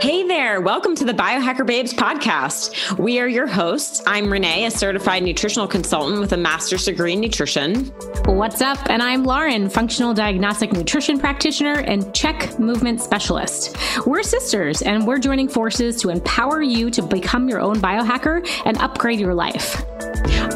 Hey 0.00 0.26
there. 0.26 0.60
Welcome 0.60 0.94
to 0.96 1.04
the 1.04 1.14
Biohacker 1.14 1.66
Babes 1.66 1.94
podcast. 1.94 2.98
We 2.98 3.18
are 3.20 3.26
your 3.26 3.46
hosts. 3.46 4.02
I'm 4.06 4.30
Renee, 4.30 4.66
a 4.66 4.70
certified 4.70 5.22
nutritional 5.22 5.66
consultant 5.66 6.20
with 6.20 6.32
a 6.32 6.36
master's 6.36 6.84
degree 6.84 7.14
in 7.14 7.20
nutrition. 7.20 7.86
What's 8.26 8.60
up? 8.60 8.78
And 8.90 9.02
I'm 9.02 9.24
Lauren, 9.24 9.70
functional 9.70 10.12
diagnostic 10.12 10.72
nutrition 10.72 11.18
practitioner 11.18 11.80
and 11.80 12.14
CHEK 12.14 12.58
movement 12.58 13.00
specialist. 13.00 13.76
We're 14.06 14.22
sisters 14.22 14.82
and 14.82 15.06
we're 15.06 15.18
joining 15.18 15.48
forces 15.48 15.96
to 16.02 16.10
empower 16.10 16.62
you 16.62 16.90
to 16.90 17.02
become 17.02 17.48
your 17.48 17.60
own 17.60 17.76
biohacker 17.76 18.46
and 18.66 18.76
upgrade 18.78 19.20
your 19.20 19.34
life. 19.34 19.82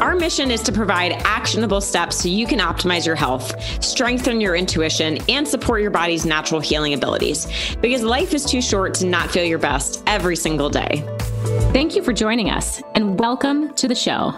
Our 0.01 0.15
mission 0.15 0.51
is 0.51 0.61
to 0.61 0.71
provide 0.71 1.13
actionable 1.25 1.81
steps 1.81 2.17
so 2.17 2.29
you 2.29 2.45
can 2.45 2.59
optimize 2.59 3.03
your 3.03 3.15
health, 3.15 3.59
strengthen 3.83 4.39
your 4.39 4.55
intuition, 4.55 5.17
and 5.27 5.47
support 5.47 5.81
your 5.81 5.89
body's 5.89 6.23
natural 6.23 6.61
healing 6.61 6.93
abilities. 6.93 7.47
Because 7.81 8.03
life 8.03 8.35
is 8.35 8.45
too 8.45 8.61
short 8.61 8.93
to 8.95 9.07
not 9.07 9.31
feel 9.31 9.43
your 9.43 9.57
best 9.57 10.03
every 10.05 10.35
single 10.35 10.69
day. 10.69 11.03
Thank 11.73 11.95
you 11.95 12.03
for 12.03 12.13
joining 12.13 12.51
us 12.51 12.79
and 12.93 13.19
welcome 13.19 13.73
to 13.73 13.87
the 13.87 13.95
show. 13.95 14.33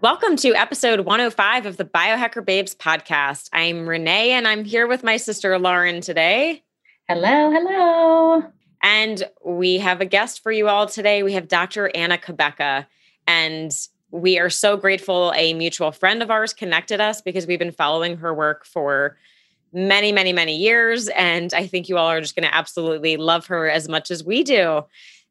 Welcome 0.00 0.36
to 0.36 0.54
episode 0.54 1.00
105 1.00 1.66
of 1.66 1.76
the 1.76 1.84
Biohacker 1.84 2.42
Babes 2.42 2.74
podcast. 2.74 3.50
I'm 3.52 3.86
Renee 3.86 4.30
and 4.30 4.48
I'm 4.48 4.64
here 4.64 4.86
with 4.86 5.04
my 5.04 5.18
sister 5.18 5.58
Lauren 5.58 6.00
today. 6.00 6.64
Hello, 7.08 7.50
hello. 7.50 8.44
And 8.82 9.22
we 9.44 9.78
have 9.78 10.00
a 10.00 10.06
guest 10.06 10.42
for 10.42 10.50
you 10.50 10.68
all 10.68 10.86
today. 10.86 11.22
We 11.22 11.34
have 11.34 11.46
Dr. 11.46 11.90
Anna 11.94 12.16
Cabeca. 12.16 12.86
And 13.26 13.72
we 14.10 14.38
are 14.38 14.50
so 14.50 14.76
grateful 14.76 15.32
a 15.34 15.54
mutual 15.54 15.90
friend 15.90 16.22
of 16.22 16.30
ours 16.30 16.52
connected 16.52 17.00
us 17.00 17.22
because 17.22 17.46
we've 17.46 17.58
been 17.58 17.72
following 17.72 18.18
her 18.18 18.34
work 18.34 18.64
for 18.66 19.16
many, 19.72 20.12
many, 20.12 20.32
many 20.32 20.56
years. 20.56 21.08
And 21.08 21.52
I 21.54 21.66
think 21.66 21.88
you 21.88 21.96
all 21.96 22.08
are 22.08 22.20
just 22.20 22.36
going 22.36 22.46
to 22.46 22.54
absolutely 22.54 23.16
love 23.16 23.46
her 23.46 23.70
as 23.70 23.88
much 23.88 24.10
as 24.10 24.22
we 24.22 24.42
do. 24.42 24.84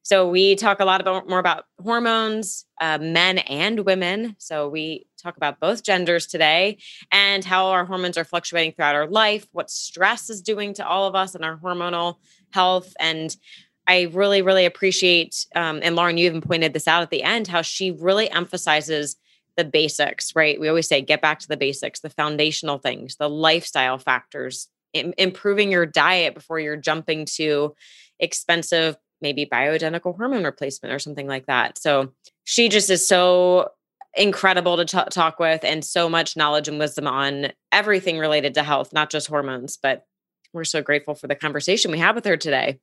So 0.03 0.27
we 0.27 0.55
talk 0.55 0.79
a 0.79 0.85
lot 0.85 0.99
about 0.99 1.29
more 1.29 1.37
about 1.37 1.65
hormones, 1.79 2.65
uh, 2.81 2.97
men 2.99 3.37
and 3.39 3.81
women. 3.81 4.35
So 4.39 4.67
we 4.67 5.05
talk 5.21 5.37
about 5.37 5.59
both 5.59 5.83
genders 5.83 6.25
today 6.25 6.79
and 7.11 7.45
how 7.45 7.67
our 7.67 7.85
hormones 7.85 8.17
are 8.17 8.23
fluctuating 8.23 8.73
throughout 8.73 8.95
our 8.95 9.07
life, 9.07 9.47
what 9.51 9.69
stress 9.69 10.29
is 10.31 10.41
doing 10.41 10.73
to 10.75 10.87
all 10.87 11.07
of 11.07 11.13
us 11.13 11.35
and 11.35 11.45
our 11.45 11.57
hormonal 11.57 12.15
health, 12.49 12.93
and 12.99 13.35
I 13.87 14.09
really, 14.13 14.41
really 14.41 14.65
appreciate, 14.65 15.45
um, 15.55 15.79
and 15.81 15.95
Lauren, 15.95 16.17
you 16.17 16.25
even 16.25 16.41
pointed 16.41 16.73
this 16.73 16.87
out 16.87 17.01
at 17.01 17.09
the 17.09 17.23
end, 17.23 17.47
how 17.47 17.61
she 17.61 17.91
really 17.91 18.29
emphasizes 18.29 19.17
the 19.57 19.65
basics, 19.65 20.35
right? 20.35 20.59
We 20.59 20.69
always 20.69 20.87
say 20.87 21.01
get 21.01 21.21
back 21.21 21.39
to 21.39 21.47
the 21.47 21.57
basics, 21.57 21.99
the 21.99 22.09
foundational 22.09 22.77
things, 22.77 23.15
the 23.17 23.29
lifestyle 23.29 23.97
factors, 23.97 24.67
Im- 24.93 25.13
improving 25.17 25.71
your 25.71 25.85
diet 25.85 26.35
before 26.35 26.59
you're 26.59 26.77
jumping 26.77 27.25
to 27.37 27.75
expensive, 28.19 28.97
maybe 29.21 29.45
bioidentical 29.45 30.15
hormone 30.15 30.43
replacement 30.43 30.93
or 30.93 30.99
something 30.99 31.27
like 31.27 31.47
that. 31.47 31.77
So 31.77 32.13
she 32.43 32.69
just 32.69 32.89
is 32.89 33.07
so 33.07 33.69
incredible 34.15 34.77
to 34.77 34.85
t- 34.85 35.09
talk 35.09 35.39
with 35.39 35.63
and 35.63 35.83
so 35.83 36.09
much 36.09 36.35
knowledge 36.35 36.67
and 36.67 36.79
wisdom 36.79 37.07
on 37.07 37.51
everything 37.71 38.19
related 38.19 38.53
to 38.55 38.63
health, 38.63 38.93
not 38.93 39.09
just 39.09 39.27
hormones, 39.27 39.77
but 39.77 40.05
we're 40.53 40.63
so 40.65 40.81
grateful 40.81 41.15
for 41.15 41.27
the 41.27 41.35
conversation 41.35 41.91
we 41.91 41.97
had 41.99 42.15
with 42.15 42.25
her 42.25 42.37
today 42.37 42.79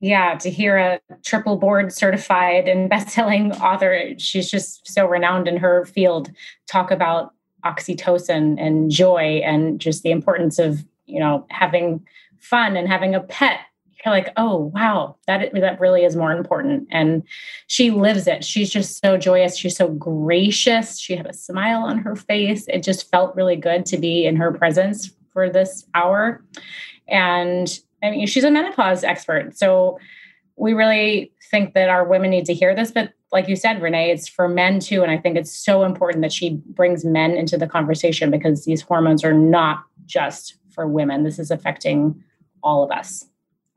yeah, 0.00 0.34
to 0.36 0.50
hear 0.50 0.76
a 0.76 1.00
triple 1.22 1.56
board 1.56 1.92
certified 1.92 2.68
and 2.68 2.88
best-selling 2.90 3.52
author, 3.52 4.14
she's 4.18 4.50
just 4.50 4.88
so 4.88 5.06
renowned 5.06 5.46
in 5.46 5.58
her 5.58 5.84
field, 5.84 6.30
talk 6.66 6.90
about 6.90 7.34
oxytocin 7.64 8.56
and 8.58 8.90
joy 8.90 9.42
and 9.44 9.80
just 9.80 10.02
the 10.02 10.10
importance 10.10 10.58
of, 10.58 10.84
you 11.04 11.20
know, 11.20 11.46
having 11.50 12.04
fun 12.38 12.76
and 12.76 12.88
having 12.88 13.14
a 13.14 13.20
pet. 13.20 13.60
You're 14.02 14.14
like, 14.14 14.32
oh 14.38 14.72
wow, 14.74 15.16
that 15.26 15.52
that 15.52 15.78
really 15.78 16.04
is 16.04 16.16
more 16.16 16.32
important. 16.32 16.88
And 16.90 17.22
she 17.66 17.90
lives 17.90 18.26
it. 18.26 18.42
She's 18.46 18.70
just 18.70 18.98
so 18.98 19.18
joyous. 19.18 19.58
She's 19.58 19.76
so 19.76 19.88
gracious. 19.88 20.98
She 20.98 21.16
had 21.16 21.26
a 21.26 21.34
smile 21.34 21.82
on 21.82 21.98
her 21.98 22.16
face. 22.16 22.66
It 22.68 22.82
just 22.82 23.10
felt 23.10 23.36
really 23.36 23.56
good 23.56 23.84
to 23.86 23.98
be 23.98 24.24
in 24.24 24.36
her 24.36 24.52
presence 24.52 25.10
for 25.34 25.50
this 25.50 25.84
hour. 25.94 26.42
And 27.08 27.78
I 28.02 28.10
mean, 28.10 28.26
she's 28.26 28.44
a 28.44 28.50
menopause 28.50 29.04
expert. 29.04 29.56
So 29.56 29.98
we 30.56 30.72
really 30.72 31.32
think 31.50 31.74
that 31.74 31.88
our 31.88 32.04
women 32.04 32.30
need 32.30 32.46
to 32.46 32.54
hear 32.54 32.74
this. 32.74 32.90
But 32.90 33.12
like 33.32 33.48
you 33.48 33.56
said, 33.56 33.80
Renee, 33.80 34.10
it's 34.10 34.28
for 34.28 34.48
men 34.48 34.80
too. 34.80 35.02
And 35.02 35.10
I 35.10 35.16
think 35.16 35.36
it's 35.36 35.52
so 35.52 35.84
important 35.84 36.22
that 36.22 36.32
she 36.32 36.60
brings 36.66 37.04
men 37.04 37.32
into 37.32 37.56
the 37.56 37.66
conversation 37.66 38.30
because 38.30 38.64
these 38.64 38.82
hormones 38.82 39.24
are 39.24 39.32
not 39.32 39.84
just 40.06 40.56
for 40.70 40.86
women. 40.86 41.24
This 41.24 41.38
is 41.38 41.50
affecting 41.50 42.22
all 42.62 42.82
of 42.82 42.90
us, 42.90 43.26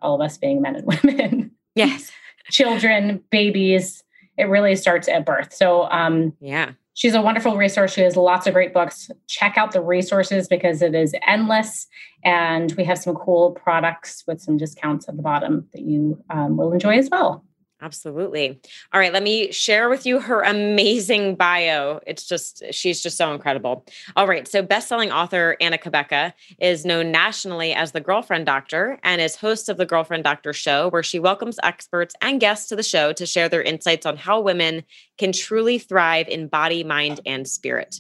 all 0.02 0.16
of 0.16 0.22
us 0.22 0.38
being 0.38 0.62
men 0.62 0.76
and 0.76 0.86
women. 1.04 1.52
Yes. 1.76 2.12
Children, 2.50 3.24
babies. 3.30 4.04
It 4.38 4.46
really 4.46 4.76
starts 4.76 5.08
at 5.08 5.26
birth. 5.26 5.54
So, 5.54 5.84
um, 5.84 6.34
yeah 6.40 6.72
She's 6.96 7.16
a 7.16 7.22
wonderful 7.22 7.58
resource. 7.58 7.94
She 7.94 8.02
has 8.02 8.16
lots 8.16 8.46
of 8.46 8.54
great 8.54 8.74
books. 8.74 9.10
Check 9.28 9.58
out 9.58 9.72
the 9.72 9.82
resources 9.82 10.48
because 10.48 10.82
it 10.82 10.94
is 10.94 11.16
endless. 11.28 11.88
And 12.24 12.72
we 12.74 12.84
have 12.84 13.00
some 13.00 13.16
cool 13.16 13.52
products 13.52 14.24
with 14.28 14.42
some 14.42 14.58
discounts 14.58 15.10
at 15.10 15.18
the 15.18 15.24
bottom 15.24 15.68
that 15.74 15.82
you 15.82 16.24
um, 16.30 16.56
will 16.56 16.72
enjoy 16.72 16.98
as 16.98 17.10
well. 17.10 17.44
Absolutely. 17.84 18.62
All 18.94 19.00
right, 19.02 19.12
let 19.12 19.24
me 19.24 19.52
share 19.52 19.90
with 19.90 20.06
you 20.06 20.22
her 20.22 20.42
amazing 20.42 21.36
bio. 21.36 22.00
It's 22.08 22.26
just, 22.26 22.64
she's 22.72 23.04
just 23.04 23.18
so 23.18 23.34
incredible. 23.34 23.86
All 24.16 24.26
right, 24.26 24.48
so 24.48 24.62
best-selling 24.62 25.12
author 25.12 25.58
Anna 25.60 25.78
Cabeca 25.78 26.32
is 26.60 26.86
known 26.86 27.12
nationally 27.12 27.74
as 27.74 27.92
the 27.92 28.00
Girlfriend 28.00 28.46
Doctor 28.46 29.00
and 29.04 29.20
is 29.20 29.36
host 29.36 29.68
of 29.68 29.76
the 29.76 29.86
Girlfriend 29.86 30.24
Doctor 30.24 30.54
Show, 30.54 30.88
where 30.92 31.04
she 31.04 31.20
welcomes 31.20 31.60
experts 31.62 32.16
and 32.22 32.40
guests 32.40 32.70
to 32.70 32.78
the 32.78 32.84
show 32.84 33.12
to 33.12 33.26
share 33.26 33.50
their 33.50 33.62
insights 33.62 34.06
on 34.06 34.16
how 34.16 34.40
women 34.40 34.84
can 35.18 35.34
truly 35.34 35.78
thrive 35.78 36.30
in 36.30 36.48
body, 36.48 36.86
mind, 36.86 37.20
and 37.26 37.46
spirit. 37.46 38.00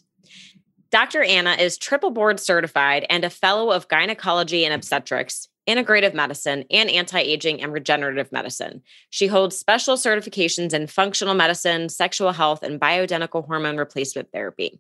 Dr. 0.91 1.23
Anna 1.23 1.53
is 1.59 1.77
triple 1.77 2.11
board 2.11 2.39
certified 2.39 3.05
and 3.09 3.25
a 3.25 3.29
fellow 3.29 3.71
of 3.71 3.89
gynecology 3.89 4.63
and 4.63 4.73
obstetrics 4.73 5.49
integrative 5.67 6.13
medicine, 6.13 6.65
and 6.69 6.89
anti 6.89 7.19
aging 7.19 7.61
and 7.61 7.71
regenerative 7.73 8.31
medicine. 8.31 8.81
She 9.09 9.27
holds 9.27 9.57
special 9.57 9.95
certifications 9.95 10.73
in 10.73 10.87
functional 10.87 11.33
medicine, 11.33 11.89
sexual 11.89 12.31
health, 12.31 12.63
and 12.63 12.79
bioidentical 12.79 13.45
hormone 13.45 13.77
replacement 13.77 14.31
therapy. 14.31 14.79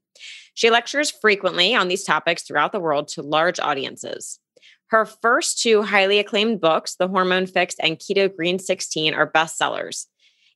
She 0.53 0.69
lectures 0.69 1.11
frequently 1.11 1.73
on 1.75 1.87
these 1.87 2.03
topics 2.03 2.43
throughout 2.43 2.71
the 2.71 2.79
world 2.79 3.07
to 3.09 3.21
large 3.21 3.59
audiences. 3.59 4.39
Her 4.87 5.05
first 5.05 5.59
two 5.61 5.81
highly 5.81 6.19
acclaimed 6.19 6.61
books, 6.61 6.95
The 6.95 7.07
Hormone 7.07 7.47
Fix 7.47 7.75
and 7.79 7.97
Keto 7.97 8.33
Green 8.33 8.59
16, 8.59 9.13
are 9.13 9.31
bestsellers. 9.31 10.05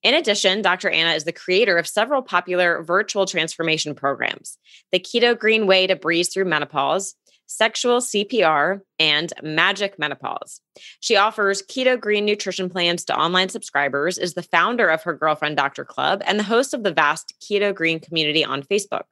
In 0.04 0.14
addition, 0.14 0.62
Dr. 0.62 0.90
Anna 0.90 1.16
is 1.16 1.24
the 1.24 1.32
creator 1.32 1.78
of 1.78 1.88
several 1.88 2.22
popular 2.22 2.84
virtual 2.84 3.26
transformation 3.26 3.96
programs 3.96 4.58
The 4.92 5.00
Keto 5.00 5.38
Green 5.38 5.66
Way 5.66 5.88
to 5.88 5.96
Breeze 5.96 6.32
Through 6.32 6.46
Menopause, 6.46 7.16
sexual 7.48 8.00
CPR, 8.00 8.82
and 9.00 9.34
magic 9.42 9.98
menopause. 9.98 10.62
She 11.00 11.16
offers 11.16 11.64
keto 11.64 12.00
green 12.00 12.26
nutrition 12.26 12.70
plans 12.70 13.04
to 13.06 13.18
online 13.18 13.50
subscribers, 13.50 14.18
is 14.18 14.36
the 14.36 14.44
founder 14.44 14.90
of 14.90 15.04
her 15.04 15.14
Girlfriend 15.14 15.58
Doctor 15.58 15.84
Club, 15.84 16.22
and 16.26 16.38
the 16.38 16.44
host 16.44 16.74
of 16.74 16.84
the 16.84 16.94
vast 16.94 17.34
keto 17.42 17.74
green 17.74 18.00
community 18.00 18.46
on 18.46 18.64
Facebook. 18.64 19.04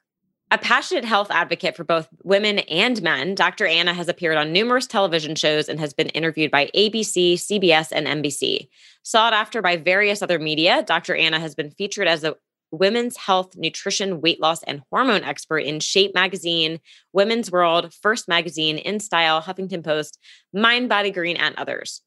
A 0.51 0.59
passionate 0.59 1.05
health 1.05 1.31
advocate 1.31 1.75
for 1.75 1.83
both 1.83 2.07
women 2.23 2.59
and 2.59 3.01
men, 3.01 3.33
Dr. 3.33 3.65
Anna 3.65 3.95
has 3.95 4.07
appeared 4.07 4.37
on 4.37 4.53
numerous 4.53 4.85
television 4.85 5.33
shows 5.35 5.67
and 5.67 5.79
has 5.79 5.91
been 5.91 6.09
interviewed 6.09 6.51
by 6.51 6.69
ABC, 6.75 7.33
CBS, 7.33 7.91
and 7.91 8.05
NBC. 8.05 8.67
Sought 9.01 9.33
after 9.33 9.63
by 9.63 9.75
various 9.75 10.21
other 10.21 10.37
media, 10.37 10.83
Dr. 10.83 11.15
Anna 11.15 11.39
has 11.39 11.55
been 11.55 11.71
featured 11.71 12.07
as 12.07 12.23
a 12.23 12.35
women's 12.77 13.17
health, 13.17 13.55
nutrition, 13.55 14.21
weight 14.21 14.39
loss, 14.39 14.63
and 14.63 14.81
hormone 14.89 15.23
expert 15.23 15.59
in 15.59 15.79
Shape 15.79 16.13
Magazine, 16.13 16.79
Women's 17.13 17.51
World, 17.51 17.93
First 17.93 18.27
Magazine, 18.27 18.77
In 18.77 18.99
Style, 18.99 19.41
Huffington 19.41 19.83
Post, 19.83 20.19
Mind 20.53 20.89
Body 20.89 21.11
Green, 21.11 21.37
and 21.37 21.55
others. 21.55 22.01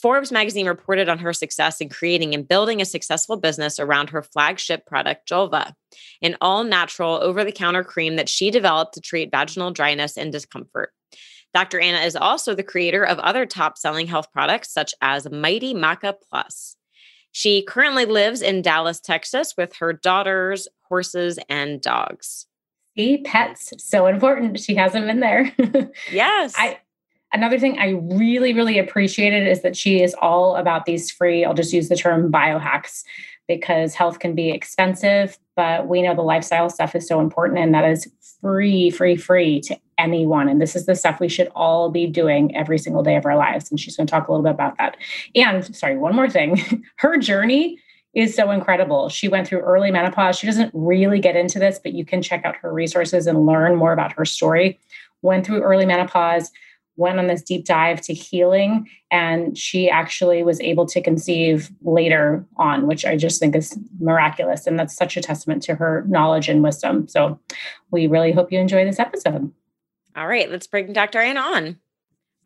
Forbes 0.00 0.30
magazine 0.30 0.66
reported 0.66 1.08
on 1.08 1.18
her 1.18 1.32
success 1.32 1.80
in 1.80 1.88
creating 1.88 2.34
and 2.34 2.46
building 2.46 2.82
a 2.82 2.84
successful 2.84 3.38
business 3.38 3.80
around 3.80 4.10
her 4.10 4.22
flagship 4.22 4.84
product, 4.84 5.26
Julva, 5.28 5.72
an 6.20 6.36
all 6.40 6.64
natural 6.64 7.14
over 7.14 7.44
the 7.44 7.52
counter 7.52 7.82
cream 7.82 8.16
that 8.16 8.28
she 8.28 8.50
developed 8.50 8.94
to 8.94 9.00
treat 9.00 9.30
vaginal 9.30 9.70
dryness 9.70 10.18
and 10.18 10.30
discomfort. 10.30 10.92
Dr. 11.54 11.80
Anna 11.80 12.00
is 12.04 12.14
also 12.14 12.54
the 12.54 12.62
creator 12.62 13.02
of 13.02 13.18
other 13.18 13.46
top 13.46 13.78
selling 13.78 14.06
health 14.06 14.30
products, 14.30 14.70
such 14.70 14.94
as 15.00 15.30
Mighty 15.30 15.72
Maca 15.72 16.14
Plus. 16.28 16.75
She 17.36 17.60
currently 17.60 18.06
lives 18.06 18.40
in 18.40 18.62
Dallas, 18.62 18.98
Texas 18.98 19.58
with 19.58 19.76
her 19.76 19.92
daughters, 19.92 20.68
horses, 20.88 21.38
and 21.50 21.82
dogs. 21.82 22.46
See, 22.96 23.18
pets, 23.18 23.74
so 23.76 24.06
important. 24.06 24.58
She 24.58 24.74
hasn't 24.74 25.06
been 25.06 25.20
there. 25.20 25.54
yes. 26.10 26.54
I 26.56 26.78
another 27.34 27.58
thing 27.58 27.78
I 27.78 27.90
really, 27.90 28.54
really 28.54 28.78
appreciated 28.78 29.46
is 29.46 29.60
that 29.60 29.76
she 29.76 30.02
is 30.02 30.14
all 30.22 30.56
about 30.56 30.86
these 30.86 31.10
free, 31.10 31.44
I'll 31.44 31.52
just 31.52 31.74
use 31.74 31.90
the 31.90 31.96
term 31.96 32.32
biohacks 32.32 33.04
because 33.46 33.92
health 33.92 34.18
can 34.18 34.34
be 34.34 34.48
expensive, 34.48 35.38
but 35.56 35.88
we 35.88 36.00
know 36.00 36.14
the 36.14 36.22
lifestyle 36.22 36.70
stuff 36.70 36.94
is 36.94 37.06
so 37.06 37.20
important 37.20 37.58
and 37.58 37.74
that 37.74 37.84
is 37.84 38.10
free, 38.40 38.88
free, 38.88 39.16
free 39.16 39.60
to 39.60 39.78
anyone. 39.98 40.48
And 40.48 40.60
this 40.60 40.76
is 40.76 40.86
the 40.86 40.94
stuff 40.94 41.20
we 41.20 41.28
should 41.28 41.50
all 41.54 41.90
be 41.90 42.06
doing 42.06 42.54
every 42.54 42.78
single 42.78 43.02
day 43.02 43.16
of 43.16 43.24
our 43.26 43.36
lives. 43.36 43.70
And 43.70 43.80
she's 43.80 43.96
going 43.96 44.06
to 44.06 44.10
talk 44.10 44.28
a 44.28 44.32
little 44.32 44.44
bit 44.44 44.50
about 44.50 44.76
that. 44.78 44.96
And 45.34 45.74
sorry, 45.74 45.96
one 45.96 46.14
more 46.14 46.28
thing 46.28 46.84
her 46.96 47.16
journey 47.16 47.78
is 48.14 48.34
so 48.34 48.50
incredible. 48.50 49.10
She 49.10 49.28
went 49.28 49.46
through 49.46 49.60
early 49.60 49.90
menopause. 49.90 50.38
She 50.38 50.46
doesn't 50.46 50.70
really 50.74 51.20
get 51.20 51.36
into 51.36 51.58
this, 51.58 51.78
but 51.78 51.92
you 51.92 52.04
can 52.04 52.22
check 52.22 52.44
out 52.44 52.56
her 52.56 52.72
resources 52.72 53.26
and 53.26 53.44
learn 53.44 53.76
more 53.76 53.92
about 53.92 54.12
her 54.12 54.24
story. 54.24 54.78
Went 55.20 55.44
through 55.44 55.62
early 55.62 55.84
menopause, 55.84 56.50
went 56.96 57.18
on 57.18 57.26
this 57.26 57.42
deep 57.42 57.66
dive 57.66 58.00
to 58.02 58.14
healing, 58.14 58.88
and 59.10 59.56
she 59.56 59.90
actually 59.90 60.42
was 60.42 60.60
able 60.60 60.86
to 60.86 61.02
conceive 61.02 61.70
later 61.82 62.44
on, 62.56 62.86
which 62.86 63.04
I 63.04 63.16
just 63.16 63.38
think 63.38 63.54
is 63.54 63.78
miraculous. 64.00 64.66
And 64.66 64.78
that's 64.78 64.96
such 64.96 65.18
a 65.18 65.20
testament 65.20 65.62
to 65.64 65.74
her 65.74 66.04
knowledge 66.08 66.48
and 66.48 66.62
wisdom. 66.62 67.06
So 67.08 67.38
we 67.90 68.06
really 68.06 68.32
hope 68.32 68.50
you 68.50 68.58
enjoy 68.58 68.84
this 68.86 68.98
episode. 68.98 69.52
All 70.16 70.26
right, 70.26 70.50
let's 70.50 70.66
bring 70.66 70.94
Dr. 70.94 71.20
Anna 71.20 71.40
on. 71.40 71.78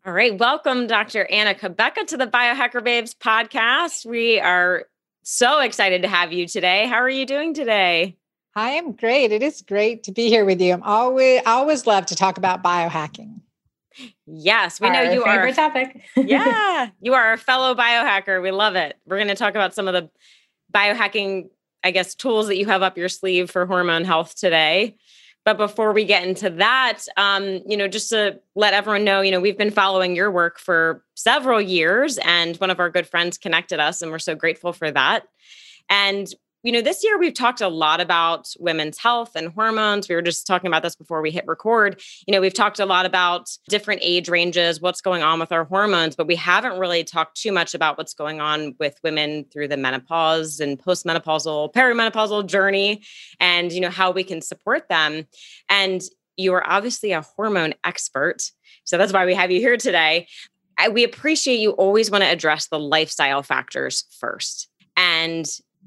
All 0.05 0.11
right, 0.11 0.37
welcome, 0.37 0.87
Dr. 0.87 1.25
Anna 1.31 1.53
Cabeca, 1.53 2.05
to 2.07 2.17
the 2.17 2.27
Biohacker 2.27 2.83
Babes 2.83 3.13
podcast. 3.13 4.05
We 4.05 4.41
are 4.41 4.87
so 5.23 5.59
excited 5.59 6.01
to 6.01 6.09
have 6.09 6.33
you 6.33 6.47
today. 6.47 6.85
How 6.87 6.95
are 6.95 7.09
you 7.09 7.25
doing 7.25 7.53
today? 7.53 8.17
I 8.55 8.71
am 8.71 8.91
great. 8.91 9.31
It 9.31 9.41
is 9.41 9.61
great 9.61 10.03
to 10.03 10.11
be 10.11 10.27
here 10.27 10.43
with 10.43 10.59
you. 10.59 10.73
I'm 10.73 10.83
always 10.83 11.43
always 11.45 11.87
love 11.87 12.07
to 12.07 12.15
talk 12.15 12.37
about 12.37 12.61
biohacking. 12.61 13.39
Yes, 14.25 14.81
we 14.81 14.87
Our 14.87 14.93
know 14.93 15.01
you 15.03 15.23
favorite 15.23 15.57
are 15.57 15.69
topic. 15.69 16.01
yeah, 16.17 16.89
you 16.99 17.13
are 17.13 17.31
a 17.31 17.37
fellow 17.37 17.73
biohacker. 17.73 18.41
We 18.43 18.51
love 18.51 18.75
it. 18.75 18.97
We're 19.05 19.17
going 19.17 19.29
to 19.29 19.35
talk 19.35 19.51
about 19.51 19.73
some 19.73 19.87
of 19.87 19.93
the 19.93 20.09
biohacking, 20.73 21.49
I 21.85 21.91
guess, 21.91 22.15
tools 22.15 22.47
that 22.47 22.57
you 22.57 22.65
have 22.65 22.81
up 22.81 22.97
your 22.97 23.07
sleeve 23.07 23.49
for 23.49 23.65
hormone 23.65 24.03
health 24.03 24.35
today. 24.35 24.97
But 25.43 25.57
before 25.57 25.91
we 25.91 26.05
get 26.05 26.27
into 26.27 26.49
that, 26.51 26.99
um, 27.17 27.61
you 27.65 27.75
know, 27.75 27.87
just 27.87 28.09
to 28.09 28.39
let 28.55 28.73
everyone 28.73 29.03
know, 29.03 29.21
you 29.21 29.31
know, 29.31 29.39
we've 29.39 29.57
been 29.57 29.71
following 29.71 30.15
your 30.15 30.29
work 30.29 30.59
for 30.59 31.03
several 31.15 31.59
years, 31.59 32.19
and 32.19 32.55
one 32.57 32.69
of 32.69 32.79
our 32.79 32.89
good 32.89 33.07
friends 33.07 33.37
connected 33.37 33.79
us, 33.79 34.01
and 34.01 34.11
we're 34.11 34.19
so 34.19 34.35
grateful 34.35 34.71
for 34.71 34.91
that. 34.91 35.23
And 35.89 36.27
you 36.63 36.71
know, 36.71 36.81
this 36.81 37.03
year 37.03 37.17
we've 37.17 37.33
talked 37.33 37.61
a 37.61 37.67
lot 37.67 37.99
about 37.99 38.53
women's 38.59 38.97
health 38.99 39.35
and 39.35 39.49
hormones. 39.49 40.07
We 40.07 40.15
were 40.15 40.21
just 40.21 40.45
talking 40.45 40.67
about 40.67 40.83
this 40.83 40.95
before 40.95 41.21
we 41.21 41.31
hit 41.31 41.45
record. 41.47 42.01
You 42.27 42.33
know, 42.33 42.41
we've 42.41 42.53
talked 42.53 42.79
a 42.79 42.85
lot 42.85 43.05
about 43.05 43.49
different 43.67 44.01
age 44.03 44.29
ranges, 44.29 44.79
what's 44.79 45.01
going 45.01 45.23
on 45.23 45.39
with 45.39 45.51
our 45.51 45.63
hormones, 45.63 46.15
but 46.15 46.27
we 46.27 46.35
haven't 46.35 46.77
really 46.77 47.03
talked 47.03 47.41
too 47.41 47.51
much 47.51 47.73
about 47.73 47.97
what's 47.97 48.13
going 48.13 48.41
on 48.41 48.75
with 48.79 48.99
women 49.03 49.45
through 49.51 49.69
the 49.69 49.77
menopause 49.77 50.59
and 50.59 50.77
postmenopausal, 50.77 51.73
perimenopausal 51.73 52.45
journey 52.45 53.01
and, 53.39 53.71
you 53.71 53.81
know, 53.81 53.89
how 53.89 54.11
we 54.11 54.23
can 54.23 54.41
support 54.41 54.87
them. 54.87 55.25
And 55.67 56.01
you 56.37 56.53
are 56.53 56.67
obviously 56.67 57.11
a 57.11 57.21
hormone 57.21 57.73
expert. 57.83 58.43
So 58.83 58.97
that's 58.97 59.13
why 59.13 59.25
we 59.25 59.33
have 59.33 59.51
you 59.51 59.59
here 59.59 59.77
today. 59.77 60.27
I, 60.77 60.89
we 60.89 61.03
appreciate 61.03 61.59
you 61.59 61.71
always 61.71 62.09
want 62.09 62.23
to 62.23 62.29
address 62.29 62.67
the 62.67 62.79
lifestyle 62.79 63.43
factors 63.43 64.05
first. 64.19 64.67
And 64.95 65.45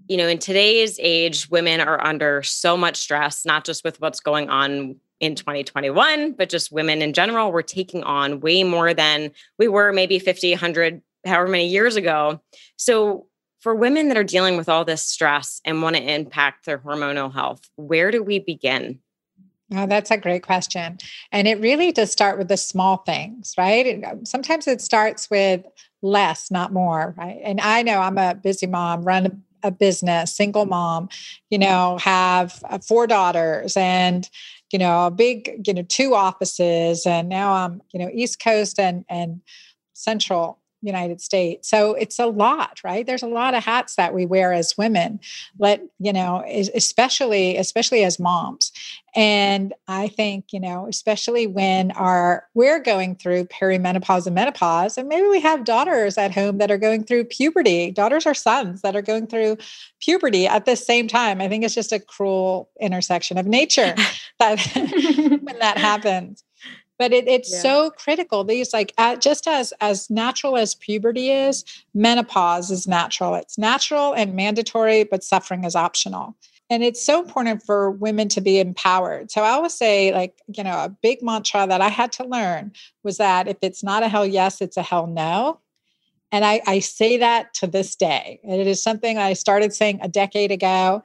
you 0.09 0.17
know, 0.17 0.29
in 0.29 0.39
today's 0.39 0.99
age, 1.01 1.49
women 1.51 1.81
are 1.81 2.05
under 2.05 2.43
so 2.43 2.77
much 2.77 2.97
stress, 2.97 3.45
not 3.45 3.65
just 3.65 3.85
with 3.85 4.01
what's 4.01 4.21
going 4.21 4.51
on 4.51 4.97
in 5.21 5.35
2021, 5.35 6.33
but 6.33 6.49
just 6.49 6.73
women 6.73 7.01
in 7.01 7.13
general. 7.13 7.53
We're 7.53 7.63
taking 7.63 8.03
on 8.05 8.41
way 8.41 8.65
more 8.65 8.93
than 8.93 9.31
we 9.59 9.69
were 9.69 9.93
maybe 9.93 10.19
50, 10.19 10.53
100, 10.53 11.03
however 11.25 11.49
many 11.49 11.69
years 11.69 11.97
ago. 11.97 12.41
So, 12.77 13.27
for 13.61 13.75
women 13.75 14.09
that 14.09 14.19
are 14.19 14.25
dealing 14.25 14.59
with 14.59 14.69
all 14.69 14.85
this 14.85 15.03
stress 15.03 15.63
and 15.65 15.81
want 15.81 15.97
to 15.97 16.03
impact 16.03 16.67
their 16.67 16.79
hormonal 16.79 17.33
health, 17.33 17.71
where 17.77 18.11
do 18.11 18.23
we 18.23 18.39
begin? 18.39 18.99
Oh, 19.75 19.87
that's 19.87 20.11
a 20.11 20.19
great 20.19 20.43
question. 20.43 20.99
And 21.33 21.49
it 21.49 21.59
really 21.61 21.91
does 21.91 22.13
start 22.13 22.37
with 22.37 22.49
the 22.49 22.59
small 22.59 22.99
things, 22.99 23.55
right? 23.57 24.05
Um, 24.05 24.27
sometimes 24.27 24.67
it 24.67 24.83
starts 24.83 25.31
with 25.31 25.65
less, 26.03 26.51
not 26.51 26.75
more, 26.75 27.15
right? 27.17 27.41
And 27.43 27.59
I 27.61 27.83
know 27.83 28.01
I'm 28.01 28.19
a 28.19 28.35
busy 28.35 28.67
mom, 28.67 29.03
run 29.03 29.43
a 29.65 29.71
business, 29.71 30.37
single 30.37 30.67
mom, 30.67 31.09
you 31.51 31.59
know, 31.59 31.99
have 31.99 32.63
uh, 32.69 32.79
four 32.79 33.07
daughters 33.09 33.77
and 33.77 34.29
you 34.73 34.79
know, 34.79 35.07
a 35.07 35.11
big, 35.11 35.63
you 35.69 35.73
know, 35.73 35.85
two 35.89 36.17
offices 36.17 37.07
and 37.07 37.29
now 37.29 37.53
I'm, 37.53 37.81
you 37.93 38.01
know, 38.01 38.11
East 38.13 38.41
Coast 38.41 38.81
and 38.81 39.05
and 39.09 39.41
Central 39.93 40.59
United 40.85 41.21
States. 41.21 41.69
So 41.69 41.95
it's 41.95 42.19
a 42.19 42.27
lot, 42.27 42.81
right? 42.85 43.07
There's 43.07 43.23
a 43.23 43.29
lot 43.29 43.55
of 43.55 43.65
hats 43.65 43.97
that 43.97 44.15
we 44.15 44.27
wear 44.27 44.53
as 44.53 44.77
women, 44.77 45.21
let 45.59 45.83
you 45.99 46.13
know, 46.13 46.45
especially 46.47 47.57
especially 47.57 48.05
as 48.05 48.21
moms. 48.21 48.73
And 49.17 49.73
I 49.87 50.09
think, 50.09 50.53
you 50.53 50.61
know, 50.61 50.87
especially 50.89 51.47
when 51.47 51.93
our 51.93 52.47
we're 52.55 52.81
going 52.81 53.17
through 53.17 53.45
perimenopause 53.47 54.27
and 54.27 54.35
menopause, 54.35 54.99
and 54.99 55.09
maybe 55.09 55.27
we 55.29 55.41
have 55.41 55.65
daughters 55.65 56.19
at 56.19 56.35
home 56.35 56.59
that 56.59 56.71
are 56.71 56.79
going 56.79 57.05
through 57.05 57.25
puberty, 57.25 57.91
daughters 57.91 58.27
or 58.27 58.35
sons 58.35 58.83
that 58.83 58.97
are 58.97 59.03
going 59.03 59.27
through 59.27 59.57
puberty 60.01 60.47
at 60.47 60.67
the 60.67 60.77
same 60.77 61.09
time. 61.09 61.41
I 61.41 61.49
think 61.49 61.65
it's 61.65 61.75
just 61.75 61.93
a 61.93 62.01
cruel 62.01 62.69
intersection 62.81 63.39
of 63.39 63.47
nature 63.47 63.95
that 64.39 64.61
when 64.75 65.59
that 65.61 65.79
happens 65.79 66.45
but 66.99 67.13
it, 67.13 67.27
it's 67.27 67.53
yeah. 67.53 67.61
so 67.61 67.91
critical 67.91 68.45
these 68.45 68.73
like 68.73 68.93
uh, 68.99 69.17
just 69.17 69.47
as 69.47 69.73
as 69.81 70.09
natural 70.11 70.57
as 70.57 70.75
puberty 70.75 71.31
is 71.31 71.65
menopause 71.95 72.71
is 72.71 72.87
natural. 72.87 73.35
It's 73.35 73.59
natural 73.59 74.13
and 74.15 74.35
mandatory 74.35 75.05
but 75.05 75.25
suffering 75.25 75.65
is 75.65 75.75
optional. 75.75 76.37
And 76.71 76.83
it's 76.83 77.05
so 77.05 77.23
important 77.23 77.63
for 77.63 77.91
women 77.91 78.29
to 78.31 78.41
be 78.41 78.59
empowered. 78.59 79.31
So 79.31 79.43
i 79.43 79.51
always 79.51 79.75
say 79.75 80.13
like 80.13 80.41
you 80.55 80.65
know 80.65 80.85
a 80.85 80.89
big 80.89 81.23
mantra 81.23 81.67
that 81.67 81.81
i 81.81 81.89
had 81.89 82.13
to 82.13 82.25
learn 82.25 82.73
was 83.03 83.17
that 83.19 83.49
if 83.49 83.57
it's 83.63 83.83
not 83.83 84.03
a 84.03 84.09
hell 84.09 84.27
yes 84.27 84.61
it's 84.61 84.77
a 84.77 84.83
hell 84.83 85.07
no. 85.07 85.61
And 86.33 86.45
I, 86.45 86.63
I 86.67 86.81
say 86.81 87.19
that 87.19 87.55
to 87.55 87.69
this 87.69 87.95
day. 87.95 88.41
And 88.43 88.61
it 88.61 88.67
is 88.67 88.83
something 88.83 89.19
i 89.19 89.33
started 89.33 89.75
saying 89.75 90.01
a 90.03 90.09
decade 90.09 90.53
ago. 90.53 91.03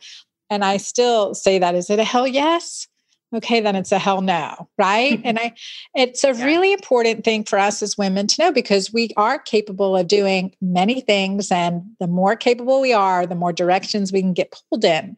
And 0.50 0.64
i 0.64 0.78
still 0.78 1.34
say 1.34 1.60
that 1.60 1.76
is 1.76 1.90
it 1.90 2.00
a 2.00 2.04
hell 2.04 2.28
yes 2.28 2.88
okay 3.34 3.60
then 3.60 3.76
it's 3.76 3.92
a 3.92 4.00
hell 4.00 4.22
no 4.22 4.68
right? 4.78 5.18
Mm-hmm. 5.20 5.28
And 5.28 5.40
i 5.40 5.54
it's 5.96 6.24
a 6.24 6.34
yeah. 6.34 6.46
really 6.46 6.74
important 6.74 7.24
thing 7.24 7.44
for 7.44 7.60
us 7.60 7.82
as 7.82 7.98
women 7.98 8.28
to 8.28 8.42
know 8.42 8.52
because 8.52 8.94
we 8.94 9.12
are 9.18 9.40
capable 9.40 9.96
of 9.96 10.08
doing 10.08 10.54
many 10.62 11.02
things 11.02 11.52
and 11.52 11.84
the 12.00 12.08
more 12.08 12.36
capable 12.36 12.82
we 12.82 12.94
are 12.94 13.26
the 13.26 13.36
more 13.36 13.54
directions 13.54 14.12
we 14.12 14.22
can 14.22 14.34
get 14.34 14.60
pulled 14.70 14.86
in. 14.86 15.16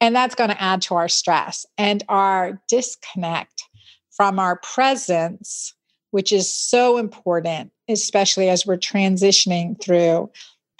And 0.00 0.14
that's 0.14 0.36
going 0.36 0.50
to 0.50 0.62
add 0.62 0.80
to 0.82 0.94
our 0.94 1.08
stress 1.08 1.66
and 1.76 2.04
our 2.08 2.60
disconnect 2.68 3.64
from 4.10 4.38
our 4.38 4.56
presence 4.56 5.74
which 6.10 6.32
is 6.32 6.52
so 6.52 6.98
important 6.98 7.70
especially 7.88 8.48
as 8.48 8.66
we're 8.66 8.76
transitioning 8.76 9.80
through 9.80 10.30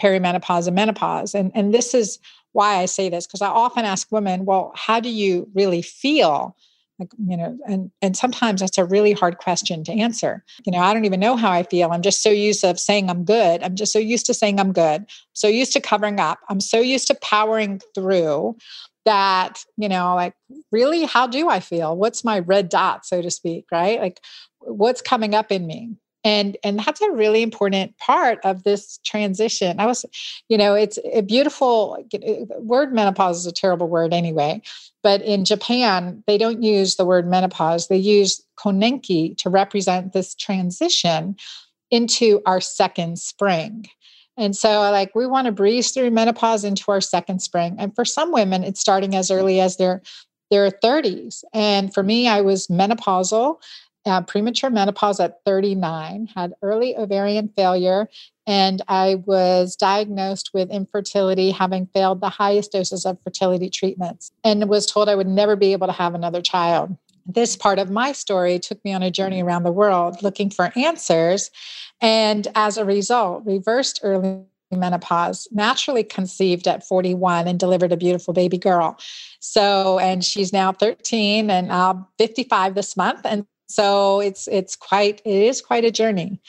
perimenopause 0.00 0.66
and 0.66 0.76
menopause. 0.76 1.34
And 1.34 1.50
and 1.54 1.75
this 1.75 1.94
is 1.94 2.18
why 2.52 2.76
I 2.76 2.87
say 2.87 3.09
this 3.09 3.26
because 3.26 3.43
I 3.43 3.49
often 3.49 3.85
ask 3.85 4.11
women, 4.11 4.45
well, 4.45 4.73
how 4.75 5.00
do 5.00 5.09
you 5.09 5.49
really 5.55 5.83
feel? 5.83 6.57
Like, 6.99 7.12
you 7.25 7.37
know, 7.37 7.57
and 7.67 7.93
and 8.02 8.17
sometimes 8.17 8.61
that's 8.61 8.78
a 8.78 8.85
really 8.85 9.12
hard 9.12 9.38
question 9.38 9.85
to 9.85 9.93
answer. 9.93 10.45
You 10.67 10.73
know, 10.73 10.81
I 10.81 10.93
don't 10.93 11.05
even 11.05 11.21
know 11.21 11.37
how 11.37 11.52
I 11.52 11.62
feel. 11.62 11.93
I'm 11.93 12.02
just 12.02 12.23
so 12.23 12.31
used 12.31 12.62
to 12.62 12.76
saying 12.76 13.09
I'm 13.09 13.25
good. 13.25 13.62
I'm 13.62 13.76
just 13.76 13.93
so 13.93 14.00
used 14.00 14.26
to 14.26 14.35
saying 14.35 14.59
I'm 14.59 14.73
good. 14.73 15.07
So 15.33 15.47
used 15.47 15.73
to 15.75 15.81
covering 15.81 16.19
up. 16.19 16.40
I'm 16.49 16.61
so 16.61 16.81
used 16.81 17.07
to 17.07 17.14
powering 17.14 17.81
through 17.95 18.57
that, 19.05 19.64
you 19.76 19.88
know, 19.88 20.14
like 20.17 20.35
really 20.73 21.05
how 21.05 21.26
do 21.28 21.49
I 21.49 21.61
feel? 21.61 21.97
What's 21.97 22.25
my 22.25 22.40
red 22.40 22.69
dot, 22.69 23.07
so 23.07 23.23
to 23.23 23.31
speak, 23.31 23.67
right? 23.71 24.00
Like 24.00 24.21
what's 24.59 25.00
coming 25.00 25.35
up 25.35 25.52
in 25.52 25.67
me? 25.67 25.97
And 26.28 26.58
and 26.62 26.78
that's 26.78 27.00
a 27.00 27.11
really 27.11 27.42
important 27.42 27.97
part 27.97 28.38
of 28.44 28.62
this 28.62 28.99
transition. 29.02 29.80
I 29.80 29.87
was 29.87 30.04
you 30.49 30.58
know 30.58 30.75
it's 30.75 30.99
a 31.14 31.23
beautiful 31.23 32.04
word 32.58 32.92
menopause 32.92 33.38
is 33.38 33.47
a 33.47 33.52
terrible 33.52 33.88
word 33.88 34.12
anyway 34.12 34.61
but 35.02 35.23
in 35.23 35.44
japan 35.44 36.23
they 36.26 36.37
don't 36.37 36.62
use 36.62 36.97
the 36.97 37.06
word 37.06 37.26
menopause. 37.26 37.88
They 37.88 37.97
use 37.97 38.42
konenki 38.58 39.37
to 39.38 39.49
represent 39.49 40.12
this 40.12 40.35
transition 40.35 41.37
into 41.90 42.42
our 42.44 42.61
second 42.61 43.18
spring. 43.18 43.87
And 44.37 44.54
so 44.54 44.82
like 44.90 45.14
we 45.14 45.26
want 45.26 45.47
to 45.47 45.52
breeze 45.52 45.92
through 45.92 46.11
menopause 46.11 46.62
into 46.62 46.90
our 46.90 47.00
second 47.00 47.40
spring. 47.40 47.76
And 47.78 47.94
for 47.94 48.04
some 48.04 48.32
women 48.32 48.64
it's 48.64 48.80
starting 48.80 49.14
as 49.14 49.30
early 49.30 49.61
as 49.61 49.78
their 49.78 50.02
their 50.50 50.70
30s 50.70 51.44
and 51.52 51.92
for 51.92 52.02
me 52.02 52.26
i 52.26 52.40
was 52.40 52.68
menopausal 52.68 53.56
uh, 54.08 54.22
premature 54.22 54.70
menopause 54.70 55.20
at 55.20 55.44
39, 55.44 56.28
had 56.34 56.54
early 56.62 56.96
ovarian 56.96 57.48
failure, 57.56 58.08
and 58.46 58.82
I 58.88 59.16
was 59.26 59.76
diagnosed 59.76 60.50
with 60.54 60.70
infertility, 60.70 61.50
having 61.50 61.86
failed 61.94 62.20
the 62.20 62.28
highest 62.28 62.72
doses 62.72 63.04
of 63.04 63.20
fertility 63.22 63.70
treatments, 63.70 64.32
and 64.42 64.68
was 64.68 64.86
told 64.86 65.08
I 65.08 65.14
would 65.14 65.28
never 65.28 65.54
be 65.54 65.72
able 65.72 65.86
to 65.86 65.92
have 65.92 66.14
another 66.14 66.40
child. 66.40 66.96
This 67.26 67.56
part 67.56 67.78
of 67.78 67.90
my 67.90 68.12
story 68.12 68.58
took 68.58 68.82
me 68.84 68.92
on 68.94 69.02
a 69.02 69.10
journey 69.10 69.42
around 69.42 69.64
the 69.64 69.72
world 69.72 70.22
looking 70.22 70.50
for 70.50 70.72
answers, 70.76 71.50
and 72.00 72.48
as 72.54 72.78
a 72.78 72.84
result, 72.84 73.44
reversed 73.44 74.00
early 74.02 74.44
menopause, 74.70 75.48
naturally 75.50 76.04
conceived 76.04 76.68
at 76.68 76.86
41 76.86 77.48
and 77.48 77.58
delivered 77.58 77.92
a 77.92 77.96
beautiful 77.96 78.34
baby 78.34 78.58
girl. 78.58 78.98
So, 79.40 79.98
and 79.98 80.24
she's 80.24 80.52
now 80.52 80.72
13 80.72 81.50
and 81.50 81.70
uh, 81.70 81.94
55 82.18 82.74
this 82.74 82.96
month. 82.96 83.20
And 83.24 83.46
so 83.68 84.20
it's 84.20 84.48
it's 84.48 84.76
quite 84.76 85.20
it 85.25 85.42
is 85.42 85.60
quite 85.60 85.84
a 85.84 85.90
journey. 85.90 86.40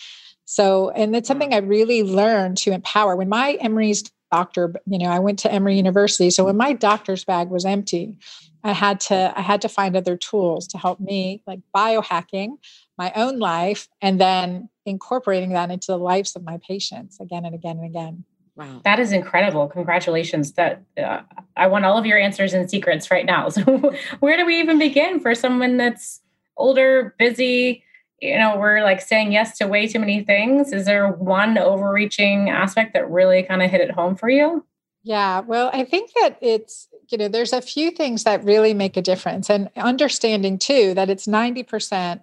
So, 0.45 0.89
and 0.89 1.15
it's 1.15 1.27
something 1.27 1.53
I 1.53 1.57
really 1.57 2.01
learned 2.01 2.57
to 2.59 2.71
empower. 2.71 3.15
When 3.15 3.29
my 3.29 3.51
Emory's 3.61 4.03
doctor, 4.31 4.73
you 4.87 4.97
know, 4.97 5.09
I 5.09 5.19
went 5.19 5.37
to 5.39 5.51
Emory 5.51 5.75
University. 5.75 6.31
So 6.31 6.45
when 6.45 6.57
my 6.57 6.73
doctor's 6.73 7.23
bag 7.23 7.49
was 7.49 7.65
empty, 7.65 8.15
I 8.63 8.71
had 8.71 8.99
to 9.01 9.33
I 9.35 9.41
had 9.41 9.61
to 9.61 9.69
find 9.69 9.95
other 9.95 10.17
tools 10.17 10.67
to 10.69 10.77
help 10.77 10.99
me, 10.99 11.43
like 11.45 11.59
biohacking 11.75 12.57
my 12.97 13.11
own 13.15 13.39
life, 13.39 13.87
and 14.01 14.19
then 14.19 14.69
incorporating 14.85 15.51
that 15.53 15.71
into 15.71 15.87
the 15.87 15.97
lives 15.97 16.35
of 16.35 16.43
my 16.43 16.59
patients 16.67 17.19
again 17.19 17.45
and 17.45 17.53
again 17.53 17.77
and 17.77 17.85
again. 17.85 18.23
Wow. 18.55 18.81
That 18.83 18.99
is 18.99 19.11
incredible. 19.11 19.67
Congratulations. 19.67 20.53
That 20.53 20.83
uh, 20.97 21.21
I 21.55 21.67
want 21.67 21.85
all 21.85 21.97
of 21.97 22.05
your 22.05 22.17
answers 22.17 22.53
and 22.53 22.69
secrets 22.69 23.11
right 23.11 23.25
now. 23.25 23.49
So 23.59 23.93
where 24.19 24.35
do 24.35 24.45
we 24.45 24.59
even 24.59 24.79
begin 24.79 25.19
for 25.19 25.35
someone 25.35 25.77
that's 25.77 26.21
older, 26.59 27.15
busy, 27.17 27.83
you 28.21 28.37
know, 28.37 28.57
we're 28.57 28.83
like 28.83 29.01
saying 29.01 29.31
yes 29.31 29.57
to 29.57 29.67
way 29.67 29.87
too 29.87 29.99
many 29.99 30.23
things? 30.23 30.71
Is 30.71 30.85
there 30.85 31.09
one 31.09 31.57
overreaching 31.57 32.49
aspect 32.49 32.93
that 32.93 33.09
really 33.09 33.43
kind 33.43 33.63
of 33.63 33.71
hit 33.71 33.81
it 33.81 33.91
home 33.91 34.15
for 34.15 34.29
you? 34.29 34.65
Yeah, 35.03 35.39
well, 35.39 35.69
I 35.73 35.85
think 35.85 36.11
that 36.21 36.37
it's, 36.41 36.89
you 37.09 37.17
know, 37.17 37.29
there's 37.29 37.53
a 37.53 37.61
few 37.61 37.89
things 37.91 38.25
that 38.25 38.43
really 38.43 38.73
make 38.73 38.97
a 38.97 39.01
difference 39.01 39.49
and 39.49 39.69
understanding 39.77 40.59
too 40.59 40.93
that 40.93 41.09
it's 41.09 41.25
90% 41.25 42.21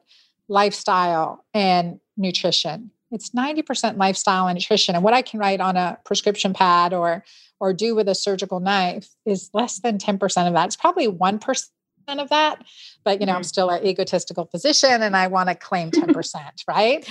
lifestyle 0.48 1.44
and 1.54 1.98
nutrition. 2.16 2.90
It's 3.10 3.30
90% 3.30 3.96
lifestyle 3.96 4.46
and 4.46 4.56
nutrition. 4.56 4.94
And 4.94 5.02
what 5.02 5.14
I 5.14 5.22
can 5.22 5.40
write 5.40 5.60
on 5.60 5.76
a 5.76 5.98
prescription 6.04 6.52
pad 6.52 6.92
or 6.92 7.24
or 7.60 7.72
do 7.72 7.94
with 7.94 8.08
a 8.08 8.14
surgical 8.14 8.60
knife 8.60 9.14
is 9.24 9.50
less 9.54 9.80
than 9.80 9.98
10% 9.98 10.46
of 10.46 10.54
that. 10.54 10.66
It's 10.66 10.76
probably 10.76 11.08
1% 11.08 11.68
of 12.08 12.28
that. 12.30 12.64
But 13.04 13.20
you 13.20 13.26
know, 13.26 13.32
I'm 13.32 13.40
mm-hmm. 13.40 13.44
still 13.44 13.70
an 13.70 13.84
egotistical 13.84 14.46
physician 14.46 15.02
and 15.02 15.16
I 15.16 15.26
want 15.26 15.48
to 15.48 15.54
claim 15.54 15.90
10%, 15.90 16.36
right? 16.68 17.08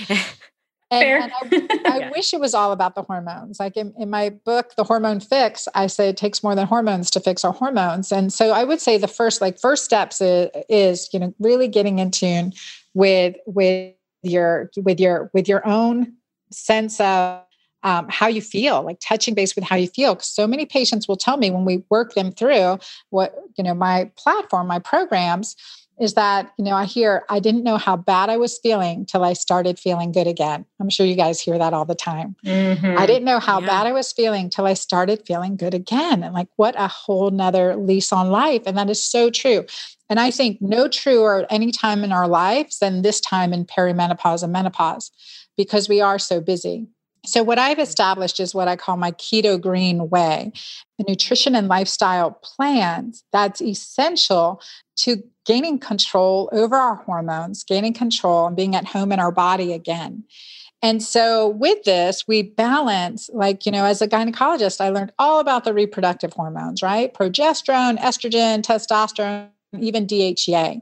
And, 0.92 1.24
and 1.24 1.34
I, 1.34 1.80
I 1.86 1.98
yeah. 2.00 2.12
wish 2.12 2.34
it 2.34 2.40
was 2.40 2.54
all 2.54 2.72
about 2.72 2.96
the 2.96 3.02
hormones. 3.04 3.60
Like 3.60 3.76
in, 3.76 3.94
in 3.98 4.10
my 4.10 4.30
book, 4.30 4.76
The 4.76 4.84
Hormone 4.84 5.20
Fix, 5.20 5.68
I 5.74 5.88
say 5.88 6.10
it 6.10 6.18
takes 6.18 6.44
more 6.44 6.56
than 6.56 6.68
hormones 6.68 7.10
to 7.12 7.20
fix 7.20 7.44
our 7.44 7.54
hormones. 7.54 8.12
And 8.12 8.32
so 8.32 8.52
I 8.52 8.64
would 8.64 8.82
say 8.82 8.98
the 8.98 9.08
first, 9.08 9.42
like 9.42 9.60
first 9.60 9.84
steps 9.84 10.22
is, 10.22 10.50
is 10.70 11.10
you 11.12 11.20
know, 11.20 11.34
really 11.40 11.68
getting 11.68 12.00
in 12.00 12.12
tune 12.12 12.54
with 12.94 13.36
with 13.46 13.94
your 14.24 14.72
with 14.78 15.00
your 15.00 15.30
with 15.34 15.48
your 15.48 15.66
own 15.68 16.14
sense 16.52 17.00
of 17.00 17.45
um, 17.86 18.08
how 18.10 18.28
you 18.28 18.42
feel, 18.42 18.82
like 18.82 19.00
touching 19.00 19.36
base 19.36 19.56
with 19.56 19.64
how 19.64 19.76
you 19.76 19.88
feel. 19.88 20.16
Because 20.16 20.28
so 20.28 20.48
many 20.48 20.66
patients 20.66 21.08
will 21.08 21.16
tell 21.16 21.38
me 21.38 21.52
when 21.52 21.64
we 21.64 21.84
work 21.90 22.16
them 22.16 22.32
through 22.32 22.80
what, 23.12 23.36
you 23.58 23.64
know, 23.64 23.76
my 23.76 24.12
platform, 24.18 24.68
my 24.68 24.80
programs, 24.80 25.56
is 25.98 26.16
that, 26.16 26.52
you 26.58 26.66
know, 26.66 26.76
I 26.76 26.86
hear, 26.86 27.24
I 27.30 27.40
didn't 27.40 27.64
know 27.64 27.78
how 27.78 27.96
bad 27.96 28.30
I 28.30 28.36
was 28.36 28.58
feeling 28.58 29.06
till 29.06 29.24
I 29.24 29.32
started 29.32 29.80
feeling 29.80 30.12
good 30.12 30.28
again. 30.28 30.66
I'm 30.82 30.90
sure 30.90 31.06
you 31.06 31.16
guys 31.16 31.40
hear 31.40 31.58
that 31.58 31.74
all 31.74 31.86
the 31.86 31.96
time. 31.96 32.36
Mm-hmm. 32.44 32.98
I 32.98 33.06
didn't 33.06 33.24
know 33.24 33.40
how 33.40 33.62
yeah. 33.62 33.68
bad 33.68 33.88
I 33.88 33.94
was 33.94 34.12
feeling 34.12 34.50
till 34.50 34.66
I 34.66 34.74
started 34.74 35.24
feeling 35.26 35.56
good 35.56 35.74
again. 35.74 36.24
And 36.24 36.34
like, 36.34 36.50
what 36.58 36.76
a 36.78 36.88
whole 36.88 37.30
nother 37.30 37.78
lease 37.78 38.12
on 38.12 38.30
life. 38.30 38.64
And 38.66 38.78
that 38.78 38.90
is 38.90 39.02
so 39.02 39.30
true. 39.30 39.66
And 40.10 40.20
I 40.20 40.32
think 40.32 40.62
no 40.62 40.90
truer 40.90 41.44
at 41.44 41.52
any 41.52 41.72
time 41.72 42.04
in 42.04 42.12
our 42.12 42.28
lives 42.28 42.80
than 42.80 43.02
this 43.02 43.22
time 43.22 43.54
in 43.54 43.64
perimenopause 43.64 44.44
and 44.44 44.52
menopause 44.52 45.12
because 45.56 45.88
we 45.88 46.02
are 46.02 46.20
so 46.20 46.42
busy. 46.42 46.88
So, 47.26 47.44
what 47.44 47.60
I've 47.60 47.74
mm-hmm. 47.74 47.82
established 47.82 48.40
is 48.40 48.56
what 48.56 48.68
I 48.68 48.76
call 48.76 48.98
my 48.98 49.12
keto 49.12 49.60
green 49.60 50.10
way, 50.10 50.52
the 50.98 51.06
nutrition 51.08 51.56
and 51.56 51.68
lifestyle 51.68 52.32
plans 52.44 53.24
that's 53.32 53.62
essential 53.62 54.62
to 54.98 55.24
gaining 55.46 55.80
control 55.80 56.50
over 56.52 56.76
our 56.76 56.96
hormones, 56.96 57.64
gaining 57.64 57.94
control, 57.94 58.48
and 58.48 58.56
being 58.56 58.76
at 58.76 58.86
home 58.86 59.12
in 59.12 59.20
our 59.20 59.32
body 59.32 59.74
again. 59.74 60.24
And 60.82 61.02
so, 61.02 61.48
with 61.48 61.84
this, 61.84 62.28
we 62.28 62.44
balance, 62.44 63.30
like, 63.34 63.66
you 63.66 63.72
know, 63.72 63.86
as 63.86 64.02
a 64.02 64.08
gynecologist, 64.08 64.82
I 64.82 64.90
learned 64.90 65.14
all 65.18 65.40
about 65.40 65.64
the 65.64 65.74
reproductive 65.74 66.34
hormones, 66.34 66.84
right? 66.84 67.14
Progesterone, 67.14 67.98
estrogen, 67.98 68.62
testosterone, 68.62 69.50
even 69.80 70.06
DHEA. 70.06 70.82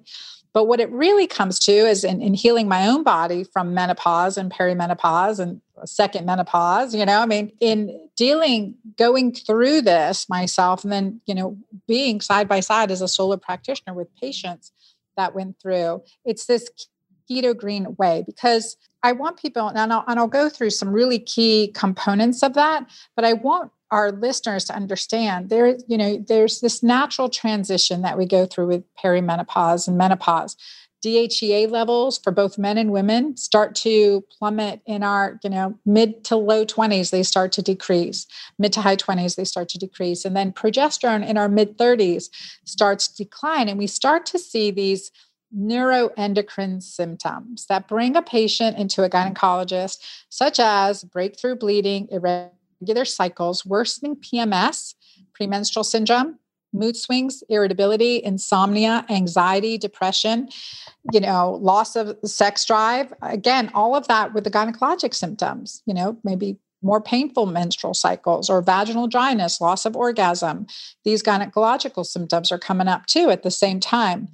But 0.54 0.66
what 0.66 0.80
it 0.80 0.90
really 0.92 1.26
comes 1.26 1.58
to 1.60 1.72
is 1.72 2.04
in, 2.04 2.22
in 2.22 2.36
healing 2.36 2.68
my 2.68 2.88
own 2.88 3.04
body 3.04 3.44
from 3.44 3.74
menopause 3.74 4.38
and 4.38 4.52
perimenopause 4.52 5.40
and 5.40 5.62
second 5.86 6.26
menopause, 6.26 6.94
you 6.94 7.06
know, 7.06 7.20
I 7.20 7.26
mean, 7.26 7.52
in 7.60 8.10
dealing, 8.16 8.76
going 8.98 9.34
through 9.34 9.82
this 9.82 10.30
myself, 10.30 10.84
and 10.84 10.94
then, 10.94 11.22
you 11.26 11.34
know, 11.34 11.58
being 11.88 12.22
side 12.22 12.48
by 12.48 12.60
side 12.60 12.92
as 12.92 13.02
a 13.02 13.08
solo 13.08 13.38
practitioner 13.38 13.96
with 13.96 14.16
patients 14.16 14.72
that 15.18 15.34
went 15.34 15.60
through, 15.60 16.04
it's 16.24 16.46
this 16.46 16.70
keto 17.30 17.58
green 17.58 17.96
way 17.98 18.24
because 18.26 18.78
I 19.02 19.12
want 19.12 19.38
people, 19.38 19.68
and 19.68 19.92
I'll, 19.92 20.06
and 20.08 20.20
I'll 20.20 20.28
go 20.28 20.50
through 20.50 20.70
some 20.70 20.94
really 20.94 21.20
key 21.20 21.72
components 21.74 22.44
of 22.44 22.54
that, 22.54 22.90
but 23.16 23.26
I 23.26 23.34
want 23.34 23.72
our 23.94 24.12
listeners 24.12 24.66
to 24.66 24.76
understand 24.76 25.50
there 25.50 25.78
you 25.88 25.98
know 25.98 26.18
there's 26.28 26.62
this 26.62 26.82
natural 26.82 27.30
transition 27.30 28.02
that 28.02 28.18
we 28.18 28.26
go 28.26 28.46
through 28.46 28.68
with 28.68 28.84
perimenopause 29.04 29.88
and 29.88 29.98
menopause 29.98 30.58
DHEA 31.04 31.70
levels 31.70 32.18
for 32.18 32.32
both 32.32 32.58
men 32.58 32.78
and 32.78 32.92
women 32.92 33.36
start 33.36 33.76
to 33.76 34.24
plummet 34.38 34.82
in 34.86 35.04
our, 35.04 35.38
you 35.44 35.50
know, 35.50 35.78
mid 35.86 36.24
to 36.24 36.38
low 36.38 36.66
20s, 36.66 37.12
they 37.12 37.24
start 37.24 37.52
to 37.54 37.62
decrease. 37.62 38.26
Mid 38.58 38.72
to 38.74 38.82
high 38.82 38.96
20s, 38.96 39.36
they 39.36 39.44
start 39.44 39.68
to 39.70 39.78
decrease. 39.78 40.24
And 40.24 40.34
then 40.34 40.54
progesterone 40.54 41.28
in 41.28 41.38
our 41.38 41.50
mid 41.50 41.78
30s 41.78 42.30
starts 42.64 43.10
to 43.10 43.26
decline. 43.26 43.68
And 43.68 43.78
we 43.78 43.88
start 43.88 44.26
to 44.28 44.40
see 44.40 44.72
these 44.72 45.12
neuroendocrine 45.54 46.82
symptoms 46.82 47.66
that 47.68 47.90
bring 47.90 48.16
a 48.16 48.22
patient 48.22 48.78
into 48.78 49.04
a 49.04 49.10
gynecologist, 49.10 49.98
such 50.30 50.58
as 50.58 51.04
breakthrough 51.04 51.56
bleeding, 51.56 52.08
irregular 52.12 52.52
cycles, 53.06 53.66
worsening 53.66 54.16
PMS, 54.16 54.96
premenstrual 55.34 55.84
syndrome, 55.84 56.40
mood 56.74 56.98
swings, 56.98 57.44
irritability, 57.50 58.24
insomnia, 58.24 59.06
anxiety, 59.10 59.78
depression, 59.78 60.50
you 61.12 61.20
know, 61.20 61.54
loss 61.62 61.96
of 61.96 62.18
sex 62.26 62.66
drive. 62.66 63.14
Again, 63.22 63.70
all 63.74 63.96
of 63.96 64.08
that 64.08 64.34
with 64.34 64.44
the 64.44 64.52
gynecologic 64.52 65.14
symptoms, 65.14 65.84
you 65.86 65.94
know, 65.94 66.18
maybe 66.24 66.58
more 66.84 67.02
painful 67.02 67.46
menstrual 67.46 67.94
cycles 67.94 68.50
or 68.50 68.62
vaginal 68.62 69.08
dryness, 69.08 69.62
loss 69.62 69.86
of 69.86 69.96
orgasm. 69.96 70.68
These 71.04 71.24
gynecological 71.24 72.06
symptoms 72.06 72.52
are 72.52 72.60
coming 72.60 72.88
up 72.88 73.06
too 73.06 73.30
at 73.30 73.44
the 73.44 73.52
same 73.52 73.80
time. 73.80 74.28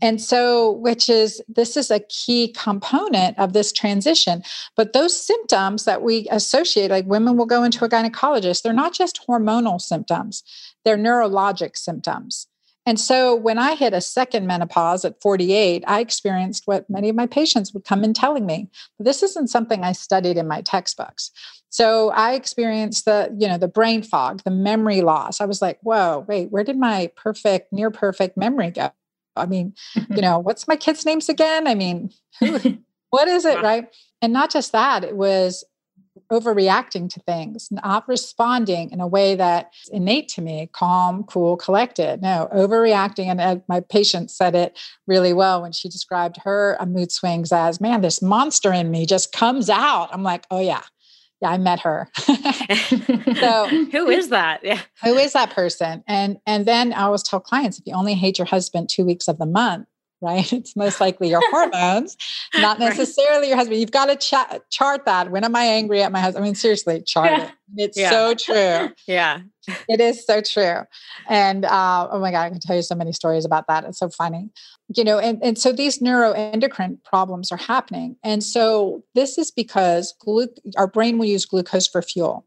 And 0.00 0.20
so, 0.20 0.72
which 0.72 1.08
is 1.08 1.42
this 1.48 1.76
is 1.76 1.90
a 1.90 2.00
key 2.00 2.48
component 2.48 3.38
of 3.38 3.52
this 3.52 3.72
transition. 3.72 4.42
But 4.76 4.92
those 4.92 5.18
symptoms 5.18 5.84
that 5.84 6.02
we 6.02 6.26
associate, 6.30 6.90
like 6.90 7.06
women 7.06 7.36
will 7.36 7.46
go 7.46 7.64
into 7.64 7.84
a 7.84 7.88
gynecologist, 7.88 8.62
they're 8.62 8.72
not 8.72 8.94
just 8.94 9.20
hormonal 9.26 9.80
symptoms, 9.80 10.42
they're 10.84 10.98
neurologic 10.98 11.76
symptoms. 11.76 12.46
And 12.86 13.00
so 13.00 13.34
when 13.34 13.58
I 13.58 13.74
hit 13.74 13.92
a 13.92 14.00
second 14.00 14.46
menopause 14.46 15.04
at 15.04 15.20
48, 15.20 15.82
I 15.88 16.00
experienced 16.00 16.62
what 16.66 16.88
many 16.88 17.08
of 17.08 17.16
my 17.16 17.26
patients 17.26 17.74
would 17.74 17.84
come 17.84 18.04
in 18.04 18.14
telling 18.14 18.46
me. 18.46 18.68
This 19.00 19.24
isn't 19.24 19.50
something 19.50 19.82
I 19.82 19.90
studied 19.90 20.36
in 20.36 20.46
my 20.46 20.62
textbooks. 20.62 21.32
So 21.68 22.10
I 22.10 22.34
experienced 22.34 23.04
the, 23.04 23.34
you 23.38 23.48
know, 23.48 23.58
the 23.58 23.68
brain 23.68 24.02
fog, 24.02 24.42
the 24.44 24.52
memory 24.52 25.02
loss. 25.02 25.40
I 25.40 25.46
was 25.46 25.60
like, 25.60 25.80
whoa, 25.82 26.24
wait, 26.28 26.50
where 26.52 26.64
did 26.64 26.78
my 26.78 27.10
perfect, 27.16 27.72
near 27.72 27.90
perfect 27.90 28.36
memory 28.36 28.70
go? 28.70 28.92
I 29.34 29.46
mean, 29.46 29.74
you 29.94 30.04
know, 30.22 30.38
what's 30.38 30.68
my 30.68 30.76
kids' 30.76 31.04
names 31.04 31.28
again? 31.28 31.66
I 31.66 31.74
mean, 31.74 32.12
what 33.10 33.28
is 33.28 33.44
it, 33.44 33.60
right? 33.62 33.88
And 34.22 34.32
not 34.32 34.50
just 34.50 34.72
that, 34.72 35.02
it 35.02 35.16
was 35.16 35.64
overreacting 36.30 37.08
to 37.10 37.20
things, 37.20 37.68
not 37.70 38.06
responding 38.08 38.90
in 38.90 39.00
a 39.00 39.06
way 39.06 39.34
that's 39.34 39.88
innate 39.90 40.28
to 40.28 40.42
me, 40.42 40.68
calm, 40.72 41.24
cool, 41.24 41.56
collected. 41.56 42.22
No, 42.22 42.48
overreacting. 42.54 43.26
And 43.26 43.40
uh, 43.40 43.56
my 43.68 43.80
patient 43.80 44.30
said 44.30 44.54
it 44.54 44.78
really 45.06 45.32
well 45.32 45.62
when 45.62 45.72
she 45.72 45.88
described 45.88 46.38
her 46.44 46.76
uh, 46.80 46.86
mood 46.86 47.12
swings 47.12 47.52
as, 47.52 47.80
man, 47.80 48.00
this 48.00 48.20
monster 48.22 48.72
in 48.72 48.90
me 48.90 49.06
just 49.06 49.32
comes 49.32 49.70
out. 49.70 50.08
I'm 50.12 50.22
like, 50.22 50.46
oh, 50.50 50.60
yeah. 50.60 50.82
Yeah, 51.42 51.50
I 51.50 51.58
met 51.58 51.80
her. 51.80 52.08
so 52.16 53.68
who 53.92 54.08
is 54.08 54.30
that? 54.30 54.60
Yeah. 54.62 54.80
Who 55.04 55.16
is 55.16 55.34
that 55.34 55.50
person? 55.50 56.02
And 56.08 56.38
and 56.46 56.64
then 56.64 56.94
I 56.94 57.02
always 57.02 57.22
tell 57.22 57.40
clients 57.40 57.78
if 57.78 57.86
you 57.86 57.92
only 57.92 58.14
hate 58.14 58.38
your 58.38 58.46
husband 58.46 58.88
two 58.88 59.04
weeks 59.04 59.28
of 59.28 59.36
the 59.36 59.44
month, 59.44 59.86
right? 60.20 60.52
It's 60.56 60.74
most 60.74 61.00
likely 61.00 61.28
your 61.28 61.42
hormones, 61.50 62.16
not 62.54 62.78
necessarily 62.78 63.42
right. 63.42 63.48
your 63.48 63.56
husband. 63.56 63.80
You've 63.80 63.90
got 63.90 64.06
to 64.06 64.16
ch- 64.16 64.60
chart 64.70 65.04
that. 65.04 65.30
When 65.30 65.44
am 65.44 65.54
I 65.54 65.64
angry 65.64 66.02
at 66.02 66.12
my 66.12 66.20
husband? 66.20 66.44
I 66.44 66.48
mean, 66.48 66.54
seriously, 66.54 67.02
chart 67.02 67.30
yeah. 67.30 67.44
it. 67.44 67.50
It's 67.76 67.98
yeah. 67.98 68.10
so 68.10 68.34
true. 68.34 68.94
yeah. 69.08 69.40
It 69.88 70.00
is 70.00 70.24
so 70.24 70.40
true. 70.40 70.82
And 71.28 71.64
uh, 71.64 72.08
oh 72.10 72.20
my 72.20 72.30
God, 72.30 72.42
I 72.42 72.50
can 72.50 72.60
tell 72.60 72.76
you 72.76 72.82
so 72.82 72.94
many 72.94 73.12
stories 73.12 73.44
about 73.44 73.66
that. 73.66 73.84
It's 73.84 73.98
so 73.98 74.08
funny. 74.08 74.50
You 74.94 75.02
know, 75.02 75.18
and, 75.18 75.42
and 75.42 75.58
so 75.58 75.72
these 75.72 75.98
neuroendocrine 75.98 77.02
problems 77.02 77.50
are 77.50 77.56
happening. 77.56 78.16
And 78.22 78.44
so 78.44 79.02
this 79.16 79.36
is 79.36 79.50
because 79.50 80.14
glu- 80.20 80.54
our 80.76 80.86
brain 80.86 81.18
will 81.18 81.26
use 81.26 81.44
glucose 81.44 81.88
for 81.88 82.02
fuel 82.02 82.46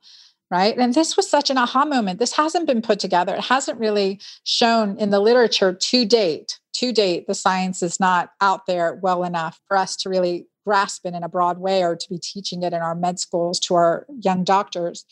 right? 0.52 0.78
And 0.78 0.94
this 0.94 1.16
was 1.16 1.30
such 1.30 1.50
an 1.50 1.58
aha 1.58 1.86
moment. 1.86 2.20
This 2.20 2.34
hasn't 2.34 2.66
been 2.66 2.82
put 2.82 3.00
together. 3.00 3.36
It 3.36 3.44
hasn't 3.44 3.80
really 3.80 4.20
shown 4.46 4.98
in 4.98 5.12
the 5.12 5.20
literature 5.20 5.74
to 5.74 6.06
date 6.06 6.60
to 6.80 6.94
date, 6.94 7.28
the 7.28 7.36
science 7.36 7.84
is 7.84 8.00
not 8.00 8.32
out 8.40 8.66
there 8.66 8.98
well 9.02 9.26
enough 9.26 9.60
for 9.68 9.76
us 9.76 9.98
to 9.98 10.10
really 10.10 10.48
grasp 10.66 11.06
it 11.06 11.14
in 11.14 11.24
a 11.24 11.30
broad 11.30 11.58
way 11.58 11.84
or 11.84 11.96
to 11.96 12.10
be 12.10 12.18
teaching 12.18 12.64
it 12.64 12.72
in 12.72 12.82
our 12.82 12.96
med 12.96 13.20
schools 13.20 13.60
to 13.60 13.76
our 13.76 14.06
young 14.22 14.46
doctors. 14.46 15.04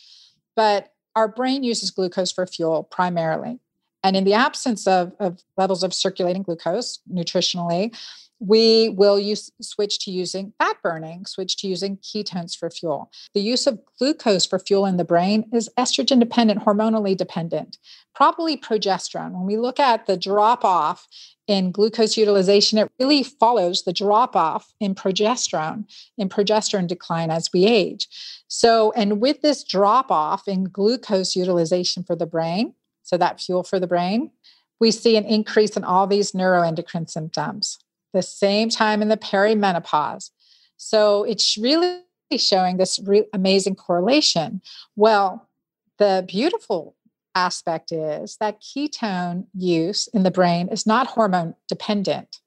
But 0.55 0.93
our 1.13 1.27
brain 1.27 1.63
uses 1.63 1.91
glucose 1.91 2.31
for 2.31 2.47
fuel 2.47 2.83
primarily. 2.83 3.59
And 4.01 4.15
in 4.15 4.24
the 4.24 4.33
absence 4.33 4.88
of, 4.88 5.12
of 5.19 5.41
levels 5.57 5.83
of 5.83 5.93
circulating 5.93 6.43
glucose 6.43 7.00
nutritionally, 7.12 7.93
we 8.39 8.89
will 8.89 9.20
use 9.20 9.51
switch 9.62 10.00
to 10.00 10.12
using 10.12 10.53
fat 10.60 10.77
burning, 10.84 11.25
switch 11.25 11.58
to 11.58 11.67
using 11.67 11.98
ketones 11.98 12.56
for 12.56 12.70
fuel. 12.70 13.12
The 13.34 13.41
use 13.41 13.65
of 13.65 13.79
glucose 13.98 14.46
for 14.46 14.60
fuel 14.60 14.86
in 14.86 14.98
the 14.98 15.03
brain 15.03 15.50
is 15.51 15.70
estrogen 15.77 16.20
dependent, 16.20 16.62
hormonally 16.63 17.17
dependent. 17.17 17.77
Probably 18.13 18.58
progesterone. 18.58 19.32
When 19.32 19.46
we 19.46 19.58
look 19.58 19.79
at 19.79 20.06
the 20.06 20.17
drop 20.17 20.63
off 20.63 21.08
in 21.48 21.72
glucose 21.72 22.17
utilization, 22.17 22.77
it 22.77 22.91
really 23.00 23.24
follows 23.24 23.84
the 23.84 23.94
drop 23.94 24.36
off 24.36 24.74
in 24.79 24.94
progesterone, 24.94 25.86
in 26.17 26.29
progesterone 26.29 26.88
decline 26.88 27.32
as 27.32 27.50
we 27.53 27.65
age. 27.65 28.08
So, 28.48 28.91
and 28.94 29.20
with 29.20 29.41
this 29.41 29.63
drop 29.63 30.12
off 30.12 30.48
in 30.48 30.65
glucose 30.65 31.36
utilization 31.36 32.03
for 32.03 32.15
the 32.15 32.25
brain, 32.25 32.74
so 33.03 33.17
that 33.17 33.39
fuel 33.39 33.63
for 33.63 33.79
the 33.79 33.88
brain, 33.88 34.32
we 34.79 34.91
see 34.91 35.15
an 35.15 35.25
increase 35.25 35.75
in 35.77 35.84
all 35.84 36.06
these 36.06 36.34
neuroendocrine 36.34 37.10
symptoms 37.10 37.79
the 38.17 38.24
same 38.24 38.69
time 38.69 39.01
in 39.01 39.09
the 39.09 39.17
perimenopause. 39.17 40.31
So 40.77 41.24
it's 41.24 41.57
really 41.57 42.01
showing 42.38 42.77
this 42.77 43.00
re- 43.00 43.27
amazing 43.31 43.75
correlation. 43.75 44.62
Well, 44.95 45.47
the 45.97 46.25
beautiful 46.27 46.95
aspect 47.36 47.91
is 47.91 48.38
that 48.39 48.62
ketone 48.62 49.45
use 49.53 50.07
in 50.07 50.24
the 50.24 50.31
brain 50.31 50.67
is 50.69 50.86
not 50.86 51.07
hormone 51.07 51.55
dependent. 51.67 52.41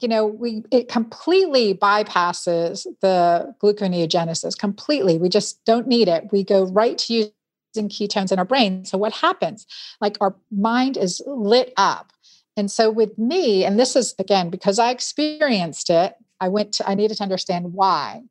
You 0.00 0.08
know, 0.08 0.26
we 0.26 0.64
it 0.70 0.88
completely 0.88 1.74
bypasses 1.74 2.86
the 3.00 3.54
gluconeogenesis 3.62 4.58
completely. 4.58 5.18
We 5.18 5.28
just 5.28 5.64
don't 5.64 5.86
need 5.86 6.08
it. 6.08 6.30
We 6.32 6.44
go 6.44 6.66
right 6.66 6.98
to 6.98 7.14
using 7.14 7.88
ketones 7.88 8.32
in 8.32 8.38
our 8.38 8.44
brain. 8.44 8.84
So 8.84 8.98
what 8.98 9.12
happens? 9.12 9.66
Like 10.00 10.16
our 10.20 10.34
mind 10.50 10.96
is 10.96 11.22
lit 11.26 11.72
up 11.76 12.12
and 12.56 12.70
so 12.70 12.90
with 12.90 13.16
me, 13.18 13.64
and 13.64 13.78
this 13.78 13.96
is 13.96 14.14
again 14.18 14.50
because 14.50 14.78
I 14.78 14.90
experienced 14.90 15.90
it, 15.90 16.14
I 16.40 16.48
went 16.48 16.72
to, 16.74 16.88
I 16.88 16.94
needed 16.94 17.16
to 17.16 17.22
understand 17.22 17.72
why. 17.72 18.22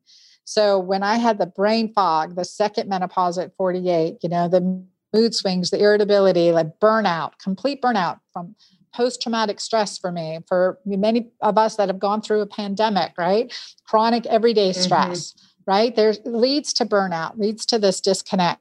So 0.44 0.78
when 0.78 1.02
I 1.02 1.16
had 1.16 1.38
the 1.38 1.46
brain 1.46 1.92
fog, 1.92 2.36
the 2.36 2.44
second 2.44 2.88
menopause 2.88 3.38
at 3.38 3.56
48, 3.56 4.18
you 4.22 4.28
know, 4.28 4.48
the 4.48 4.84
mood 5.12 5.34
swings, 5.34 5.70
the 5.70 5.80
irritability, 5.80 6.52
like 6.52 6.78
burnout, 6.80 7.38
complete 7.38 7.80
burnout 7.80 8.20
from 8.32 8.54
post 8.94 9.20
traumatic 9.22 9.60
stress 9.60 9.98
for 9.98 10.12
me, 10.12 10.38
for 10.46 10.78
many 10.84 11.30
of 11.40 11.58
us 11.58 11.76
that 11.76 11.88
have 11.88 11.98
gone 11.98 12.22
through 12.22 12.40
a 12.40 12.46
pandemic, 12.46 13.12
right? 13.18 13.52
Chronic 13.84 14.26
everyday 14.26 14.70
mm-hmm. 14.70 14.80
stress, 14.80 15.32
mm-hmm. 15.32 15.70
right? 15.70 15.96
There 15.96 16.14
leads 16.24 16.72
to 16.74 16.84
burnout, 16.84 17.38
leads 17.38 17.66
to 17.66 17.78
this 17.78 18.00
disconnect 18.00 18.60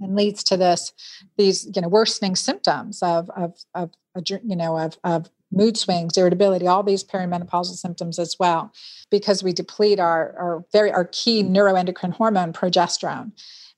and 0.00 0.14
leads 0.14 0.42
to 0.44 0.56
this 0.56 0.92
these 1.36 1.68
you 1.74 1.82
know 1.82 1.88
worsening 1.88 2.36
symptoms 2.36 3.02
of 3.02 3.30
of 3.30 3.64
of 3.74 3.90
you 4.26 4.56
know 4.56 4.78
of 4.78 4.98
of 5.04 5.30
mood 5.52 5.76
swings 5.76 6.16
irritability 6.16 6.66
all 6.66 6.82
these 6.82 7.04
perimenopausal 7.04 7.76
symptoms 7.76 8.18
as 8.18 8.36
well 8.38 8.72
because 9.10 9.42
we 9.42 9.52
deplete 9.52 9.98
our 10.00 10.34
our 10.38 10.64
very 10.72 10.92
our 10.92 11.04
key 11.06 11.42
neuroendocrine 11.42 12.12
hormone 12.12 12.52
progesterone 12.52 13.32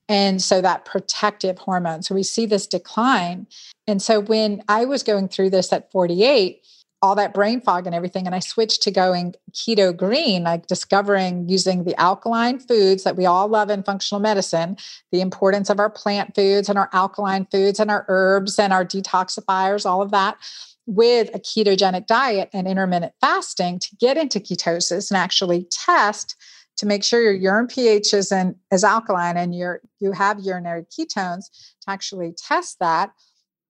and 0.09 0.41
so 0.41 0.61
that 0.61 0.85
protective 0.85 1.57
hormone. 1.57 2.03
So 2.03 2.13
we 2.13 2.23
see 2.23 2.45
this 2.45 2.67
decline. 2.67 3.47
And 3.87 4.01
so 4.01 4.19
when 4.19 4.63
i 4.67 4.85
was 4.85 5.03
going 5.03 5.27
through 5.27 5.49
this 5.49 5.73
at 5.73 5.91
48 5.91 6.61
all 7.03 7.15
that 7.15 7.33
brain 7.33 7.59
fog 7.59 7.85
and 7.85 7.93
everything. 7.93 8.25
And 8.25 8.33
I 8.33 8.39
switched 8.39 8.81
to 8.83 8.91
going 8.91 9.35
keto 9.51 9.95
green, 9.95 10.43
like 10.43 10.67
discovering 10.67 11.49
using 11.49 11.83
the 11.83 11.99
alkaline 11.99 12.59
foods 12.59 13.03
that 13.03 13.17
we 13.17 13.25
all 13.25 13.49
love 13.49 13.69
in 13.69 13.83
functional 13.83 14.21
medicine, 14.21 14.77
the 15.11 15.19
importance 15.19 15.69
of 15.69 15.81
our 15.81 15.89
plant 15.89 16.33
foods 16.33 16.69
and 16.69 16.79
our 16.79 16.89
alkaline 16.93 17.45
foods 17.51 17.77
and 17.81 17.91
our 17.91 18.05
herbs 18.07 18.57
and 18.57 18.71
our 18.71 18.85
detoxifiers, 18.85 19.85
all 19.85 20.01
of 20.01 20.11
that 20.11 20.37
with 20.85 21.29
a 21.35 21.39
ketogenic 21.39 22.07
diet 22.07 22.49
and 22.53 22.67
intermittent 22.67 23.13
fasting 23.19 23.79
to 23.79 23.95
get 23.97 24.15
into 24.17 24.39
ketosis 24.39 25.11
and 25.11 25.17
actually 25.17 25.67
test 25.71 26.37
to 26.77 26.85
make 26.85 27.03
sure 27.03 27.21
your 27.21 27.33
urine 27.33 27.67
pH 27.67 28.13
isn't 28.13 28.57
as 28.71 28.83
alkaline 28.83 29.37
and 29.37 29.55
you 29.55 29.75
you 29.99 30.11
have 30.11 30.39
urinary 30.39 30.83
ketones 30.83 31.45
to 31.81 31.89
actually 31.89 32.33
test 32.37 32.79
that 32.79 33.11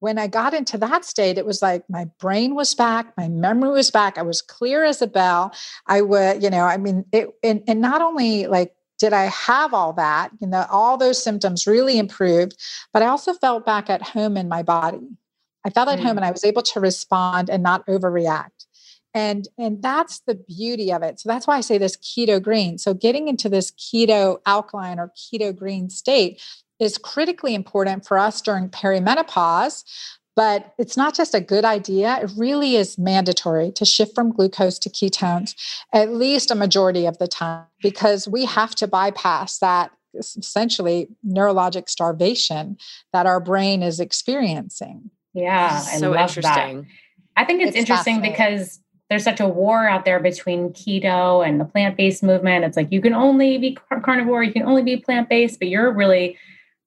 when 0.03 0.19
I 0.19 0.27
got 0.27 0.53
into 0.53 0.77
that 0.79 1.05
state, 1.05 1.37
it 1.37 1.45
was 1.45 1.61
like 1.61 1.89
my 1.89 2.09
brain 2.19 2.55
was 2.55 2.75
back, 2.75 3.13
my 3.15 3.29
memory 3.29 3.69
was 3.69 3.89
back. 3.89 4.17
I 4.17 4.21
was 4.21 4.41
clear 4.41 4.83
as 4.83 5.01
a 5.01 5.07
bell. 5.07 5.53
I 5.87 6.01
would, 6.01 6.43
you 6.43 6.49
know, 6.49 6.65
I 6.65 6.75
mean, 6.75 7.05
it, 7.13 7.29
and, 7.41 7.63
and 7.69 7.79
not 7.79 8.01
only 8.01 8.47
like 8.47 8.75
did 8.99 9.13
I 9.13 9.23
have 9.27 9.73
all 9.73 9.93
that, 9.93 10.31
you 10.41 10.47
know, 10.47 10.65
all 10.69 10.97
those 10.97 11.23
symptoms 11.23 11.65
really 11.65 11.97
improved, 11.97 12.53
but 12.91 13.01
I 13.01 13.05
also 13.07 13.33
felt 13.33 13.65
back 13.65 13.89
at 13.89 14.01
home 14.01 14.35
in 14.35 14.49
my 14.49 14.61
body. 14.61 15.07
I 15.65 15.69
felt 15.69 15.87
at 15.87 15.99
mm. 15.99 16.03
home 16.03 16.17
and 16.17 16.25
I 16.25 16.31
was 16.31 16.43
able 16.43 16.63
to 16.63 16.81
respond 16.81 17.49
and 17.49 17.63
not 17.63 17.87
overreact. 17.87 18.65
And, 19.13 19.47
and 19.57 19.81
that's 19.81 20.19
the 20.27 20.35
beauty 20.35 20.91
of 20.91 21.01
it. 21.01 21.21
So 21.21 21.29
that's 21.29 21.47
why 21.47 21.55
I 21.55 21.61
say 21.61 21.77
this 21.77 21.95
keto 21.95 22.41
green. 22.41 22.77
So 22.77 22.93
getting 22.93 23.29
into 23.29 23.47
this 23.47 23.71
keto 23.71 24.39
alkaline 24.45 24.99
or 24.99 25.13
keto 25.15 25.55
green 25.55 25.89
state 25.89 26.41
is 26.79 26.97
critically 26.97 27.55
important 27.55 28.05
for 28.05 28.17
us 28.17 28.41
during 28.41 28.69
perimenopause. 28.69 29.83
But 30.36 30.73
it's 30.79 30.97
not 30.97 31.13
just 31.13 31.36
a 31.36 31.39
good 31.39 31.63
idea, 31.63 32.17
it 32.23 32.31
really 32.36 32.75
is 32.75 32.97
mandatory 32.97 33.71
to 33.73 33.86
shift 33.86 34.15
from 34.15 34.31
glucose 34.31 34.79
to 34.79 34.89
ketones 34.89 35.53
at 35.93 36.12
least 36.12 36.49
a 36.49 36.55
majority 36.55 37.05
of 37.05 37.19
the 37.19 37.27
time 37.27 37.65
because 37.83 38.27
we 38.27 38.45
have 38.45 38.73
to 38.75 38.88
bypass 38.88 39.59
that 39.59 39.91
essentially 40.15 41.07
neurologic 41.23 41.88
starvation 41.88 42.77
that 43.12 43.27
our 43.27 43.39
brain 43.39 43.83
is 43.83 43.99
experiencing. 43.99 45.12
Yeah, 45.36 45.77
so 45.79 46.17
interesting. 46.17 46.81
That. 46.81 46.86
I 47.38 47.45
think 47.45 47.62
it's, 47.62 47.69
it's 47.69 47.77
interesting 47.77 48.21
because 48.21 48.79
there's 49.09 49.23
such 49.23 49.39
a 49.39 49.47
war 49.47 49.88
out 49.88 50.05
there 50.05 50.19
between 50.19 50.69
keto 50.69 51.47
and 51.47 51.59
the 51.59 51.65
plant-based 51.65 52.23
movement. 52.23 52.65
It's 52.65 52.77
like 52.77 52.91
you 52.91 53.01
can 53.01 53.13
only 53.13 53.57
be 53.57 53.77
carnivore, 54.03 54.43
you 54.43 54.53
can 54.53 54.63
only 54.63 54.83
be 54.83 54.97
plant-based, 54.97 55.59
but 55.59 55.67
you're 55.67 55.91
really 55.91 56.38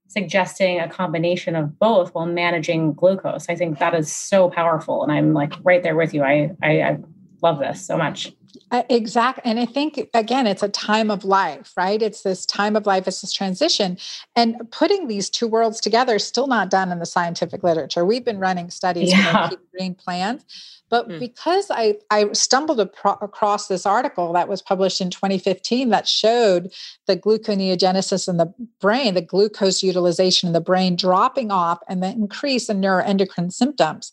suggesting 0.08 0.80
a 0.80 0.88
combination 0.88 1.56
of 1.56 1.78
both 1.78 2.14
while 2.14 2.26
managing 2.26 2.92
glucose. 2.92 3.46
I 3.48 3.56
think 3.56 3.78
that 3.78 3.94
is 3.94 4.12
so 4.12 4.50
powerful. 4.50 5.02
And 5.02 5.12
I'm 5.12 5.32
like 5.32 5.52
right 5.62 5.82
there 5.82 5.96
with 5.96 6.14
you. 6.14 6.22
I, 6.22 6.50
I, 6.62 6.82
I 6.82 6.98
love 7.42 7.58
this 7.58 7.84
so 7.84 7.96
much. 7.96 8.32
Uh, 8.70 8.82
exactly. 8.88 9.42
And 9.48 9.60
I 9.60 9.66
think, 9.66 10.08
again, 10.12 10.46
it's 10.46 10.62
a 10.62 10.68
time 10.68 11.10
of 11.10 11.24
life, 11.24 11.72
right? 11.76 12.02
It's 12.02 12.22
this 12.22 12.44
time 12.44 12.74
of 12.74 12.84
life, 12.84 13.06
it's 13.06 13.20
this 13.20 13.32
transition. 13.32 13.96
And 14.34 14.56
putting 14.72 15.06
these 15.06 15.30
two 15.30 15.46
worlds 15.46 15.80
together 15.80 16.16
is 16.16 16.24
still 16.24 16.48
not 16.48 16.68
done 16.68 16.90
in 16.90 16.98
the 16.98 17.06
scientific 17.06 17.62
literature. 17.62 18.04
We've 18.04 18.24
been 18.24 18.40
running 18.40 18.70
studies 18.70 19.12
yeah. 19.12 19.50
on 19.50 19.56
green 19.72 19.94
plans 19.94 20.44
but 20.88 21.08
mm. 21.08 21.18
because 21.18 21.66
I, 21.70 21.96
I 22.10 22.32
stumbled 22.32 22.78
apro- 22.78 23.20
across 23.22 23.68
this 23.68 23.86
article 23.86 24.32
that 24.32 24.48
was 24.48 24.62
published 24.62 25.00
in 25.00 25.10
2015 25.10 25.90
that 25.90 26.06
showed 26.06 26.72
the 27.06 27.16
gluconeogenesis 27.16 28.28
in 28.28 28.36
the 28.36 28.52
brain, 28.80 29.14
the 29.14 29.22
glucose 29.22 29.82
utilization 29.82 30.46
in 30.48 30.52
the 30.52 30.60
brain 30.60 30.96
dropping 30.96 31.50
off, 31.50 31.80
and 31.88 32.02
the 32.02 32.08
increase 32.08 32.68
in 32.68 32.80
neuroendocrine 32.80 33.52
symptoms. 33.52 34.12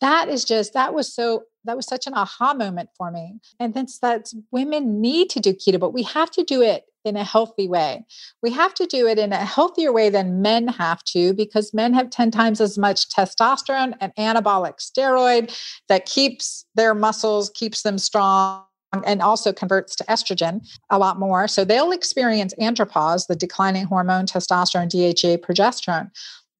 That 0.00 0.28
is 0.28 0.44
just, 0.44 0.74
that 0.74 0.94
was 0.94 1.12
so 1.12 1.44
that 1.64 1.76
was 1.76 1.86
such 1.86 2.06
an 2.06 2.14
aha 2.14 2.54
moment 2.54 2.90
for 2.96 3.10
me. 3.10 3.40
And 3.60 3.74
that's 3.74 3.98
that 4.00 4.32
women 4.50 5.00
need 5.00 5.30
to 5.30 5.40
do 5.40 5.52
keto, 5.52 5.78
but 5.78 5.92
we 5.92 6.02
have 6.02 6.30
to 6.32 6.42
do 6.42 6.62
it 6.62 6.84
in 7.04 7.16
a 7.16 7.24
healthy 7.24 7.68
way. 7.68 8.04
We 8.42 8.52
have 8.52 8.74
to 8.74 8.86
do 8.86 9.06
it 9.06 9.18
in 9.18 9.32
a 9.32 9.44
healthier 9.44 9.92
way 9.92 10.08
than 10.08 10.40
men 10.40 10.68
have 10.68 11.02
to 11.04 11.34
because 11.34 11.74
men 11.74 11.94
have 11.94 12.10
10 12.10 12.30
times 12.30 12.60
as 12.60 12.78
much 12.78 13.08
testosterone 13.08 13.94
and 14.00 14.14
anabolic 14.16 14.78
steroid 14.78 15.56
that 15.88 16.06
keeps 16.06 16.64
their 16.74 16.94
muscles, 16.94 17.50
keeps 17.50 17.82
them 17.82 17.98
strong 17.98 18.64
and 19.04 19.22
also 19.22 19.52
converts 19.52 19.96
to 19.96 20.04
estrogen 20.04 20.60
a 20.90 20.98
lot 20.98 21.18
more. 21.18 21.48
So 21.48 21.64
they'll 21.64 21.92
experience 21.92 22.54
andropause, 22.60 23.26
the 23.26 23.34
declining 23.34 23.86
hormone, 23.86 24.26
testosterone, 24.26 24.90
DHEA, 24.90 25.38
progesterone, 25.38 26.10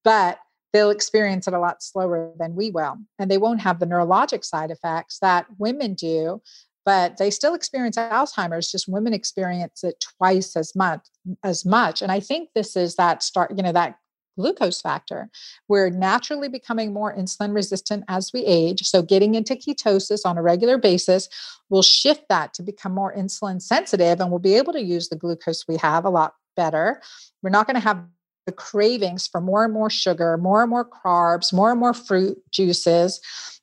but 0.03 0.39
they'll 0.73 0.89
experience 0.89 1.47
it 1.47 1.53
a 1.53 1.59
lot 1.59 1.83
slower 1.83 2.33
than 2.39 2.55
we 2.55 2.71
will. 2.71 2.97
And 3.19 3.29
they 3.29 3.37
won't 3.37 3.61
have 3.61 3.79
the 3.79 3.85
neurologic 3.85 4.43
side 4.43 4.71
effects 4.71 5.19
that 5.19 5.45
women 5.57 5.93
do 5.93 6.41
but 6.85 7.17
they 7.17 7.29
still 7.29 7.53
experience 7.53 7.97
Alzheimer's. 7.97 8.71
Just 8.71 8.87
women 8.87 9.13
experience 9.13 9.83
it 9.83 10.03
twice 10.17 10.55
as 10.55 10.75
much 10.75 11.07
as 11.43 11.65
much. 11.65 12.01
And 12.01 12.11
I 12.11 12.19
think 12.19 12.49
this 12.53 12.75
is 12.75 12.95
that 12.95 13.23
start, 13.23 13.51
you 13.55 13.63
know, 13.63 13.71
that 13.71 13.97
glucose 14.37 14.81
factor. 14.81 15.29
We're 15.67 15.89
naturally 15.89 16.49
becoming 16.49 16.91
more 16.91 17.15
insulin 17.15 17.53
resistant 17.53 18.03
as 18.07 18.31
we 18.33 18.43
age. 18.45 18.81
So 18.81 19.01
getting 19.01 19.35
into 19.35 19.55
ketosis 19.55 20.21
on 20.25 20.37
a 20.37 20.41
regular 20.41 20.77
basis 20.77 21.29
will 21.69 21.83
shift 21.83 22.25
that 22.29 22.53
to 22.55 22.63
become 22.63 22.93
more 22.93 23.15
insulin 23.15 23.61
sensitive 23.61 24.19
and 24.19 24.31
we'll 24.31 24.39
be 24.39 24.55
able 24.55 24.73
to 24.73 24.81
use 24.81 25.09
the 25.09 25.15
glucose 25.15 25.67
we 25.67 25.77
have 25.77 26.03
a 26.03 26.09
lot 26.09 26.33
better. 26.55 27.01
We're 27.43 27.51
not 27.51 27.67
going 27.67 27.75
to 27.75 27.81
have 27.81 28.03
the 28.45 28.51
cravings 28.51 29.27
for 29.27 29.41
more 29.41 29.63
and 29.63 29.73
more 29.73 29.89
sugar, 29.89 30.37
more 30.37 30.61
and 30.61 30.69
more 30.69 30.87
carbs, 30.87 31.53
more 31.53 31.71
and 31.71 31.79
more 31.79 31.93
fruit 31.93 32.37
juices 32.51 33.19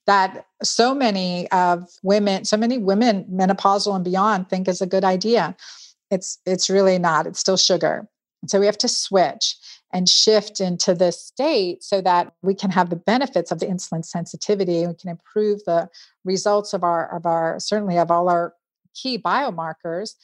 that 0.07 0.47
so 0.63 0.95
many 0.95 1.49
of 1.51 1.89
women, 2.03 2.45
so 2.45 2.57
many 2.57 2.79
women 2.79 3.25
menopausal 3.31 3.95
and 3.95 4.05
beyond 4.05 4.49
think 4.49 4.67
is 4.67 4.81
a 4.81 4.87
good 4.87 5.05
idea. 5.05 5.55
It's 6.11 6.39
it's 6.47 6.69
really 6.69 6.99
not. 6.99 7.27
It's 7.27 7.39
still 7.39 7.57
sugar. 7.57 8.09
so 8.47 8.59
we 8.59 8.67
have 8.67 8.79
to 8.79 8.89
switch 8.89 9.57
and 9.93 10.09
shift 10.09 10.61
into 10.61 10.95
this 10.95 11.21
state 11.21 11.83
so 11.83 12.01
that 12.01 12.33
we 12.43 12.55
can 12.55 12.71
have 12.71 12.91
the 12.91 12.97
benefits 12.97 13.51
of 13.51 13.59
the 13.59 13.67
insulin 13.67 14.05
sensitivity. 14.05 14.87
We 14.87 14.95
can 14.95 15.11
improve 15.11 15.65
the 15.65 15.89
results 16.25 16.73
of 16.73 16.83
our 16.83 17.15
of 17.15 17.27
our 17.27 17.61
certainly 17.61 17.99
of 17.99 18.11
all 18.11 18.29
our 18.29 18.55
key 18.95 19.19
biomarkers 19.19 20.15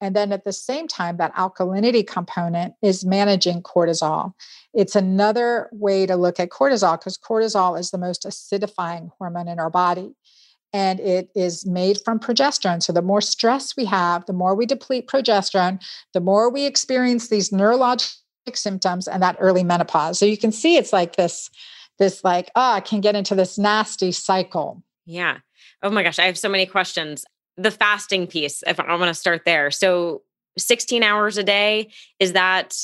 and 0.00 0.14
then 0.14 0.32
at 0.32 0.44
the 0.44 0.52
same 0.52 0.88
time, 0.88 1.16
that 1.16 1.34
alkalinity 1.34 2.06
component 2.06 2.74
is 2.82 3.04
managing 3.04 3.62
cortisol. 3.62 4.34
It's 4.74 4.94
another 4.94 5.70
way 5.72 6.04
to 6.04 6.16
look 6.16 6.38
at 6.38 6.50
cortisol 6.50 6.98
because 6.98 7.16
cortisol 7.16 7.78
is 7.78 7.90
the 7.90 7.98
most 7.98 8.24
acidifying 8.24 9.10
hormone 9.18 9.48
in 9.48 9.58
our 9.58 9.70
body. 9.70 10.14
And 10.72 11.00
it 11.00 11.30
is 11.34 11.64
made 11.64 11.98
from 12.04 12.18
progesterone. 12.18 12.82
So 12.82 12.92
the 12.92 13.00
more 13.00 13.22
stress 13.22 13.74
we 13.76 13.86
have, 13.86 14.26
the 14.26 14.34
more 14.34 14.54
we 14.54 14.66
deplete 14.66 15.06
progesterone, 15.08 15.82
the 16.12 16.20
more 16.20 16.50
we 16.50 16.66
experience 16.66 17.28
these 17.28 17.48
neurologic 17.48 18.16
symptoms 18.52 19.08
and 19.08 19.22
that 19.22 19.36
early 19.38 19.64
menopause. 19.64 20.18
So 20.18 20.26
you 20.26 20.36
can 20.36 20.52
see 20.52 20.76
it's 20.76 20.92
like 20.92 21.16
this, 21.16 21.48
this 21.98 22.22
like, 22.22 22.50
oh, 22.54 22.72
I 22.72 22.80
can 22.80 23.00
get 23.00 23.16
into 23.16 23.34
this 23.34 23.56
nasty 23.56 24.12
cycle. 24.12 24.82
Yeah. 25.06 25.38
Oh 25.82 25.90
my 25.90 26.02
gosh, 26.02 26.18
I 26.18 26.26
have 26.26 26.36
so 26.36 26.48
many 26.50 26.66
questions 26.66 27.24
the 27.56 27.70
fasting 27.70 28.26
piece, 28.26 28.62
if 28.66 28.78
I 28.78 28.94
want 28.96 29.08
to 29.08 29.14
start 29.14 29.42
there. 29.44 29.70
So 29.70 30.22
16 30.58 31.02
hours 31.02 31.38
a 31.38 31.42
day, 31.42 31.90
is 32.18 32.32
that 32.32 32.76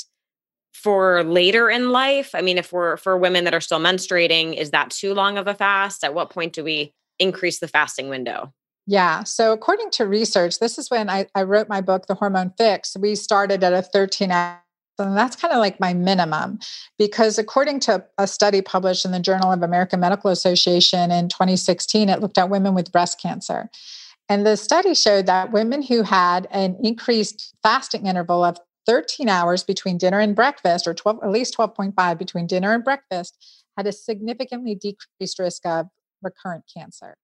for 0.72 1.22
later 1.24 1.70
in 1.70 1.90
life? 1.90 2.34
I 2.34 2.42
mean, 2.42 2.58
if 2.58 2.72
we're 2.72 2.96
for 2.96 3.16
women 3.16 3.44
that 3.44 3.54
are 3.54 3.60
still 3.60 3.80
menstruating, 3.80 4.56
is 4.56 4.70
that 4.70 4.90
too 4.90 5.14
long 5.14 5.38
of 5.38 5.46
a 5.46 5.54
fast? 5.54 6.04
At 6.04 6.14
what 6.14 6.30
point 6.30 6.52
do 6.52 6.64
we 6.64 6.92
increase 7.18 7.60
the 7.60 7.68
fasting 7.68 8.08
window? 8.08 8.52
Yeah. 8.86 9.22
So, 9.22 9.52
according 9.52 9.90
to 9.92 10.06
research, 10.06 10.58
this 10.58 10.76
is 10.76 10.90
when 10.90 11.08
I, 11.08 11.26
I 11.36 11.44
wrote 11.44 11.68
my 11.68 11.80
book, 11.80 12.06
The 12.06 12.14
Hormone 12.14 12.52
Fix. 12.58 12.96
We 12.96 13.14
started 13.14 13.62
at 13.62 13.72
a 13.72 13.82
13 13.82 14.32
hour 14.32 14.62
and 14.98 15.16
that's 15.16 15.36
kind 15.36 15.52
of 15.52 15.58
like 15.58 15.80
my 15.80 15.94
minimum 15.94 16.58
because 16.98 17.38
according 17.38 17.80
to 17.80 18.04
a 18.18 18.26
study 18.26 18.60
published 18.60 19.04
in 19.04 19.12
the 19.12 19.20
Journal 19.20 19.52
of 19.52 19.62
American 19.62 20.00
Medical 20.00 20.30
Association 20.30 21.10
in 21.10 21.28
2016, 21.28 22.08
it 22.08 22.20
looked 22.20 22.38
at 22.38 22.50
women 22.50 22.74
with 22.74 22.92
breast 22.92 23.20
cancer. 23.20 23.70
And 24.32 24.46
the 24.46 24.56
study 24.56 24.94
showed 24.94 25.26
that 25.26 25.52
women 25.52 25.82
who 25.82 26.04
had 26.04 26.48
an 26.50 26.78
increased 26.82 27.54
fasting 27.62 28.06
interval 28.06 28.42
of 28.42 28.56
13 28.86 29.28
hours 29.28 29.62
between 29.62 29.98
dinner 29.98 30.20
and 30.20 30.34
breakfast, 30.34 30.86
or 30.86 30.94
12, 30.94 31.18
at 31.22 31.30
least 31.30 31.54
12.5 31.54 32.16
between 32.16 32.46
dinner 32.46 32.72
and 32.72 32.82
breakfast, 32.82 33.36
had 33.76 33.86
a 33.86 33.92
significantly 33.92 34.74
decreased 34.74 35.38
risk 35.38 35.66
of 35.66 35.88
recurrent 36.22 36.64
cancer. 36.74 37.18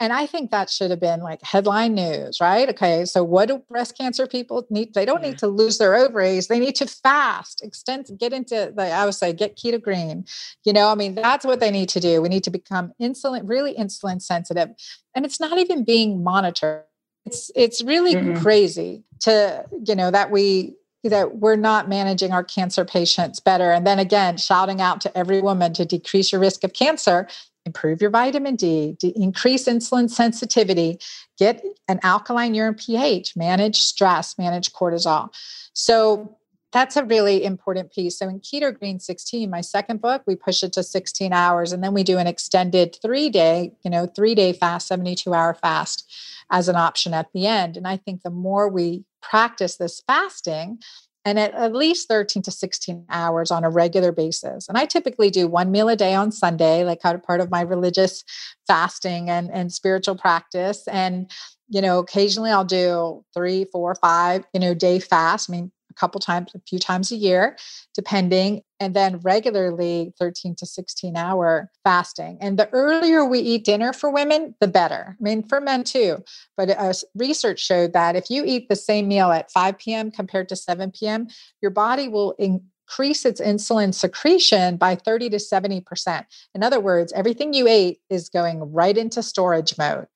And 0.00 0.14
I 0.14 0.24
think 0.24 0.50
that 0.50 0.70
should 0.70 0.90
have 0.90 0.98
been 0.98 1.20
like 1.20 1.42
headline 1.42 1.94
news, 1.94 2.40
right? 2.40 2.70
Okay, 2.70 3.04
so 3.04 3.22
what 3.22 3.48
do 3.48 3.62
breast 3.68 3.98
cancer 3.98 4.26
people 4.26 4.66
need? 4.70 4.94
They 4.94 5.04
don't 5.04 5.22
yeah. 5.22 5.30
need 5.30 5.38
to 5.40 5.46
lose 5.46 5.76
their 5.76 5.94
ovaries. 5.94 6.48
They 6.48 6.58
need 6.58 6.74
to 6.76 6.86
fast, 6.86 7.62
extend, 7.62 8.10
get 8.18 8.32
into 8.32 8.72
the, 8.74 8.90
I 8.90 9.04
would 9.04 9.14
say, 9.14 9.34
get 9.34 9.58
keto 9.58 9.80
green. 9.80 10.24
You 10.64 10.72
know, 10.72 10.88
I 10.88 10.94
mean, 10.94 11.14
that's 11.14 11.44
what 11.44 11.60
they 11.60 11.70
need 11.70 11.90
to 11.90 12.00
do. 12.00 12.22
We 12.22 12.30
need 12.30 12.44
to 12.44 12.50
become 12.50 12.94
insulin, 13.00 13.42
really 13.44 13.74
insulin 13.74 14.22
sensitive. 14.22 14.70
And 15.14 15.26
it's 15.26 15.38
not 15.38 15.58
even 15.58 15.84
being 15.84 16.24
monitored. 16.24 16.84
It's 17.26 17.50
it's 17.54 17.84
really 17.84 18.14
mm-hmm. 18.14 18.40
crazy 18.42 19.04
to, 19.20 19.66
you 19.86 19.94
know, 19.94 20.10
that 20.10 20.30
we 20.30 20.76
that 21.04 21.36
we're 21.36 21.56
not 21.56 21.88
managing 21.88 22.32
our 22.32 22.44
cancer 22.44 22.84
patients 22.84 23.40
better. 23.40 23.70
And 23.70 23.86
then 23.86 23.98
again, 23.98 24.36
shouting 24.36 24.80
out 24.80 25.00
to 25.02 25.16
every 25.16 25.40
woman 25.40 25.72
to 25.74 25.84
decrease 25.84 26.32
your 26.32 26.40
risk 26.40 26.64
of 26.64 26.72
cancer 26.72 27.28
improve 27.66 28.00
your 28.00 28.10
vitamin 28.10 28.56
D, 28.56 28.96
increase 29.16 29.66
insulin 29.66 30.10
sensitivity, 30.10 30.98
get 31.38 31.62
an 31.88 32.00
alkaline 32.02 32.54
urine 32.54 32.74
pH, 32.74 33.36
manage 33.36 33.80
stress, 33.80 34.38
manage 34.38 34.72
cortisol. 34.72 35.28
So 35.72 36.36
that's 36.72 36.96
a 36.96 37.04
really 37.04 37.44
important 37.44 37.92
piece. 37.92 38.18
So 38.18 38.28
in 38.28 38.40
Keto 38.40 38.76
Green 38.76 39.00
16, 39.00 39.50
my 39.50 39.60
second 39.60 40.00
book, 40.00 40.22
we 40.26 40.36
push 40.36 40.62
it 40.62 40.72
to 40.74 40.82
16 40.82 41.32
hours 41.32 41.72
and 41.72 41.82
then 41.82 41.92
we 41.92 42.04
do 42.04 42.18
an 42.18 42.26
extended 42.26 42.96
three 43.02 43.28
day, 43.28 43.72
you 43.84 43.90
know, 43.90 44.06
three 44.06 44.34
day 44.34 44.52
fast, 44.52 44.86
72 44.88 45.34
hour 45.34 45.54
fast 45.54 46.10
as 46.50 46.68
an 46.68 46.76
option 46.76 47.12
at 47.12 47.28
the 47.32 47.46
end. 47.46 47.76
And 47.76 47.86
I 47.86 47.96
think 47.96 48.22
the 48.22 48.30
more 48.30 48.68
we 48.68 49.04
practice 49.20 49.76
this 49.76 50.02
fasting, 50.06 50.78
and 51.24 51.38
at, 51.38 51.54
at 51.54 51.74
least 51.74 52.08
13 52.08 52.42
to 52.44 52.50
16 52.50 53.04
hours 53.10 53.50
on 53.50 53.64
a 53.64 53.70
regular 53.70 54.12
basis. 54.12 54.68
And 54.68 54.78
I 54.78 54.86
typically 54.86 55.30
do 55.30 55.46
one 55.46 55.70
meal 55.70 55.88
a 55.88 55.96
day 55.96 56.14
on 56.14 56.32
Sunday, 56.32 56.84
like 56.84 57.00
part 57.00 57.40
of 57.40 57.50
my 57.50 57.60
religious 57.60 58.24
fasting 58.66 59.28
and, 59.28 59.50
and 59.52 59.72
spiritual 59.72 60.16
practice. 60.16 60.86
And, 60.88 61.30
you 61.68 61.80
know, 61.82 61.98
occasionally 61.98 62.50
I'll 62.50 62.64
do 62.64 63.24
three, 63.34 63.66
four, 63.70 63.94
five, 63.96 64.44
you 64.54 64.60
know, 64.60 64.74
day 64.74 64.98
fast. 64.98 65.50
I 65.50 65.52
mean, 65.52 65.72
couple 66.00 66.18
times, 66.18 66.52
a 66.54 66.60
few 66.66 66.78
times 66.78 67.12
a 67.12 67.16
year, 67.16 67.56
depending, 67.94 68.62
and 68.80 68.96
then 68.96 69.18
regularly 69.18 70.12
13 70.18 70.56
to 70.56 70.66
16 70.66 71.16
hour 71.16 71.70
fasting. 71.84 72.38
And 72.40 72.58
the 72.58 72.70
earlier 72.70 73.24
we 73.24 73.38
eat 73.40 73.64
dinner 73.64 73.92
for 73.92 74.10
women, 74.10 74.54
the 74.60 74.68
better. 74.68 75.16
I 75.20 75.22
mean, 75.22 75.42
for 75.42 75.60
men 75.60 75.84
too. 75.84 76.24
But 76.56 76.70
uh, 76.70 76.94
research 77.14 77.60
showed 77.60 77.92
that 77.92 78.16
if 78.16 78.30
you 78.30 78.44
eat 78.44 78.68
the 78.68 78.76
same 78.76 79.06
meal 79.06 79.30
at 79.30 79.52
5 79.52 79.78
p.m. 79.78 80.10
compared 80.10 80.48
to 80.48 80.56
7 80.56 80.90
p.m., 80.92 81.28
your 81.60 81.70
body 81.70 82.08
will 82.08 82.34
increase 82.38 83.26
its 83.26 83.40
insulin 83.40 83.94
secretion 83.94 84.78
by 84.78 84.94
30 84.94 85.30
to 85.30 85.36
70%. 85.36 86.24
In 86.54 86.62
other 86.62 86.80
words, 86.80 87.12
everything 87.12 87.52
you 87.52 87.68
ate 87.68 87.98
is 88.08 88.30
going 88.30 88.72
right 88.72 88.96
into 88.96 89.22
storage 89.22 89.76
mode 89.76 90.06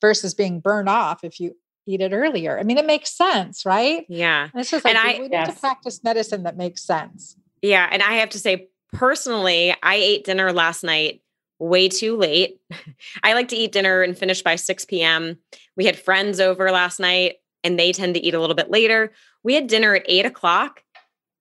versus 0.00 0.34
being 0.34 0.60
burned 0.60 0.88
off 0.88 1.24
if 1.24 1.40
you 1.40 1.54
eat 1.86 2.00
it 2.00 2.12
earlier. 2.12 2.58
I 2.58 2.62
mean, 2.62 2.78
it 2.78 2.86
makes 2.86 3.10
sense, 3.10 3.66
right? 3.66 4.04
Yeah. 4.08 4.48
And 4.52 4.60
it's 4.60 4.70
just 4.70 4.84
like 4.84 4.94
and 4.94 5.06
I, 5.06 5.12
we 5.14 5.28
need 5.28 5.32
yes. 5.32 5.54
to 5.54 5.60
practice 5.60 6.02
medicine 6.04 6.44
that 6.44 6.56
makes 6.56 6.82
sense. 6.82 7.36
Yeah. 7.60 7.88
And 7.90 8.02
I 8.02 8.14
have 8.14 8.30
to 8.30 8.38
say, 8.38 8.68
personally, 8.92 9.74
I 9.82 9.96
ate 9.96 10.24
dinner 10.24 10.52
last 10.52 10.84
night 10.84 11.22
way 11.58 11.88
too 11.88 12.16
late. 12.16 12.60
I 13.22 13.34
like 13.34 13.48
to 13.48 13.56
eat 13.56 13.72
dinner 13.72 14.02
and 14.02 14.16
finish 14.16 14.42
by 14.42 14.56
6 14.56 14.84
p.m. 14.86 15.38
We 15.76 15.86
had 15.86 15.98
friends 15.98 16.40
over 16.40 16.70
last 16.70 17.00
night 17.00 17.36
and 17.64 17.78
they 17.78 17.92
tend 17.92 18.14
to 18.14 18.20
eat 18.20 18.34
a 18.34 18.40
little 18.40 18.56
bit 18.56 18.70
later. 18.70 19.12
We 19.42 19.54
had 19.54 19.66
dinner 19.66 19.94
at 19.94 20.04
eight 20.06 20.26
o'clock. 20.26 20.82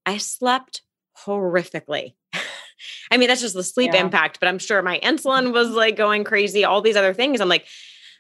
I 0.06 0.18
slept 0.18 0.82
horrifically. 1.26 2.16
I 3.12 3.18
mean, 3.18 3.28
that's 3.28 3.42
just 3.42 3.56
the 3.56 3.64
sleep 3.64 3.92
yeah. 3.94 4.02
impact, 4.02 4.40
but 4.40 4.48
I'm 4.48 4.60
sure 4.60 4.82
my 4.82 5.00
insulin 5.04 5.54
was 5.54 5.70
like 5.70 5.96
going 5.96 6.24
crazy, 6.24 6.66
all 6.66 6.82
these 6.82 6.96
other 6.96 7.14
things. 7.14 7.42
I'm 7.42 7.50
like, 7.50 7.68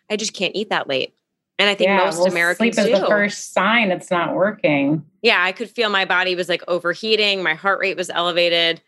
I 0.10 0.18
just 0.18 0.34
can't 0.34 0.56
eat 0.56 0.70
that 0.70 0.88
late. 0.88 1.14
And 1.62 1.70
I 1.70 1.76
think 1.76 1.90
yeah, 1.90 1.98
most 1.98 2.18
well, 2.18 2.26
Americans 2.26 2.76
sleep 2.76 2.88
is 2.88 2.92
do. 2.92 3.00
the 3.00 3.08
first 3.08 3.54
sign 3.54 3.92
it's 3.92 4.10
not 4.10 4.34
working. 4.34 5.06
Yeah, 5.22 5.44
I 5.44 5.52
could 5.52 5.70
feel 5.70 5.92
my 5.92 6.06
body 6.06 6.34
was 6.34 6.50
like 6.50 6.64
overheating, 6.68 7.44
my 7.44 7.54
heart 7.54 7.80
rate 7.80 7.96
was 7.96 8.10
elevated 8.10 8.82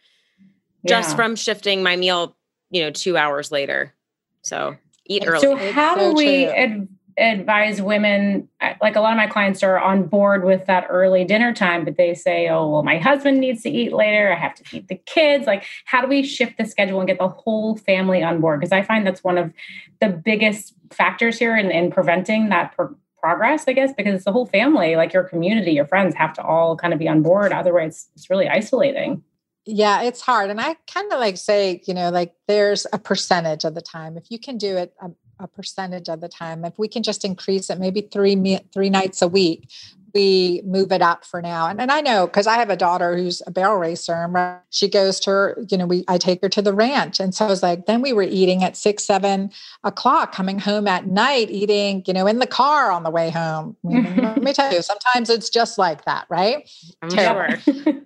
just 0.88 1.12
yeah. 1.12 1.16
from 1.16 1.36
shifting 1.36 1.84
my 1.84 1.96
meal, 1.96 2.36
you 2.72 2.82
know, 2.82 2.90
2 2.90 3.16
hours 3.16 3.52
later. 3.52 3.94
So, 4.42 4.76
eat 5.06 5.24
early. 5.28 5.42
So 5.42 5.56
how 5.72 5.96
do 5.96 6.14
we 6.16 6.48
ad- 6.48 6.88
advise 7.16 7.80
women 7.80 8.50
like 8.82 8.96
a 8.96 9.02
lot 9.02 9.12
of 9.12 9.18
my 9.18 9.28
clients 9.28 9.62
are 9.62 9.78
on 9.78 10.08
board 10.08 10.44
with 10.44 10.66
that 10.66 10.88
early 10.90 11.24
dinner 11.24 11.54
time 11.54 11.86
but 11.86 11.96
they 11.96 12.16
say 12.16 12.50
oh 12.50 12.68
well 12.68 12.82
my 12.82 12.98
husband 12.98 13.40
needs 13.40 13.62
to 13.62 13.70
eat 13.70 13.94
later 13.94 14.34
i 14.34 14.36
have 14.36 14.56
to 14.56 14.64
feed 14.64 14.88
the 14.88 14.96
kids 14.96 15.46
like 15.46 15.64
how 15.86 16.02
do 16.02 16.08
we 16.08 16.24
shift 16.24 16.58
the 16.58 16.66
schedule 16.66 17.00
and 17.00 17.08
get 17.08 17.20
the 17.20 17.28
whole 17.28 17.78
family 17.78 18.24
on 18.24 18.42
board 18.42 18.60
because 18.60 18.72
i 18.72 18.82
find 18.82 19.06
that's 19.06 19.24
one 19.24 19.38
of 19.38 19.54
the 20.02 20.10
biggest 20.10 20.74
factors 20.94 21.38
here 21.38 21.58
in, 21.58 21.72
in 21.72 21.92
preventing 21.92 22.50
that 22.50 22.76
pro- 22.76 22.96
progress 23.20 23.66
i 23.68 23.74
guess 23.74 23.94
because 23.96 24.16
it's 24.16 24.26
the 24.26 24.32
whole 24.32 24.46
family 24.46 24.96
like 24.96 25.14
your 25.14 25.24
community 25.24 25.72
your 25.72 25.86
friends 25.86 26.14
have 26.16 26.34
to 26.34 26.44
all 26.44 26.76
kind 26.76 26.94
of 26.94 27.00
be 27.00 27.08
on 27.08 27.22
board 27.22 27.52
otherwise 27.54 28.10
it's 28.16 28.30
really 28.30 28.50
isolating 28.50 29.24
yeah 29.66 30.02
it's 30.02 30.22
hard 30.22 30.50
and 30.50 30.60
i 30.60 30.76
kind 30.92 31.12
of 31.12 31.20
like 31.20 31.38
say 31.38 31.82
you 31.86 31.94
know 31.94 32.10
like 32.10 32.34
there's 32.48 32.86
a 32.92 33.00
percentage 33.00 33.64
of 33.64 33.76
the 33.76 33.82
time 33.82 34.18
if 34.18 34.30
you 34.30 34.38
can 34.38 34.58
do 34.58 34.76
it 34.76 34.94
um, 35.02 35.16
a 35.40 35.48
percentage 35.48 36.10
of 36.10 36.22
the 36.22 36.30
time. 36.30 36.66
If 36.66 36.80
we 36.80 36.88
can 36.88 37.04
just 37.04 37.26
increase 37.26 37.70
it, 37.70 37.80
maybe 37.80 38.02
three 38.02 38.60
three 38.74 38.90
nights 38.90 39.22
a 39.22 39.28
week, 39.28 39.70
we 40.14 40.62
move 40.64 40.92
it 40.92 41.02
up 41.02 41.26
for 41.26 41.42
now. 41.42 41.68
And, 41.68 41.82
and 41.82 41.92
I 41.92 42.02
know 42.02 42.28
because 42.28 42.46
I 42.46 42.56
have 42.56 42.70
a 42.70 42.76
daughter 42.76 43.18
who's 43.18 43.42
a 43.48 43.52
barrel 43.52 43.78
racer 43.78 44.14
and 44.14 44.60
she 44.70 44.88
goes 44.88 45.20
to 45.22 45.30
her, 45.32 45.66
you 45.70 45.78
know, 45.78 45.88
we 45.88 46.04
I 46.08 46.18
take 46.18 46.42
her 46.42 46.50
to 46.50 46.62
the 46.62 46.74
ranch. 46.74 47.20
And 47.20 47.34
so 47.34 47.46
I 47.46 47.48
was 47.48 47.64
like, 47.64 47.88
then 47.88 48.02
we 48.02 48.14
were 48.14 48.24
eating 48.24 48.64
at 48.64 48.78
six, 48.78 49.04
seven 49.04 49.52
o'clock, 49.84 50.32
coming 50.32 50.60
home 50.60 50.88
at 50.88 51.08
night, 51.08 51.50
eating, 51.50 52.04
you 52.06 52.14
know, 52.14 52.28
in 52.28 52.40
the 52.40 52.48
car 52.48 52.92
on 52.92 53.04
the 53.04 53.10
way 53.10 53.32
home. 53.32 53.76
let 53.84 54.44
me 54.44 54.54
tell 54.54 54.72
you, 54.72 54.82
sometimes 54.82 55.30
it's 55.30 55.50
just 55.50 55.78
like 55.78 56.06
that, 56.06 56.28
right? 56.30 56.70
I'm 57.02 57.10
sure. 57.10 57.50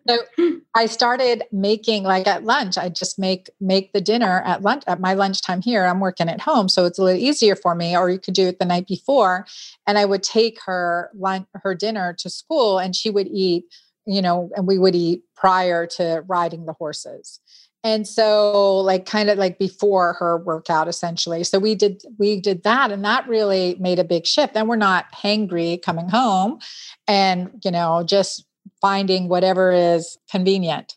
so 0.07 0.17
I 0.75 0.85
started 0.85 1.43
making 1.51 2.03
like 2.03 2.27
at 2.27 2.45
lunch, 2.45 2.77
I 2.77 2.87
just 2.89 3.19
make 3.19 3.49
make 3.59 3.91
the 3.91 4.01
dinner 4.01 4.41
at 4.45 4.61
lunch 4.61 4.83
at 4.87 5.01
my 5.01 5.13
lunchtime 5.13 5.61
here. 5.61 5.85
I'm 5.85 5.99
working 5.99 6.29
at 6.29 6.39
home. 6.39 6.69
So 6.69 6.85
it's 6.85 6.99
a 6.99 7.03
little 7.03 7.19
easier 7.19 7.55
for 7.55 7.75
me, 7.75 7.97
or 7.97 8.09
you 8.09 8.19
could 8.19 8.33
do 8.33 8.47
it 8.47 8.59
the 8.59 8.65
night 8.65 8.87
before. 8.87 9.45
And 9.85 9.97
I 9.97 10.05
would 10.05 10.23
take 10.23 10.61
her 10.65 11.09
lunch 11.13 11.47
her 11.53 11.75
dinner 11.75 11.96
dinner 11.97 12.13
to 12.19 12.29
school 12.29 12.79
and 12.79 12.95
she 12.95 13.09
would 13.09 13.27
eat 13.27 13.65
you 14.07 14.21
know, 14.21 14.49
and 14.55 14.65
we 14.65 14.79
would 14.79 14.95
eat 14.95 15.21
prior 15.35 15.85
to 15.85 16.23
riding 16.27 16.65
the 16.65 16.73
horses. 16.73 17.39
And 17.83 18.07
so 18.07 18.77
like 18.77 19.05
kind 19.05 19.29
of 19.29 19.37
like 19.37 19.59
before 19.59 20.13
her 20.13 20.37
workout 20.37 20.87
essentially. 20.87 21.43
So 21.43 21.59
we 21.59 21.75
did 21.75 22.01
we 22.17 22.41
did 22.41 22.63
that 22.63 22.91
and 22.91 23.03
that 23.05 23.27
really 23.27 23.75
made 23.79 23.99
a 23.99 24.03
big 24.03 24.25
shift. 24.25 24.53
Then 24.53 24.67
we're 24.67 24.77
not 24.77 25.11
hangry 25.11 25.79
coming 25.81 26.09
home 26.09 26.59
and 27.07 27.51
you 27.63 27.69
know 27.69 28.03
just 28.03 28.45
finding 28.81 29.27
whatever 29.27 29.71
is 29.71 30.17
convenient. 30.31 30.95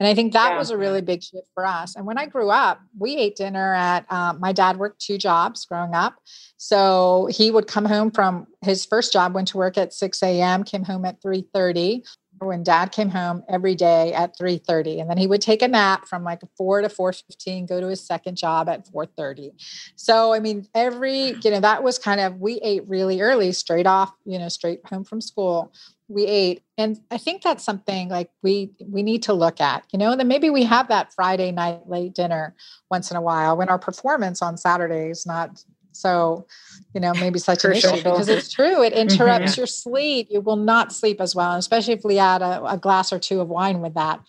And 0.00 0.08
I 0.08 0.14
think 0.14 0.32
that 0.32 0.52
yeah. 0.52 0.58
was 0.58 0.70
a 0.70 0.78
really 0.78 1.02
big 1.02 1.22
shift 1.22 1.48
for 1.52 1.66
us. 1.66 1.94
And 1.94 2.06
when 2.06 2.16
I 2.16 2.24
grew 2.24 2.48
up, 2.48 2.80
we 2.98 3.16
ate 3.16 3.36
dinner 3.36 3.74
at 3.74 4.10
um, 4.10 4.40
my 4.40 4.50
dad 4.50 4.78
worked 4.78 5.02
two 5.02 5.18
jobs 5.18 5.66
growing 5.66 5.94
up. 5.94 6.14
So 6.56 7.28
he 7.30 7.50
would 7.50 7.66
come 7.66 7.84
home 7.84 8.10
from 8.10 8.46
his 8.62 8.86
first 8.86 9.12
job, 9.12 9.34
went 9.34 9.48
to 9.48 9.58
work 9.58 9.76
at 9.76 9.92
6 9.92 10.22
a.m., 10.22 10.64
came 10.64 10.84
home 10.84 11.04
at 11.04 11.20
3:30 11.22 12.02
when 12.46 12.62
dad 12.62 12.90
came 12.92 13.10
home 13.10 13.42
every 13.48 13.74
day 13.74 14.12
at 14.12 14.36
3.30 14.38 15.00
and 15.00 15.10
then 15.10 15.18
he 15.18 15.26
would 15.26 15.42
take 15.42 15.62
a 15.62 15.68
nap 15.68 16.06
from 16.06 16.24
like 16.24 16.40
4 16.56 16.82
to 16.82 16.88
4.15 16.88 17.68
go 17.68 17.80
to 17.80 17.88
his 17.88 18.04
second 18.04 18.36
job 18.36 18.68
at 18.68 18.86
4.30 18.86 19.52
so 19.96 20.32
i 20.32 20.40
mean 20.40 20.66
every 20.74 21.32
mm. 21.32 21.44
you 21.44 21.50
know 21.50 21.60
that 21.60 21.82
was 21.82 21.98
kind 21.98 22.20
of 22.20 22.38
we 22.38 22.54
ate 22.62 22.88
really 22.88 23.20
early 23.20 23.52
straight 23.52 23.86
off 23.86 24.12
you 24.24 24.38
know 24.38 24.48
straight 24.48 24.80
home 24.86 25.04
from 25.04 25.20
school. 25.20 25.72
We 26.08 26.26
ate 26.26 26.64
and 26.76 27.00
i 27.12 27.18
think 27.18 27.42
that's 27.42 27.62
something 27.62 28.08
like 28.08 28.30
we 28.42 28.72
we 28.84 29.04
need 29.04 29.22
to 29.24 29.32
look 29.32 29.60
at 29.60 29.84
you 29.92 29.98
know 29.98 30.10
and 30.10 30.18
then 30.18 30.26
maybe 30.26 30.50
we 30.50 30.64
have 30.64 30.88
that 30.88 31.12
friday 31.14 31.52
night 31.52 31.88
late 31.88 32.14
dinner 32.14 32.56
once 32.90 33.12
in 33.12 33.16
a 33.16 33.20
while 33.20 33.56
when 33.56 33.68
our 33.68 33.78
performance 33.78 34.42
on 34.42 34.56
saturday 34.56 35.10
is 35.10 35.24
not 35.24 35.62
so, 35.92 36.46
you 36.94 37.00
know, 37.00 37.12
maybe 37.14 37.38
such 37.38 37.64
an 37.64 37.72
issue 37.72 37.96
because 37.96 38.28
it's 38.28 38.50
true. 38.50 38.82
It 38.82 38.92
mm-hmm. 38.92 39.08
interrupts 39.08 39.52
mm-hmm. 39.52 39.60
your 39.60 39.66
sleep. 39.66 40.28
You 40.30 40.40
will 40.40 40.56
not 40.56 40.92
sleep 40.92 41.20
as 41.20 41.34
well, 41.34 41.54
especially 41.54 41.94
if 41.94 42.04
we 42.04 42.18
add 42.18 42.42
a, 42.42 42.64
a 42.64 42.76
glass 42.76 43.12
or 43.12 43.18
two 43.18 43.40
of 43.40 43.48
wine 43.48 43.80
with 43.80 43.94
that 43.94 44.20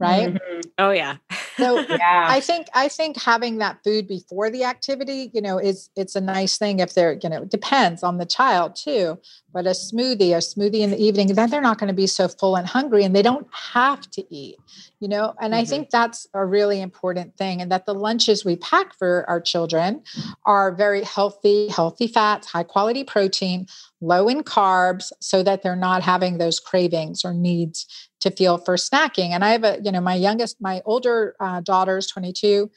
right 0.00 0.34
mm-hmm. 0.34 0.60
oh 0.78 0.90
yeah 0.90 1.16
so 1.56 1.78
yeah 1.88 2.26
i 2.28 2.40
think 2.40 2.66
i 2.74 2.88
think 2.88 3.20
having 3.20 3.58
that 3.58 3.78
food 3.84 4.08
before 4.08 4.50
the 4.50 4.64
activity 4.64 5.30
you 5.32 5.40
know 5.40 5.58
is 5.58 5.88
it's 5.96 6.16
a 6.16 6.20
nice 6.20 6.58
thing 6.58 6.80
if 6.80 6.94
they're 6.94 7.18
you 7.22 7.28
know 7.28 7.42
it 7.42 7.50
depends 7.50 8.02
on 8.02 8.18
the 8.18 8.26
child 8.26 8.74
too 8.74 9.18
but 9.52 9.66
a 9.66 9.70
smoothie 9.70 10.32
a 10.32 10.38
smoothie 10.38 10.80
in 10.80 10.90
the 10.90 11.00
evening 11.00 11.28
then 11.28 11.48
they're 11.48 11.60
not 11.60 11.78
going 11.78 11.88
to 11.88 11.94
be 11.94 12.06
so 12.06 12.26
full 12.26 12.56
and 12.56 12.66
hungry 12.66 13.04
and 13.04 13.14
they 13.14 13.22
don't 13.22 13.46
have 13.52 14.10
to 14.10 14.24
eat 14.34 14.56
you 14.98 15.06
know 15.06 15.32
and 15.40 15.52
mm-hmm. 15.52 15.62
i 15.62 15.64
think 15.64 15.90
that's 15.90 16.26
a 16.34 16.44
really 16.44 16.80
important 16.80 17.36
thing 17.36 17.60
and 17.60 17.70
that 17.70 17.86
the 17.86 17.94
lunches 17.94 18.44
we 18.44 18.56
pack 18.56 18.94
for 18.94 19.24
our 19.28 19.40
children 19.40 20.02
are 20.44 20.74
very 20.74 21.04
healthy 21.04 21.68
healthy 21.68 22.08
fats 22.08 22.48
high 22.48 22.64
quality 22.64 23.04
protein 23.04 23.66
low 24.00 24.28
in 24.28 24.42
carbs 24.42 25.12
so 25.20 25.42
that 25.42 25.62
they're 25.62 25.76
not 25.76 26.02
having 26.02 26.38
those 26.38 26.58
cravings 26.60 27.24
or 27.24 27.32
needs 27.32 27.86
to 28.24 28.30
feel 28.30 28.56
for 28.56 28.76
snacking. 28.76 29.30
And 29.30 29.44
I 29.44 29.50
have 29.50 29.64
a, 29.64 29.78
you 29.84 29.92
know, 29.92 30.00
my 30.00 30.14
youngest, 30.14 30.56
my 30.60 30.80
older 30.86 31.36
uh, 31.40 31.60
daughters, 31.60 32.06
22, 32.06 32.70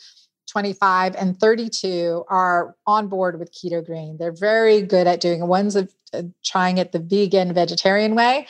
25, 0.45 1.15
and 1.15 1.39
32 1.39 2.25
are 2.27 2.75
on 2.85 3.07
board 3.07 3.39
with 3.39 3.53
keto 3.53 3.83
green. 3.83 4.17
They're 4.17 4.33
very 4.33 4.81
good 4.81 5.07
at 5.07 5.21
doing. 5.21 5.47
One's 5.47 5.77
of, 5.77 5.93
uh, 6.13 6.23
trying 6.43 6.77
it 6.77 6.91
the 6.91 6.99
vegan, 6.99 7.53
vegetarian 7.53 8.13
way. 8.13 8.47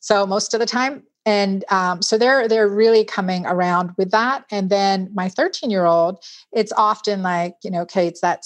So 0.00 0.26
most 0.26 0.52
of 0.52 0.58
the 0.58 0.66
time, 0.66 1.04
and 1.24 1.64
um, 1.70 2.02
so 2.02 2.18
they're 2.18 2.48
they're 2.48 2.68
really 2.68 3.04
coming 3.04 3.46
around 3.46 3.92
with 3.96 4.10
that 4.10 4.44
and 4.50 4.70
then 4.70 5.08
my 5.14 5.28
13 5.28 5.70
year 5.70 5.84
old 5.84 6.18
it's 6.50 6.72
often 6.76 7.22
like 7.22 7.54
you 7.62 7.70
know 7.70 7.82
okay 7.82 8.08
it's 8.08 8.20
that 8.22 8.44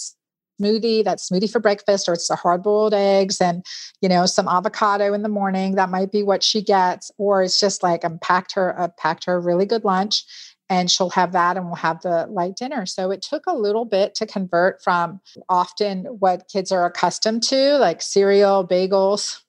smoothie, 0.61 1.03
that 1.03 1.19
smoothie 1.19 1.51
for 1.51 1.59
breakfast, 1.59 2.07
or 2.07 2.13
it's 2.13 2.27
the 2.27 2.35
hard 2.35 2.63
boiled 2.63 2.93
eggs 2.93 3.39
and, 3.41 3.65
you 4.01 4.09
know, 4.09 4.25
some 4.25 4.47
avocado 4.47 5.13
in 5.13 5.23
the 5.23 5.29
morning. 5.29 5.75
That 5.75 5.89
might 5.89 6.11
be 6.11 6.23
what 6.23 6.43
she 6.43 6.61
gets. 6.61 7.11
Or 7.17 7.43
it's 7.43 7.59
just 7.59 7.83
like 7.83 8.03
I'm 8.03 8.19
packed 8.19 8.53
her, 8.53 8.79
uh, 8.79 8.89
packed 8.97 9.25
her 9.25 9.35
a 9.35 9.39
really 9.39 9.65
good 9.65 9.83
lunch 9.83 10.23
and 10.69 10.91
she'll 10.91 11.09
have 11.11 11.31
that 11.31 11.57
and 11.57 11.65
we'll 11.65 11.75
have 11.75 12.01
the 12.01 12.27
light 12.27 12.55
dinner. 12.55 12.85
So 12.85 13.11
it 13.11 13.21
took 13.21 13.43
a 13.47 13.55
little 13.55 13.85
bit 13.85 14.15
to 14.15 14.25
convert 14.25 14.83
from 14.83 15.21
often 15.49 16.05
what 16.05 16.49
kids 16.51 16.71
are 16.71 16.85
accustomed 16.85 17.43
to, 17.43 17.77
like 17.77 18.01
cereal, 18.01 18.67
bagels, 18.67 19.41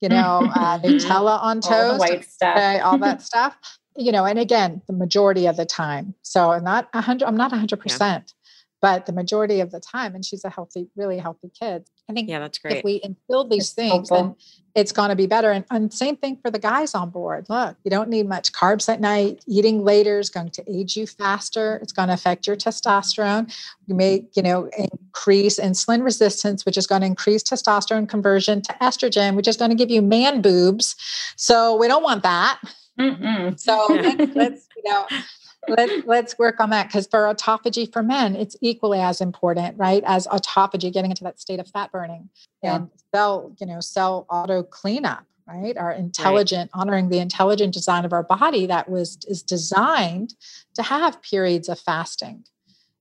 you 0.00 0.08
know, 0.08 0.50
uh, 0.54 0.78
Nutella 0.80 1.40
on 1.42 1.60
toast, 1.60 2.00
all. 2.00 2.08
Okay, 2.56 2.80
all 2.80 2.98
that 2.98 3.22
stuff. 3.30 3.56
You 3.96 4.10
know, 4.10 4.24
and 4.24 4.40
again, 4.40 4.82
the 4.88 4.92
majority 4.92 5.46
of 5.46 5.56
the 5.56 5.64
time. 5.64 6.14
So 6.22 6.50
I'm 6.50 6.64
not 6.64 6.88
a 6.92 7.00
hundred, 7.00 7.26
I'm 7.26 7.36
not 7.36 7.52
a 7.52 7.56
hundred 7.56 7.78
percent 7.78 8.33
but 8.84 9.06
the 9.06 9.12
majority 9.12 9.60
of 9.60 9.70
the 9.70 9.80
time 9.80 10.14
and 10.14 10.26
she's 10.26 10.44
a 10.44 10.50
healthy 10.50 10.88
really 10.94 11.18
healthy 11.18 11.50
kid 11.58 11.88
i 12.10 12.12
think 12.12 12.28
yeah 12.28 12.38
that's 12.38 12.58
great. 12.58 12.76
if 12.76 12.84
we 12.84 13.00
instill 13.02 13.48
these 13.48 13.64
it's 13.64 13.72
things 13.72 14.10
helpful. 14.10 14.16
then 14.16 14.36
it's 14.74 14.92
going 14.92 15.08
to 15.08 15.16
be 15.16 15.26
better 15.26 15.50
and, 15.52 15.64
and 15.70 15.92
same 15.92 16.16
thing 16.16 16.36
for 16.42 16.50
the 16.50 16.58
guys 16.58 16.94
on 16.94 17.10
board. 17.10 17.46
Look 17.48 17.76
you 17.84 17.90
don't 17.90 18.08
need 18.08 18.28
much 18.28 18.52
carbs 18.52 18.88
at 18.88 19.00
night. 19.00 19.44
Eating 19.46 19.84
later 19.84 20.18
is 20.18 20.30
going 20.30 20.50
to 20.50 20.64
age 20.68 20.96
you 20.96 21.06
faster. 21.06 21.78
It's 21.80 21.92
going 21.92 22.08
to 22.08 22.14
affect 22.14 22.46
your 22.46 22.56
testosterone. 22.56 23.54
You 23.86 23.94
may 23.94 24.26
you 24.34 24.42
know 24.42 24.68
increase 24.76 25.60
insulin 25.60 26.02
resistance 26.02 26.66
which 26.66 26.76
is 26.76 26.86
going 26.86 27.02
to 27.02 27.06
increase 27.06 27.42
testosterone 27.42 28.08
conversion 28.08 28.62
to 28.62 28.72
estrogen 28.82 29.36
which 29.36 29.48
is 29.48 29.56
going 29.56 29.70
to 29.70 29.76
give 29.76 29.90
you 29.90 30.02
man 30.02 30.42
boobs. 30.42 30.96
So 31.36 31.76
we 31.76 31.88
don't 31.88 32.02
want 32.02 32.22
that. 32.24 32.60
Mm-mm. 32.98 33.58
so 33.58 33.86
let's, 33.90 34.36
let's 34.36 34.68
you 34.76 34.90
know 34.90 35.06
Let, 35.68 36.06
let's 36.06 36.38
work 36.38 36.60
on 36.60 36.70
that 36.70 36.88
because 36.88 37.06
for 37.06 37.20
autophagy 37.20 37.92
for 37.92 38.02
men, 38.02 38.36
it's 38.36 38.56
equally 38.60 39.00
as 39.00 39.20
important, 39.20 39.78
right? 39.78 40.02
As 40.06 40.26
autophagy, 40.26 40.92
getting 40.92 41.10
into 41.10 41.24
that 41.24 41.40
state 41.40 41.60
of 41.60 41.68
fat 41.68 41.92
burning 41.92 42.28
yeah. 42.62 42.76
and 42.76 42.90
cell, 43.14 43.54
you 43.60 43.66
know, 43.66 43.80
cell 43.80 44.26
auto 44.28 44.62
cleanup, 44.62 45.24
right? 45.46 45.76
Our 45.76 45.92
intelligent, 45.92 46.70
right. 46.74 46.80
honoring 46.80 47.08
the 47.08 47.18
intelligent 47.18 47.74
design 47.74 48.04
of 48.04 48.12
our 48.12 48.22
body 48.22 48.66
that 48.66 48.88
was 48.88 49.18
is 49.28 49.42
designed 49.42 50.34
to 50.74 50.82
have 50.82 51.22
periods 51.22 51.68
of 51.68 51.78
fasting. 51.78 52.44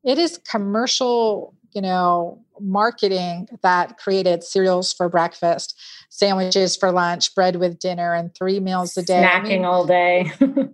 It 0.04 0.18
is 0.18 0.38
commercial, 0.38 1.56
you 1.72 1.82
know, 1.82 2.44
marketing 2.60 3.48
that 3.62 3.98
created 3.98 4.44
cereals 4.44 4.94
for 4.94 5.10
breakfast, 5.10 5.80
sandwiches 6.10 6.76
for 6.76 6.92
lunch, 6.92 7.34
bread 7.34 7.56
with 7.56 7.80
dinner, 7.80 8.14
and 8.14 8.34
three 8.36 8.60
meals 8.60 8.98
a 8.98 9.04
day. 9.04 9.24
Snacking 9.24 9.46
I 9.46 9.50
mean, 9.50 9.66
all 9.66 9.86
day. 9.86 10.32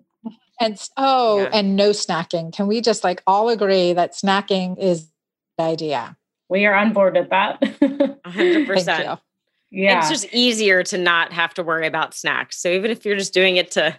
And 0.60 0.80
oh, 0.98 1.40
yeah. 1.40 1.50
and 1.54 1.76
no 1.76 1.92
snacking. 1.92 2.54
Can 2.54 2.68
we 2.68 2.82
just 2.82 3.04
like 3.04 3.24
all 3.26 3.50
agree 3.50 3.94
that 3.94 4.14
snacking 4.14 4.78
is 4.78 5.10
the 5.58 5.64
idea? 5.64 6.18
We 6.50 6.66
are 6.66 6.74
on 6.74 6.94
board 6.94 7.16
with 7.16 7.30
that. 7.30 7.62
100%. 7.62 9.20
Yeah. 9.72 10.00
It's 10.00 10.10
just 10.10 10.34
easier 10.34 10.84
to 10.84 10.98
not 10.98 11.32
have 11.32 11.54
to 11.54 11.64
worry 11.64 11.88
about 11.88 12.14
snacks. 12.14 12.60
So 12.60 12.70
even 12.70 12.92
if 12.92 13.06
you're 13.06 13.18
just 13.18 13.34
doing 13.34 13.58
it 13.58 13.72
to 13.72 13.98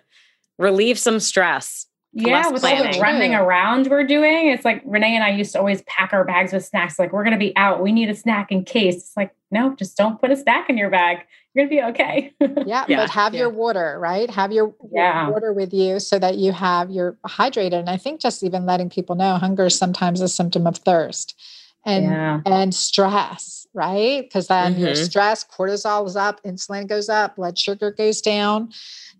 relieve 0.58 0.98
some 0.98 1.20
stress. 1.20 1.86
Yeah, 2.12 2.48
with 2.48 2.62
planning. 2.62 2.86
all 2.86 2.92
the 2.92 3.00
running 3.00 3.34
around 3.34 3.86
we're 3.86 4.04
doing, 4.04 4.48
it's 4.48 4.64
like 4.64 4.82
Renee 4.84 5.14
and 5.14 5.22
I 5.22 5.30
used 5.30 5.52
to 5.52 5.58
always 5.58 5.82
pack 5.82 6.12
our 6.12 6.24
bags 6.24 6.52
with 6.52 6.64
snacks. 6.64 6.98
Like, 6.98 7.12
we're 7.12 7.22
going 7.22 7.34
to 7.34 7.38
be 7.38 7.56
out. 7.56 7.80
We 7.80 7.92
need 7.92 8.10
a 8.10 8.16
snack 8.16 8.50
in 8.50 8.64
case. 8.64 8.96
It's 8.96 9.16
like, 9.16 9.32
no, 9.52 9.76
just 9.76 9.96
don't 9.96 10.20
put 10.20 10.32
a 10.32 10.36
snack 10.36 10.68
in 10.68 10.76
your 10.76 10.90
bag 10.90 11.24
you're 11.54 11.66
gonna 11.66 11.76
be 11.76 11.82
okay. 11.90 12.32
yeah, 12.66 12.84
yeah, 12.88 12.96
but 12.96 13.10
have 13.10 13.34
yeah. 13.34 13.40
your 13.40 13.50
water, 13.50 13.98
right? 13.98 14.30
Have 14.30 14.52
your, 14.52 14.74
yeah. 14.92 15.28
water 15.28 15.52
with 15.52 15.72
you 15.72 15.98
so 15.98 16.18
that 16.18 16.36
you 16.36 16.52
have 16.52 16.90
you're 16.90 17.16
hydrated. 17.26 17.74
And 17.74 17.90
I 17.90 17.96
think 17.96 18.20
just 18.20 18.44
even 18.44 18.66
letting 18.66 18.88
people 18.88 19.16
know 19.16 19.36
hunger 19.36 19.66
is 19.66 19.76
sometimes 19.76 20.20
a 20.20 20.28
symptom 20.28 20.66
of 20.66 20.76
thirst 20.76 21.38
and 21.84 22.04
yeah. 22.04 22.40
and 22.46 22.74
stress, 22.74 23.66
right? 23.74 24.22
Because 24.22 24.46
then 24.46 24.74
mm-hmm. 24.74 24.84
your 24.84 24.94
stress, 24.94 25.44
cortisol 25.44 26.06
is 26.06 26.14
up, 26.14 26.42
insulin 26.44 26.86
goes 26.86 27.08
up, 27.08 27.36
blood 27.36 27.58
sugar 27.58 27.90
goes 27.90 28.20
down. 28.20 28.70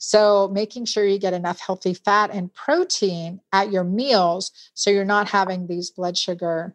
So 0.02 0.48
making 0.48 0.86
sure 0.86 1.06
you 1.06 1.18
get 1.18 1.34
enough 1.34 1.60
healthy 1.60 1.92
fat 1.94 2.30
and 2.32 2.52
protein 2.52 3.40
at 3.52 3.70
your 3.70 3.84
meals 3.84 4.50
so 4.74 4.90
you're 4.90 5.04
not 5.04 5.28
having 5.28 5.66
these 5.66 5.90
blood 5.90 6.16
sugar 6.16 6.74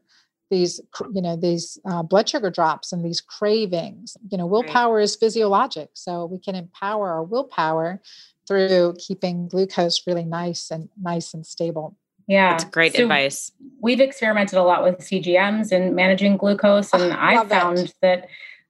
these 0.51 0.79
you 1.13 1.21
know 1.21 1.35
these 1.35 1.79
uh, 1.85 2.03
blood 2.03 2.29
sugar 2.29 2.49
drops 2.49 2.91
and 2.91 3.03
these 3.03 3.21
cravings 3.21 4.15
you 4.29 4.37
know 4.37 4.45
willpower 4.45 4.97
right. 4.97 5.03
is 5.03 5.15
physiologic 5.15 5.89
so 5.93 6.25
we 6.25 6.37
can 6.37 6.55
empower 6.55 7.09
our 7.09 7.23
willpower 7.23 8.01
through 8.47 8.95
keeping 8.99 9.47
glucose 9.47 10.05
really 10.05 10.23
nice 10.23 10.69
and 10.69 10.89
nice 11.01 11.33
and 11.33 11.45
stable 11.45 11.97
yeah 12.27 12.51
that's 12.51 12.65
great 12.65 12.95
so 12.95 13.03
advice 13.03 13.51
we've 13.81 13.99
experimented 13.99 14.57
a 14.57 14.63
lot 14.63 14.83
with 14.83 14.99
cgms 14.99 15.71
and 15.71 15.95
managing 15.95 16.37
glucose 16.37 16.93
and 16.93 17.11
oh, 17.11 17.15
i 17.17 17.43
found 17.45 17.79
it. 17.79 17.93
that 18.01 18.27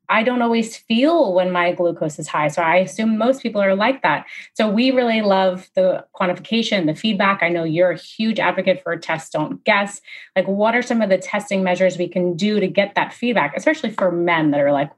I 0.09 0.23
don't 0.23 0.41
always 0.41 0.77
feel 0.77 1.33
when 1.33 1.51
my 1.51 1.71
glucose 1.73 2.19
is 2.19 2.27
high. 2.27 2.47
So 2.47 2.61
I 2.61 2.77
assume 2.77 3.17
most 3.17 3.41
people 3.41 3.61
are 3.61 3.75
like 3.75 4.01
that. 4.03 4.25
So 4.53 4.69
we 4.69 4.91
really 4.91 5.21
love 5.21 5.69
the 5.75 6.05
quantification, 6.19 6.85
the 6.85 6.95
feedback. 6.95 7.41
I 7.41 7.49
know 7.49 7.63
you're 7.63 7.91
a 7.91 7.97
huge 7.97 8.39
advocate 8.39 8.81
for 8.83 8.91
a 8.91 8.99
test, 8.99 9.33
don't 9.33 9.63
guess. 9.63 10.01
Like, 10.35 10.47
what 10.47 10.75
are 10.75 10.81
some 10.81 11.01
of 11.01 11.09
the 11.09 11.17
testing 11.17 11.63
measures 11.63 11.97
we 11.97 12.07
can 12.07 12.35
do 12.35 12.59
to 12.59 12.67
get 12.67 12.95
that 12.95 13.13
feedback, 13.13 13.55
especially 13.55 13.91
for 13.91 14.11
men 14.11 14.51
that 14.51 14.59
are 14.61 14.71
like, 14.71 14.91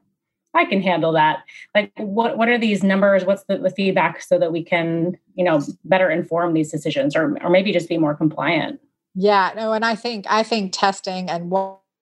I 0.54 0.64
can 0.64 0.82
handle 0.82 1.12
that. 1.12 1.44
Like, 1.74 1.92
what 1.96 2.38
what 2.38 2.48
are 2.48 2.58
these 2.58 2.82
numbers? 2.82 3.24
What's 3.24 3.44
the, 3.44 3.58
the 3.58 3.70
feedback 3.70 4.22
so 4.22 4.38
that 4.38 4.50
we 4.50 4.64
can, 4.64 5.16
you 5.34 5.44
know, 5.44 5.60
better 5.84 6.10
inform 6.10 6.54
these 6.54 6.70
decisions, 6.70 7.14
or 7.14 7.36
or 7.42 7.50
maybe 7.50 7.70
just 7.70 7.88
be 7.88 7.98
more 7.98 8.14
compliant? 8.14 8.80
Yeah, 9.14 9.52
no, 9.54 9.72
and 9.72 9.84
I 9.84 9.94
think 9.94 10.26
I 10.28 10.42
think 10.42 10.72
testing 10.72 11.28
and 11.28 11.50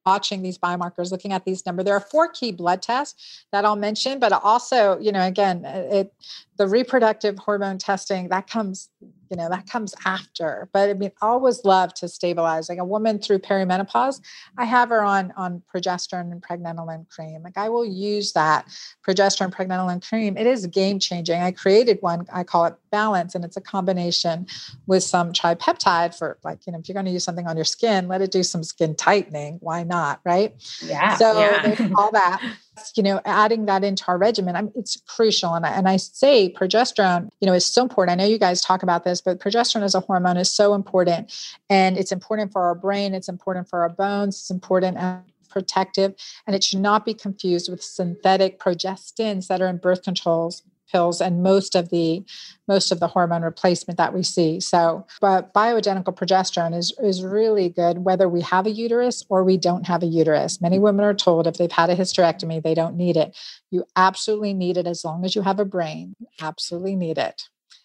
watching 0.06 0.40
these 0.42 0.56
biomarkers, 0.56 1.10
looking 1.10 1.32
at 1.32 1.44
these 1.44 1.66
numbers. 1.66 1.84
There 1.84 1.94
are 1.94 2.00
four 2.00 2.28
key 2.28 2.52
blood 2.52 2.80
tests 2.80 3.44
that 3.52 3.64
I'll 3.64 3.76
mention, 3.76 4.20
but 4.20 4.32
also, 4.32 4.98
you 5.00 5.10
know, 5.10 5.26
again, 5.26 5.64
it 5.64 6.14
the 6.56 6.66
reproductive 6.66 7.38
hormone 7.38 7.78
testing 7.78 8.28
that 8.28 8.48
comes 8.48 8.88
you 9.30 9.36
know 9.36 9.48
that 9.48 9.68
comes 9.68 9.94
after. 10.04 10.68
But 10.72 10.90
i 10.90 10.94
mean 10.94 11.10
always 11.20 11.64
love 11.64 11.94
to 11.94 12.08
stabilize. 12.08 12.68
Like 12.68 12.78
a 12.78 12.84
woman 12.84 13.18
through 13.18 13.40
perimenopause 13.40 14.20
i 14.58 14.64
have 14.64 14.90
her 14.90 15.02
on 15.02 15.32
on 15.36 15.62
progesterone 15.74 16.32
and 16.32 16.42
pregnenolone 16.42 17.08
cream. 17.08 17.42
Like 17.42 17.56
i 17.56 17.68
will 17.68 17.84
use 17.84 18.32
that 18.32 18.66
progesterone 19.06 19.52
pregnenolone 19.52 20.06
cream. 20.06 20.36
It 20.36 20.46
is 20.46 20.66
game 20.66 20.98
changing 20.98 21.40
i 21.40 21.50
created 21.50 21.98
one 22.00 22.26
i 22.32 22.44
call 22.44 22.66
it 22.66 22.74
balance 22.90 23.34
and 23.34 23.44
it's 23.44 23.56
a 23.56 23.60
combination 23.60 24.46
with 24.86 25.02
some 25.02 25.32
tripeptide 25.32 26.16
for 26.16 26.38
like 26.44 26.66
you 26.66 26.72
know 26.72 26.78
if 26.78 26.88
you're 26.88 26.94
going 26.94 27.06
to 27.06 27.12
use 27.12 27.24
something 27.24 27.46
on 27.46 27.56
your 27.56 27.64
skin 27.64 28.08
let 28.08 28.22
it 28.22 28.30
do 28.30 28.42
some 28.42 28.62
skin 28.62 28.94
tightening. 28.94 29.58
Why 29.60 29.82
not 29.82 30.20
right? 30.24 30.54
Yeah 30.82 31.16
so 31.16 31.38
yeah. 31.38 31.88
all 31.96 32.12
that 32.12 32.42
you 32.94 33.02
know 33.02 33.20
adding 33.24 33.66
that 33.66 33.84
into 33.84 34.04
our 34.08 34.18
regimen 34.18 34.56
I 34.56 34.62
mean, 34.62 34.72
it's 34.74 35.00
crucial. 35.06 35.54
And 35.54 35.66
I, 35.66 35.70
and 35.70 35.88
I 35.88 35.96
say 35.96 36.52
progesterone 36.52 37.30
you 37.40 37.46
know 37.46 37.54
is 37.54 37.66
so 37.66 37.82
important. 37.82 38.18
I 38.18 38.22
know 38.22 38.28
you 38.28 38.38
guys 38.38 38.60
talk 38.60 38.82
about 38.82 39.04
this 39.04 39.20
but 39.20 39.40
progesterone 39.40 39.82
as 39.82 39.94
a 39.94 40.00
hormone 40.00 40.36
is 40.36 40.50
so 40.50 40.74
important. 40.74 41.32
And 41.70 41.96
it's 41.96 42.12
important 42.12 42.52
for 42.52 42.62
our 42.62 42.74
brain 42.74 43.14
it's 43.14 43.28
important 43.28 43.68
for 43.68 43.82
our 43.82 43.88
bones 43.88 44.36
it's 44.36 44.50
important 44.50 44.96
and 44.96 45.22
protective 45.48 46.14
and 46.46 46.54
it 46.54 46.62
should 46.62 46.80
not 46.80 47.06
be 47.06 47.14
confused 47.14 47.70
with 47.70 47.82
synthetic 47.82 48.58
progestins 48.58 49.46
that 49.46 49.62
are 49.62 49.68
in 49.68 49.78
birth 49.78 50.02
controls 50.02 50.62
pills 50.90 51.20
and 51.20 51.42
most 51.42 51.74
of 51.74 51.90
the 51.90 52.24
most 52.68 52.90
of 52.90 53.00
the 53.00 53.06
hormone 53.06 53.42
replacement 53.42 53.98
that 53.98 54.14
we 54.14 54.22
see. 54.22 54.60
So 54.60 55.06
but 55.20 55.52
bioidentical 55.54 56.16
progesterone 56.16 56.76
is 56.76 56.92
is 57.02 57.22
really 57.22 57.68
good 57.68 57.98
whether 57.98 58.28
we 58.28 58.40
have 58.42 58.66
a 58.66 58.70
uterus 58.70 59.24
or 59.28 59.44
we 59.44 59.56
don't 59.56 59.86
have 59.86 60.02
a 60.02 60.06
uterus. 60.06 60.60
Many 60.60 60.78
women 60.78 61.04
are 61.04 61.14
told 61.14 61.46
if 61.46 61.56
they've 61.56 61.70
had 61.70 61.90
a 61.90 61.96
hysterectomy 61.96 62.62
they 62.62 62.74
don't 62.74 62.96
need 62.96 63.16
it. 63.16 63.36
You 63.70 63.84
absolutely 63.96 64.54
need 64.54 64.76
it 64.76 64.86
as 64.86 65.04
long 65.04 65.24
as 65.24 65.34
you 65.34 65.42
have 65.42 65.60
a 65.60 65.64
brain. 65.64 66.14
Absolutely 66.40 66.96
need 66.96 67.18
it. 67.18 67.42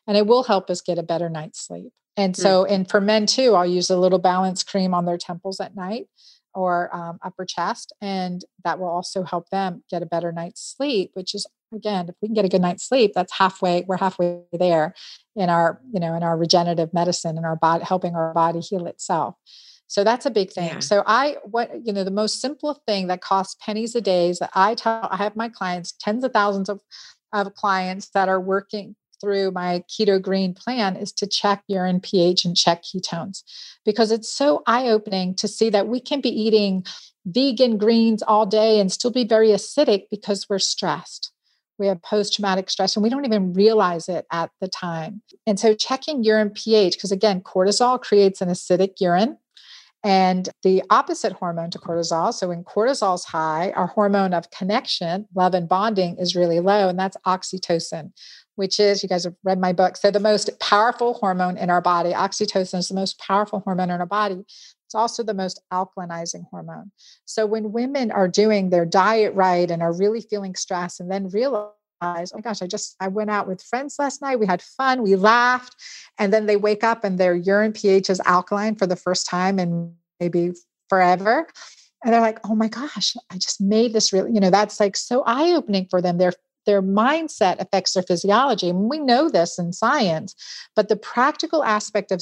And 0.07 0.17
it 0.17 0.27
will 0.27 0.43
help 0.43 0.69
us 0.69 0.81
get 0.81 0.97
a 0.97 1.03
better 1.03 1.29
night's 1.29 1.59
sleep. 1.59 1.91
And 2.17 2.35
hmm. 2.35 2.41
so 2.41 2.65
and 2.65 2.89
for 2.89 3.01
men 3.01 3.25
too 3.25 3.55
i'll 3.55 3.65
use 3.65 3.89
a 3.89 3.97
little 3.97 4.19
balance 4.19 4.63
cream 4.63 4.93
on 4.93 5.05
their 5.05 5.17
temples 5.17 5.59
at 5.59 5.75
night 5.75 6.07
or 6.53 6.93
um, 6.95 7.19
upper 7.23 7.45
chest 7.45 7.93
and 8.01 8.43
that 8.63 8.79
will 8.79 8.87
also 8.87 9.23
help 9.23 9.49
them 9.49 9.83
get 9.89 10.03
a 10.03 10.05
better 10.05 10.31
night's 10.31 10.61
sleep 10.61 11.11
which 11.13 11.33
is 11.33 11.45
again 11.73 12.09
if 12.09 12.15
we 12.21 12.27
can 12.27 12.35
get 12.35 12.45
a 12.45 12.49
good 12.49 12.61
night's 12.61 12.87
sleep 12.87 13.11
that's 13.13 13.33
halfway 13.37 13.83
we're 13.87 13.97
halfway 13.97 14.41
there 14.51 14.93
in 15.35 15.49
our 15.49 15.81
you 15.93 15.99
know 15.99 16.13
in 16.13 16.23
our 16.23 16.37
regenerative 16.37 16.93
medicine 16.93 17.37
and 17.37 17.45
our 17.45 17.55
body 17.55 17.83
helping 17.83 18.15
our 18.15 18.33
body 18.33 18.59
heal 18.59 18.85
itself 18.87 19.35
so 19.87 20.03
that's 20.03 20.25
a 20.25 20.31
big 20.31 20.51
thing 20.51 20.67
yeah. 20.67 20.79
so 20.79 21.03
i 21.05 21.37
what 21.43 21.69
you 21.85 21.93
know 21.93 22.03
the 22.03 22.11
most 22.11 22.41
simple 22.41 22.81
thing 22.87 23.07
that 23.07 23.21
costs 23.21 23.55
pennies 23.63 23.95
a 23.95 24.01
day 24.01 24.29
is 24.29 24.39
that 24.39 24.51
i 24.53 24.75
tell 24.75 25.07
i 25.11 25.17
have 25.17 25.35
my 25.35 25.49
clients 25.49 25.93
tens 25.99 26.23
of 26.23 26.31
thousands 26.33 26.69
of 26.69 26.81
of 27.33 27.53
clients 27.53 28.09
that 28.09 28.27
are 28.27 28.41
working 28.41 28.95
through 29.21 29.51
my 29.51 29.83
keto 29.87 30.21
green 30.21 30.53
plan 30.53 30.95
is 30.95 31.11
to 31.13 31.27
check 31.27 31.63
urine 31.67 31.99
ph 32.01 32.43
and 32.43 32.57
check 32.57 32.83
ketones 32.83 33.43
because 33.85 34.11
it's 34.11 34.33
so 34.33 34.63
eye-opening 34.65 35.35
to 35.35 35.47
see 35.47 35.69
that 35.69 35.87
we 35.87 36.01
can 36.01 36.19
be 36.19 36.29
eating 36.29 36.83
vegan 37.25 37.77
greens 37.77 38.23
all 38.23 38.45
day 38.45 38.79
and 38.79 38.91
still 38.91 39.11
be 39.11 39.23
very 39.23 39.49
acidic 39.49 40.05
because 40.09 40.47
we're 40.49 40.59
stressed 40.59 41.31
we 41.81 41.87
have 41.87 42.01
post 42.03 42.35
traumatic 42.35 42.69
stress 42.69 42.95
and 42.95 43.03
we 43.03 43.09
don't 43.09 43.25
even 43.25 43.53
realize 43.53 44.07
it 44.07 44.25
at 44.31 44.51
the 44.61 44.67
time. 44.67 45.21
And 45.47 45.59
so 45.59 45.73
checking 45.73 46.23
urine 46.23 46.51
pH, 46.51 46.93
because 46.93 47.11
again, 47.11 47.41
cortisol 47.41 47.99
creates 47.99 48.39
an 48.39 48.49
acidic 48.49 49.01
urine. 49.01 49.37
And 50.03 50.49
the 50.63 50.81
opposite 50.89 51.33
hormone 51.33 51.69
to 51.71 51.77
cortisol. 51.77 52.33
So 52.33 52.47
when 52.47 52.63
cortisol's 52.63 53.23
high, 53.23 53.69
our 53.75 53.85
hormone 53.85 54.33
of 54.33 54.49
connection, 54.49 55.27
love 55.35 55.53
and 55.53 55.69
bonding 55.69 56.17
is 56.17 56.35
really 56.35 56.59
low, 56.59 56.89
and 56.89 56.97
that's 56.97 57.17
oxytocin, 57.27 58.11
which 58.55 58.79
is, 58.79 59.03
you 59.03 59.09
guys 59.09 59.25
have 59.25 59.35
read 59.43 59.59
my 59.59 59.73
book. 59.73 59.97
So 59.97 60.09
the 60.09 60.19
most 60.19 60.49
powerful 60.59 61.13
hormone 61.13 61.55
in 61.55 61.69
our 61.69 61.81
body, 61.81 62.13
oxytocin 62.13 62.79
is 62.79 62.87
the 62.87 62.95
most 62.95 63.19
powerful 63.19 63.59
hormone 63.59 63.91
in 63.91 63.99
our 63.99 64.07
body. 64.07 64.43
It's 64.85 64.95
also 64.95 65.21
the 65.21 65.35
most 65.35 65.61
alkalinizing 65.71 66.49
hormone. 66.49 66.91
So 67.25 67.45
when 67.45 67.71
women 67.71 68.11
are 68.11 68.27
doing 68.27 68.71
their 68.71 68.85
diet 68.85 69.35
right 69.35 69.69
and 69.69 69.83
are 69.83 69.95
really 69.95 70.21
feeling 70.21 70.55
stress 70.55 70.99
and 70.99 71.11
then 71.11 71.29
realize, 71.29 71.69
oh 72.01 72.25
my 72.33 72.41
gosh, 72.41 72.61
I 72.61 72.67
just 72.67 72.95
I 72.99 73.07
went 73.07 73.29
out 73.29 73.47
with 73.47 73.61
friends 73.61 73.97
last 73.99 74.21
night. 74.21 74.39
We 74.39 74.47
had 74.47 74.61
fun, 74.61 75.03
we 75.03 75.15
laughed, 75.15 75.75
and 76.17 76.33
then 76.33 76.45
they 76.45 76.55
wake 76.57 76.83
up 76.83 77.03
and 77.03 77.19
their 77.19 77.35
urine 77.35 77.73
pH 77.73 78.09
is 78.09 78.21
alkaline 78.21 78.75
for 78.75 78.87
the 78.87 78.95
first 78.95 79.27
time 79.27 79.59
in 79.59 79.93
maybe 80.19 80.51
forever. 80.89 81.47
And 82.03 82.13
they're 82.13 82.21
like, 82.21 82.39
oh 82.43 82.55
my 82.55 82.67
gosh, 82.67 83.15
I 83.29 83.35
just 83.35 83.61
made 83.61 83.93
this 83.93 84.11
really, 84.11 84.33
you 84.33 84.39
know, 84.39 84.49
that's 84.49 84.79
like 84.79 84.97
so 84.97 85.23
eye-opening 85.25 85.87
for 85.89 86.01
them. 86.01 86.17
Their 86.17 86.33
their 86.65 86.81
mindset 86.81 87.59
affects 87.59 87.93
their 87.93 88.03
physiology. 88.03 88.69
And 88.69 88.89
we 88.89 88.99
know 88.99 89.29
this 89.29 89.57
in 89.57 89.73
science, 89.73 90.35
but 90.75 90.89
the 90.89 90.95
practical 90.95 91.63
aspect 91.63 92.11
of 92.11 92.21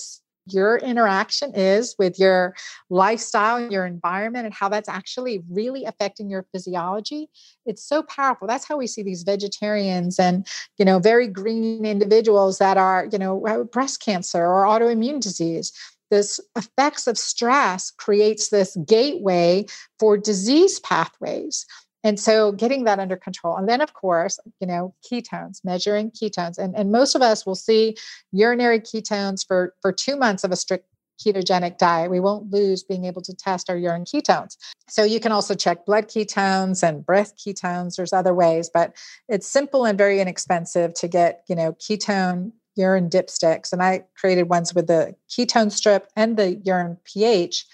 your 0.54 0.78
interaction 0.78 1.54
is 1.54 1.96
with 1.98 2.20
your 2.20 2.56
lifestyle, 2.90 3.72
your 3.72 3.86
environment, 3.86 4.46
and 4.46 4.54
how 4.54 4.70
that's 4.70 4.90
actually 4.90 5.44
really 5.50 5.86
affecting 5.86 6.30
your 6.30 6.46
physiology. 6.52 7.30
It's 7.66 7.84
so 7.84 8.04
powerful. 8.04 8.48
That's 8.48 8.68
how 8.68 8.78
we 8.78 8.88
see 8.88 9.04
these 9.04 9.24
vegetarians 9.24 10.20
and, 10.20 10.48
you 10.78 10.86
know, 10.86 11.00
very 11.00 11.28
green 11.28 11.86
individuals 11.86 12.58
that 12.58 12.78
are, 12.78 13.08
you 13.12 13.18
know, 13.18 13.46
uh, 13.46 13.64
breast 13.64 14.02
cancer 14.02 14.46
or 14.46 14.66
autoimmune 14.66 15.22
disease 15.22 15.74
this 16.10 16.40
effects 16.56 17.06
of 17.06 17.18
stress 17.18 17.92
creates 17.92 18.50
this 18.50 18.76
gateway 18.88 19.66
for 20.00 20.18
disease 20.18 20.80
pathways 20.80 21.66
and 22.04 22.20
so 22.20 22.52
getting 22.52 22.86
that 22.86 23.00
under 23.00 23.18
control. 23.18 23.58
And 23.58 23.68
then 23.68 23.82
of 23.82 23.94
course 23.94 24.40
you 24.60 24.68
know 24.68 24.94
ketones 25.10 25.64
measuring 25.64 26.12
ketones. 26.12 26.58
And, 26.58 26.76
and 26.76 26.92
most 26.92 27.16
of 27.16 27.22
us 27.22 27.46
will 27.46 27.56
see 27.56 27.98
urinary 28.32 28.80
ketones 28.80 29.46
for 29.46 29.74
for 29.82 29.92
two 29.92 30.16
months 30.16 30.44
of 30.44 30.52
a 30.52 30.56
strict 30.56 30.86
ketogenic 31.24 31.78
diet. 31.78 32.10
We 32.10 32.22
won't 32.22 32.50
lose 32.50 32.82
being 32.82 33.04
able 33.04 33.22
to 33.24 33.36
test 33.36 33.70
our 33.70 33.76
urine 33.78 34.06
ketones. 34.06 34.56
So 34.88 35.04
you 35.04 35.20
can 35.20 35.34
also 35.34 35.54
check 35.54 35.86
blood 35.86 36.08
ketones 36.08 36.82
and 36.88 37.06
breath 37.06 37.34
ketones. 37.36 37.96
There's 37.96 38.14
other 38.14 38.34
ways 38.34 38.70
but 38.74 38.96
it's 39.28 39.48
simple 39.48 39.86
and 39.86 39.98
very 39.98 40.22
inexpensive 40.22 40.94
to 40.96 41.08
get 41.08 41.44
you 41.48 41.56
know 41.56 41.74
ketone 41.74 42.52
urine 42.76 43.10
dipsticks. 43.10 43.74
And 43.74 43.84
i 43.84 44.06
created 44.16 44.44
ones 44.44 44.74
with 44.74 44.88
the 44.88 45.16
ketone 45.30 45.72
strip 45.72 46.08
and 46.16 46.38
the 46.38 46.56
urine 46.64 46.98
ph 47.04 47.66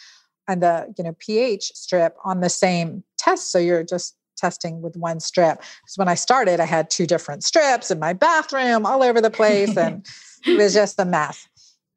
and 0.47 0.61
the 0.61 0.93
you 0.97 1.03
know 1.03 1.15
pH 1.19 1.71
strip 1.75 2.15
on 2.23 2.39
the 2.39 2.49
same 2.49 3.03
test. 3.25 3.51
So 3.51 3.59
you're 3.59 3.83
just 3.83 4.15
testing 4.35 4.81
with 4.81 4.95
one 4.95 5.19
strip. 5.19 5.57
Because 5.57 5.97
when 5.97 6.07
I 6.07 6.15
started, 6.15 6.59
I 6.59 6.65
had 6.65 6.89
two 6.89 7.07
different 7.07 7.43
strips 7.43 7.91
in 7.91 7.99
my 7.99 8.13
bathroom 8.13 8.85
all 8.85 9.03
over 9.03 9.21
the 9.21 9.31
place, 9.31 9.75
and 9.77 10.05
it 10.45 10.57
was 10.57 10.73
just 10.73 10.99
a 10.99 11.05
mess. 11.05 11.47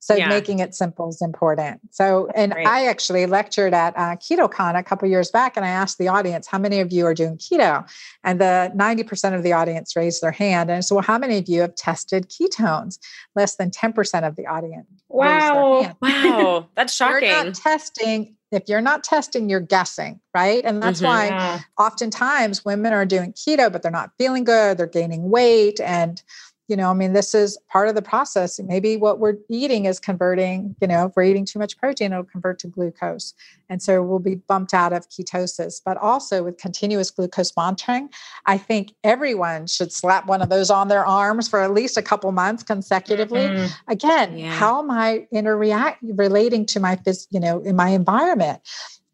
So 0.00 0.14
yeah. 0.14 0.30
making 0.30 0.60
it 0.60 0.74
simple 0.74 1.10
is 1.10 1.20
important. 1.20 1.80
So, 1.90 2.30
and 2.34 2.52
Great. 2.52 2.66
I 2.66 2.86
actually 2.86 3.26
lectured 3.26 3.74
at 3.74 3.94
uh, 3.94 4.16
KetoCon 4.16 4.74
a 4.78 4.82
couple 4.82 5.06
years 5.06 5.30
back, 5.30 5.54
and 5.54 5.66
I 5.66 5.68
asked 5.68 5.98
the 5.98 6.08
audience, 6.08 6.46
"How 6.46 6.56
many 6.56 6.80
of 6.80 6.90
you 6.90 7.04
are 7.04 7.12
doing 7.12 7.36
keto?" 7.36 7.86
And 8.24 8.40
the 8.40 8.72
ninety 8.74 9.02
percent 9.02 9.34
of 9.34 9.42
the 9.42 9.52
audience 9.52 9.94
raised 9.96 10.22
their 10.22 10.30
hand. 10.30 10.70
And 10.70 10.82
so, 10.82 10.94
well, 10.94 11.04
how 11.04 11.18
many 11.18 11.36
of 11.36 11.46
you 11.46 11.60
have 11.60 11.74
tested 11.74 12.30
ketones? 12.30 12.98
Less 13.36 13.56
than 13.56 13.70
ten 13.70 13.92
percent 13.92 14.24
of 14.24 14.36
the 14.36 14.46
audience. 14.46 14.86
Wow! 15.10 15.94
Wow, 16.00 16.68
that's 16.74 16.94
shocking. 16.96 17.28
We're 17.28 17.44
not 17.44 17.54
testing 17.54 18.37
if 18.50 18.68
you're 18.68 18.80
not 18.80 19.04
testing, 19.04 19.48
you're 19.48 19.60
guessing, 19.60 20.20
right? 20.34 20.64
And 20.64 20.82
that's 20.82 21.00
mm-hmm. 21.00 21.34
why 21.36 21.64
oftentimes 21.78 22.64
women 22.64 22.92
are 22.92 23.04
doing 23.04 23.32
keto, 23.32 23.70
but 23.70 23.82
they're 23.82 23.92
not 23.92 24.12
feeling 24.18 24.44
good, 24.44 24.78
they're 24.78 24.86
gaining 24.86 25.30
weight, 25.30 25.80
and 25.80 26.22
you 26.68 26.76
know, 26.76 26.90
I 26.90 26.94
mean, 26.94 27.14
this 27.14 27.34
is 27.34 27.58
part 27.68 27.88
of 27.88 27.94
the 27.94 28.02
process. 28.02 28.60
Maybe 28.60 28.96
what 28.96 29.18
we're 29.18 29.36
eating 29.48 29.86
is 29.86 29.98
converting, 29.98 30.76
you 30.82 30.86
know, 30.86 31.06
if 31.06 31.16
we're 31.16 31.24
eating 31.24 31.46
too 31.46 31.58
much 31.58 31.78
protein, 31.78 32.12
it'll 32.12 32.24
convert 32.24 32.58
to 32.60 32.66
glucose. 32.66 33.32
And 33.70 33.82
so 33.82 34.02
we'll 34.02 34.18
be 34.18 34.34
bumped 34.34 34.74
out 34.74 34.92
of 34.92 35.08
ketosis. 35.08 35.80
But 35.82 35.96
also 35.96 36.44
with 36.44 36.58
continuous 36.58 37.10
glucose 37.10 37.52
monitoring, 37.56 38.10
I 38.44 38.58
think 38.58 38.92
everyone 39.02 39.66
should 39.66 39.92
slap 39.92 40.26
one 40.26 40.42
of 40.42 40.50
those 40.50 40.70
on 40.70 40.88
their 40.88 41.06
arms 41.06 41.48
for 41.48 41.60
at 41.60 41.72
least 41.72 41.96
a 41.96 42.02
couple 42.02 42.30
months 42.32 42.62
consecutively. 42.62 43.40
Mm-hmm. 43.40 43.90
Again, 43.90 44.38
yeah. 44.38 44.52
how 44.52 44.78
am 44.78 44.90
I 44.90 45.26
interact 45.32 46.02
relating 46.02 46.66
to 46.66 46.80
my, 46.80 46.98
you 47.30 47.40
know, 47.40 47.60
in 47.60 47.76
my 47.76 47.88
environment? 47.88 48.60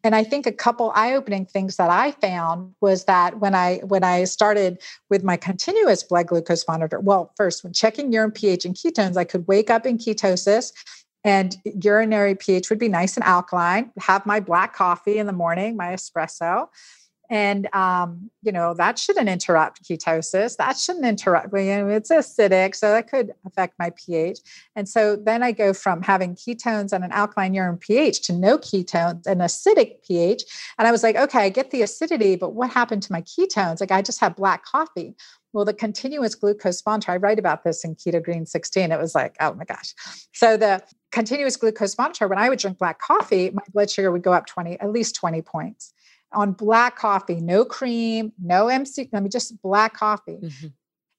And 0.05 0.15
i 0.15 0.23
think 0.23 0.45
a 0.45 0.51
couple 0.51 0.91
eye-opening 0.95 1.45
things 1.45 1.75
that 1.75 1.89
i 1.89 2.11
found 2.11 2.73
was 2.79 3.05
that 3.05 3.39
when 3.39 3.55
i 3.55 3.77
when 3.87 4.03
i 4.03 4.23
started 4.23 4.79
with 5.09 5.23
my 5.23 5.35
continuous 5.35 6.03
blood 6.03 6.27
glucose 6.27 6.65
monitor 6.67 6.99
well 6.99 7.33
first 7.35 7.63
when 7.63 7.73
checking 7.73 8.13
urine 8.13 8.31
ph 8.31 8.63
and 8.63 8.75
ketones 8.75 9.17
i 9.17 9.25
could 9.25 9.45
wake 9.47 9.69
up 9.69 9.85
in 9.85 9.97
ketosis 9.97 10.71
and 11.25 11.57
urinary 11.83 12.35
ph 12.35 12.69
would 12.69 12.79
be 12.79 12.87
nice 12.87 13.17
and 13.17 13.25
alkaline 13.25 13.91
have 13.97 14.25
my 14.25 14.39
black 14.39 14.73
coffee 14.73 15.17
in 15.17 15.25
the 15.25 15.33
morning 15.33 15.75
my 15.75 15.87
espresso 15.87 16.67
and 17.29 17.73
um, 17.73 18.29
you 18.41 18.51
know 18.51 18.73
that 18.73 18.99
shouldn't 18.99 19.29
interrupt 19.29 19.83
ketosis. 19.83 20.57
That 20.57 20.77
shouldn't 20.77 21.05
interrupt 21.05 21.47
you 21.53 21.63
know, 21.63 21.87
it's 21.87 22.11
acidic 22.11 22.75
so 22.75 22.91
that 22.91 23.09
could 23.09 23.33
affect 23.45 23.75
my 23.79 23.91
ph 23.95 24.39
and 24.75 24.87
so 24.87 25.15
then 25.15 25.43
i 25.43 25.51
go 25.51 25.73
from 25.73 26.01
having 26.01 26.35
ketones 26.35 26.91
and 26.91 27.03
an 27.03 27.11
alkaline 27.11 27.53
urine 27.53 27.77
ph 27.77 28.21
to 28.21 28.33
no 28.33 28.57
ketones 28.57 29.25
and 29.25 29.41
acidic 29.41 30.03
ph 30.07 30.43
and 30.77 30.87
i 30.87 30.91
was 30.91 31.03
like 31.03 31.15
okay 31.15 31.39
i 31.39 31.49
get 31.49 31.71
the 31.71 31.81
acidity 31.81 32.35
but 32.35 32.53
what 32.53 32.69
happened 32.69 33.03
to 33.03 33.11
my 33.11 33.21
ketones? 33.21 33.79
Like 33.79 33.91
i 33.91 34.01
just 34.01 34.19
had 34.19 34.35
black 34.35 34.65
coffee. 34.65 35.15
Well 35.53 35.65
the 35.65 35.73
continuous 35.73 36.35
glucose 36.35 36.81
monitor 36.85 37.11
i 37.11 37.17
write 37.17 37.39
about 37.39 37.63
this 37.63 37.83
in 37.83 37.95
keto 37.95 38.23
green 38.23 38.45
16 38.45 38.91
it 38.91 38.99
was 38.99 39.15
like 39.15 39.35
oh 39.39 39.53
my 39.53 39.65
gosh. 39.65 39.93
So 40.33 40.57
the 40.57 40.83
continuous 41.11 41.55
glucose 41.55 41.97
monitor 41.97 42.27
when 42.27 42.37
i 42.37 42.49
would 42.49 42.59
drink 42.59 42.77
black 42.77 42.99
coffee 42.99 43.49
my 43.51 43.63
blood 43.73 43.89
sugar 43.89 44.11
would 44.11 44.23
go 44.23 44.33
up 44.33 44.45
20 44.47 44.79
at 44.79 44.91
least 44.91 45.15
20 45.15 45.41
points 45.41 45.93
on 46.35 46.51
black 46.51 46.97
coffee, 46.97 47.41
no 47.41 47.65
cream, 47.65 48.33
no 48.41 48.67
MC, 48.67 49.09
I 49.13 49.19
mean, 49.19 49.31
just 49.31 49.59
black 49.61 49.93
coffee. 49.93 50.39
Mm-hmm. 50.41 50.67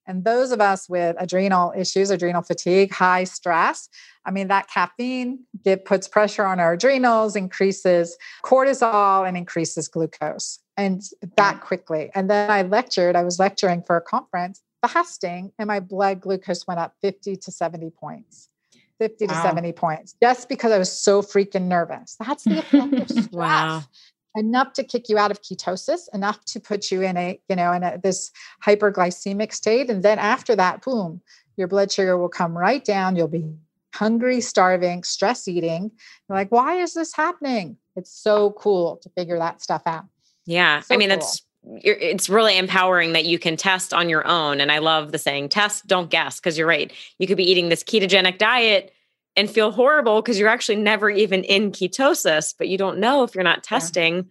And 0.07 0.23
those 0.23 0.51
of 0.51 0.61
us 0.61 0.87
with 0.87 1.17
adrenal 1.19 1.73
issues, 1.75 2.09
adrenal 2.09 2.41
fatigue, 2.41 2.93
high 2.93 3.25
stress, 3.25 3.89
I 4.25 4.31
mean, 4.31 4.47
that 4.47 4.69
caffeine 4.69 5.39
it 5.65 5.83
puts 5.83 6.07
pressure 6.07 6.45
on 6.45 6.61
our 6.61 6.73
adrenals, 6.73 7.35
increases 7.35 8.17
cortisol, 8.43 9.27
and 9.27 9.35
increases 9.35 9.89
glucose, 9.89 10.59
and 10.77 11.03
that 11.35 11.59
quickly. 11.59 12.09
And 12.15 12.29
then 12.29 12.49
I 12.49 12.61
lectured, 12.61 13.17
I 13.17 13.23
was 13.23 13.37
lecturing 13.37 13.83
for 13.83 13.97
a 13.97 14.01
conference, 14.01 14.61
fasting, 14.87 15.51
and 15.59 15.67
my 15.67 15.81
blood 15.81 16.21
glucose 16.21 16.65
went 16.65 16.79
up 16.79 16.93
50 17.01 17.35
to 17.35 17.51
70 17.51 17.89
points. 17.89 18.49
50 18.99 19.27
wow. 19.27 19.33
to 19.33 19.41
70 19.41 19.73
points 19.73 20.15
just 20.19 20.49
because 20.49 20.71
I 20.71 20.79
was 20.79 20.91
so 20.91 21.21
freaking 21.21 21.67
nervous. 21.67 22.15
That's 22.19 22.45
the 22.45 22.57
effect 22.57 22.93
of 22.93 23.09
stress. 23.25 23.31
wow 23.31 23.83
enough 24.37 24.73
to 24.73 24.83
kick 24.83 25.09
you 25.09 25.17
out 25.17 25.31
of 25.31 25.41
ketosis, 25.41 26.01
enough 26.13 26.43
to 26.45 26.59
put 26.59 26.91
you 26.91 27.01
in 27.01 27.17
a, 27.17 27.39
you 27.49 27.55
know, 27.55 27.73
in 27.73 27.83
a, 27.83 27.97
this 27.97 28.31
hyperglycemic 28.65 29.51
state. 29.53 29.89
And 29.89 30.03
then 30.03 30.19
after 30.19 30.55
that, 30.55 30.83
boom, 30.83 31.21
your 31.57 31.67
blood 31.67 31.91
sugar 31.91 32.17
will 32.17 32.29
come 32.29 32.57
right 32.57 32.83
down. 32.85 33.15
You'll 33.15 33.27
be 33.27 33.51
hungry, 33.93 34.41
starving, 34.41 35.03
stress 35.03 35.47
eating. 35.47 35.91
You're 36.29 36.37
like, 36.37 36.51
why 36.51 36.75
is 36.75 36.93
this 36.93 37.13
happening? 37.13 37.77
It's 37.95 38.11
so 38.11 38.51
cool 38.51 38.97
to 38.97 39.09
figure 39.09 39.39
that 39.39 39.61
stuff 39.61 39.81
out. 39.85 40.05
Yeah. 40.45 40.81
So 40.81 40.93
I 40.93 40.97
mean, 40.97 41.09
cool. 41.09 41.17
that's 41.17 41.41
it's 41.83 42.29
really 42.29 42.57
empowering 42.57 43.11
that 43.13 43.25
you 43.25 43.37
can 43.37 43.57
test 43.57 43.93
on 43.93 44.07
your 44.07 44.25
own. 44.25 44.61
And 44.61 44.71
I 44.71 44.77
love 44.77 45.11
the 45.11 45.17
saying, 45.17 45.49
test, 45.49 45.85
don't 45.87 46.09
guess, 46.09 46.39
because 46.39 46.57
you're 46.57 46.67
right. 46.67 46.93
You 47.19 47.27
could 47.27 47.35
be 47.35 47.49
eating 47.49 47.67
this 47.67 47.83
ketogenic 47.83 48.37
diet 48.37 48.93
and 49.37 49.49
feel 49.49 49.71
horrible 49.71 50.19
because 50.21 50.39
you're 50.39 50.49
actually 50.49 50.75
never 50.77 51.11
even 51.11 51.43
in 51.43 51.71
ketosis, 51.71 52.55
but 52.57 52.67
you 52.67 52.77
don't 52.77 52.97
know 52.97 53.23
if 53.23 53.35
you're 53.35 53.43
not 53.43 53.63
testing. 53.63 54.15
Yeah. 54.15 54.21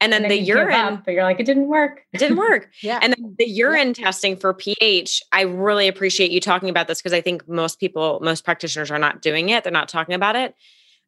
And 0.00 0.12
then, 0.12 0.24
and 0.24 0.30
then 0.30 0.38
the 0.38 0.44
urine, 0.44 0.74
up, 0.74 1.04
but 1.04 1.14
you're 1.14 1.22
like, 1.22 1.38
it 1.38 1.46
didn't 1.46 1.68
work. 1.68 2.02
It 2.12 2.18
didn't 2.18 2.36
work. 2.36 2.68
yeah. 2.82 2.98
And 3.00 3.14
then 3.14 3.36
the 3.38 3.48
urine 3.48 3.94
yeah. 3.96 4.04
testing 4.04 4.36
for 4.36 4.52
pH, 4.52 5.22
I 5.30 5.42
really 5.42 5.86
appreciate 5.86 6.32
you 6.32 6.40
talking 6.40 6.68
about 6.68 6.88
this 6.88 7.00
because 7.00 7.12
I 7.12 7.20
think 7.20 7.48
most 7.48 7.78
people, 7.78 8.18
most 8.22 8.44
practitioners 8.44 8.90
are 8.90 8.98
not 8.98 9.22
doing 9.22 9.48
it. 9.50 9.62
They're 9.62 9.72
not 9.72 9.88
talking 9.88 10.16
about 10.16 10.34
it. 10.34 10.54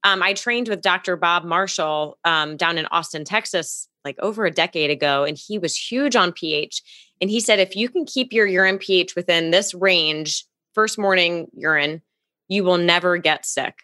Um, 0.04 0.22
I 0.22 0.34
trained 0.34 0.68
with 0.68 0.80
Dr. 0.80 1.16
Bob 1.16 1.44
Marshall 1.44 2.16
um, 2.24 2.56
down 2.56 2.78
in 2.78 2.86
Austin, 2.86 3.24
Texas, 3.24 3.88
like 4.04 4.16
over 4.20 4.46
a 4.46 4.50
decade 4.52 4.90
ago, 4.90 5.24
and 5.24 5.36
he 5.36 5.59
was 5.59 5.76
huge 5.76 6.14
on 6.14 6.32
pH. 6.32 6.80
And 7.20 7.28
he 7.28 7.40
said, 7.40 7.59
if 7.59 7.74
you 7.74 7.88
can 7.88 8.06
keep 8.06 8.32
your 8.32 8.46
urine 8.46 8.78
pH 8.78 9.16
within 9.16 9.50
this 9.50 9.74
range, 9.74 10.44
first 10.74 10.96
morning 10.96 11.48
urine, 11.52 12.02
you 12.49 12.64
will 12.64 12.78
never 12.78 13.16
get 13.16 13.46
sick. 13.46 13.74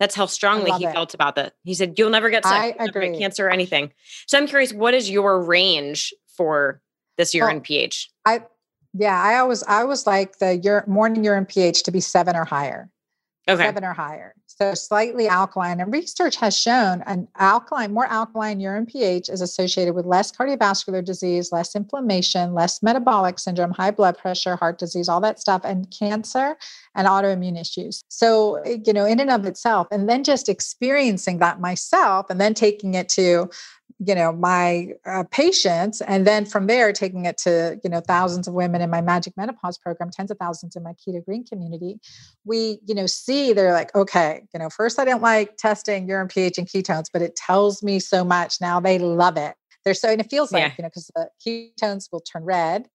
That's 0.00 0.14
how 0.14 0.26
strongly 0.26 0.72
he 0.72 0.86
it. 0.86 0.92
felt 0.92 1.14
about 1.14 1.36
that. 1.36 1.54
He 1.62 1.74
said, 1.74 1.98
You'll 1.98 2.10
never 2.10 2.30
get 2.30 2.44
sick. 2.44 2.52
I 2.52 2.74
agree. 2.78 3.16
cancer 3.18 3.46
or 3.46 3.50
anything. 3.50 3.92
So 4.26 4.38
I'm 4.38 4.46
curious, 4.46 4.72
what 4.72 4.94
is 4.94 5.08
your 5.08 5.40
range 5.42 6.12
for 6.36 6.80
this 7.16 7.32
urine 7.32 7.60
pH? 7.60 8.10
I 8.24 8.42
yeah, 8.92 9.20
I 9.20 9.38
always 9.38 9.62
I 9.64 9.84
was 9.84 10.06
like 10.06 10.38
the 10.38 10.60
ur- 10.66 10.84
morning 10.86 11.24
urine 11.24 11.46
pH 11.46 11.82
to 11.84 11.90
be 11.90 12.00
seven 12.00 12.36
or 12.36 12.44
higher. 12.44 12.90
Okay. 13.48 13.62
Seven 13.64 13.84
or 13.84 13.92
higher. 13.92 14.34
So 14.46 14.72
slightly 14.74 15.26
alkaline. 15.26 15.80
And 15.80 15.92
research 15.92 16.36
has 16.36 16.56
shown 16.56 17.02
an 17.06 17.28
alkaline, 17.36 17.92
more 17.92 18.06
alkaline 18.06 18.60
urine 18.60 18.86
pH 18.86 19.28
is 19.28 19.40
associated 19.40 19.94
with 19.94 20.06
less 20.06 20.30
cardiovascular 20.30 21.04
disease, 21.04 21.50
less 21.50 21.74
inflammation, 21.74 22.54
less 22.54 22.82
metabolic 22.82 23.38
syndrome, 23.38 23.72
high 23.72 23.90
blood 23.90 24.16
pressure, 24.16 24.56
heart 24.56 24.78
disease, 24.78 25.08
all 25.08 25.20
that 25.20 25.40
stuff, 25.40 25.62
and 25.64 25.90
cancer 25.90 26.56
and 26.94 27.06
autoimmune 27.06 27.60
issues. 27.60 28.02
So, 28.08 28.64
you 28.64 28.92
know, 28.92 29.04
in 29.04 29.20
and 29.20 29.30
of 29.30 29.44
itself, 29.46 29.86
and 29.90 30.08
then 30.08 30.24
just 30.24 30.48
experiencing 30.48 31.38
that 31.38 31.60
myself 31.60 32.26
and 32.30 32.40
then 32.40 32.54
taking 32.54 32.94
it 32.94 33.08
to 33.10 33.50
you 34.06 34.14
know 34.14 34.32
my 34.32 34.88
uh, 35.06 35.24
patients 35.30 36.00
and 36.00 36.26
then 36.26 36.44
from 36.44 36.66
there 36.66 36.92
taking 36.92 37.26
it 37.26 37.38
to 37.38 37.78
you 37.84 37.90
know 37.90 38.00
thousands 38.00 38.48
of 38.48 38.54
women 38.54 38.80
in 38.80 38.90
my 38.90 39.00
magic 39.00 39.32
menopause 39.36 39.78
program 39.78 40.10
tens 40.10 40.30
of 40.30 40.38
thousands 40.38 40.74
in 40.74 40.82
my 40.82 40.92
keto 40.94 41.24
green 41.24 41.44
community 41.44 42.00
we 42.44 42.78
you 42.86 42.94
know 42.94 43.06
see 43.06 43.52
they're 43.52 43.72
like 43.72 43.94
okay 43.94 44.42
you 44.52 44.58
know 44.58 44.68
first 44.68 44.98
i 44.98 45.04
didn't 45.04 45.22
like 45.22 45.56
testing 45.56 46.08
urine 46.08 46.28
ph 46.28 46.58
and 46.58 46.66
ketones 46.66 47.06
but 47.12 47.22
it 47.22 47.36
tells 47.36 47.82
me 47.82 47.98
so 48.00 48.24
much 48.24 48.60
now 48.60 48.80
they 48.80 48.98
love 48.98 49.36
it 49.36 49.54
they're 49.84 49.94
so 49.94 50.08
and 50.08 50.20
it 50.20 50.28
feels 50.28 50.50
like 50.52 50.62
yeah. 50.62 50.72
you 50.76 50.82
know 50.82 50.88
because 50.88 51.10
the 51.14 51.28
ketones 51.46 52.08
will 52.10 52.20
turn 52.20 52.44
red 52.44 52.88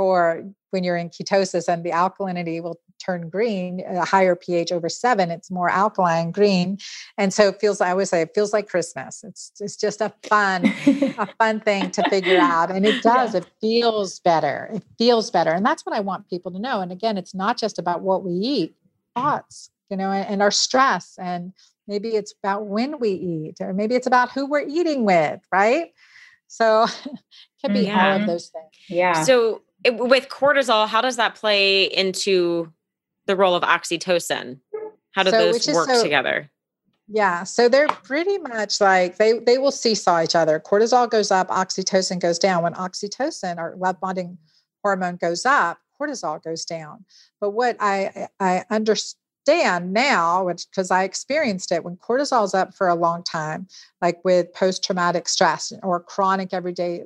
for 0.00 0.42
when 0.70 0.82
you're 0.82 0.96
in 0.96 1.10
ketosis 1.10 1.68
and 1.68 1.84
the 1.84 1.90
alkalinity 1.90 2.62
will 2.62 2.80
turn 2.98 3.28
green, 3.28 3.82
a 3.86 4.02
higher 4.02 4.34
pH 4.34 4.72
over 4.72 4.88
seven, 4.88 5.30
it's 5.30 5.50
more 5.50 5.68
alkaline 5.68 6.30
green. 6.30 6.78
And 7.18 7.34
so 7.34 7.48
it 7.48 7.60
feels, 7.60 7.82
I 7.82 7.90
always 7.90 8.08
say, 8.08 8.22
it 8.22 8.30
feels 8.34 8.54
like 8.54 8.66
Christmas. 8.66 9.22
It's, 9.22 9.52
it's 9.60 9.76
just 9.76 10.00
a 10.00 10.10
fun, 10.22 10.72
a 10.86 11.28
fun 11.38 11.60
thing 11.60 11.90
to 11.90 12.08
figure 12.08 12.38
out. 12.38 12.70
And 12.70 12.86
it 12.86 13.02
does, 13.02 13.34
yeah. 13.34 13.40
it 13.40 13.46
feels 13.60 14.20
better. 14.20 14.70
It 14.72 14.82
feels 14.96 15.30
better. 15.30 15.50
And 15.50 15.66
that's 15.66 15.84
what 15.84 15.94
I 15.94 16.00
want 16.00 16.30
people 16.30 16.50
to 16.52 16.58
know. 16.58 16.80
And 16.80 16.92
again, 16.92 17.18
it's 17.18 17.34
not 17.34 17.58
just 17.58 17.78
about 17.78 18.00
what 18.00 18.24
we 18.24 18.32
eat, 18.32 18.74
thoughts, 19.14 19.68
you 19.90 19.98
know, 19.98 20.10
and, 20.10 20.26
and 20.26 20.40
our 20.40 20.50
stress. 20.50 21.18
And 21.20 21.52
maybe 21.86 22.16
it's 22.16 22.32
about 22.42 22.68
when 22.68 22.98
we 23.00 23.10
eat, 23.10 23.56
or 23.60 23.74
maybe 23.74 23.96
it's 23.96 24.06
about 24.06 24.30
who 24.30 24.46
we're 24.46 24.66
eating 24.66 25.04
with, 25.04 25.40
right? 25.52 25.92
So 26.46 26.84
it 27.04 27.20
can 27.62 27.74
be 27.74 27.80
yeah. 27.80 28.02
all 28.02 28.12
of 28.12 28.20
mm-hmm. 28.20 28.30
those 28.30 28.48
things. 28.48 28.72
Yeah. 28.88 29.24
So 29.24 29.60
it, 29.84 29.96
with 29.96 30.28
cortisol, 30.28 30.88
how 30.88 31.00
does 31.00 31.16
that 31.16 31.34
play 31.34 31.84
into 31.84 32.72
the 33.26 33.36
role 33.36 33.54
of 33.54 33.62
oxytocin? 33.62 34.60
How 35.12 35.22
do 35.22 35.30
so, 35.30 35.38
those 35.38 35.68
work 35.68 35.88
so, 35.88 36.02
together? 36.02 36.50
Yeah, 37.08 37.42
so 37.42 37.68
they're 37.68 37.88
pretty 37.88 38.38
much 38.38 38.80
like 38.80 39.16
they 39.16 39.40
they 39.40 39.58
will 39.58 39.72
seesaw 39.72 40.22
each 40.22 40.36
other. 40.36 40.60
Cortisol 40.60 41.10
goes 41.10 41.32
up, 41.32 41.48
oxytocin 41.48 42.20
goes 42.20 42.38
down. 42.38 42.62
When 42.62 42.74
oxytocin, 42.74 43.58
our 43.58 43.74
love 43.76 44.00
bonding 44.00 44.38
hormone, 44.84 45.16
goes 45.16 45.44
up, 45.44 45.78
cortisol 46.00 46.42
goes 46.42 46.64
down. 46.64 47.04
But 47.40 47.50
what 47.50 47.76
I 47.80 48.28
I 48.38 48.64
understand 48.70 49.92
now, 49.92 50.44
which 50.44 50.66
because 50.70 50.92
I 50.92 51.02
experienced 51.02 51.72
it 51.72 51.82
when 51.82 51.96
cortisol 51.96 52.44
is 52.44 52.54
up 52.54 52.74
for 52.74 52.86
a 52.86 52.94
long 52.94 53.24
time, 53.24 53.66
like 54.00 54.24
with 54.24 54.52
post 54.52 54.84
traumatic 54.84 55.28
stress 55.28 55.72
or 55.82 55.98
chronic 55.98 56.52
everyday 56.52 57.02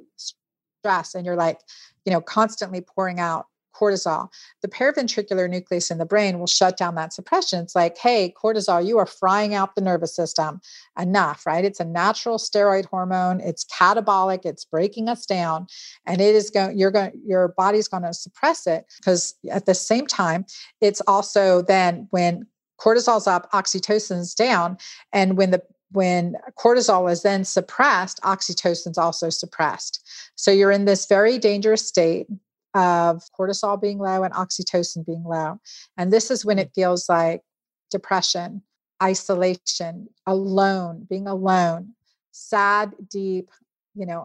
stress, 0.84 1.14
and 1.14 1.24
you're 1.24 1.36
like, 1.36 1.60
you 2.04 2.12
know, 2.12 2.20
constantly 2.20 2.82
pouring 2.82 3.18
out 3.18 3.46
cortisol, 3.74 4.28
the 4.62 4.68
paraventricular 4.68 5.48
nucleus 5.50 5.90
in 5.90 5.98
the 5.98 6.04
brain 6.04 6.38
will 6.38 6.46
shut 6.46 6.76
down 6.76 6.94
that 6.94 7.12
suppression. 7.12 7.60
It's 7.60 7.74
like, 7.74 7.98
hey, 7.98 8.32
cortisol, 8.40 8.86
you 8.86 8.98
are 8.98 9.06
frying 9.06 9.52
out 9.54 9.74
the 9.74 9.80
nervous 9.80 10.14
system 10.14 10.60
enough, 11.00 11.44
right? 11.44 11.64
It's 11.64 11.80
a 11.80 11.84
natural 11.84 12.38
steroid 12.38 12.84
hormone. 12.84 13.40
It's 13.40 13.64
catabolic. 13.64 14.44
It's 14.44 14.64
breaking 14.64 15.08
us 15.08 15.24
down, 15.26 15.66
and 16.06 16.20
it 16.20 16.34
is 16.34 16.50
going. 16.50 16.78
You're 16.78 16.90
going. 16.90 17.12
Your 17.26 17.48
body's 17.48 17.88
going 17.88 18.04
to 18.04 18.12
suppress 18.12 18.66
it 18.66 18.84
because 18.98 19.34
at 19.50 19.64
the 19.64 19.74
same 19.74 20.06
time, 20.06 20.44
it's 20.82 21.00
also 21.06 21.62
then 21.62 22.06
when 22.10 22.46
cortisol's 22.78 23.26
up, 23.26 23.50
oxytocin's 23.52 24.34
down, 24.34 24.76
and 25.12 25.38
when 25.38 25.50
the 25.50 25.62
when 25.94 26.36
cortisol 26.58 27.10
is 27.10 27.22
then 27.22 27.44
suppressed, 27.44 28.20
oxytocin's 28.22 28.98
also 28.98 29.30
suppressed. 29.30 30.04
So 30.34 30.50
you're 30.50 30.72
in 30.72 30.84
this 30.84 31.06
very 31.06 31.38
dangerous 31.38 31.86
state 31.86 32.26
of 32.74 33.22
cortisol 33.38 33.80
being 33.80 33.98
low 33.98 34.24
and 34.24 34.34
oxytocin 34.34 35.06
being 35.06 35.22
low. 35.24 35.60
And 35.96 36.12
this 36.12 36.30
is 36.30 36.44
when 36.44 36.56
hmm. 36.56 36.62
it 36.62 36.72
feels 36.74 37.08
like 37.08 37.42
depression, 37.90 38.62
isolation, 39.02 40.08
alone, 40.26 41.06
being 41.08 41.28
alone, 41.28 41.94
sad, 42.32 42.92
deep, 43.08 43.50
you 43.94 44.04
know, 44.04 44.24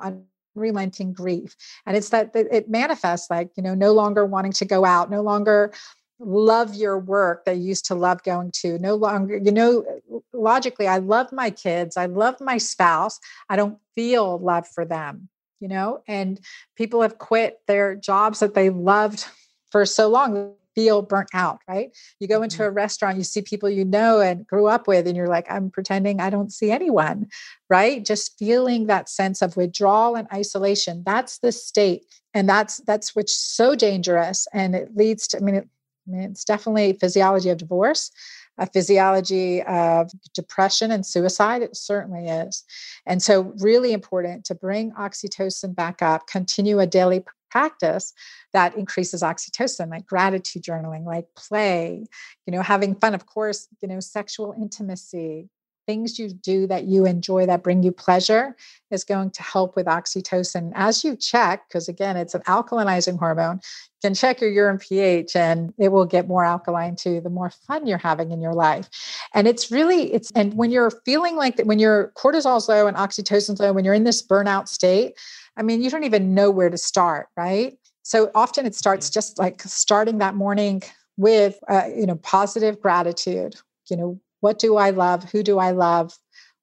unrelenting 0.55 1.13
grief. 1.13 1.55
And 1.85 1.95
it's 1.95 2.09
that 2.09 2.31
it 2.33 2.69
manifests 2.69 3.29
like, 3.29 3.51
you 3.55 3.61
know, 3.61 3.75
no 3.75 3.93
longer 3.93 4.25
wanting 4.25 4.53
to 4.53 4.65
go 4.65 4.85
out, 4.85 5.11
no 5.11 5.21
longer 5.21 5.71
love 6.19 6.75
your 6.75 6.99
work 6.99 7.45
that 7.45 7.57
you 7.57 7.63
used 7.63 7.85
to 7.85 7.95
love 7.95 8.21
going 8.23 8.51
to 8.51 8.77
no 8.79 8.95
longer 8.95 9.37
you 9.37 9.51
know 9.51 9.85
logically 10.33 10.87
i 10.87 10.97
love 10.97 11.31
my 11.31 11.49
kids 11.49 11.95
i 11.95 12.05
love 12.05 12.39
my 12.41 12.57
spouse 12.57 13.19
i 13.49 13.55
don't 13.55 13.77
feel 13.95 14.37
love 14.39 14.67
for 14.67 14.83
them 14.83 15.29
you 15.59 15.67
know 15.67 16.01
and 16.07 16.39
people 16.75 17.01
have 17.01 17.17
quit 17.17 17.59
their 17.67 17.95
jobs 17.95 18.39
that 18.39 18.53
they 18.53 18.69
loved 18.69 19.25
for 19.71 19.85
so 19.85 20.09
long 20.09 20.53
feel 20.79 21.01
burnt 21.01 21.29
out, 21.33 21.59
right? 21.67 21.91
You 22.19 22.27
go 22.27 22.41
into 22.41 22.57
mm-hmm. 22.57 22.67
a 22.67 22.71
restaurant, 22.71 23.17
you 23.17 23.23
see 23.23 23.41
people 23.41 23.69
you 23.69 23.83
know 23.83 24.21
and 24.21 24.47
grew 24.47 24.67
up 24.67 24.87
with, 24.87 25.07
and 25.07 25.17
you're 25.17 25.27
like, 25.27 25.45
I'm 25.51 25.69
pretending 25.69 26.21
I 26.21 26.29
don't 26.29 26.53
see 26.53 26.71
anyone, 26.71 27.27
right? 27.69 28.05
Just 28.05 28.37
feeling 28.39 28.87
that 28.87 29.09
sense 29.09 29.41
of 29.41 29.57
withdrawal 29.57 30.15
and 30.15 30.27
isolation. 30.33 31.03
That's 31.05 31.39
the 31.39 31.51
state. 31.51 32.05
And 32.33 32.47
that's 32.47 32.77
that's 32.77 33.13
which 33.15 33.31
so 33.31 33.75
dangerous. 33.75 34.47
And 34.53 34.73
it 34.73 34.95
leads 34.95 35.27
to, 35.29 35.37
I 35.37 35.39
mean, 35.41 35.55
it, 35.55 35.67
It's 36.13 36.43
definitely 36.43 36.93
physiology 36.93 37.49
of 37.49 37.57
divorce 37.57 38.11
a 38.59 38.67
physiology 38.67 39.63
of 39.63 40.11
depression 40.33 40.91
and 40.91 41.05
suicide. 41.05 41.61
It 41.61 41.75
certainly 41.75 42.27
is. 42.27 42.63
And 43.05 43.23
so, 43.23 43.53
really 43.59 43.93
important 43.93 44.45
to 44.45 44.55
bring 44.55 44.91
oxytocin 44.91 45.73
back 45.73 46.01
up, 46.01 46.27
continue 46.27 46.79
a 46.79 46.85
daily 46.85 47.23
practice 47.49 48.13
that 48.53 48.75
increases 48.75 49.23
oxytocin 49.23 49.89
like 49.89 50.05
gratitude 50.05 50.61
journaling 50.61 51.03
like 51.03 51.25
play 51.35 52.05
you 52.45 52.53
know 52.53 52.61
having 52.61 52.93
fun 52.93 53.15
of 53.15 53.25
course 53.25 53.67
you 53.81 53.87
know 53.87 53.99
sexual 53.99 54.53
intimacy 54.61 55.49
things 55.89 56.19
you 56.19 56.29
do 56.29 56.67
that 56.67 56.83
you 56.83 57.03
enjoy 57.03 57.47
that 57.47 57.63
bring 57.63 57.81
you 57.81 57.91
pleasure 57.91 58.55
is 58.91 59.03
going 59.03 59.31
to 59.31 59.41
help 59.41 59.75
with 59.75 59.87
oxytocin. 59.87 60.71
As 60.75 61.03
you 61.03 61.15
check 61.15 61.67
because 61.67 61.89
again 61.89 62.15
it's 62.15 62.35
an 62.35 62.41
alkalinizing 62.41 63.17
hormone 63.17 63.55
you 63.55 64.09
can 64.09 64.13
check 64.13 64.39
your 64.39 64.51
urine 64.51 64.77
ph 64.77 65.35
and 65.35 65.73
it 65.79 65.87
will 65.91 66.05
get 66.05 66.27
more 66.27 66.45
alkaline 66.45 66.95
too 66.95 67.19
the 67.21 67.31
more 67.31 67.49
fun 67.49 67.87
you're 67.87 67.97
having 67.97 68.29
in 68.29 68.39
your 68.39 68.53
life. 68.53 68.87
And 69.33 69.47
it's 69.47 69.71
really 69.71 70.13
it's 70.13 70.29
and 70.35 70.53
when 70.53 70.69
you're 70.69 70.91
feeling 71.05 71.35
like 71.35 71.55
that 71.55 71.65
when 71.65 71.79
your 71.79 72.13
cortisol's 72.15 72.69
low 72.69 72.85
and 72.85 72.95
oxytocin's 72.95 73.59
low 73.59 73.73
when 73.73 73.83
you're 73.83 73.95
in 73.95 74.03
this 74.03 74.21
burnout 74.21 74.67
state 74.67 75.13
i 75.57 75.63
mean 75.63 75.81
you 75.81 75.89
don't 75.89 76.03
even 76.03 76.35
know 76.35 76.51
where 76.51 76.69
to 76.69 76.77
start 76.77 77.29
right? 77.35 77.79
So 78.03 78.29
often 78.35 78.67
it 78.67 78.75
starts 78.75 79.09
just 79.09 79.39
like 79.39 79.59
starting 79.63 80.19
that 80.19 80.35
morning 80.35 80.83
with 81.17 81.57
uh, 81.67 81.87
you 82.01 82.05
know 82.05 82.17
positive 82.17 82.79
gratitude 82.79 83.55
you 83.89 83.97
know 83.97 84.21
what 84.41 84.59
do 84.59 84.77
i 84.77 84.89
love? 84.89 85.23
Who 85.31 85.43
do 85.43 85.59
i 85.59 85.71
love? 85.71 86.13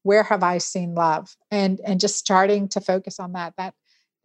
Where 0.03 0.23
have 0.23 0.43
i 0.43 0.59
seen 0.59 0.95
love? 0.95 1.29
And 1.51 1.81
and 1.85 2.01
just 2.01 2.17
starting 2.17 2.69
to 2.69 2.81
focus 2.81 3.19
on 3.21 3.33
that 3.33 3.55
that 3.59 3.75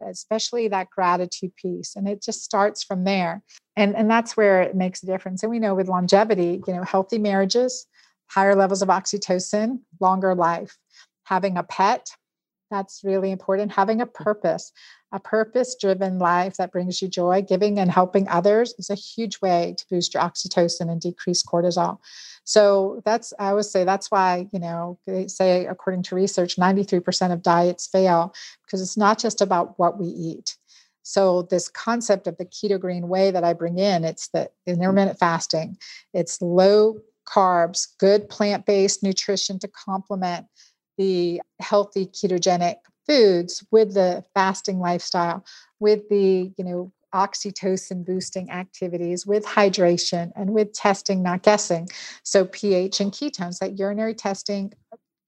especially 0.04 0.66
that 0.66 0.90
gratitude 0.90 1.54
piece 1.54 1.94
and 1.94 2.08
it 2.08 2.20
just 2.22 2.42
starts 2.42 2.82
from 2.82 3.04
there. 3.04 3.42
And 3.76 3.94
and 3.96 4.10
that's 4.10 4.36
where 4.36 4.62
it 4.62 4.74
makes 4.74 5.02
a 5.02 5.06
difference. 5.06 5.42
And 5.42 5.50
we 5.50 5.58
know 5.58 5.74
with 5.74 5.88
longevity 5.88 6.62
you 6.66 6.74
know 6.74 6.82
healthy 6.84 7.18
marriages 7.18 7.86
higher 8.30 8.54
levels 8.54 8.80
of 8.80 8.88
oxytocin 8.88 9.80
longer 10.00 10.34
life. 10.34 10.76
Having 11.24 11.58
a 11.58 11.62
pet 11.62 12.08
that's 12.72 13.02
really 13.04 13.30
important 13.30 13.70
having 13.70 14.00
a 14.00 14.06
mm-hmm. 14.06 14.24
purpose 14.24 14.72
a 15.12 15.20
purpose 15.20 15.76
driven 15.78 16.18
life 16.18 16.56
that 16.56 16.72
brings 16.72 17.02
you 17.02 17.08
joy 17.08 17.42
giving 17.42 17.78
and 17.78 17.90
helping 17.90 18.26
others 18.28 18.74
is 18.78 18.90
a 18.90 18.94
huge 18.94 19.40
way 19.40 19.74
to 19.76 19.84
boost 19.90 20.14
your 20.14 20.22
oxytocin 20.22 20.90
and 20.90 21.00
decrease 21.00 21.44
cortisol 21.44 21.98
so 22.44 23.02
that's, 23.04 23.32
I 23.38 23.52
would 23.52 23.64
say 23.64 23.84
that's 23.84 24.10
why, 24.10 24.48
you 24.52 24.58
know, 24.58 24.98
they 25.06 25.28
say 25.28 25.66
according 25.66 26.02
to 26.04 26.14
research, 26.14 26.56
93% 26.56 27.32
of 27.32 27.42
diets 27.42 27.86
fail 27.86 28.34
because 28.64 28.82
it's 28.82 28.96
not 28.96 29.18
just 29.18 29.40
about 29.40 29.78
what 29.78 29.98
we 29.98 30.06
eat. 30.06 30.56
So 31.04 31.42
this 31.42 31.68
concept 31.68 32.26
of 32.26 32.36
the 32.38 32.44
keto 32.44 32.78
green 32.78 33.08
way 33.08 33.30
that 33.30 33.44
I 33.44 33.52
bring 33.52 33.78
in, 33.78 34.04
it's 34.04 34.28
the 34.28 34.50
mm-hmm. 34.66 34.74
intermittent 34.74 35.18
fasting. 35.18 35.76
It's 36.12 36.40
low 36.42 37.00
carbs, 37.26 37.88
good 37.98 38.28
plant-based 38.28 39.02
nutrition 39.02 39.58
to 39.60 39.68
complement 39.68 40.46
the 40.98 41.40
healthy 41.60 42.06
ketogenic 42.06 42.76
foods 43.06 43.64
with 43.70 43.94
the 43.94 44.24
fasting 44.34 44.78
lifestyle, 44.78 45.44
with 45.80 46.08
the, 46.08 46.52
you 46.56 46.64
know, 46.64 46.92
oxytocin 47.14 48.06
boosting 48.06 48.50
activities 48.50 49.26
with 49.26 49.44
hydration 49.44 50.32
and 50.34 50.50
with 50.50 50.72
testing, 50.72 51.22
not 51.22 51.42
guessing. 51.42 51.86
So, 52.22 52.46
pH 52.46 53.00
and 53.00 53.12
ketones, 53.12 53.58
that 53.58 53.78
urinary 53.78 54.14
testing, 54.14 54.72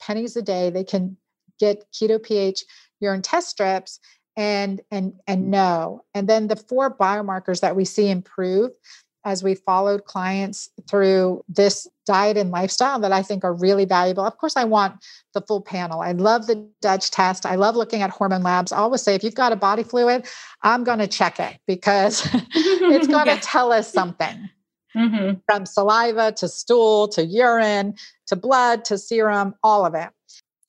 pennies 0.01 0.37
a 0.37 0.43
day, 0.43 0.71
they 0.71 0.85
can 0.85 1.17
get 1.61 1.85
keto 1.93 2.23
pH 2.23 2.65
urine 3.01 3.23
test 3.23 3.51
strips 3.51 4.01
and 4.37 4.81
and 4.91 5.13
and 5.29 5.51
know 5.51 6.03
and 6.15 6.29
then 6.29 6.49
the 6.49 6.57
four 6.57 6.95
biomarkers 6.95 7.61
that 7.61 7.77
we 7.77 7.85
see 7.85 8.11
improve 8.11 8.73
as 9.25 9.43
we 9.43 9.55
followed 9.55 10.05
clients 10.05 10.69
through 10.89 11.43
this 11.49 11.89
diet 12.07 12.37
and 12.37 12.51
lifestyle 12.51 12.99
that 13.01 13.13
I 13.13 13.23
think 13.23 13.45
are 13.45 13.55
really 13.55 13.85
valuable. 13.85 14.25
Of 14.25 14.37
course, 14.37 14.57
I 14.57 14.65
want 14.65 15.03
the 15.33 15.41
full 15.41 15.63
panel. 15.63 16.01
I 16.01 16.13
love 16.13 16.47
the 16.47 16.69
Dutch 16.83 17.11
test. 17.11 17.47
I 17.47 17.55
love 17.55 17.77
looking 17.77 18.03
at 18.03 18.11
hormone 18.11 18.43
labs. 18.43 18.73
I 18.73 18.79
always 18.79 19.03
say 19.03 19.15
if 19.15 19.25
you've 19.25 19.35
got 19.35 19.53
a 19.53 19.57
body 19.57 19.83
fluid, 19.83 20.27
I'm 20.63 20.85
going 20.85 20.99
to 20.99 21.07
check 21.07 21.41
it 21.41 21.59
because 21.67 22.29
it's 22.55 23.07
going 23.09 23.27
to 23.27 23.39
tell 23.39 23.73
us 23.73 23.91
something. 23.93 24.51
Mm-hmm. 24.97 25.41
From 25.47 25.67
saliva 25.67 26.31
to 26.33 26.47
stool 26.49 27.09
to 27.09 27.25
urine 27.25 27.97
to 28.29 28.37
blood 28.37 28.85
to 28.85 28.97
serum, 28.97 29.57
all 29.63 29.85
of 29.85 29.95
it. 29.95 30.09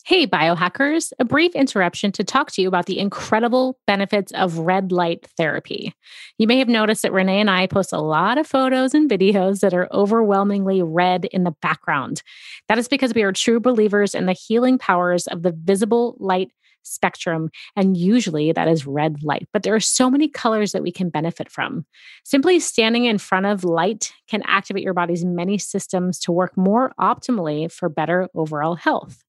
Hey, 0.08 0.28
biohackers, 0.28 1.14
a 1.18 1.26
brief 1.26 1.56
interruption 1.56 2.12
to 2.12 2.24
talk 2.24 2.52
to 2.52 2.62
you 2.62 2.68
about 2.68 2.86
the 2.86 3.00
incredible 3.00 3.80
benefits 3.88 4.32
of 4.34 4.60
red 4.60 4.92
light 4.92 5.26
therapy. 5.36 5.96
You 6.38 6.46
may 6.46 6.60
have 6.60 6.68
noticed 6.68 7.02
that 7.02 7.12
Renee 7.12 7.40
and 7.40 7.50
I 7.50 7.66
post 7.66 7.92
a 7.92 8.00
lot 8.00 8.38
of 8.38 8.46
photos 8.46 8.94
and 8.94 9.10
videos 9.10 9.62
that 9.62 9.74
are 9.74 9.92
overwhelmingly 9.92 10.84
red 10.84 11.26
in 11.26 11.44
the 11.44 11.56
background. 11.60 12.22
That 12.68 12.78
is 12.78 12.88
because 12.88 13.16
we 13.16 13.24
are 13.24 13.32
true 13.32 13.60
believers 13.60 14.14
in 14.14 14.28
the 14.28 14.34
healing 14.34 14.78
powers 14.78 15.26
of 15.26 15.42
the 15.42 15.52
visible 15.52 16.16
light 16.20 16.52
spectrum, 16.84 17.50
and 17.76 17.98
usually 17.98 18.52
that 18.52 18.68
is 18.68 18.86
red 18.86 19.24
light. 19.24 19.48
But 19.52 19.64
there 19.64 19.74
are 19.74 19.80
so 19.80 20.12
many 20.12 20.28
colors 20.28 20.72
that 20.74 20.84
we 20.84 20.92
can 20.92 21.10
benefit 21.10 21.50
from. 21.50 21.84
Simply 22.24 22.60
standing 22.60 23.06
in 23.06 23.18
front 23.18 23.48
of 23.48 23.64
light 23.64 24.12
can 24.28 24.44
activate 24.46 24.84
your 24.84 24.94
body's 24.94 25.26
many 25.26 25.58
systems 25.58 26.20
to 26.20 26.32
work 26.32 26.56
more 26.56 26.94
optimally 27.00 27.72
for 27.72 27.90
better 27.90 28.30
overall 28.36 28.76
health. 28.76 29.25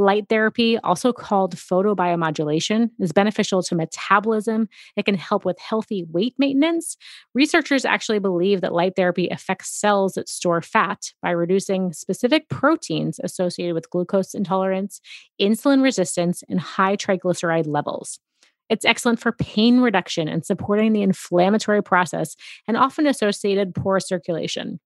Light 0.00 0.26
therapy, 0.28 0.78
also 0.78 1.12
called 1.12 1.56
photobiomodulation, 1.56 2.90
is 3.00 3.10
beneficial 3.10 3.64
to 3.64 3.74
metabolism. 3.74 4.68
It 4.96 5.04
can 5.04 5.16
help 5.16 5.44
with 5.44 5.58
healthy 5.58 6.04
weight 6.08 6.36
maintenance. 6.38 6.96
Researchers 7.34 7.84
actually 7.84 8.20
believe 8.20 8.60
that 8.60 8.72
light 8.72 8.92
therapy 8.94 9.28
affects 9.28 9.74
cells 9.74 10.12
that 10.12 10.28
store 10.28 10.62
fat 10.62 11.12
by 11.20 11.30
reducing 11.30 11.92
specific 11.92 12.48
proteins 12.48 13.18
associated 13.24 13.74
with 13.74 13.90
glucose 13.90 14.34
intolerance, 14.34 15.00
insulin 15.40 15.82
resistance, 15.82 16.44
and 16.48 16.60
high 16.60 16.96
triglyceride 16.96 17.66
levels. 17.66 18.20
It's 18.68 18.84
excellent 18.84 19.18
for 19.18 19.32
pain 19.32 19.80
reduction 19.80 20.28
and 20.28 20.46
supporting 20.46 20.92
the 20.92 21.02
inflammatory 21.02 21.82
process 21.82 22.36
and 22.68 22.76
often 22.76 23.06
associated 23.06 23.74
poor 23.74 23.98
circulation. 23.98 24.78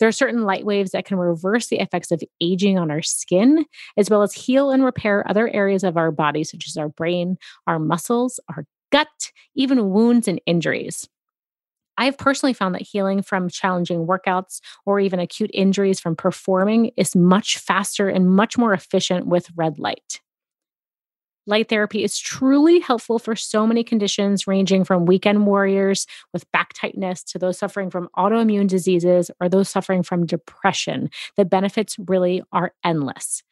There 0.00 0.08
are 0.08 0.12
certain 0.12 0.44
light 0.44 0.64
waves 0.64 0.92
that 0.92 1.04
can 1.04 1.18
reverse 1.18 1.68
the 1.68 1.78
effects 1.78 2.10
of 2.10 2.22
aging 2.40 2.78
on 2.78 2.90
our 2.90 3.02
skin, 3.02 3.66
as 3.96 4.10
well 4.10 4.22
as 4.22 4.32
heal 4.32 4.70
and 4.70 4.82
repair 4.82 5.28
other 5.28 5.48
areas 5.48 5.84
of 5.84 5.96
our 5.96 6.10
body, 6.10 6.42
such 6.42 6.66
as 6.66 6.76
our 6.76 6.88
brain, 6.88 7.36
our 7.66 7.78
muscles, 7.78 8.40
our 8.48 8.64
gut, 8.90 9.30
even 9.54 9.90
wounds 9.90 10.26
and 10.26 10.40
injuries. 10.46 11.08
I 11.98 12.06
have 12.06 12.16
personally 12.16 12.54
found 12.54 12.74
that 12.74 12.82
healing 12.82 13.22
from 13.22 13.50
challenging 13.50 14.06
workouts 14.06 14.60
or 14.86 15.00
even 15.00 15.20
acute 15.20 15.50
injuries 15.52 16.00
from 16.00 16.16
performing 16.16 16.92
is 16.96 17.14
much 17.14 17.58
faster 17.58 18.08
and 18.08 18.30
much 18.30 18.56
more 18.56 18.72
efficient 18.72 19.26
with 19.26 19.50
red 19.54 19.78
light. 19.78 20.20
Light 21.50 21.68
therapy 21.68 22.04
is 22.04 22.16
truly 22.16 22.78
helpful 22.78 23.18
for 23.18 23.34
so 23.34 23.66
many 23.66 23.82
conditions, 23.82 24.46
ranging 24.46 24.84
from 24.84 25.04
weekend 25.04 25.46
warriors 25.46 26.06
with 26.32 26.48
back 26.52 26.72
tightness 26.74 27.24
to 27.24 27.40
those 27.40 27.58
suffering 27.58 27.90
from 27.90 28.08
autoimmune 28.16 28.68
diseases 28.68 29.32
or 29.40 29.48
those 29.48 29.68
suffering 29.68 30.04
from 30.04 30.26
depression. 30.26 31.10
The 31.36 31.44
benefits 31.44 31.96
really 32.06 32.40
are 32.52 32.72
endless. 32.84 33.42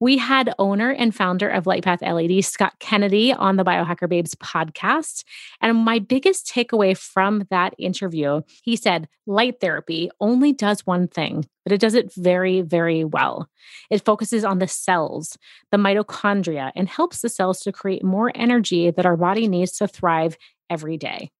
We 0.00 0.16
had 0.16 0.54
owner 0.58 0.90
and 0.90 1.14
founder 1.14 1.46
of 1.48 1.64
LightPath 1.64 2.00
LED, 2.00 2.42
Scott 2.42 2.72
Kennedy, 2.80 3.34
on 3.34 3.56
the 3.56 3.64
Biohacker 3.64 4.08
Babes 4.08 4.34
podcast. 4.34 5.24
And 5.60 5.76
my 5.76 5.98
biggest 5.98 6.46
takeaway 6.46 6.96
from 6.96 7.46
that 7.50 7.74
interview, 7.78 8.40
he 8.62 8.76
said, 8.76 9.08
light 9.26 9.60
therapy 9.60 10.10
only 10.18 10.54
does 10.54 10.86
one 10.86 11.06
thing, 11.06 11.44
but 11.64 11.72
it 11.72 11.82
does 11.82 11.92
it 11.94 12.14
very, 12.14 12.62
very 12.62 13.04
well. 13.04 13.50
It 13.90 14.02
focuses 14.02 14.42
on 14.42 14.58
the 14.58 14.68
cells, 14.68 15.36
the 15.70 15.76
mitochondria, 15.76 16.72
and 16.74 16.88
helps 16.88 17.20
the 17.20 17.28
cells 17.28 17.60
to 17.60 17.72
create 17.72 18.02
more 18.02 18.32
energy 18.34 18.90
that 18.90 19.04
our 19.04 19.18
body 19.18 19.48
needs 19.48 19.72
to 19.72 19.86
thrive 19.86 20.38
every 20.70 20.96
day. 20.96 21.30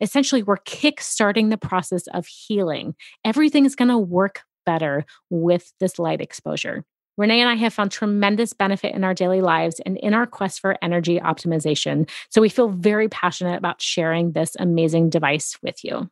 Essentially, 0.00 0.44
we're 0.44 0.58
kick-starting 0.58 1.48
the 1.48 1.58
process 1.58 2.06
of 2.08 2.26
healing. 2.26 2.94
Everything's 3.24 3.74
going 3.74 3.88
to 3.88 3.98
work 3.98 4.42
better 4.64 5.04
with 5.30 5.72
this 5.80 5.98
light 5.98 6.20
exposure. 6.20 6.84
Renee 7.16 7.40
and 7.40 7.48
I 7.48 7.54
have 7.54 7.74
found 7.74 7.90
tremendous 7.90 8.52
benefit 8.52 8.94
in 8.94 9.04
our 9.04 9.14
daily 9.14 9.40
lives 9.40 9.80
and 9.86 9.96
in 9.98 10.14
our 10.14 10.26
quest 10.26 10.60
for 10.60 10.76
energy 10.82 11.20
optimization. 11.20 12.08
So 12.30 12.40
we 12.40 12.48
feel 12.48 12.68
very 12.68 13.08
passionate 13.08 13.56
about 13.56 13.80
sharing 13.80 14.32
this 14.32 14.56
amazing 14.58 15.10
device 15.10 15.56
with 15.62 15.84
you. 15.84 16.10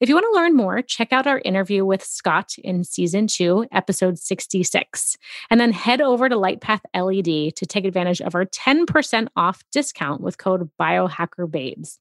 If 0.00 0.08
you 0.08 0.14
want 0.14 0.26
to 0.30 0.40
learn 0.40 0.56
more, 0.56 0.82
check 0.82 1.12
out 1.12 1.26
our 1.26 1.40
interview 1.44 1.84
with 1.84 2.04
Scott 2.04 2.54
in 2.58 2.84
season 2.84 3.26
two, 3.26 3.66
episode 3.72 4.18
66, 4.18 5.16
and 5.50 5.60
then 5.60 5.72
head 5.72 6.00
over 6.00 6.28
to 6.28 6.36
Lightpath 6.36 6.80
LED 6.94 7.54
to 7.56 7.66
take 7.66 7.84
advantage 7.84 8.20
of 8.20 8.34
our 8.34 8.46
10% 8.46 9.28
off 9.36 9.62
discount 9.70 10.20
with 10.20 10.38
code 10.38 10.68
BiohackerBabes. 10.80 11.98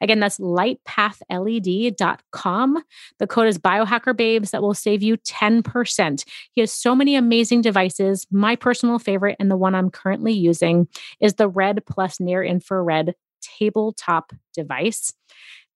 Again, 0.00 0.20
that's 0.20 0.38
lightpathled.com. 0.38 2.84
The 3.18 3.26
code 3.26 3.48
is 3.48 3.58
biohackerbabes 3.58 4.50
that 4.50 4.62
will 4.62 4.74
save 4.74 5.02
you 5.02 5.16
10%. 5.18 6.24
He 6.52 6.60
has 6.60 6.72
so 6.72 6.94
many 6.94 7.16
amazing 7.16 7.62
devices. 7.62 8.26
My 8.30 8.54
personal 8.56 8.98
favorite 8.98 9.36
and 9.38 9.50
the 9.50 9.56
one 9.56 9.74
I'm 9.74 9.90
currently 9.90 10.32
using 10.32 10.88
is 11.20 11.34
the 11.34 11.48
Red 11.48 11.84
Plus 11.86 12.20
Near 12.20 12.42
Infrared 12.42 13.14
tabletop 13.40 14.32
device. 14.54 15.12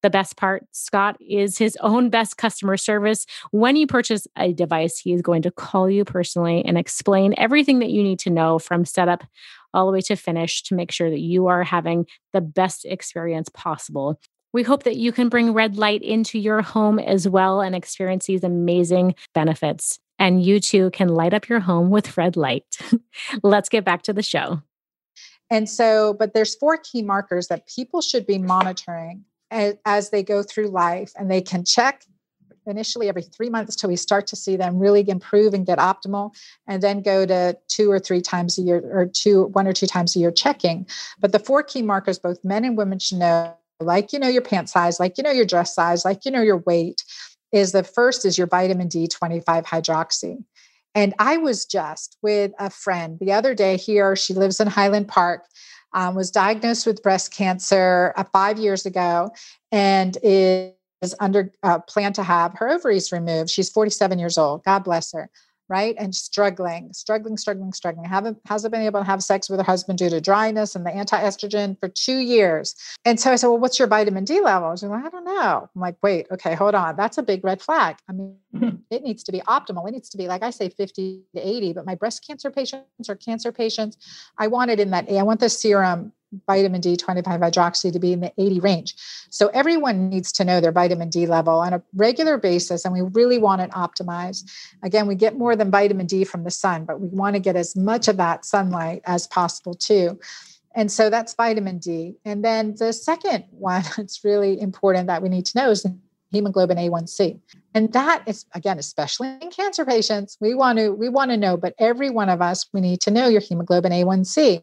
The 0.03 0.11
best 0.11 0.37
part, 0.37 0.67
Scott 0.73 1.17
is 1.21 1.59
his 1.59 1.79
own 1.81 2.11
best 2.11 2.37
customer 2.37 2.77
service. 2.77 3.25
When 3.53 3.77
you 3.77 3.87
purchase 3.87 4.27
a 4.37 4.53
device, 4.53 4.99
he 4.99 5.13
is 5.13 5.23
going 5.23 5.43
to 5.43 5.53
call 5.53 5.89
you 5.89 6.05
personally 6.05 6.65
and 6.65 6.77
explain 6.77 7.35
everything 7.39 7.79
that 7.79 7.91
you 7.91 8.03
need 8.03 8.19
to 8.21 8.31
know 8.31 8.59
from 8.59 8.85
setup 8.85 9.23
all 9.75 9.87
the 9.87 9.93
way 9.93 10.01
to 10.03 10.17
finish 10.17 10.63
to 10.65 10.75
make 10.75 10.93
sure 10.93 11.11
that 11.11 11.21
you 11.21 11.47
are 11.47 11.65
having 11.65 12.07
the 12.33 12.41
best 12.41 12.85
experience 12.85 13.49
possible. 13.49 14.21
We 14.53 14.63
hope 14.63 14.83
that 14.85 14.97
you 14.97 15.13
can 15.13 15.29
bring 15.29 15.55
red 15.55 15.77
light 15.77 16.03
into 16.03 16.39
your 16.39 16.63
home 16.63 16.99
as 16.99 17.29
well 17.29 17.61
and 17.61 17.75
experience 17.75 18.27
these 18.27 18.45
amazing 18.45 19.15
benefits. 19.35 19.99
And 20.19 20.43
you 20.43 20.61
too 20.61 20.91
can 20.91 21.09
light 21.09 21.35
up 21.35 21.49
your 21.49 21.61
home 21.61 21.91
with 21.91 22.17
red 22.17 22.37
light. 22.37 22.65
Let's 23.43 23.69
get 23.69 23.85
back 23.85 24.03
to 24.03 24.13
the 24.13 24.23
show. 24.23 24.63
And 25.51 25.69
so, 25.69 26.15
but 26.15 26.33
there's 26.33 26.55
four 26.55 26.79
key 26.79 27.03
markers 27.03 27.49
that 27.49 27.67
people 27.67 28.01
should 28.01 28.27
be 28.27 28.39
monitoring 28.39 29.25
as, 29.51 29.75
as 29.85 30.11
they 30.11 30.23
go 30.23 30.43
through 30.43 30.69
life, 30.69 31.13
and 31.19 31.31
they 31.31 31.43
can 31.43 31.63
check 31.65 32.05
initially 32.67 33.09
every 33.09 33.23
three 33.23 33.51
months 33.51 33.77
till 33.77 33.89
we 33.89 33.97
start 33.97 34.27
to 34.27 34.37
see 34.37 34.57
them 34.57 34.79
really 34.79 35.09
improve 35.09 35.55
and 35.55 35.67
get 35.67 35.79
optimal 35.79 36.35
and 36.67 36.83
then 36.83 37.03
go 37.03 37.27
to 37.27 37.57
two 37.69 37.91
or 37.91 37.99
three 37.99 38.21
times 38.21 38.59
a 38.59 38.63
year 38.63 38.83
or 38.93 39.07
two 39.07 39.45
one 39.49 39.67
or 39.67 39.73
two 39.73 39.87
times 39.87 40.15
a 40.17 40.19
year 40.19 40.31
checking 40.31 40.87
but 41.21 41.33
the 41.33 41.39
four 41.39 41.63
key 41.63 41.83
markers 41.83 42.19
both 42.19 42.45
men 42.45 42.65
and 42.65 42.77
women 42.77 42.99
should 42.99 43.19
know 43.19 43.55
like 43.81 44.13
you 44.13 44.19
know 44.19 44.29
your 44.29 44.43
pant 44.43 44.69
size 44.69 45.01
like 45.01 45.19
you 45.19 45.25
know 45.25 45.31
your 45.31 45.45
dress 45.45 45.75
size 45.75 46.05
like 46.05 46.25
you 46.25 46.31
know 46.31 46.43
your 46.43 46.59
weight 46.59 47.03
is 47.51 47.73
the 47.73 47.83
first 47.83 48.25
is 48.25 48.39
your 48.39 48.47
vitamin 48.47 48.89
d 48.89 49.07
25 49.07 49.65
hydroxy 49.65 50.39
and 50.95 51.15
I 51.19 51.39
was 51.39 51.65
just 51.65 52.19
with 52.23 52.53
a 52.59 52.71
friend 52.71 53.19
the 53.19 53.33
other 53.33 53.55
day 53.55 53.77
here. 53.77 54.15
She 54.17 54.35
lives 54.35 54.61
in 54.61 54.69
Highland 54.69 55.09
Park, 55.09 55.47
um, 55.95 56.15
was 56.15 56.31
diagnosed 56.31 56.87
with 56.87 57.03
breast 57.03 57.33
cancer 57.33 58.13
uh, 58.17 58.25
five 58.33 58.59
years 58.59 58.87
ago, 58.87 59.31
and 59.71 60.17
is 60.23 60.73
under 61.21 61.53
uh, 61.63 61.81
plan 61.81 62.13
to 62.15 62.23
have 62.23 62.55
her 62.55 62.71
ovaries 62.71 63.13
removed. 63.13 63.51
She's 63.51 63.69
47 63.69 64.19
years 64.19 64.39
old. 64.39 64.65
God 64.65 64.85
bless 64.85 65.13
her 65.13 65.31
right? 65.73 65.95
And 65.99 66.15
struggling, 66.15 66.93
struggling, 66.93 67.39
struggling, 67.39 67.73
struggling. 67.73 68.05
Haven't 68.05 68.39
hasn't 68.47 68.73
been 68.73 68.83
able 68.83 69.01
to 69.01 69.07
have 69.07 69.23
sex 69.23 69.49
with 69.49 69.59
her 69.59 69.65
husband 69.65 69.99
due 69.99 70.11
to 70.11 70.21
dryness 70.21 70.77
and 70.77 70.85
the 70.85 70.91
anti-estrogen 70.91 71.81
for 71.81 71.89
two 71.89 72.19
years. 72.19 72.75
And 73.07 73.19
so 73.19 73.33
I 73.33 73.37
said, 73.37 73.49
Well, 73.49 73.59
what's 73.59 73.79
your 73.79 73.89
vitamin 73.89 74.25
D 74.25 74.43
level? 74.43 74.77
She's 74.77 74.83
like, 74.83 75.03
I 75.03 75.09
don't 75.09 75.25
know. 75.25 75.71
I'm 75.75 75.81
like, 75.81 75.97
wait, 76.03 76.27
okay, 76.31 76.55
hold 76.55 76.75
on. 76.75 76.97
That's 76.97 77.17
a 77.17 77.23
big 77.23 77.43
red 77.43 77.63
flag. 77.63 77.97
I 78.07 78.13
mean, 78.13 78.37
it 78.91 79.03
needs 79.03 79.23
to 79.25 79.33
be 79.33 79.41
optimal. 79.41 79.89
It 79.89 79.93
needs 79.93 80.11
to 80.11 80.19
be 80.19 80.29
like 80.29 80.43
I 80.43 80.51
say 80.51 80.69
50 80.69 81.23
to 81.35 81.41
80, 81.41 81.73
but 81.73 81.87
my 81.87 81.95
breast 81.95 82.27
cancer 82.27 82.51
patients 82.51 83.09
or 83.09 83.17
cancer 83.17 83.51
patients, 83.51 83.97
I 84.37 84.49
want 84.49 84.71
it 84.71 84.79
in 84.79 84.91
that 84.91 85.09
A. 85.09 85.19
I 85.19 85.23
want 85.23 85.41
the 85.41 85.49
serum 85.49 86.13
vitamin 86.47 86.81
D 86.81 86.97
25 86.97 87.41
hydroxy 87.41 87.93
to 87.93 87.99
be 87.99 88.13
in 88.13 88.21
the 88.21 88.33
80 88.39 88.61
range. 88.61 88.95
So 89.31 89.49
everyone 89.49 90.09
needs 90.09 90.33
to 90.33 90.45
know 90.45 90.61
their 90.61 90.73
vitamin 90.73 91.09
D 91.09 91.27
level 91.27 91.61
on 91.61 91.73
a 91.73 91.83
regular 91.95 92.39
basis, 92.39 92.85
and 92.85 92.95
we 92.95 93.01
really 93.01 93.39
want 93.39 93.63
it 93.63 93.71
optimized. 93.71 94.51
Again, 94.83 95.07
we 95.07 95.15
get 95.15 95.37
more 95.37 95.57
than 95.57 95.71
vitamin 95.71 96.07
D 96.07 96.25
from 96.25 96.45
the 96.45 96.51
sun, 96.51 96.85
but 96.85 97.01
we 97.01 97.09
want 97.09 97.35
to 97.35 97.41
get 97.41 97.57
as 97.57 97.77
much 97.77 98.09
of 98.09 98.17
that 98.17 98.45
sunlight 98.45 99.03
as 99.05 99.27
possible 99.27 99.75
too. 99.75 100.19
And 100.75 100.91
so 100.91 101.11
that's 101.11 101.35
vitamin 101.35 101.79
D. 101.79 102.17
And 102.25 102.45
then 102.45 102.75
the 102.79 102.93
second 102.93 103.45
one 103.51 103.83
that's 103.97 104.25
really 104.25 104.61
important 104.61 105.07
that 105.09 105.23
we 105.23 105.29
need 105.29 105.47
to 105.47 105.59
know 105.59 105.71
is 105.71 105.87
hemoglobin 106.33 106.79
A1C. 106.79 107.39
And 107.75 107.93
that 107.93 108.23
is 108.27 108.47
again, 108.55 108.79
especially 108.79 109.37
in 109.41 109.51
cancer 109.51 109.85
patients, 109.85 110.37
we 110.41 110.55
want 110.55 110.79
to 110.79 110.91
we 110.91 111.09
want 111.09 111.31
to 111.31 111.37
know, 111.37 111.57
but 111.57 111.75
every 111.79 112.11
one 112.11 112.29
of 112.29 112.43
us, 112.43 112.67
we 112.73 112.81
need 112.81 113.01
to 113.03 113.11
know 113.11 113.29
your 113.29 113.41
hemoglobin 113.41 113.93
A1C. 113.93 114.63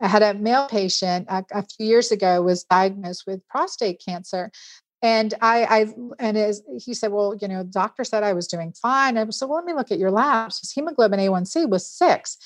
I 0.00 0.08
had 0.08 0.22
a 0.22 0.34
male 0.34 0.68
patient 0.68 1.26
a, 1.28 1.44
a 1.52 1.64
few 1.64 1.86
years 1.86 2.10
ago 2.12 2.42
was 2.42 2.64
diagnosed 2.64 3.24
with 3.26 3.46
prostate 3.48 4.02
cancer. 4.04 4.50
And 5.00 5.34
I, 5.40 5.64
I 5.64 5.86
and 6.18 6.36
as 6.36 6.62
he 6.84 6.92
said, 6.94 7.12
well, 7.12 7.36
you 7.40 7.46
know, 7.46 7.62
doctor 7.62 8.04
said 8.04 8.24
I 8.24 8.32
was 8.32 8.48
doing 8.48 8.72
fine. 8.72 9.16
I 9.16 9.28
said, 9.30 9.48
well, 9.48 9.58
let 9.58 9.64
me 9.64 9.72
look 9.72 9.92
at 9.92 9.98
your 9.98 10.10
labs. 10.10 10.60
His 10.60 10.72
hemoglobin 10.72 11.20
A1C 11.20 11.68
was 11.68 11.86
six. 11.86 12.36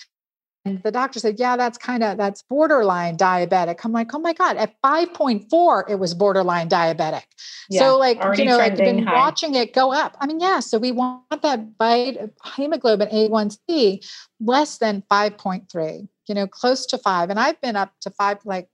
And 0.65 0.81
the 0.83 0.93
doctor 0.93 1.19
said, 1.19 1.41
yeah, 1.41 1.57
that's 1.57 1.77
kind 1.77 2.05
of 2.05 2.19
that's 2.19 2.43
borderline 2.43 3.17
diabetic. 3.17 3.81
I'm 3.85 3.91
like, 3.91 4.15
oh 4.15 4.21
my 4.21 4.33
God, 4.33 4.57
at 4.57 4.81
5.4, 4.85 5.91
it 5.91 5.97
was 5.97 6.15
borderline 6.15 6.69
diabetic. 6.69 7.25
Yeah, 7.69 7.81
so 7.81 7.99
like, 7.99 8.19
you 8.39 8.45
know, 8.45 8.61
I've 8.61 8.77
been 8.77 9.05
high. 9.05 9.15
watching 9.15 9.57
it 9.57 9.73
go 9.73 9.93
up. 9.93 10.17
I 10.21 10.27
mean, 10.27 10.39
yeah, 10.39 10.61
so 10.61 10.79
we 10.79 10.93
want 10.93 11.25
that 11.43 11.77
bite 11.79 12.19
hemoglobin 12.55 13.09
A1C 13.09 14.07
less 14.41 14.79
than 14.79 15.03
5.3 15.11 16.09
you 16.29 16.35
know, 16.35 16.47
close 16.47 16.87
to 16.87 16.99
five. 16.99 17.31
And 17.31 17.39
I've 17.39 17.61
been 17.61 17.77
up 17.77 17.93
to 18.01 18.11
five, 18.11 18.39
like 18.45 18.69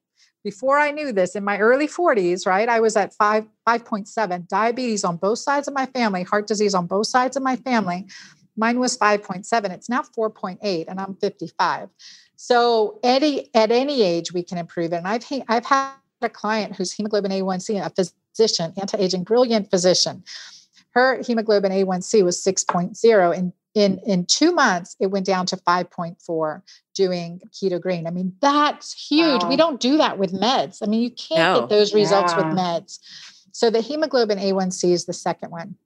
before 0.45 0.79
I 0.79 0.91
knew 0.91 1.13
this 1.13 1.35
in 1.35 1.45
my 1.45 1.59
early 1.59 1.89
40s, 1.89 2.47
right? 2.47 2.69
I 2.69 2.81
was 2.81 2.97
at 2.97 3.15
five, 3.15 3.47
5.7, 3.69 4.49
diabetes 4.49 5.05
on 5.05 5.17
both 5.17 5.39
sides 5.39 5.69
of 5.69 5.75
my 5.75 5.87
family, 5.87 6.23
heart 6.23 6.47
disease 6.47 6.75
on 6.75 6.87
both 6.87 7.07
sides 7.07 7.37
of 7.37 7.43
my 7.43 7.57
family. 7.57 8.07
Mine 8.57 8.79
was 8.79 8.97
5.7. 8.97 9.71
It's 9.71 9.89
now 9.89 10.03
4.8, 10.03 10.87
and 10.89 11.01
I'm 11.01 11.15
55. 11.17 11.89
So 12.37 12.99
at 13.03 13.23
any, 13.23 13.51
at 13.55 13.71
any 13.71 14.03
age, 14.03 14.33
we 14.33 14.43
can 14.43 14.59
improve 14.59 14.93
it. 14.93 14.97
And 14.97 15.09
I've, 15.09 15.25
I've 15.49 15.67
had 15.67 15.93
a 16.23 16.29
client 16.29 16.77
whose 16.77 16.93
hemoglobin 16.93 17.31
A1C, 17.31 17.85
a 17.85 17.91
physician, 17.91 18.73
anti-aging, 18.81 19.25
brilliant 19.25 19.71
physician, 19.71 20.25
her 20.91 21.23
hemoglobin 21.23 21.73
A1C 21.73 22.25
was 22.25 22.43
6.0 22.43 23.37
in 23.37 23.53
in 23.79 24.01
in 24.05 24.27
two 24.27 24.53
months 24.53 24.97
it 24.99 25.07
went 25.07 25.25
down 25.25 25.47
to 25.47 25.57
5.4 25.57 26.63
doing 26.95 27.41
keto 27.53 27.81
green 27.81 28.07
i 28.07 28.11
mean 28.11 28.33
that's 28.41 28.93
huge 28.93 29.43
wow. 29.43 29.49
we 29.49 29.57
don't 29.57 29.81
do 29.81 29.97
that 29.97 30.19
with 30.19 30.33
meds 30.33 30.79
i 30.83 30.87
mean 30.87 31.03
you 31.03 31.11
can't 31.11 31.55
no. 31.55 31.61
get 31.61 31.69
those 31.69 31.95
results 31.95 32.33
yeah. 32.33 32.39
with 32.39 32.59
meds 32.59 32.99
so 33.53 33.71
the 33.71 33.81
hemoglobin 33.81 34.39
a1c 34.39 34.91
is 34.91 35.07
the 35.07 35.13
second 35.13 35.51
one 35.51 35.77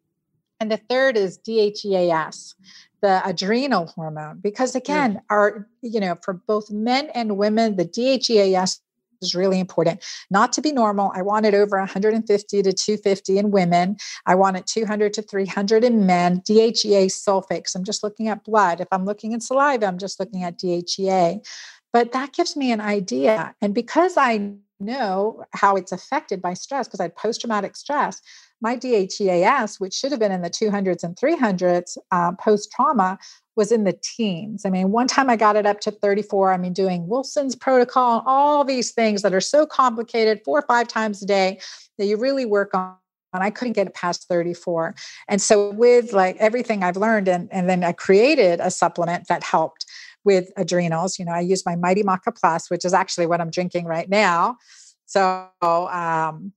and 0.58 0.70
the 0.70 0.76
third 0.76 1.16
is 1.16 1.38
DHEAS 1.38 2.54
the 3.02 3.20
adrenal 3.28 3.86
hormone 3.86 4.38
because 4.40 4.72
mm. 4.72 4.76
again 4.76 5.20
our 5.28 5.68
you 5.82 6.00
know 6.00 6.16
for 6.22 6.32
both 6.32 6.70
men 6.70 7.10
and 7.14 7.36
women 7.36 7.76
the 7.76 7.84
DHEAS 7.84 8.80
is 9.22 9.34
really 9.34 9.60
important. 9.60 10.04
Not 10.30 10.52
to 10.54 10.62
be 10.62 10.72
normal. 10.72 11.12
I 11.14 11.22
want 11.22 11.46
it 11.46 11.54
over 11.54 11.78
150 11.78 12.62
to 12.62 12.72
250 12.72 13.38
in 13.38 13.50
women. 13.50 13.96
I 14.26 14.34
want 14.34 14.56
it 14.56 14.66
200 14.66 15.12
to 15.14 15.22
300 15.22 15.84
in 15.84 16.06
men. 16.06 16.40
DHEA 16.40 17.06
sulfates. 17.06 17.74
I'm 17.74 17.84
just 17.84 18.02
looking 18.02 18.28
at 18.28 18.44
blood. 18.44 18.80
If 18.80 18.88
I'm 18.92 19.04
looking 19.04 19.34
at 19.34 19.42
saliva, 19.42 19.86
I'm 19.86 19.98
just 19.98 20.20
looking 20.20 20.42
at 20.42 20.58
DHEA. 20.58 21.46
But 21.92 22.12
that 22.12 22.32
gives 22.32 22.56
me 22.56 22.72
an 22.72 22.80
idea. 22.80 23.54
And 23.60 23.74
because 23.74 24.16
I 24.16 24.54
know 24.80 25.44
how 25.52 25.76
it's 25.76 25.92
affected 25.92 26.42
by 26.42 26.54
stress, 26.54 26.88
because 26.88 27.00
I 27.00 27.04
had 27.04 27.16
post 27.16 27.40
traumatic 27.40 27.76
stress, 27.76 28.20
my 28.60 28.76
DHEAS, 28.76 29.80
which 29.80 29.92
should 29.94 30.12
have 30.12 30.20
been 30.20 30.32
in 30.32 30.42
the 30.42 30.50
200s 30.50 31.02
and 31.02 31.16
300s 31.16 31.98
uh, 32.10 32.32
post 32.32 32.70
trauma, 32.72 33.18
was 33.56 33.70
in 33.70 33.84
the 33.84 33.98
teens. 34.02 34.64
I 34.64 34.70
mean, 34.70 34.90
one 34.90 35.06
time 35.06 35.28
I 35.28 35.36
got 35.36 35.56
it 35.56 35.66
up 35.66 35.80
to 35.80 35.90
34. 35.90 36.52
I 36.52 36.56
mean, 36.56 36.72
doing 36.72 37.06
Wilson's 37.06 37.54
protocol, 37.54 38.22
all 38.26 38.64
these 38.64 38.92
things 38.92 39.22
that 39.22 39.34
are 39.34 39.40
so 39.40 39.66
complicated 39.66 40.40
four 40.44 40.58
or 40.58 40.66
five 40.66 40.88
times 40.88 41.22
a 41.22 41.26
day 41.26 41.60
that 41.98 42.06
you 42.06 42.16
really 42.16 42.46
work 42.46 42.74
on. 42.74 42.94
And 43.34 43.42
I 43.42 43.48
couldn't 43.48 43.72
get 43.72 43.86
it 43.86 43.94
past 43.94 44.28
34. 44.28 44.94
And 45.26 45.40
so, 45.40 45.70
with 45.70 46.12
like 46.12 46.36
everything 46.36 46.82
I've 46.82 46.98
learned, 46.98 47.28
and, 47.28 47.50
and 47.50 47.66
then 47.66 47.82
I 47.82 47.92
created 47.92 48.60
a 48.60 48.70
supplement 48.70 49.26
that 49.28 49.42
helped 49.42 49.86
with 50.22 50.50
adrenals. 50.58 51.18
You 51.18 51.24
know, 51.24 51.32
I 51.32 51.40
use 51.40 51.64
my 51.64 51.74
Mighty 51.74 52.02
Maca 52.02 52.38
Plus, 52.38 52.70
which 52.70 52.84
is 52.84 52.92
actually 52.92 53.26
what 53.26 53.40
I'm 53.40 53.50
drinking 53.50 53.86
right 53.86 54.08
now. 54.08 54.58
So, 55.06 55.48
um, 55.62 56.52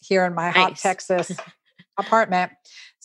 here 0.00 0.24
in 0.24 0.34
my 0.34 0.46
nice. 0.50 0.56
hot 0.56 0.76
Texas 0.76 1.32
apartment. 1.98 2.52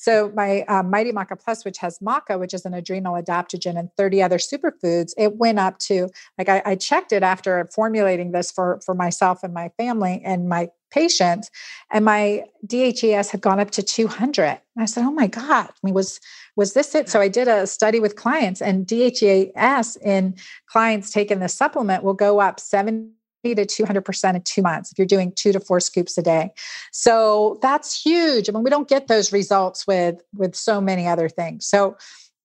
So 0.05 0.31
my 0.35 0.61
uh, 0.67 0.83
Mighty 0.83 1.11
Maca 1.11 1.35
Plus, 1.43 1.65
which 1.65 1.79
has 1.79 1.97
maca, 1.97 2.39
which 2.39 2.53
is 2.53 2.63
an 2.63 2.75
adrenal 2.75 3.15
adaptogen, 3.15 3.75
and 3.75 3.89
30 3.97 4.21
other 4.21 4.37
superfoods, 4.37 5.13
it 5.17 5.37
went 5.37 5.57
up 5.57 5.79
to 5.79 6.09
like 6.37 6.47
I, 6.47 6.61
I 6.63 6.75
checked 6.75 7.11
it 7.11 7.23
after 7.23 7.67
formulating 7.73 8.31
this 8.31 8.51
for 8.51 8.79
for 8.85 8.93
myself 8.93 9.41
and 9.41 9.51
my 9.51 9.69
family 9.77 10.21
and 10.23 10.47
my 10.47 10.69
patients, 10.91 11.49
and 11.91 12.05
my 12.05 12.43
DHEAS 12.67 13.31
had 13.31 13.41
gone 13.41 13.59
up 13.59 13.71
to 13.71 13.81
200. 13.81 14.43
And 14.43 14.59
I 14.77 14.85
said, 14.85 15.03
"Oh 15.03 15.11
my 15.11 15.25
God! 15.25 15.69
I 15.69 15.79
mean, 15.81 15.95
was 15.95 16.19
was 16.55 16.73
this 16.73 16.93
it?" 16.93 17.09
So 17.09 17.19
I 17.19 17.27
did 17.27 17.47
a 17.47 17.65
study 17.65 17.99
with 17.99 18.15
clients, 18.15 18.61
and 18.61 18.85
DHEAS 18.85 19.97
in 20.03 20.35
clients 20.67 21.09
taking 21.09 21.39
the 21.39 21.49
supplement 21.49 22.03
will 22.03 22.13
go 22.13 22.39
up 22.39 22.59
70 22.59 23.09
to 23.53 23.65
200% 23.65 24.35
in 24.35 24.41
two 24.41 24.61
months 24.61 24.91
if 24.91 24.97
you're 24.97 25.05
doing 25.05 25.31
two 25.33 25.51
to 25.51 25.59
four 25.59 25.79
scoops 25.79 26.17
a 26.17 26.21
day. 26.21 26.51
So 26.91 27.59
that's 27.61 28.01
huge. 28.01 28.49
I 28.49 28.53
mean, 28.53 28.63
we 28.63 28.69
don't 28.69 28.87
get 28.87 29.07
those 29.07 29.31
results 29.31 29.85
with 29.85 30.21
with 30.35 30.55
so 30.55 30.81
many 30.81 31.05
other 31.07 31.29
things. 31.29 31.67
So, 31.67 31.97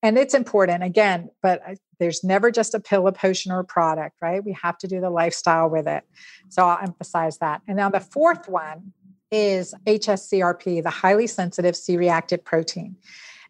and 0.02 0.18
it's 0.18 0.34
important 0.34 0.82
again, 0.82 1.30
but 1.42 1.62
there's 1.98 2.24
never 2.24 2.50
just 2.50 2.74
a 2.74 2.80
pill, 2.80 3.06
a 3.06 3.12
potion, 3.12 3.52
or 3.52 3.60
a 3.60 3.64
product, 3.64 4.16
right? 4.20 4.44
We 4.44 4.56
have 4.60 4.78
to 4.78 4.88
do 4.88 5.00
the 5.00 5.10
lifestyle 5.10 5.68
with 5.68 5.86
it. 5.86 6.02
So 6.48 6.64
I'll 6.64 6.82
emphasize 6.82 7.38
that. 7.38 7.62
And 7.68 7.76
now 7.76 7.90
the 7.90 8.00
fourth 8.00 8.48
one 8.48 8.92
is 9.30 9.74
HSCRP, 9.86 10.82
the 10.82 10.90
highly 10.90 11.26
sensitive 11.26 11.76
C 11.76 11.96
reactive 11.96 12.44
protein. 12.44 12.96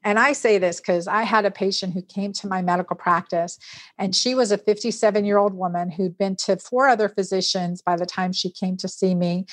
And 0.03 0.19
I 0.19 0.33
say 0.33 0.59
this 0.59 0.81
because 0.81 1.07
I 1.07 1.23
had 1.23 1.45
a 1.45 1.51
patient 1.51 1.93
who 1.93 2.03
came 2.03 2.33
to 2.35 2.49
my 2.49 2.63
medical 2.63 2.97
practice, 2.97 3.59
and 3.99 4.15
she 4.15 4.35
was 4.35 4.51
a 4.51 4.59
57 4.59 5.25
year 5.25 5.39
old 5.39 5.55
woman 5.55 5.91
who'd 5.91 6.17
been 6.17 6.37
to 6.37 6.57
four 6.57 6.89
other 6.89 7.09
physicians 7.09 7.83
by 7.83 7.97
the 7.97 8.07
time 8.07 8.33
she 8.33 8.51
came 8.51 8.77
to 8.79 8.89
see 8.89 9.15
me. 9.15 9.47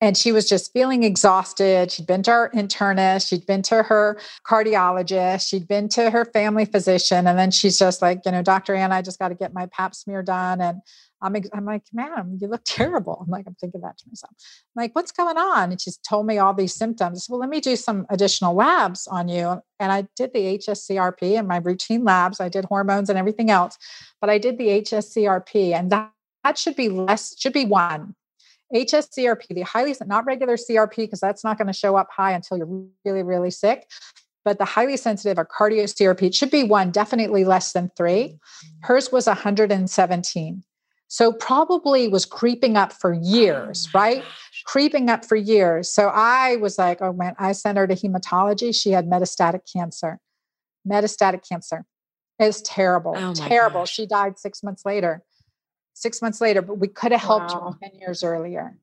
And 0.00 0.18
she 0.18 0.32
was 0.32 0.46
just 0.46 0.72
feeling 0.74 1.02
exhausted. 1.02 1.90
She'd 1.90 2.06
been 2.06 2.22
to 2.24 2.30
her 2.30 2.50
internist, 2.54 3.28
she'd 3.28 3.46
been 3.46 3.62
to 3.62 3.84
her 3.84 4.20
cardiologist, 4.46 5.48
she'd 5.48 5.66
been 5.66 5.88
to 5.90 6.10
her 6.10 6.26
family 6.26 6.66
physician. 6.66 7.26
And 7.26 7.38
then 7.38 7.50
she's 7.50 7.78
just 7.78 8.02
like, 8.02 8.20
you 8.26 8.32
know, 8.32 8.42
Dr. 8.42 8.74
Ann, 8.74 8.92
I 8.92 9.00
just 9.00 9.18
got 9.18 9.28
to 9.28 9.34
get 9.34 9.54
my 9.54 9.66
pap 9.66 9.94
smear 9.94 10.22
done. 10.22 10.60
And 10.60 10.82
I'm, 11.24 11.34
I'm 11.52 11.64
like, 11.64 11.82
ma'am, 11.92 12.38
you 12.40 12.48
look 12.48 12.62
terrible. 12.66 13.18
I'm 13.20 13.30
like, 13.30 13.46
I'm 13.46 13.54
thinking 13.54 13.80
that 13.80 13.98
to 13.98 14.04
myself. 14.08 14.32
I'm 14.76 14.82
like, 14.82 14.94
what's 14.94 15.12
going 15.12 15.36
on? 15.36 15.72
And 15.72 15.80
she's 15.80 15.96
told 15.96 16.26
me 16.26 16.38
all 16.38 16.54
these 16.54 16.74
symptoms. 16.74 17.26
Well, 17.28 17.40
let 17.40 17.48
me 17.48 17.60
do 17.60 17.76
some 17.76 18.06
additional 18.10 18.54
labs 18.54 19.06
on 19.06 19.28
you. 19.28 19.60
And 19.80 19.90
I 19.90 20.06
did 20.16 20.32
the 20.32 20.58
HSCRP 20.58 21.38
and 21.38 21.48
my 21.48 21.56
routine 21.56 22.04
labs. 22.04 22.40
I 22.40 22.48
did 22.48 22.66
hormones 22.66 23.08
and 23.08 23.18
everything 23.18 23.50
else, 23.50 23.78
but 24.20 24.30
I 24.30 24.38
did 24.38 24.58
the 24.58 24.68
HSCRP 24.68 25.72
and 25.72 25.90
that, 25.90 26.12
that 26.44 26.58
should 26.58 26.76
be 26.76 26.88
less, 26.88 27.38
should 27.38 27.54
be 27.54 27.64
one. 27.64 28.14
HSCRP, 28.74 29.48
the 29.48 29.62
highly, 29.62 29.94
not 30.06 30.26
regular 30.26 30.56
CRP, 30.56 30.96
because 30.96 31.20
that's 31.20 31.44
not 31.44 31.58
going 31.58 31.68
to 31.68 31.72
show 31.72 31.96
up 31.96 32.08
high 32.10 32.32
until 32.32 32.56
you're 32.56 32.86
really, 33.04 33.22
really 33.22 33.50
sick 33.50 33.86
but 34.44 34.58
the 34.58 34.64
highly 34.64 34.96
sensitive 34.96 35.38
or 35.38 35.46
cardio 35.46 35.84
CRP, 35.84 36.22
it 36.24 36.34
should 36.34 36.50
be 36.50 36.64
one, 36.64 36.90
definitely 36.90 37.44
less 37.44 37.72
than 37.72 37.90
three. 37.96 38.36
Mm-hmm. 38.36 38.78
Hers 38.82 39.10
was 39.10 39.26
117. 39.26 40.62
So 41.14 41.32
probably 41.32 42.08
was 42.08 42.26
creeping 42.26 42.76
up 42.76 42.92
for 42.92 43.12
years, 43.12 43.86
oh 43.94 44.00
right? 44.00 44.22
Gosh. 44.24 44.62
Creeping 44.66 45.08
up 45.08 45.24
for 45.24 45.36
years. 45.36 45.88
So 45.88 46.08
I 46.08 46.56
was 46.56 46.76
like, 46.76 47.00
oh 47.02 47.12
man, 47.12 47.36
I 47.38 47.52
sent 47.52 47.78
her 47.78 47.86
to 47.86 47.94
hematology. 47.94 48.74
She 48.74 48.90
had 48.90 49.08
metastatic 49.08 49.60
cancer. 49.72 50.18
Metastatic 50.84 51.48
cancer. 51.48 51.84
It's 52.40 52.60
terrible. 52.62 53.14
Oh 53.16 53.32
terrible. 53.32 53.82
Gosh. 53.82 53.92
She 53.92 54.06
died 54.06 54.40
six 54.40 54.64
months 54.64 54.84
later. 54.84 55.22
Six 55.92 56.20
months 56.20 56.40
later, 56.40 56.62
but 56.62 56.78
we 56.80 56.88
could 56.88 57.12
have 57.12 57.20
helped 57.20 57.54
wow. 57.54 57.76
her 57.80 57.90
10 57.90 58.00
years 58.00 58.24
earlier. 58.24 58.76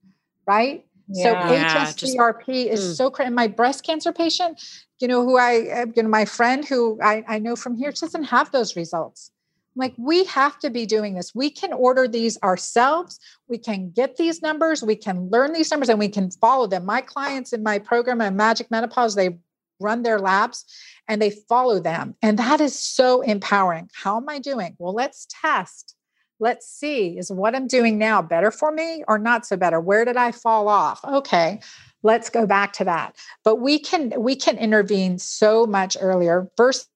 Right? 0.47 0.85
Yeah. 1.09 1.23
So 1.23 1.35
HSCRP 1.35 2.47
yeah, 2.47 2.71
is 2.71 2.79
mm. 2.79 2.95
so 2.95 3.09
critical. 3.09 3.35
My 3.35 3.47
breast 3.49 3.83
cancer 3.83 4.13
patient, 4.13 4.63
you 5.01 5.09
know, 5.09 5.25
who 5.25 5.37
I, 5.37 5.81
uh, 5.81 5.85
you 5.93 6.03
know, 6.03 6.07
my 6.07 6.23
friend 6.23 6.63
who 6.63 6.97
I, 7.03 7.25
I 7.27 7.39
know 7.39 7.57
from 7.57 7.75
here 7.75 7.91
doesn't 7.91 8.23
have 8.23 8.53
those 8.53 8.77
results 8.77 9.31
like 9.75 9.93
we 9.97 10.25
have 10.25 10.59
to 10.59 10.69
be 10.69 10.85
doing 10.85 11.13
this. 11.13 11.33
We 11.33 11.49
can 11.49 11.73
order 11.73 12.07
these 12.07 12.37
ourselves. 12.43 13.19
We 13.47 13.57
can 13.57 13.91
get 13.91 14.17
these 14.17 14.41
numbers. 14.41 14.83
We 14.83 14.95
can 14.95 15.29
learn 15.29 15.53
these 15.53 15.71
numbers 15.71 15.89
and 15.89 15.99
we 15.99 16.09
can 16.09 16.31
follow 16.31 16.67
them. 16.67 16.85
My 16.85 17.01
clients 17.01 17.53
in 17.53 17.63
my 17.63 17.79
program 17.79 18.21
at 18.21 18.33
magic 18.33 18.69
menopause 18.69 19.15
they 19.15 19.37
run 19.79 20.03
their 20.03 20.19
labs 20.19 20.65
and 21.07 21.21
they 21.21 21.31
follow 21.31 21.79
them. 21.79 22.15
And 22.21 22.37
that 22.37 22.61
is 22.61 22.77
so 22.77 23.21
empowering. 23.21 23.89
How 23.93 24.17
am 24.17 24.29
i 24.29 24.39
doing? 24.39 24.75
Well 24.77 24.93
let's 24.93 25.27
test. 25.29 25.95
Let's 26.39 26.67
see 26.67 27.17
is 27.17 27.31
what 27.31 27.55
i'm 27.55 27.67
doing 27.67 27.97
now 27.97 28.21
better 28.21 28.51
for 28.51 28.71
me 28.71 29.03
or 29.07 29.17
not 29.17 29.45
so 29.45 29.57
better? 29.57 29.79
Where 29.79 30.05
did 30.05 30.17
i 30.17 30.31
fall 30.31 30.67
off? 30.67 31.03
Okay 31.05 31.61
let's 32.03 32.29
go 32.29 32.45
back 32.45 32.73
to 32.73 32.85
that. 32.85 33.15
But 33.43 33.57
we 33.57 33.79
can 33.79 34.13
we 34.17 34.35
can 34.35 34.57
intervene 34.57 35.17
so 35.19 35.65
much 35.65 35.97
earlier 35.99 36.49
versus 36.57 36.87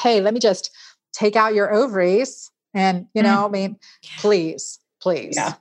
hey 0.00 0.20
let 0.20 0.34
me 0.34 0.40
just 0.40 0.70
take 1.12 1.36
out 1.36 1.54
your 1.54 1.72
ovaries 1.72 2.50
and 2.74 3.06
you 3.14 3.22
know 3.22 3.44
mm. 3.44 3.46
i 3.46 3.48
mean 3.48 3.76
please 4.18 4.78
please. 5.00 5.34
Yeah. 5.36 5.54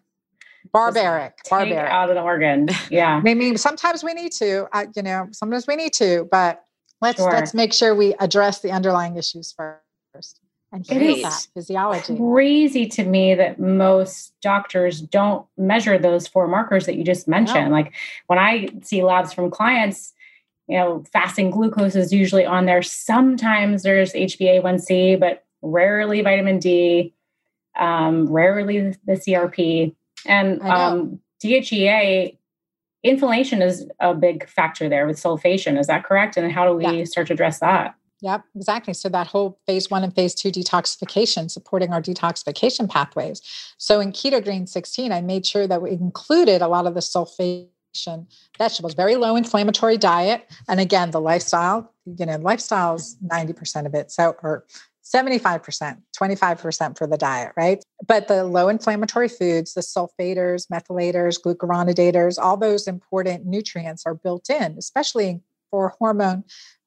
Barbaric 0.73 1.37
Just 1.37 1.49
barbaric. 1.49 1.89
out 1.89 2.09
an 2.09 2.17
organ. 2.17 2.69
Yeah. 2.89 3.21
I 3.25 3.33
mean 3.33 3.57
sometimes 3.57 4.03
we 4.03 4.13
need 4.13 4.31
to 4.33 4.67
uh, 4.73 4.85
you 4.95 5.01
know 5.01 5.27
sometimes 5.31 5.65
we 5.67 5.75
need 5.75 5.93
to 5.93 6.27
but 6.29 6.63
let's 7.01 7.19
sure. 7.19 7.31
let's 7.31 7.53
make 7.53 7.73
sure 7.73 7.95
we 7.95 8.13
address 8.15 8.61
the 8.61 8.71
underlying 8.71 9.17
issues 9.17 9.53
first 9.55 10.39
and 10.73 10.85
heal 10.85 11.21
that 11.21 11.47
physiology. 11.53 12.17
Crazy 12.17 12.85
to 12.87 13.05
me 13.05 13.33
that 13.35 13.59
most 13.59 14.33
doctors 14.41 14.99
don't 14.99 15.45
measure 15.57 15.97
those 15.97 16.27
four 16.27 16.47
markers 16.47 16.85
that 16.85 16.95
you 16.95 17.03
just 17.05 17.27
mentioned. 17.27 17.69
No. 17.69 17.71
like 17.71 17.93
when 18.27 18.37
i 18.37 18.67
see 18.83 19.03
labs 19.03 19.31
from 19.33 19.49
clients 19.49 20.13
you 20.67 20.77
know, 20.77 21.03
fasting 21.13 21.49
glucose 21.49 21.95
is 21.95 22.11
usually 22.11 22.45
on 22.45 22.65
there. 22.65 22.81
Sometimes 22.81 23.83
there's 23.83 24.13
HbA1c, 24.13 25.19
but 25.19 25.45
rarely 25.61 26.21
vitamin 26.21 26.59
D, 26.59 27.13
um, 27.77 28.27
rarely 28.27 28.95
the 29.05 29.13
CRP. 29.13 29.95
And 30.25 30.61
um, 30.61 31.19
DHEA, 31.43 32.37
inflammation 33.03 33.61
is 33.61 33.87
a 33.99 34.13
big 34.13 34.47
factor 34.49 34.89
there 34.89 35.07
with 35.07 35.17
sulfation. 35.17 35.79
Is 35.79 35.87
that 35.87 36.03
correct? 36.03 36.35
And 36.35 36.51
how 36.51 36.67
do 36.67 36.75
we 36.75 36.99
yeah. 36.99 37.03
start 37.05 37.27
to 37.27 37.33
address 37.33 37.59
that? 37.59 37.95
Yep, 38.21 38.43
exactly. 38.55 38.93
So 38.95 39.09
that 39.09 39.27
whole 39.27 39.59
phase 39.67 39.91
one 39.91 40.03
and 40.03 40.13
phase 40.13 40.33
two 40.33 40.49
detoxification, 40.49 41.51
supporting 41.51 41.93
our 41.93 42.01
detoxification 42.01 42.89
pathways. 42.89 43.41
So 43.77 43.99
in 43.99 44.11
Keto 44.11 44.43
Green 44.43 44.65
16, 44.65 45.11
I 45.11 45.21
made 45.21 45.45
sure 45.45 45.67
that 45.67 45.83
we 45.83 45.91
included 45.91 46.63
a 46.63 46.67
lot 46.67 46.87
of 46.87 46.95
the 46.95 46.99
sulfate 46.99 47.67
vegetables, 48.57 48.93
very 48.93 49.15
low 49.15 49.35
inflammatory 49.35 49.97
diet. 49.97 50.49
And 50.67 50.79
again, 50.79 51.11
the 51.11 51.21
lifestyle, 51.21 51.93
you 52.05 52.25
know, 52.25 52.37
lifestyle's 52.37 53.17
90% 53.25 53.85
of 53.85 53.93
it. 53.93 54.11
So, 54.11 54.35
or 54.43 54.65
75%, 55.03 56.01
25% 56.19 56.97
for 56.97 57.07
the 57.07 57.17
diet, 57.17 57.53
right? 57.55 57.83
But 58.05 58.27
the 58.27 58.43
low 58.43 58.67
inflammatory 58.67 59.29
foods, 59.29 59.73
the 59.73 59.81
sulfators, 59.81 60.67
methylators, 60.67 61.41
glucuronidators, 61.41 62.37
all 62.37 62.57
those 62.57 62.87
important 62.87 63.45
nutrients 63.45 64.05
are 64.05 64.15
built 64.15 64.49
in, 64.49 64.75
especially 64.77 65.41
for 65.71 65.93
hormone 65.99 66.43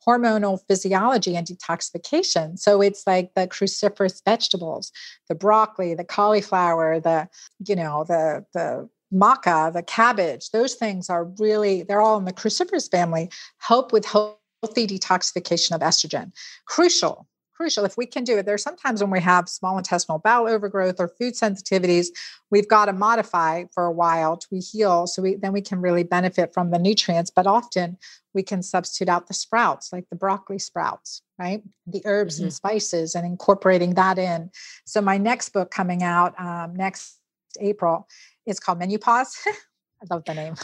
hormonal 0.06 0.58
physiology 0.66 1.36
and 1.36 1.46
detoxification. 1.46 2.58
So 2.58 2.80
it's 2.80 3.06
like 3.06 3.34
the 3.34 3.46
cruciferous 3.46 4.22
vegetables, 4.24 4.92
the 5.28 5.34
broccoli, 5.34 5.94
the 5.94 6.04
cauliflower, 6.04 7.00
the 7.00 7.28
you 7.66 7.76
know, 7.76 8.04
the 8.04 8.44
the 8.54 8.88
maca, 9.12 9.72
the 9.72 9.82
cabbage, 9.82 10.50
those 10.50 10.74
things 10.74 11.11
are 11.11 11.24
really, 11.38 11.82
they're 11.82 12.00
all 12.00 12.18
in 12.18 12.24
the 12.24 12.32
cruciferous 12.32 12.90
family, 12.90 13.30
help 13.58 13.92
with 13.92 14.04
healthy 14.04 14.38
detoxification 14.86 15.74
of 15.74 15.80
estrogen. 15.80 16.32
Crucial, 16.66 17.26
crucial. 17.61 17.84
If 17.84 17.96
we 17.96 18.06
can 18.06 18.24
do 18.24 18.38
it, 18.38 18.46
there's 18.46 18.62
sometimes 18.62 19.02
when 19.02 19.11
we 19.11 19.20
have 19.20 19.48
small 19.48 19.76
intestinal 19.76 20.18
bowel 20.18 20.48
overgrowth 20.48 20.96
or 20.98 21.08
food 21.08 21.34
sensitivities, 21.34 22.06
we've 22.50 22.68
got 22.68 22.86
to 22.86 22.92
modify 22.92 23.64
for 23.74 23.84
a 23.84 23.92
while 23.92 24.36
to 24.36 24.58
heal. 24.58 25.06
So 25.06 25.22
we, 25.22 25.34
then 25.34 25.52
we 25.52 25.61
can 25.61 25.80
really 25.80 26.04
benefit 26.04 26.54
from 26.54 26.70
the 26.70 26.78
nutrients. 26.78 27.30
But 27.30 27.46
often 27.46 27.98
we 28.32 28.42
can 28.42 28.62
substitute 28.62 29.08
out 29.08 29.26
the 29.26 29.34
sprouts, 29.34 29.92
like 29.92 30.08
the 30.08 30.16
broccoli 30.16 30.58
sprouts, 30.58 31.22
right? 31.38 31.62
The 31.86 32.02
herbs 32.04 32.36
mm-hmm. 32.36 32.44
and 32.44 32.52
spices 32.52 33.14
and 33.14 33.26
incorporating 33.26 33.94
that 33.94 34.18
in. 34.18 34.50
So 34.86 35.00
my 35.00 35.18
next 35.18 35.50
book 35.50 35.70
coming 35.70 36.02
out 36.02 36.38
um, 36.40 36.74
next 36.74 37.18
April 37.61 38.06
it's 38.47 38.61
called 38.61 38.80
MenuPause. 38.80 39.32
I 39.47 40.07
love 40.11 40.24
the 40.24 40.34
name. 40.34 40.55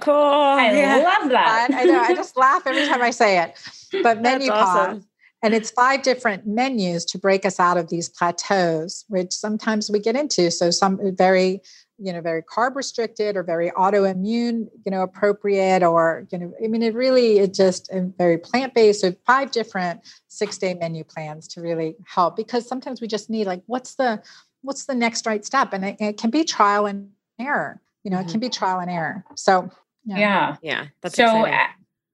Cool. 0.00 0.14
I 0.14 0.72
yeah. 0.72 0.96
love 0.96 1.30
that. 1.30 1.70
I, 1.70 1.82
I, 1.82 1.84
know. 1.84 2.00
I 2.00 2.14
just 2.14 2.36
laugh 2.36 2.62
every 2.66 2.86
time 2.86 3.02
I 3.02 3.10
say 3.22 3.42
it. 3.42 3.54
But 4.02 4.22
MenuPause. 4.22 4.50
Awesome. 4.50 5.06
And 5.44 5.54
it's 5.54 5.72
five 5.72 6.02
different 6.02 6.46
menus 6.46 7.04
to 7.06 7.18
break 7.18 7.44
us 7.44 7.58
out 7.58 7.76
of 7.76 7.88
these 7.88 8.08
plateaus, 8.08 9.04
which 9.08 9.32
sometimes 9.32 9.90
we 9.90 9.98
get 9.98 10.14
into. 10.14 10.52
So 10.52 10.70
some 10.70 11.00
very, 11.16 11.60
you 11.98 12.12
know, 12.12 12.20
very 12.20 12.44
carb 12.44 12.76
restricted 12.76 13.36
or 13.36 13.42
very 13.42 13.72
autoimmune, 13.72 14.68
you 14.84 14.92
know, 14.92 15.02
appropriate, 15.02 15.82
or, 15.82 16.28
you 16.30 16.38
know, 16.38 16.52
I 16.62 16.68
mean, 16.68 16.82
it 16.84 16.94
really, 16.94 17.40
it 17.40 17.54
just 17.54 17.90
very 17.92 18.38
plant-based. 18.38 19.00
So 19.00 19.14
five 19.26 19.50
different 19.50 20.00
six-day 20.28 20.74
menu 20.74 21.02
plans 21.02 21.48
to 21.48 21.60
really 21.60 21.96
help 22.06 22.36
because 22.36 22.68
sometimes 22.68 23.00
we 23.00 23.08
just 23.08 23.28
need 23.28 23.48
like, 23.48 23.62
what's 23.66 23.96
the 23.96 24.22
what's 24.62 24.86
the 24.86 24.94
next 24.94 25.26
right 25.26 25.44
step? 25.44 25.72
And 25.72 25.84
it, 25.84 25.96
it 26.00 26.18
can 26.18 26.30
be 26.30 26.44
trial 26.44 26.86
and 26.86 27.10
error 27.38 27.80
you 28.04 28.10
know 28.10 28.18
mm-hmm. 28.18 28.28
it 28.28 28.30
can 28.30 28.40
be 28.40 28.46
mm-hmm. 28.46 28.64
trial 28.64 28.80
and 28.80 28.90
error. 28.90 29.24
So 29.34 29.70
yeah. 30.04 30.18
Yeah, 30.18 30.56
yeah 30.62 30.86
that's 31.00 31.14
so 31.14 31.46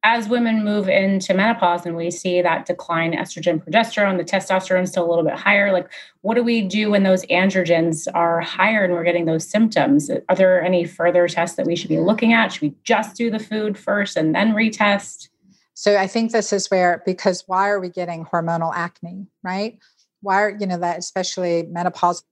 as 0.05 0.28
women 0.28 0.62
move 0.62 0.88
into 0.88 1.34
menopause 1.34 1.84
and 1.86 1.96
we 1.96 2.11
see 2.11 2.40
that 2.42 2.66
decline 2.66 3.14
estrogen 3.14 3.62
progesterone 3.62 4.16
the 4.16 4.24
testosterone 4.24 4.82
is 4.82 4.90
still 4.90 5.05
a 5.05 5.09
little 5.09 5.24
bit 5.24 5.34
higher 5.34 5.72
like 5.72 5.90
what 6.20 6.34
do 6.34 6.42
we 6.44 6.62
do 6.62 6.90
when 6.90 7.03
those 7.03 7.24
androgens 7.26 8.07
are 8.14 8.40
higher 8.40 8.84
and 8.84 8.92
we're 8.92 9.05
getting 9.05 9.24
those 9.24 9.49
symptoms? 9.49 10.11
Are 10.28 10.36
there 10.36 10.62
any 10.62 10.84
further 10.84 11.26
tests 11.28 11.57
that 11.57 11.66
we 11.66 11.76
should 11.76 11.88
be 11.88 11.99
looking 11.99 12.32
at? 12.32 12.53
Should 12.53 12.62
we 12.62 12.74
just 12.84 13.16
do 13.16 13.30
the 13.30 13.38
food 13.38 13.78
first 13.78 14.16
and 14.16 14.34
then 14.34 14.53
retest? 14.53 15.28
So 15.74 15.96
i 15.96 16.07
think 16.07 16.32
this 16.32 16.53
is 16.53 16.70
where 16.70 17.03
because 17.07 17.44
why 17.46 17.68
are 17.68 17.80
we 17.80 17.88
getting 17.88 18.26
hormonal 18.26 18.72
acne 18.74 19.26
right? 19.42 19.78
Why 20.20 20.42
are 20.42 20.51
you 20.51 20.66
know 20.66 20.78
that 20.78 20.99
especially 20.99 21.62
menopause 21.62 22.22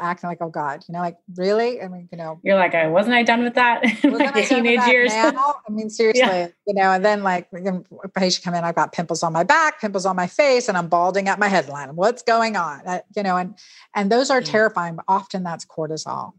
acting 0.00 0.28
like, 0.28 0.38
oh 0.40 0.48
God, 0.48 0.84
you 0.88 0.92
know, 0.92 1.00
like 1.00 1.16
really? 1.36 1.82
I 1.82 1.88
mean, 1.88 2.08
you 2.12 2.18
know, 2.18 2.40
you're 2.42 2.56
like, 2.56 2.74
I 2.74 2.86
wasn't 2.88 3.14
I 3.14 3.22
done 3.22 3.42
with 3.42 3.54
that 3.54 3.84
in 4.04 4.12
my 4.18 4.30
teenage 4.42 4.86
years? 4.86 5.12
Now? 5.12 5.56
I 5.68 5.72
mean, 5.72 5.90
seriously, 5.90 6.22
yeah. 6.22 6.48
you 6.66 6.74
know, 6.74 6.92
and 6.92 7.04
then 7.04 7.22
like 7.22 7.48
a 7.52 8.08
patient 8.08 8.44
come 8.44 8.54
in, 8.54 8.64
I've 8.64 8.74
got 8.74 8.92
pimples 8.92 9.22
on 9.22 9.32
my 9.32 9.44
back, 9.44 9.80
pimples 9.80 10.06
on 10.06 10.16
my 10.16 10.26
face, 10.26 10.68
and 10.68 10.78
I'm 10.78 10.88
balding 10.88 11.28
at 11.28 11.38
my 11.38 11.48
headline. 11.48 11.94
What's 11.96 12.22
going 12.22 12.56
on? 12.56 12.82
Uh, 12.86 13.00
you 13.16 13.22
know, 13.22 13.36
and 13.36 13.58
and 13.94 14.10
those 14.10 14.30
are 14.30 14.40
yeah. 14.40 14.46
terrifying, 14.46 14.96
but 14.96 15.04
often 15.08 15.42
that's 15.42 15.64
cortisol. 15.64 16.32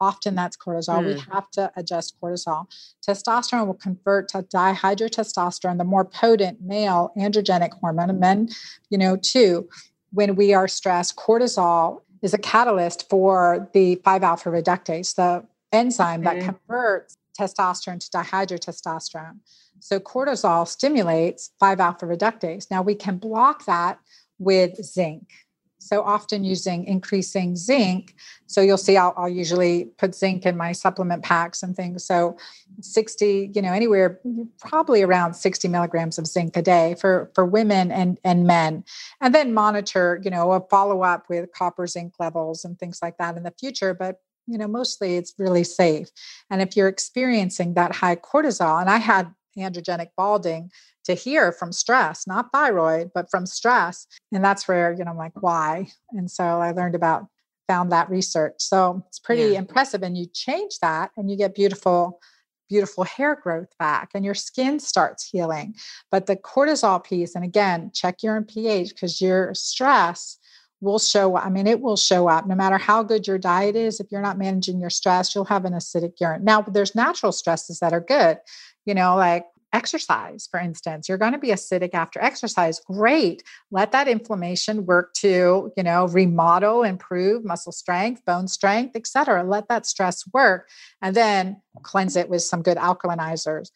Often 0.00 0.34
that's 0.34 0.56
cortisol. 0.56 1.02
Mm. 1.02 1.06
We 1.06 1.20
have 1.32 1.50
to 1.52 1.72
adjust 1.76 2.16
cortisol. 2.20 2.66
Testosterone 3.06 3.66
will 3.66 3.74
convert 3.74 4.28
to 4.28 4.42
dihydrotestosterone, 4.42 5.78
the 5.78 5.84
more 5.84 6.04
potent 6.04 6.60
male 6.60 7.12
androgenic 7.16 7.72
hormone, 7.80 8.10
and 8.10 8.20
men, 8.20 8.48
you 8.90 8.98
know, 8.98 9.16
too. 9.16 9.68
When 10.12 10.36
we 10.36 10.54
are 10.54 10.68
stressed, 10.68 11.16
cortisol 11.16 12.00
is 12.22 12.34
a 12.34 12.38
catalyst 12.38 13.08
for 13.08 13.68
the 13.72 13.96
5 13.96 14.22
alpha 14.22 14.50
reductase, 14.50 15.14
the 15.14 15.44
enzyme 15.72 16.22
that 16.22 16.40
converts 16.40 17.16
testosterone 17.38 18.00
to 18.00 18.10
dihydrotestosterone. 18.16 19.38
So 19.80 20.00
cortisol 20.00 20.66
stimulates 20.66 21.50
5 21.60 21.80
alpha 21.80 22.06
reductase. 22.06 22.70
Now 22.70 22.82
we 22.82 22.94
can 22.94 23.18
block 23.18 23.66
that 23.66 23.98
with 24.38 24.82
zinc. 24.84 25.30
So 25.78 26.02
often 26.02 26.42
using 26.42 26.84
increasing 26.84 27.56
zinc. 27.56 28.14
So 28.46 28.60
you'll 28.60 28.78
see 28.78 28.96
I'll, 28.96 29.14
I'll, 29.16 29.28
usually 29.28 29.86
put 29.98 30.14
zinc 30.14 30.46
in 30.46 30.56
my 30.56 30.72
supplement 30.72 31.22
packs 31.22 31.62
and 31.62 31.76
things. 31.76 32.04
So 32.04 32.36
60, 32.80 33.52
you 33.54 33.62
know, 33.62 33.72
anywhere 33.72 34.20
probably 34.60 35.02
around 35.02 35.34
60 35.34 35.68
milligrams 35.68 36.18
of 36.18 36.26
zinc 36.26 36.56
a 36.56 36.62
day 36.62 36.96
for, 37.00 37.30
for 37.34 37.44
women 37.44 37.92
and, 37.92 38.18
and 38.24 38.46
men. 38.46 38.84
And 39.20 39.34
then 39.34 39.54
monitor, 39.54 40.20
you 40.24 40.30
know, 40.30 40.52
a 40.52 40.60
follow 40.68 41.02
up 41.02 41.28
with 41.28 41.52
copper 41.52 41.86
zinc 41.86 42.14
levels 42.18 42.64
and 42.64 42.78
things 42.78 43.00
like 43.02 43.18
that 43.18 43.36
in 43.36 43.42
the 43.42 43.54
future. 43.58 43.94
But 43.94 44.20
you 44.46 44.58
know, 44.58 44.68
mostly 44.68 45.16
it's 45.16 45.34
really 45.38 45.64
safe. 45.64 46.08
And 46.50 46.62
if 46.62 46.76
you're 46.76 46.88
experiencing 46.88 47.74
that 47.74 47.94
high 47.94 48.16
cortisol, 48.16 48.80
and 48.80 48.88
I 48.88 48.98
had 48.98 49.34
androgenic 49.56 50.10
balding 50.16 50.70
to 51.06 51.14
hear 51.14 51.52
from 51.52 51.72
stress, 51.72 52.26
not 52.26 52.50
thyroid, 52.52 53.10
but 53.14 53.30
from 53.30 53.46
stress. 53.46 54.06
And 54.32 54.44
that's 54.44 54.68
where, 54.68 54.92
you 54.92 55.04
know, 55.04 55.12
I'm 55.12 55.16
like, 55.16 55.40
why? 55.40 55.88
And 56.12 56.30
so 56.30 56.44
I 56.44 56.72
learned 56.72 56.94
about, 56.94 57.26
found 57.68 57.90
that 57.92 58.10
research. 58.10 58.54
So 58.58 59.02
it's 59.08 59.18
pretty 59.18 59.52
yeah. 59.52 59.58
impressive. 59.58 60.02
And 60.02 60.16
you 60.16 60.26
change 60.32 60.78
that 60.80 61.10
and 61.16 61.30
you 61.30 61.36
get 61.36 61.54
beautiful, 61.54 62.20
beautiful 62.68 63.04
hair 63.04 63.36
growth 63.36 63.68
back 63.78 64.10
and 64.14 64.24
your 64.24 64.34
skin 64.34 64.80
starts 64.80 65.28
healing. 65.28 65.74
But 66.10 66.26
the 66.26 66.36
cortisol 66.36 67.02
piece, 67.02 67.34
and 67.34 67.44
again, 67.44 67.92
check 67.94 68.22
your 68.22 68.40
pH 68.42 68.90
because 68.90 69.20
your 69.20 69.54
stress 69.54 70.38
will 70.82 70.98
show 70.98 71.36
I 71.36 71.48
mean, 71.48 71.66
it 71.66 71.80
will 71.80 71.96
show 71.96 72.28
up 72.28 72.46
no 72.46 72.54
matter 72.54 72.78
how 72.78 73.02
good 73.02 73.26
your 73.26 73.38
diet 73.38 73.76
is. 73.76 73.98
If 73.98 74.08
you're 74.10 74.20
not 74.20 74.38
managing 74.38 74.78
your 74.78 74.90
stress, 74.90 75.34
you'll 75.34 75.46
have 75.46 75.64
an 75.64 75.72
acidic 75.72 76.20
urine. 76.20 76.44
Now, 76.44 76.60
there's 76.62 76.94
natural 76.94 77.32
stresses 77.32 77.78
that 77.78 77.92
are 77.94 78.00
good 78.00 78.38
you 78.86 78.94
know, 78.94 79.16
like 79.16 79.44
exercise, 79.76 80.48
for 80.50 80.58
instance, 80.58 81.08
you're 81.08 81.18
going 81.18 81.32
to 81.32 81.38
be 81.38 81.48
acidic 81.48 81.94
after 81.94 82.20
exercise. 82.20 82.80
Great. 82.80 83.42
Let 83.70 83.92
that 83.92 84.08
inflammation 84.08 84.86
work 84.86 85.12
to, 85.14 85.72
you 85.76 85.82
know, 85.82 86.08
remodel, 86.08 86.82
improve 86.82 87.44
muscle 87.44 87.72
strength, 87.72 88.24
bone 88.24 88.48
strength, 88.48 88.96
etc. 88.96 89.44
Let 89.44 89.68
that 89.68 89.86
stress 89.86 90.24
work 90.32 90.68
and 91.02 91.14
then 91.14 91.60
cleanse 91.82 92.16
it 92.16 92.28
with 92.28 92.42
some 92.42 92.62
good 92.62 92.78
alkalinizers. 92.78 93.70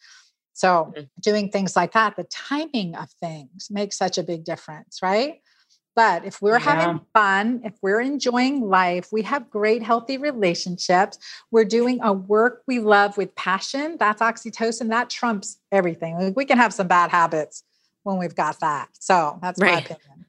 So, 0.53 0.91
mm-hmm. 0.95 1.03
doing 1.21 1.49
things 1.49 1.75
like 1.75 1.93
that, 1.93 2.15
the 2.15 2.25
timing 2.25 2.95
of 2.95 3.09
things 3.21 3.67
makes 3.69 3.97
such 3.97 4.17
a 4.17 4.23
big 4.23 4.43
difference, 4.43 4.99
right? 5.01 5.35
But 5.95 6.25
if 6.25 6.41
we're 6.41 6.53
yeah. 6.53 6.59
having 6.59 7.01
fun, 7.13 7.61
if 7.65 7.73
we're 7.81 7.99
enjoying 7.99 8.61
life, 8.61 9.09
we 9.11 9.23
have 9.23 9.49
great, 9.49 9.83
healthy 9.83 10.17
relationships, 10.17 11.17
we're 11.51 11.65
doing 11.65 11.99
a 12.01 12.13
work 12.13 12.63
we 12.65 12.79
love 12.79 13.17
with 13.17 13.35
passion, 13.35 13.97
that's 13.99 14.21
oxytocin, 14.21 14.89
that 14.89 15.09
trumps 15.09 15.59
everything. 15.71 16.33
We 16.33 16.45
can 16.45 16.57
have 16.57 16.73
some 16.73 16.87
bad 16.87 17.11
habits 17.11 17.63
when 18.03 18.17
we've 18.17 18.35
got 18.35 18.59
that. 18.61 18.89
So 18.93 19.37
that's 19.41 19.59
right. 19.59 19.73
my 19.73 19.79
opinion. 19.79 20.25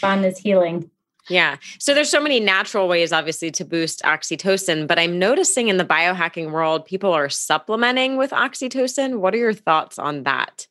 Fun 0.00 0.24
is 0.24 0.38
healing. 0.38 0.90
Yeah. 1.30 1.56
So 1.78 1.94
there's 1.94 2.10
so 2.10 2.20
many 2.20 2.38
natural 2.40 2.88
ways, 2.88 3.12
obviously, 3.12 3.50
to 3.52 3.64
boost 3.64 4.02
oxytocin, 4.02 4.86
but 4.86 4.98
I'm 4.98 5.18
noticing 5.18 5.68
in 5.68 5.78
the 5.78 5.84
biohacking 5.84 6.50
world, 6.50 6.84
people 6.84 7.12
are 7.12 7.30
supplementing 7.30 8.16
with 8.16 8.30
oxytocin. 8.32 9.20
What 9.20 9.34
are 9.34 9.38
your 9.38 9.54
thoughts 9.54 9.98
on 9.98 10.24
that? 10.24 10.66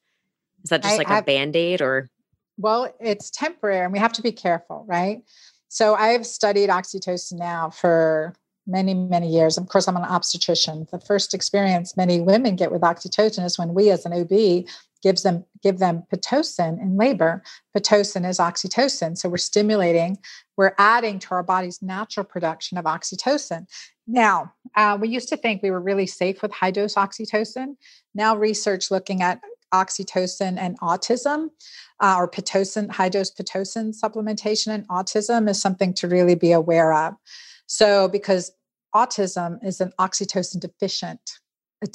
Is 0.63 0.69
that 0.69 0.83
just 0.83 0.95
I, 0.95 0.97
like 0.97 1.09
a 1.09 1.23
band 1.23 1.55
aid 1.55 1.81
or? 1.81 2.09
Well, 2.57 2.93
it's 2.99 3.29
temporary 3.29 3.83
and 3.83 3.93
we 3.93 3.99
have 3.99 4.13
to 4.13 4.21
be 4.21 4.31
careful, 4.31 4.85
right? 4.87 5.21
So 5.69 5.95
I've 5.95 6.25
studied 6.25 6.69
oxytocin 6.69 7.39
now 7.39 7.69
for 7.69 8.35
many, 8.67 8.93
many 8.93 9.27
years. 9.27 9.57
Of 9.57 9.67
course, 9.67 9.87
I'm 9.87 9.97
an 9.97 10.03
obstetrician. 10.03 10.87
The 10.91 10.99
first 10.99 11.33
experience 11.33 11.97
many 11.97 12.21
women 12.21 12.55
get 12.55 12.71
with 12.71 12.81
oxytocin 12.81 13.43
is 13.43 13.57
when 13.57 13.73
we, 13.73 13.89
as 13.89 14.05
an 14.05 14.13
OB, 14.13 14.65
gives 15.01 15.23
them 15.23 15.43
give 15.61 15.79
them 15.79 16.03
pitocin 16.13 16.81
in 16.81 16.97
labor. 16.97 17.43
Pitocin 17.75 18.27
is 18.27 18.39
oxytocin, 18.39 19.17
so 19.17 19.27
we're 19.27 19.37
stimulating, 19.37 20.17
we're 20.55 20.73
adding 20.77 21.19
to 21.19 21.31
our 21.31 21.43
body's 21.43 21.81
natural 21.81 22.23
production 22.23 22.77
of 22.77 22.85
oxytocin. 22.85 23.65
Now, 24.07 24.53
uh, 24.75 24.97
we 24.99 25.09
used 25.09 25.29
to 25.29 25.37
think 25.37 25.61
we 25.61 25.71
were 25.71 25.81
really 25.81 26.07
safe 26.07 26.41
with 26.41 26.53
high 26.53 26.71
dose 26.71 26.95
oxytocin. 26.95 27.75
Now, 28.15 28.35
research 28.35 28.91
looking 28.91 29.21
at 29.21 29.41
oxytocin 29.73 30.57
and 30.57 30.79
autism 30.79 31.49
uh, 31.99 32.15
or 32.17 32.29
pitocin, 32.29 32.89
high 32.91 33.09
dose 33.09 33.31
pitocin 33.31 33.93
supplementation 33.93 34.67
and 34.67 34.87
autism 34.87 35.49
is 35.49 35.59
something 35.59 35.93
to 35.95 36.07
really 36.07 36.35
be 36.35 36.51
aware 36.51 36.93
of. 36.93 37.15
So, 37.67 38.07
because 38.07 38.51
autism 38.95 39.57
is 39.65 39.81
an 39.81 39.91
oxytocin 39.99 40.59
deficient, 40.59 41.39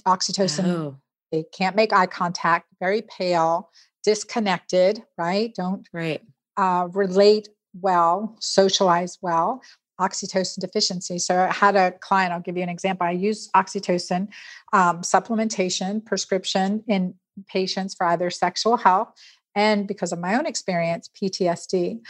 oxytocin, 0.06 0.66
oh. 0.66 0.96
they 1.30 1.44
can't 1.52 1.76
make 1.76 1.92
eye 1.92 2.06
contact, 2.06 2.66
very 2.80 3.02
pale, 3.02 3.70
disconnected, 4.02 5.02
right? 5.16 5.54
Don't 5.54 5.88
right. 5.92 6.22
Uh, 6.56 6.88
relate 6.92 7.48
well, 7.80 8.36
socialize 8.40 9.18
well 9.22 9.62
oxytocin 10.00 10.60
deficiency. 10.60 11.18
So 11.18 11.36
I 11.36 11.52
had 11.52 11.76
a 11.76 11.92
client, 11.92 12.32
I'll 12.32 12.40
give 12.40 12.56
you 12.56 12.62
an 12.62 12.68
example. 12.68 13.06
I 13.06 13.12
use 13.12 13.50
oxytocin 13.54 14.28
um, 14.72 15.00
supplementation 15.00 16.04
prescription 16.04 16.84
in 16.86 17.14
patients 17.46 17.94
for 17.94 18.06
either 18.06 18.30
sexual 18.30 18.76
health 18.76 19.12
and 19.54 19.88
because 19.88 20.12
of 20.12 20.18
my 20.18 20.36
own 20.36 20.46
experience, 20.46 21.10
PTSD. 21.20 22.00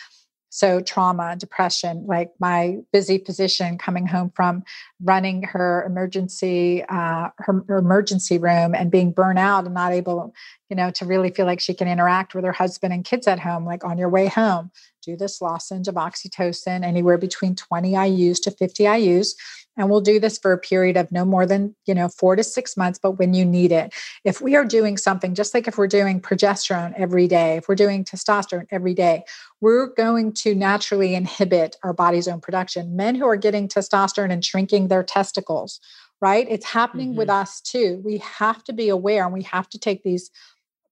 So, 0.51 0.81
trauma, 0.81 1.37
depression, 1.37 2.07
like 2.07 2.31
my 2.41 2.79
busy 2.91 3.19
physician 3.19 3.77
coming 3.77 4.07
home 4.07 4.33
from 4.35 4.65
running 5.03 5.43
her 5.43 5.85
emergency, 5.87 6.83
uh, 6.89 7.29
her, 7.39 7.65
her 7.69 7.79
emergency 7.79 8.39
room 8.39 8.75
and 8.75 8.91
being 8.91 9.13
burnt 9.13 9.39
out 9.39 9.67
and 9.67 9.75
not 9.75 9.93
able, 9.93 10.35
you 10.71 10.77
know, 10.77 10.91
to 10.93 11.05
really 11.05 11.31
feel 11.31 11.45
like 11.45 11.61
she 11.61 11.75
can 11.75 11.87
interact 11.87 12.35
with 12.35 12.45
her 12.45 12.53
husband 12.53 12.95
and 12.95 13.05
kids 13.05 13.27
at 13.27 13.41
home. 13.41 13.67
Like 13.67 13.85
on 13.85 13.99
your 13.99 14.09
way 14.09 14.27
home, 14.27 14.71
do 15.03 15.17
this 15.17 15.43
lozenge 15.43 15.87
of 15.87 15.97
oxytocin, 15.97 16.83
anywhere 16.83 17.19
between 17.19 17.55
20 17.55 17.93
IUs 17.93 18.41
to 18.43 18.51
50 18.51 18.85
IUs 18.85 19.35
and 19.79 19.89
we'll 19.89 20.01
do 20.01 20.21
this 20.21 20.39
for 20.39 20.53
a 20.53 20.59
period 20.59 20.97
of 20.97 21.11
no 21.11 21.25
more 21.25 21.47
than 21.47 21.75
you 21.87 21.95
know 21.95 22.09
four 22.09 22.37
to 22.37 22.45
six 22.45 22.77
months 22.77 22.99
but 23.01 23.13
when 23.13 23.33
you 23.33 23.45
need 23.45 23.73
it. 23.73 23.95
If 24.25 24.41
we 24.41 24.57
are 24.57 24.65
doing 24.65 24.97
something 24.97 25.35
just 25.35 25.55
like 25.55 25.67
if 25.67 25.79
we're 25.79 25.87
doing 25.87 26.21
progesterone 26.21 26.93
every 26.97 27.27
day 27.27 27.57
if 27.57 27.69
we're 27.69 27.75
doing 27.75 28.05
testosterone 28.05 28.67
every 28.71 28.95
day 28.95 29.23
we're 29.61 29.87
going 29.87 30.33
to 30.33 30.55
naturally 30.55 31.15
inhibit 31.15 31.77
our 31.83 31.93
body's 31.93 32.29
own 32.29 32.41
production. 32.41 32.97
Men 32.97 33.15
who 33.15 33.27
are 33.27 33.37
getting 33.37 33.69
testosterone 33.69 34.33
and 34.33 34.45
shrinking 34.45 34.89
their 34.89 35.03
testicles 35.03 35.81
right? 36.21 36.47
It's 36.51 36.67
happening 36.67 37.11
mm-hmm. 37.11 37.19
with 37.19 37.31
us 37.31 37.61
too. 37.61 38.03
We 38.05 38.19
have 38.19 38.65
to 38.65 38.73
be 38.73 38.89
aware 38.89 39.25
and 39.25 39.33
we 39.33 39.43
have 39.43 39.69
to 39.69 39.79
take 39.79 40.03
these 40.03 40.31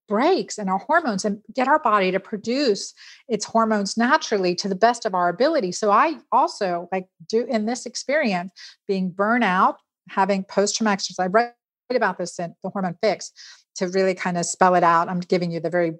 breaks 0.07 0.57
in 0.57 0.69
our 0.69 0.77
hormones 0.77 1.25
and 1.25 1.41
get 1.53 1.67
our 1.67 1.79
body 1.79 2.11
to 2.11 2.19
produce 2.19 2.93
its 3.27 3.45
hormones 3.45 3.97
naturally 3.97 4.55
to 4.55 4.69
the 4.69 4.75
best 4.75 5.05
of 5.05 5.13
our 5.13 5.29
ability. 5.29 5.71
So 5.71 5.91
I 5.91 6.17
also 6.31 6.87
like 6.91 7.07
do 7.27 7.45
in 7.45 7.65
this 7.65 7.85
experience 7.85 8.51
being 8.87 9.11
burnout, 9.11 9.75
having 10.09 10.43
post-traumatic 10.43 11.01
stress. 11.01 11.19
I 11.19 11.27
write 11.27 11.53
about 11.89 12.17
this 12.17 12.39
in 12.39 12.55
the 12.63 12.69
hormone 12.69 12.97
fix 13.01 13.31
to 13.75 13.87
really 13.87 14.13
kind 14.13 14.37
of 14.37 14.45
spell 14.45 14.75
it 14.75 14.83
out. 14.83 15.09
I'm 15.09 15.19
giving 15.19 15.51
you 15.51 15.59
the 15.59 15.69
very 15.69 15.97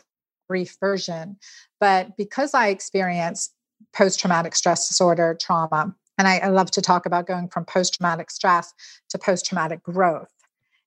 brief 0.47 0.77
version. 0.79 1.37
But 1.79 2.17
because 2.17 2.53
I 2.53 2.69
experience 2.69 3.51
post-traumatic 3.93 4.55
stress 4.55 4.87
disorder 4.87 5.37
trauma, 5.39 5.93
and 6.17 6.27
I, 6.27 6.37
I 6.39 6.47
love 6.47 6.71
to 6.71 6.81
talk 6.81 7.05
about 7.05 7.27
going 7.27 7.47
from 7.49 7.65
post-traumatic 7.65 8.31
stress 8.31 8.73
to 9.09 9.19
post-traumatic 9.19 9.83
growth 9.83 10.31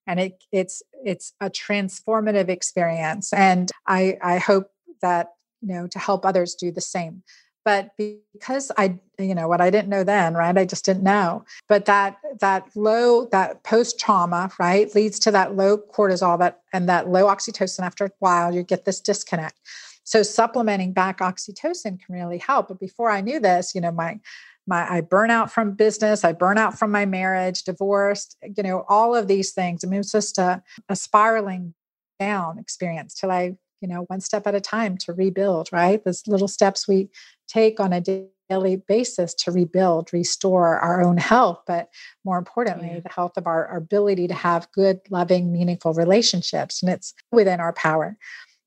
and 0.07 0.19
it, 0.19 0.43
it's 0.51 0.83
it's 1.05 1.33
a 1.39 1.49
transformative 1.49 2.49
experience 2.49 3.31
and 3.33 3.71
i 3.87 4.17
i 4.21 4.37
hope 4.37 4.71
that 5.01 5.33
you 5.61 5.73
know 5.73 5.87
to 5.87 5.99
help 5.99 6.25
others 6.25 6.55
do 6.55 6.71
the 6.71 6.81
same. 6.81 7.23
But 7.63 7.91
because 7.95 8.71
i 8.77 8.97
you 9.19 9.35
know 9.35 9.47
what 9.47 9.61
i 9.61 9.69
didn't 9.69 9.89
know 9.89 10.03
then 10.03 10.33
right 10.33 10.57
i 10.57 10.65
just 10.65 10.85
didn't 10.85 11.03
know. 11.03 11.45
But 11.69 11.85
that 11.85 12.17
that 12.39 12.67
low 12.75 13.25
that 13.25 13.63
post 13.63 13.99
trauma 13.99 14.49
right 14.59 14.93
leads 14.95 15.19
to 15.19 15.31
that 15.31 15.55
low 15.55 15.77
cortisol 15.77 16.39
that 16.39 16.61
and 16.73 16.89
that 16.89 17.09
low 17.09 17.25
oxytocin 17.27 17.81
after 17.81 18.05
a 18.05 18.11
while 18.19 18.53
you 18.53 18.63
get 18.63 18.85
this 18.85 18.99
disconnect. 18.99 19.59
So 20.03 20.23
supplementing 20.23 20.93
back 20.93 21.19
oxytocin 21.19 21.99
can 22.03 22.15
really 22.15 22.39
help 22.39 22.69
but 22.69 22.79
before 22.79 23.11
i 23.11 23.21
knew 23.21 23.39
this 23.39 23.75
you 23.75 23.81
know 23.81 23.91
my 23.91 24.19
my 24.71 24.89
I 24.89 25.01
burn 25.01 25.29
out 25.29 25.51
from 25.51 25.73
business, 25.73 26.23
I 26.23 26.31
burn 26.31 26.57
out 26.57 26.79
from 26.79 26.91
my 26.91 27.05
marriage, 27.05 27.63
divorced, 27.63 28.37
you 28.57 28.63
know, 28.63 28.85
all 28.87 29.13
of 29.15 29.27
these 29.27 29.51
things. 29.51 29.83
I 29.83 29.87
mean, 29.87 29.99
it's 29.99 30.13
just 30.13 30.37
a, 30.37 30.63
a 30.89 30.95
spiraling 30.95 31.73
down 32.19 32.57
experience 32.57 33.13
till 33.13 33.31
I, 33.31 33.57
you 33.81 33.87
know, 33.87 34.03
one 34.07 34.21
step 34.21 34.47
at 34.47 34.55
a 34.55 34.61
time 34.61 34.97
to 34.99 35.13
rebuild, 35.13 35.69
right? 35.71 36.03
Those 36.03 36.25
little 36.25 36.47
steps 36.47 36.87
we 36.87 37.09
take 37.47 37.79
on 37.79 37.91
a 37.91 38.01
daily 38.49 38.77
basis 38.77 39.33
to 39.33 39.51
rebuild, 39.51 40.13
restore 40.13 40.79
our 40.79 41.01
own 41.01 41.17
health, 41.17 41.61
but 41.67 41.89
more 42.23 42.37
importantly, 42.37 42.91
yeah. 42.93 42.99
the 43.01 43.09
health 43.09 43.37
of 43.37 43.47
our, 43.47 43.67
our 43.67 43.77
ability 43.77 44.27
to 44.29 44.33
have 44.33 44.71
good, 44.71 45.01
loving, 45.09 45.51
meaningful 45.51 45.93
relationships. 45.93 46.81
And 46.81 46.91
it's 46.91 47.13
within 47.31 47.59
our 47.59 47.73
power. 47.73 48.17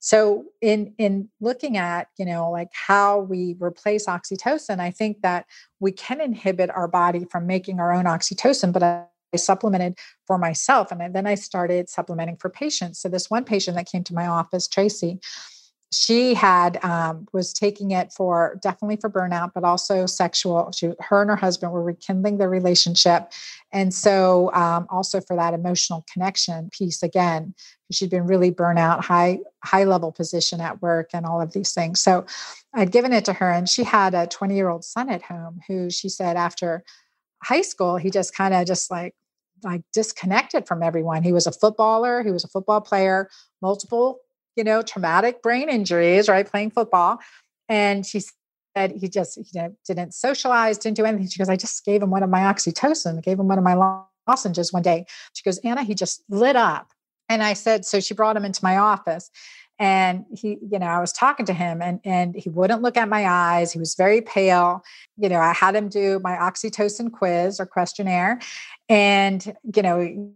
So 0.05 0.45
in 0.61 0.93
in 0.99 1.31
looking 1.41 1.79
at, 1.79 2.09
you 2.19 2.27
know, 2.27 2.51
like 2.51 2.69
how 2.75 3.21
we 3.21 3.57
replace 3.59 4.05
oxytocin, 4.05 4.79
I 4.79 4.91
think 4.91 5.23
that 5.23 5.47
we 5.81 5.93
can 5.93 6.21
inhibit 6.21 6.69
our 6.69 6.87
body 6.87 7.25
from 7.25 7.47
making 7.47 7.81
our 7.81 7.91
own 7.91 8.05
oxytocin, 8.05 8.71
but 8.71 8.83
I 8.83 9.07
supplemented 9.35 9.97
for 10.27 10.37
myself 10.37 10.93
and 10.93 11.15
then 11.15 11.27
I 11.27 11.37
started 11.37 11.89
supplementing 11.89 12.37
for 12.37 12.51
patients. 12.51 13.01
So 13.01 13.09
this 13.09 13.31
one 13.31 13.45
patient 13.45 13.79
that 13.79 13.91
came 13.91 14.05
to 14.05 14.15
my 14.15 14.27
office, 14.27 14.69
Tracy, 14.69 15.21
she 15.95 16.35
had 16.35 16.83
um, 16.85 17.27
was 17.33 17.53
taking 17.53 17.93
it 17.93 18.13
for 18.13 18.59
definitely 18.63 18.97
for 18.97 19.09
burnout 19.09 19.53
but 19.55 19.65
also 19.65 20.07
sexual 20.07 20.73
she 20.73 20.93
her 21.01 21.23
and 21.23 21.31
her 21.31 21.37
husband 21.37 21.73
were 21.73 21.83
rekindling 21.83 22.39
their 22.39 22.49
relationship 22.49 23.33
and 23.73 23.95
so 23.95 24.53
um, 24.55 24.87
also 24.91 25.21
for 25.21 25.37
that 25.37 25.55
emotional 25.55 26.05
connection 26.13 26.69
piece 26.71 27.03
again 27.03 27.55
she'd 27.93 28.11
been 28.11 28.27
really 28.27 28.51
burnout 28.51 29.01
high 29.05 29.39
high 29.63 29.85
level 29.85 30.11
position 30.11 30.61
at 30.61 30.83
work 30.83 31.11
and 31.15 31.27
all 31.27 31.41
of 31.41 31.53
these 31.53 31.73
things 31.73 32.01
so 32.01 32.25
i'd 32.75 32.91
given 32.93 33.13
it 33.13 33.25
to 33.25 33.33
her 33.33 33.51
and 33.51 33.69
she 33.69 33.85
had 33.85 34.15
a 34.15 34.27
20 34.27 34.55
year 34.55 34.69
old 34.69 34.85
son 34.85 35.09
at 35.09 35.23
home 35.23 35.61
who 35.69 35.91
she 35.91 36.09
said 36.09 36.37
after 36.37 36.83
high 37.43 37.63
school 37.63 37.97
he 37.97 38.11
just 38.11 38.35
kind 38.35 38.53
of 38.53 38.67
just 38.67 38.91
like 38.91 39.15
like 39.63 39.83
disconnected 39.95 40.67
from 40.67 40.83
everyone. 40.83 41.23
He 41.23 41.33
was 41.33 41.47
a 41.47 41.53
footballer 41.53 42.23
he 42.23 42.31
was 42.31 42.45
a 42.45 42.49
football 42.49 42.83
player 42.83 43.31
multiple 43.63 44.21
you 44.57 44.65
know, 44.65 44.83
traumatic 44.83 45.43
brain 45.43 45.69
injuries, 45.69 46.29
right? 46.29 46.49
Playing 46.49 46.71
football. 46.71 47.21
And 47.69 48.05
she 48.05 48.23
said 48.77 48.93
he 48.93 49.09
just, 49.09 49.37
you 49.37 49.45
know, 49.55 49.75
didn't 49.87 50.15
socialize, 50.15 50.79
didn't 50.79 50.97
do 50.97 51.05
anything. 51.05 51.29
She 51.29 51.39
goes, 51.39 51.49
I 51.49 51.57
just 51.57 51.85
gave 51.85 52.03
him 52.03 52.11
one 52.11 52.23
of 52.23 52.31
my 52.31 52.41
oxytocin, 52.41 53.23
gave 53.23 53.39
him 53.39 53.49
one 53.49 53.59
of 53.59 53.65
my 53.65 54.05
lozenges 54.29 54.73
one 54.73 54.83
day. 54.83 55.07
She 55.33 55.43
goes, 55.43 55.59
Anna, 55.59 55.83
he 55.83 55.95
just 55.95 56.23
lit 56.29 56.57
up. 56.57 56.93
And 57.29 57.43
I 57.43 57.55
said, 57.55 57.85
so 57.85 58.01
she 58.01 58.15
brought 58.15 58.37
him 58.37 58.45
into 58.45 58.63
my 58.63 58.77
office 58.77 59.31
and 59.79 60.25
he 60.31 60.59
you 60.71 60.79
know 60.79 60.87
i 60.87 61.01
was 61.01 61.13
talking 61.13 61.45
to 61.45 61.53
him 61.53 61.83
and 61.83 62.01
and 62.05 62.37
he 62.37 62.49
wouldn't 62.49 62.83
look 62.83 62.97
at 62.97 63.09
my 63.09 63.27
eyes 63.27 63.73
he 63.73 63.79
was 63.79 63.95
very 63.95 64.21
pale 64.21 64.85
you 65.17 65.29
know 65.29 65.41
i 65.41 65.53
had 65.53 65.75
him 65.75 65.89
do 65.89 66.21
my 66.23 66.37
oxytocin 66.37 67.11
quiz 67.11 67.59
or 67.59 67.67
questionnaire 67.67 68.39
and 68.89 69.57
you 69.75 69.83
know 69.83 70.33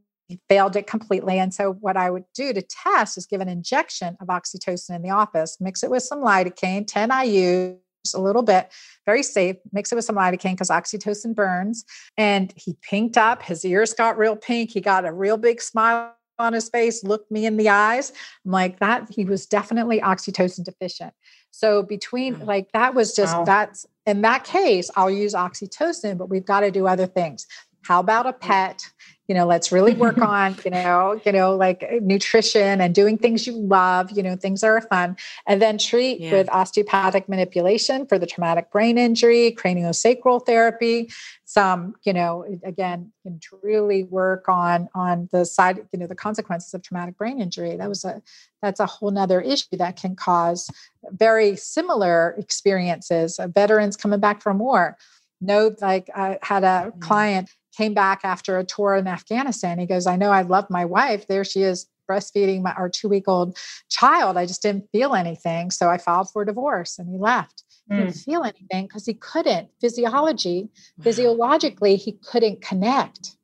failed 0.48 0.76
it 0.76 0.86
completely. 0.86 1.38
And 1.38 1.52
so, 1.52 1.72
what 1.80 1.96
I 1.96 2.10
would 2.10 2.24
do 2.34 2.52
to 2.52 2.62
test 2.62 3.16
is 3.18 3.26
give 3.26 3.40
an 3.40 3.48
injection 3.48 4.16
of 4.20 4.28
oxytocin 4.28 4.96
in 4.96 5.02
the 5.02 5.10
office, 5.10 5.56
mix 5.60 5.82
it 5.82 5.90
with 5.90 6.02
some 6.02 6.22
lidocaine, 6.22 6.86
10 6.86 7.10
IU, 7.26 7.76
a 8.14 8.20
little 8.20 8.42
bit, 8.42 8.72
very 9.06 9.22
safe. 9.22 9.56
Mix 9.72 9.92
it 9.92 9.96
with 9.96 10.04
some 10.04 10.16
lidocaine 10.16 10.52
because 10.52 10.70
oxytocin 10.70 11.34
burns. 11.34 11.84
And 12.16 12.52
he 12.56 12.76
pinked 12.82 13.16
up. 13.16 13.42
His 13.42 13.64
ears 13.64 13.94
got 13.94 14.18
real 14.18 14.36
pink. 14.36 14.70
He 14.70 14.80
got 14.80 15.04
a 15.04 15.12
real 15.12 15.36
big 15.36 15.60
smile 15.60 16.14
on 16.38 16.52
his 16.52 16.68
face, 16.68 17.02
looked 17.02 17.30
me 17.32 17.46
in 17.46 17.56
the 17.56 17.68
eyes. 17.68 18.12
I'm 18.44 18.52
like, 18.52 18.78
that 18.78 19.08
he 19.10 19.24
was 19.24 19.46
definitely 19.46 20.00
oxytocin 20.00 20.64
deficient. 20.64 21.12
So, 21.50 21.82
between 21.82 22.36
mm. 22.36 22.46
like 22.46 22.70
that 22.72 22.94
was 22.94 23.14
just 23.14 23.36
wow. 23.36 23.44
that's 23.44 23.86
in 24.06 24.22
that 24.22 24.44
case, 24.44 24.90
I'll 24.96 25.10
use 25.10 25.34
oxytocin, 25.34 26.16
but 26.16 26.30
we've 26.30 26.44
got 26.44 26.60
to 26.60 26.70
do 26.70 26.86
other 26.86 27.06
things. 27.06 27.46
How 27.82 28.00
about 28.00 28.26
a 28.26 28.32
pet? 28.32 28.84
You 29.28 29.34
know 29.34 29.46
let's 29.46 29.70
really 29.70 29.94
work 29.94 30.18
on 30.22 30.56
you 30.64 30.70
know 30.70 31.20
you 31.24 31.30
know 31.30 31.54
like 31.54 31.84
uh, 31.84 31.96
nutrition 32.00 32.80
and 32.80 32.94
doing 32.94 33.16
things 33.16 33.46
you 33.46 33.52
love 33.52 34.10
you 34.10 34.22
know 34.22 34.34
things 34.34 34.62
that 34.62 34.68
are 34.68 34.80
fun 34.80 35.16
and 35.46 35.62
then 35.62 35.78
treat 35.78 36.20
yeah. 36.20 36.32
with 36.32 36.48
osteopathic 36.50 37.28
manipulation 37.28 38.06
for 38.06 38.18
the 38.18 38.26
traumatic 38.26 38.70
brain 38.70 38.98
injury 38.98 39.54
craniosacral 39.56 40.44
therapy 40.44 41.10
some 41.44 41.94
you 42.02 42.12
know 42.12 42.44
again 42.64 43.12
can 43.22 43.38
really 43.62 44.04
work 44.04 44.48
on 44.48 44.88
on 44.94 45.28
the 45.30 45.44
side 45.44 45.86
you 45.92 45.98
know 45.98 46.06
the 46.06 46.14
consequences 46.14 46.72
of 46.74 46.82
traumatic 46.82 47.16
brain 47.16 47.40
injury 47.40 47.76
that 47.76 47.88
was 47.88 48.04
a 48.04 48.20
that's 48.62 48.80
a 48.80 48.86
whole 48.86 49.10
nother 49.10 49.40
issue 49.40 49.76
that 49.76 49.96
can 49.96 50.16
cause 50.16 50.70
very 51.10 51.54
similar 51.54 52.34
experiences 52.38 53.38
of 53.38 53.54
veterans 53.54 53.96
coming 53.96 54.20
back 54.20 54.42
from 54.42 54.58
war 54.58 54.96
know 55.40 55.74
like 55.80 56.08
i 56.14 56.38
had 56.42 56.64
a 56.64 56.90
mm-hmm. 56.90 57.00
client 57.00 57.50
came 57.76 57.94
back 57.94 58.20
after 58.24 58.58
a 58.58 58.64
tour 58.64 58.94
in 58.94 59.06
Afghanistan. 59.06 59.78
He 59.78 59.86
goes, 59.86 60.06
I 60.06 60.16
know 60.16 60.30
I 60.30 60.42
love 60.42 60.66
my 60.70 60.84
wife. 60.84 61.26
There 61.26 61.44
she 61.44 61.62
is 61.62 61.86
breastfeeding 62.08 62.62
my, 62.62 62.72
our 62.72 62.88
two 62.88 63.08
week 63.08 63.28
old 63.28 63.56
child. 63.90 64.36
I 64.36 64.46
just 64.46 64.62
didn't 64.62 64.88
feel 64.90 65.14
anything. 65.14 65.70
So 65.70 65.88
I 65.88 65.98
filed 65.98 66.30
for 66.30 66.44
divorce 66.44 66.98
and 66.98 67.08
he 67.08 67.18
left. 67.18 67.64
He 67.88 67.96
didn't 67.96 68.14
mm. 68.14 68.24
feel 68.24 68.42
anything 68.42 68.86
because 68.86 69.06
he 69.06 69.14
couldn't 69.14 69.70
physiology, 69.80 70.68
physiologically, 71.02 71.96
he 71.96 72.12
couldn't 72.12 72.60
connect. 72.60 73.37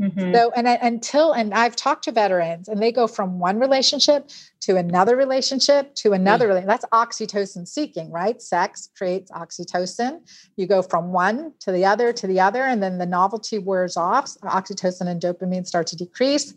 Mm-hmm. 0.00 0.34
So, 0.34 0.50
and 0.56 0.66
until, 0.66 1.32
and 1.32 1.52
I've 1.52 1.76
talked 1.76 2.04
to 2.04 2.12
veterans 2.12 2.68
and 2.68 2.80
they 2.82 2.90
go 2.90 3.06
from 3.06 3.38
one 3.38 3.60
relationship 3.60 4.30
to 4.60 4.76
another 4.76 5.14
relationship 5.14 5.94
to 5.96 6.12
another. 6.12 6.48
Mm. 6.48 6.66
That's 6.66 6.86
oxytocin 6.86 7.68
seeking, 7.68 8.10
right? 8.10 8.40
Sex 8.40 8.88
creates 8.96 9.30
oxytocin. 9.30 10.20
You 10.56 10.66
go 10.66 10.80
from 10.80 11.12
one 11.12 11.52
to 11.60 11.72
the 11.72 11.84
other 11.84 12.12
to 12.14 12.26
the 12.26 12.40
other, 12.40 12.62
and 12.62 12.82
then 12.82 12.98
the 12.98 13.06
novelty 13.06 13.58
wears 13.58 13.96
off. 13.96 14.34
Oxytocin 14.42 15.06
and 15.06 15.20
dopamine 15.20 15.66
start 15.66 15.86
to 15.88 15.96
decrease, 15.96 16.54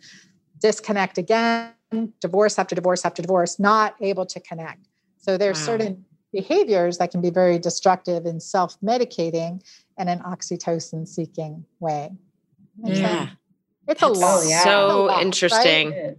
disconnect 0.60 1.18
again, 1.18 1.74
divorce 2.22 2.58
after 2.58 2.76
divorce 2.76 3.04
after 3.04 3.22
divorce, 3.22 3.60
not 3.60 3.96
able 4.00 4.26
to 4.26 4.40
connect. 4.40 4.88
So 5.18 5.38
there's 5.38 5.60
wow. 5.60 5.66
certain 5.66 6.06
behaviors 6.32 6.98
that 6.98 7.12
can 7.12 7.22
be 7.22 7.30
very 7.30 7.60
destructive 7.60 8.26
in 8.26 8.40
self 8.40 8.80
medicating 8.82 9.62
and 9.98 10.10
an 10.10 10.20
oxytocin 10.20 11.08
seeking 11.08 11.66
way. 11.80 12.12
Yeah. 12.82 13.30
It's 13.88 14.02
a 14.02 14.08
lot. 14.08 14.46
Yeah. 14.48 14.64
So 14.64 15.06
lot, 15.06 15.22
interesting. 15.22 15.92
Right? 15.92 16.18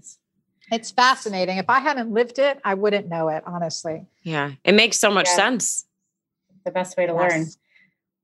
It's 0.70 0.90
fascinating. 0.90 1.58
If 1.58 1.68
I 1.68 1.80
hadn't 1.80 2.12
lived 2.12 2.38
it, 2.38 2.60
I 2.64 2.74
wouldn't 2.74 3.08
know 3.08 3.28
it, 3.28 3.42
honestly. 3.46 4.06
Yeah. 4.22 4.52
It 4.64 4.72
makes 4.72 4.98
so 4.98 5.10
much 5.10 5.26
yeah. 5.28 5.36
sense. 5.36 5.86
The 6.64 6.70
best 6.70 6.96
way 6.96 7.06
to 7.06 7.12
yes. 7.12 7.32
learn. 7.32 7.46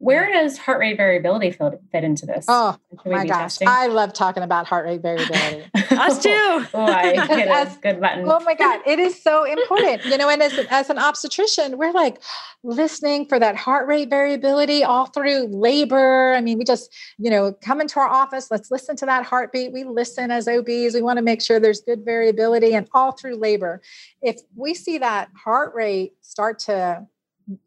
Where 0.00 0.32
does 0.32 0.56
heart 0.56 0.80
rate 0.80 0.96
variability 0.96 1.50
fit, 1.50 1.78
fit 1.92 2.04
into 2.04 2.24
this? 2.24 2.46
Oh 2.48 2.78
my 3.04 3.26
gosh, 3.26 3.58
testing? 3.58 3.68
I 3.68 3.88
love 3.88 4.14
talking 4.14 4.42
about 4.42 4.66
heart 4.66 4.86
rate 4.86 5.02
variability. 5.02 5.64
Us 5.90 6.18
too. 6.22 6.30
oh, 6.30 6.68
I 6.74 7.26
hit 7.26 7.48
a 7.48 7.78
good 7.82 8.00
button. 8.00 8.24
Oh 8.26 8.40
my 8.40 8.54
god, 8.54 8.80
it 8.86 8.98
is 8.98 9.22
so 9.22 9.44
important. 9.52 10.06
You 10.06 10.16
know, 10.16 10.30
and 10.30 10.42
as 10.42 10.58
as 10.70 10.88
an 10.88 10.96
obstetrician, 10.96 11.76
we're 11.76 11.92
like 11.92 12.22
listening 12.62 13.26
for 13.26 13.38
that 13.40 13.56
heart 13.56 13.86
rate 13.88 14.08
variability 14.08 14.82
all 14.84 15.04
through 15.04 15.48
labor. 15.48 16.32
I 16.32 16.40
mean, 16.40 16.56
we 16.56 16.64
just 16.64 16.90
you 17.18 17.28
know 17.28 17.52
come 17.60 17.82
into 17.82 18.00
our 18.00 18.08
office. 18.08 18.50
Let's 18.50 18.70
listen 18.70 18.96
to 18.96 19.06
that 19.06 19.26
heartbeat. 19.26 19.70
We 19.70 19.84
listen 19.84 20.30
as 20.30 20.48
OBs. 20.48 20.94
We 20.94 21.02
want 21.02 21.18
to 21.18 21.22
make 21.22 21.42
sure 21.42 21.60
there's 21.60 21.82
good 21.82 22.06
variability, 22.06 22.72
and 22.72 22.88
all 22.94 23.12
through 23.12 23.36
labor. 23.36 23.82
If 24.22 24.40
we 24.56 24.72
see 24.72 24.96
that 24.96 25.28
heart 25.44 25.74
rate 25.74 26.14
start 26.22 26.58
to 26.60 27.06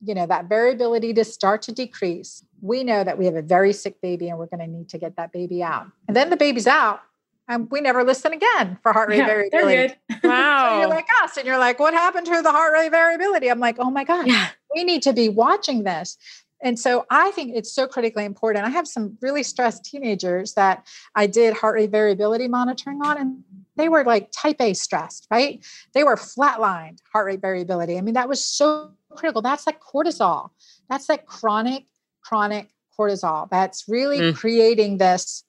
you 0.02 0.16
know 0.16 0.26
that 0.26 0.50
variability 0.50 1.14
to 1.14 1.24
start 1.24 1.62
to 1.62 1.72
decrease 1.72 2.44
we 2.62 2.84
know 2.84 3.04
that 3.04 3.18
we 3.18 3.26
have 3.26 3.36
a 3.36 3.42
very 3.42 3.74
sick 3.74 4.00
baby 4.02 4.30
and 4.30 4.38
we're 4.38 4.48
going 4.48 4.60
to 4.60 4.68
need 4.68 4.90
to 4.90 4.98
get 4.98 5.16
that 5.16 5.32
baby 5.32 5.64
out 5.64 5.88
and 6.08 6.16
then 6.16 6.30
the 6.30 6.38
baby's 6.38 6.68
out 6.68 7.02
and 7.48 7.70
we 7.72 7.82
never 7.82 8.04
listen 8.04 8.32
again 8.34 8.78
for 8.82 8.94
heart 8.94 9.10
rate 9.10 9.18
yeah, 9.18 9.26
variability 9.26 9.94
wow 10.24 10.70
so 10.74 10.80
you're 10.80 10.90
like 10.90 11.08
us 11.24 11.38
and 11.38 11.46
you're 11.46 11.58
like 11.58 11.80
what 11.80 11.94
happened 11.94 12.26
to 12.26 12.42
the 12.42 12.52
heart 12.52 12.74
rate 12.74 12.92
variability 12.92 13.50
i'm 13.50 13.60
like 13.60 13.78
oh 13.80 13.92
my 13.92 14.04
god 14.04 14.28
yeah. 14.28 14.50
we 14.76 14.84
need 14.84 15.02
to 15.02 15.14
be 15.14 15.30
watching 15.30 15.84
this 15.84 16.18
and 16.64 16.80
so 16.80 17.06
I 17.10 17.32
think 17.32 17.56
it's 17.56 17.72
so 17.72 17.86
critically 17.86 18.24
important. 18.24 18.66
I 18.66 18.70
have 18.70 18.88
some 18.88 19.18
really 19.22 19.44
stressed 19.44 19.84
teenagers 19.84 20.54
that 20.54 20.88
I 21.14 21.28
did 21.28 21.54
heart 21.54 21.76
rate 21.76 21.92
variability 21.92 22.48
monitoring 22.48 23.02
on, 23.04 23.18
and 23.18 23.44
they 23.76 23.90
were 23.90 24.06
like 24.06 24.30
type 24.32 24.62
A 24.62 24.74
stressed, 24.74 25.28
right? 25.30 25.64
They 25.94 26.06
were 26.06 26.16
flatlined 26.16 27.00
heart 27.12 27.26
rate 27.26 27.42
variability. 27.42 27.98
I 27.98 28.02
mean, 28.02 28.14
that 28.14 28.30
was 28.30 28.44
so 28.44 28.92
critical. 29.16 29.42
That's 29.42 29.66
like 29.66 29.80
cortisol. 29.80 30.50
That's 30.90 31.08
that 31.08 31.26
chronic, 31.26 31.86
chronic 32.22 32.70
cortisol. 32.98 33.50
That's 33.50 33.86
really 33.88 34.20
mm. 34.20 34.36
creating 34.36 34.98
this, 34.98 35.44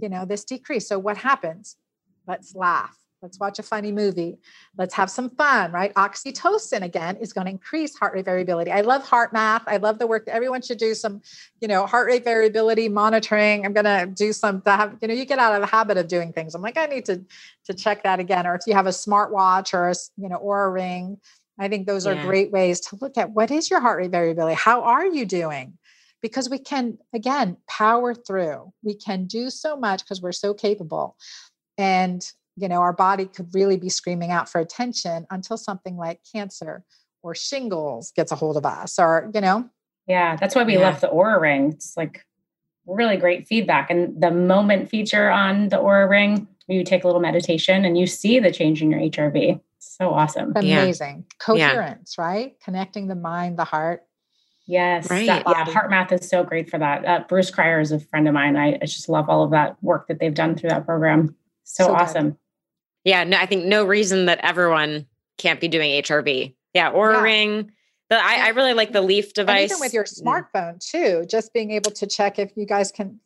you 0.00 0.08
know, 0.08 0.24
this 0.24 0.44
decrease. 0.44 0.88
So 0.88 0.98
what 0.98 1.16
happens? 1.16 1.76
Let's 2.26 2.54
laugh. 2.54 2.96
Let's 3.22 3.40
watch 3.40 3.58
a 3.58 3.62
funny 3.62 3.92
movie. 3.92 4.38
Let's 4.76 4.94
have 4.94 5.10
some 5.10 5.30
fun, 5.30 5.72
right? 5.72 5.92
Oxytocin 5.94 6.82
again 6.82 7.16
is 7.16 7.32
going 7.32 7.46
to 7.46 7.50
increase 7.50 7.96
heart 7.96 8.12
rate 8.14 8.26
variability. 8.26 8.70
I 8.70 8.82
love 8.82 9.04
HeartMath. 9.04 9.62
I 9.66 9.78
love 9.78 9.98
the 9.98 10.06
work. 10.06 10.28
Everyone 10.28 10.60
should 10.60 10.78
do 10.78 10.94
some, 10.94 11.22
you 11.60 11.66
know, 11.66 11.86
heart 11.86 12.06
rate 12.06 12.24
variability 12.24 12.88
monitoring. 12.88 13.64
I'm 13.64 13.72
going 13.72 13.84
to 13.84 14.06
do 14.06 14.32
some 14.32 14.60
to 14.62 14.70
have, 14.70 14.98
you 15.00 15.08
know, 15.08 15.14
you 15.14 15.24
get 15.24 15.38
out 15.38 15.54
of 15.54 15.62
the 15.62 15.66
habit 15.66 15.96
of 15.96 16.08
doing 16.08 16.32
things. 16.32 16.54
I'm 16.54 16.62
like, 16.62 16.76
I 16.76 16.86
need 16.86 17.06
to 17.06 17.24
to 17.64 17.74
check 17.74 18.04
that 18.04 18.20
again. 18.20 18.46
Or 18.46 18.54
if 18.54 18.60
you 18.66 18.74
have 18.74 18.86
a 18.86 18.90
smartwatch 18.90 19.72
or 19.72 19.88
a, 19.88 19.94
you 20.18 20.28
know, 20.28 20.36
or 20.36 20.66
a 20.66 20.70
ring, 20.70 21.18
I 21.58 21.68
think 21.68 21.86
those 21.86 22.06
are 22.06 22.14
great 22.22 22.50
ways 22.50 22.80
to 22.80 22.98
look 23.00 23.16
at 23.16 23.30
what 23.30 23.50
is 23.50 23.70
your 23.70 23.80
heart 23.80 23.98
rate 23.98 24.10
variability? 24.10 24.54
How 24.54 24.82
are 24.82 25.06
you 25.06 25.24
doing? 25.24 25.78
Because 26.20 26.50
we 26.50 26.58
can, 26.58 26.98
again, 27.14 27.56
power 27.68 28.14
through. 28.14 28.72
We 28.82 28.94
can 28.94 29.26
do 29.26 29.48
so 29.50 29.76
much 29.76 30.02
because 30.04 30.20
we're 30.20 30.32
so 30.32 30.52
capable. 30.52 31.16
And, 31.78 32.26
you 32.56 32.68
know, 32.68 32.80
our 32.80 32.92
body 32.92 33.26
could 33.26 33.54
really 33.54 33.76
be 33.76 33.88
screaming 33.88 34.30
out 34.30 34.48
for 34.48 34.60
attention 34.60 35.26
until 35.30 35.56
something 35.56 35.96
like 35.96 36.20
cancer 36.30 36.84
or 37.22 37.34
shingles 37.34 38.12
gets 38.14 38.32
a 38.32 38.36
hold 38.36 38.56
of 38.56 38.66
us 38.66 38.98
or, 38.98 39.30
you 39.34 39.40
know, 39.40 39.68
Yeah, 40.06 40.36
that's 40.36 40.54
why 40.54 40.64
we 40.64 40.74
yeah. 40.74 40.80
love 40.80 41.00
the 41.00 41.08
Oura 41.08 41.40
ring. 41.40 41.72
It's 41.72 41.96
like 41.96 42.24
really 42.86 43.16
great 43.16 43.48
feedback. 43.48 43.90
And 43.90 44.20
the 44.20 44.30
moment 44.30 44.88
feature 44.88 45.30
on 45.30 45.68
the 45.68 45.76
Oura 45.76 46.08
ring, 46.08 46.46
you 46.68 46.84
take 46.84 47.04
a 47.04 47.06
little 47.06 47.20
meditation 47.20 47.84
and 47.84 47.98
you 47.98 48.06
see 48.06 48.38
the 48.38 48.52
change 48.52 48.82
in 48.82 48.90
your 48.90 49.00
HRV. 49.00 49.60
So 49.86 50.10
awesome. 50.10 50.52
Amazing. 50.56 51.24
Yeah. 51.28 51.36
Coherence, 51.38 52.16
yeah. 52.18 52.24
right? 52.24 52.60
Connecting 52.62 53.06
the 53.06 53.14
mind, 53.14 53.58
the 53.58 53.64
heart. 53.64 54.02
Yes. 54.66 55.08
Right. 55.08 55.26
That, 55.26 55.44
yeah. 55.46 55.64
HeartMath 55.64 56.12
is 56.12 56.28
so 56.28 56.42
great 56.42 56.68
for 56.68 56.78
that. 56.78 57.04
Uh, 57.04 57.24
Bruce 57.28 57.50
Cryer 57.50 57.80
is 57.80 57.92
a 57.92 58.00
friend 58.00 58.26
of 58.26 58.34
mine. 58.34 58.56
I, 58.56 58.74
I, 58.74 58.86
just 58.86 59.08
love 59.08 59.28
all 59.28 59.44
of 59.44 59.52
that 59.52 59.76
work 59.82 60.08
that 60.08 60.18
they've 60.18 60.34
done 60.34 60.56
through 60.56 60.70
that 60.70 60.84
program. 60.84 61.36
So, 61.62 61.84
so 61.84 61.94
awesome. 61.94 62.30
Good. 62.30 62.38
Yeah. 63.04 63.24
No, 63.24 63.38
I 63.38 63.46
think 63.46 63.64
no 63.64 63.84
reason 63.84 64.26
that 64.26 64.40
everyone 64.42 65.06
can't 65.38 65.60
be 65.60 65.68
doing 65.68 65.90
HRV. 66.02 66.54
Yeah. 66.74 66.90
Or 66.90 67.12
yeah. 67.12 67.22
ring. 67.22 67.72
The, 68.10 68.16
I, 68.16 68.46
I, 68.46 68.48
really 68.50 68.74
like 68.74 68.92
the 68.92 69.00
Lief 69.00 69.34
device. 69.34 69.70
And 69.70 69.78
even 69.78 69.80
with 69.80 69.92
your 69.92 70.04
smartphone 70.04 70.78
too, 70.78 71.24
just 71.28 71.52
being 71.52 71.72
able 71.72 71.90
to 71.92 72.06
check 72.06 72.38
if 72.38 72.52
you 72.56 72.66
guys 72.66 72.92
can, 72.92 73.18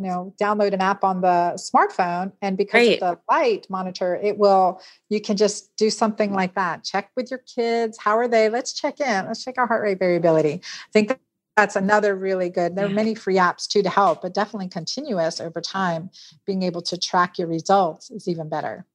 you 0.00 0.08
know 0.08 0.34
download 0.40 0.72
an 0.72 0.80
app 0.80 1.04
on 1.04 1.20
the 1.20 1.56
smartphone 1.56 2.32
and 2.40 2.56
because 2.56 2.80
Great. 2.80 3.02
of 3.02 3.16
the 3.16 3.20
light 3.30 3.66
monitor 3.68 4.16
it 4.16 4.38
will 4.38 4.80
you 5.08 5.20
can 5.20 5.36
just 5.36 5.74
do 5.76 5.90
something 5.90 6.30
mm-hmm. 6.30 6.36
like 6.36 6.54
that. 6.54 6.84
Check 6.84 7.10
with 7.16 7.30
your 7.30 7.40
kids. 7.40 7.98
How 7.98 8.16
are 8.16 8.28
they? 8.28 8.48
Let's 8.48 8.72
check 8.72 9.00
in. 9.00 9.26
Let's 9.26 9.44
check 9.44 9.56
our 9.58 9.66
heart 9.66 9.82
rate 9.82 9.98
variability. 9.98 10.54
I 10.54 10.92
think 10.92 11.18
that's 11.56 11.76
another 11.76 12.16
really 12.16 12.48
good 12.48 12.74
there 12.74 12.86
are 12.86 12.88
many 12.88 13.14
free 13.14 13.34
apps 13.34 13.66
too 13.66 13.82
to 13.82 13.90
help 13.90 14.22
but 14.22 14.32
definitely 14.32 14.68
continuous 14.68 15.40
over 15.40 15.60
time 15.60 16.08
being 16.46 16.62
able 16.62 16.80
to 16.80 16.96
track 16.96 17.38
your 17.38 17.48
results 17.48 18.10
is 18.10 18.28
even 18.28 18.48
better. 18.48 18.86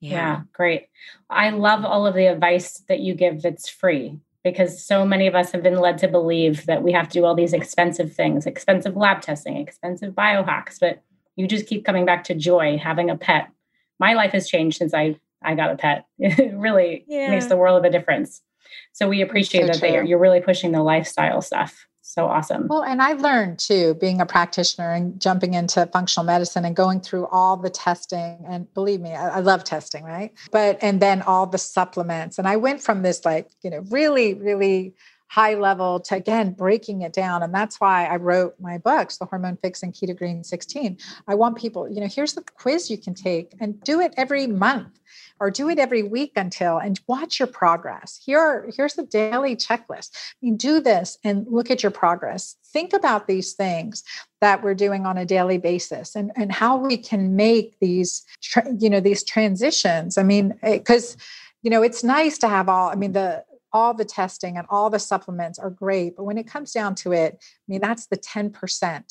Yeah. 0.00 0.10
yeah 0.10 0.40
great. 0.52 0.88
I 1.28 1.50
love 1.50 1.84
all 1.84 2.06
of 2.06 2.14
the 2.14 2.26
advice 2.26 2.82
that 2.88 3.00
you 3.00 3.14
give 3.14 3.42
that's 3.42 3.68
free 3.68 4.18
because 4.42 4.84
so 4.84 5.04
many 5.04 5.26
of 5.26 5.34
us 5.34 5.52
have 5.52 5.62
been 5.62 5.78
led 5.78 5.98
to 5.98 6.08
believe 6.08 6.66
that 6.66 6.82
we 6.82 6.92
have 6.92 7.08
to 7.08 7.18
do 7.18 7.24
all 7.24 7.34
these 7.34 7.52
expensive 7.52 8.12
things, 8.12 8.46
expensive 8.46 8.96
lab 8.96 9.20
testing, 9.20 9.56
expensive 9.56 10.14
biohacks, 10.14 10.78
but 10.80 11.02
you 11.36 11.46
just 11.46 11.66
keep 11.66 11.84
coming 11.84 12.04
back 12.06 12.24
to 12.24 12.34
joy, 12.34 12.78
having 12.78 13.10
a 13.10 13.16
pet. 13.16 13.48
My 13.98 14.14
life 14.14 14.32
has 14.32 14.48
changed 14.48 14.78
since 14.78 14.94
I 14.94 15.16
I 15.42 15.54
got 15.54 15.70
a 15.70 15.76
pet. 15.76 16.06
It 16.18 16.54
really 16.54 17.04
yeah. 17.08 17.30
makes 17.30 17.46
the 17.46 17.56
world 17.56 17.78
of 17.78 17.84
a 17.84 17.90
difference. 17.90 18.42
So 18.92 19.08
we 19.08 19.22
appreciate 19.22 19.62
so 19.62 19.66
that 19.68 19.80
they, 19.80 20.06
you're 20.06 20.18
really 20.18 20.40
pushing 20.40 20.72
the 20.72 20.82
lifestyle 20.82 21.42
stuff 21.42 21.86
so 22.10 22.26
awesome. 22.26 22.66
Well, 22.68 22.82
and 22.82 23.00
I 23.00 23.12
learned 23.12 23.58
too, 23.60 23.94
being 23.94 24.20
a 24.20 24.26
practitioner 24.26 24.92
and 24.92 25.20
jumping 25.20 25.54
into 25.54 25.86
functional 25.86 26.24
medicine 26.24 26.64
and 26.64 26.74
going 26.74 27.00
through 27.00 27.26
all 27.26 27.56
the 27.56 27.70
testing. 27.70 28.44
And 28.48 28.72
believe 28.74 29.00
me, 29.00 29.12
I, 29.12 29.36
I, 29.36 29.40
love 29.40 29.62
testing, 29.62 30.02
right? 30.02 30.32
But, 30.50 30.78
and 30.82 31.00
then 31.00 31.22
all 31.22 31.46
the 31.46 31.58
supplements. 31.58 32.38
And 32.38 32.48
I 32.48 32.56
went 32.56 32.82
from 32.82 33.02
this, 33.02 33.24
like, 33.24 33.48
you 33.62 33.70
know, 33.70 33.84
really, 33.90 34.34
really 34.34 34.94
high 35.28 35.54
level 35.54 36.00
to 36.00 36.16
again 36.16 36.50
breaking 36.50 37.02
it 37.02 37.12
down 37.12 37.40
and 37.40 37.54
that's 37.54 37.80
why 37.80 38.04
i 38.06 38.16
wrote 38.16 38.56
my 38.58 38.76
books 38.78 39.18
the 39.18 39.24
hormone 39.24 39.56
fix 39.62 39.80
and 39.80 39.94
keto 39.94 40.16
green 40.16 40.42
16 40.42 40.98
i 41.28 41.36
want 41.36 41.56
people 41.56 41.88
you 41.88 42.00
know 42.00 42.08
here's 42.08 42.32
the 42.32 42.42
quiz 42.56 42.90
you 42.90 42.98
can 42.98 43.14
take 43.14 43.54
and 43.60 43.80
do 43.82 44.00
it 44.00 44.12
every 44.16 44.48
month 44.48 44.98
or 45.40 45.50
do 45.50 45.68
it 45.68 45.78
every 45.78 46.02
week 46.02 46.32
until 46.36 46.78
and 46.78 47.00
watch 47.06 47.38
your 47.38 47.48
progress 47.48 48.20
here 48.24 48.70
here's 48.76 48.94
the 48.94 49.02
daily 49.02 49.56
checklist 49.56 50.10
i 50.14 50.36
mean 50.42 50.56
do 50.56 50.80
this 50.80 51.18
and 51.24 51.46
look 51.48 51.70
at 51.70 51.82
your 51.82 51.90
progress 51.90 52.56
think 52.72 52.92
about 52.92 53.26
these 53.26 53.54
things 53.54 54.04
that 54.40 54.62
we're 54.62 54.74
doing 54.74 55.06
on 55.06 55.18
a 55.18 55.26
daily 55.26 55.58
basis 55.58 56.14
and 56.14 56.30
and 56.36 56.52
how 56.52 56.76
we 56.76 56.96
can 56.96 57.34
make 57.34 57.78
these 57.80 58.24
you 58.78 58.90
know 58.90 59.00
these 59.00 59.24
transitions 59.24 60.18
i 60.18 60.22
mean 60.22 60.54
because 60.62 61.14
eh, 61.14 61.18
you 61.62 61.70
know 61.70 61.82
it's 61.82 62.04
nice 62.04 62.38
to 62.38 62.48
have 62.48 62.68
all 62.68 62.90
i 62.90 62.94
mean 62.94 63.12
the 63.12 63.42
all 63.72 63.94
the 63.94 64.04
testing 64.04 64.56
and 64.56 64.66
all 64.70 64.90
the 64.90 64.98
supplements 64.98 65.58
are 65.58 65.70
great. 65.70 66.16
But 66.16 66.24
when 66.24 66.38
it 66.38 66.46
comes 66.46 66.72
down 66.72 66.94
to 66.96 67.12
it, 67.12 67.38
I 67.40 67.64
mean, 67.68 67.80
that's 67.80 68.06
the 68.06 68.16
10%. 68.16 69.04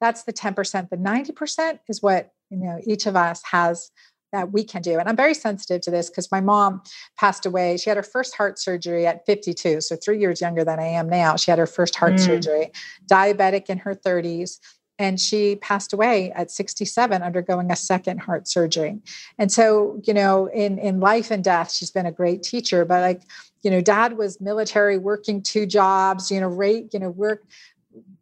That's 0.00 0.22
the 0.22 0.32
10%. 0.32 0.90
The 0.90 0.96
90% 0.96 1.80
is 1.88 2.02
what, 2.02 2.30
you 2.50 2.58
know, 2.58 2.80
each 2.86 3.06
of 3.06 3.16
us 3.16 3.42
has 3.50 3.90
that 4.32 4.52
we 4.52 4.64
can 4.64 4.82
do. 4.82 4.98
And 4.98 5.08
I'm 5.08 5.16
very 5.16 5.34
sensitive 5.34 5.80
to 5.82 5.90
this 5.90 6.08
because 6.08 6.30
my 6.30 6.40
mom 6.40 6.82
passed 7.18 7.46
away. 7.46 7.76
She 7.76 7.90
had 7.90 7.96
her 7.96 8.02
first 8.02 8.36
heart 8.36 8.58
surgery 8.58 9.06
at 9.06 9.26
52, 9.26 9.80
so 9.80 9.96
three 9.96 10.18
years 10.18 10.40
younger 10.40 10.64
than 10.64 10.78
I 10.78 10.86
am 10.86 11.08
now. 11.08 11.36
She 11.36 11.50
had 11.50 11.58
her 11.58 11.66
first 11.66 11.96
heart 11.96 12.14
mm. 12.14 12.20
surgery, 12.20 12.72
diabetic 13.10 13.66
in 13.66 13.78
her 13.78 13.94
30s. 13.94 14.58
And 14.98 15.18
she 15.18 15.56
passed 15.56 15.94
away 15.94 16.30
at 16.32 16.50
67, 16.50 17.22
undergoing 17.22 17.70
a 17.70 17.76
second 17.76 18.18
heart 18.18 18.46
surgery. 18.46 18.98
And 19.38 19.50
so, 19.50 19.98
you 20.04 20.12
know, 20.12 20.46
in, 20.46 20.78
in 20.78 21.00
life 21.00 21.30
and 21.30 21.42
death, 21.42 21.72
she's 21.72 21.90
been 21.90 22.04
a 22.04 22.12
great 22.12 22.42
teacher. 22.42 22.84
But 22.84 23.00
like, 23.00 23.22
you 23.62 23.70
know 23.70 23.80
dad 23.80 24.16
was 24.16 24.40
military 24.40 24.98
working 24.98 25.42
two 25.42 25.66
jobs 25.66 26.30
you 26.30 26.40
know 26.40 26.48
rate 26.48 26.92
you 26.92 27.00
know 27.00 27.10
work 27.10 27.44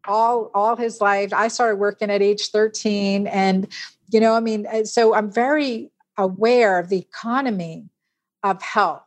all 0.07 0.51
all 0.55 0.77
his 0.77 1.01
life 1.01 1.33
i 1.33 1.49
started 1.49 1.77
working 1.77 2.11
at 2.11 2.23
age 2.23 2.51
13 2.51 3.27
and 3.27 3.69
you 4.11 4.21
know 4.21 4.35
i 4.35 4.41
mean 4.41 4.67
so 4.85 5.15
i'm 5.15 5.31
very 5.31 5.91
aware 6.19 6.79
of 6.79 6.89
the 6.89 6.99
economy 6.99 7.89
of 8.43 8.61
health 8.63 9.03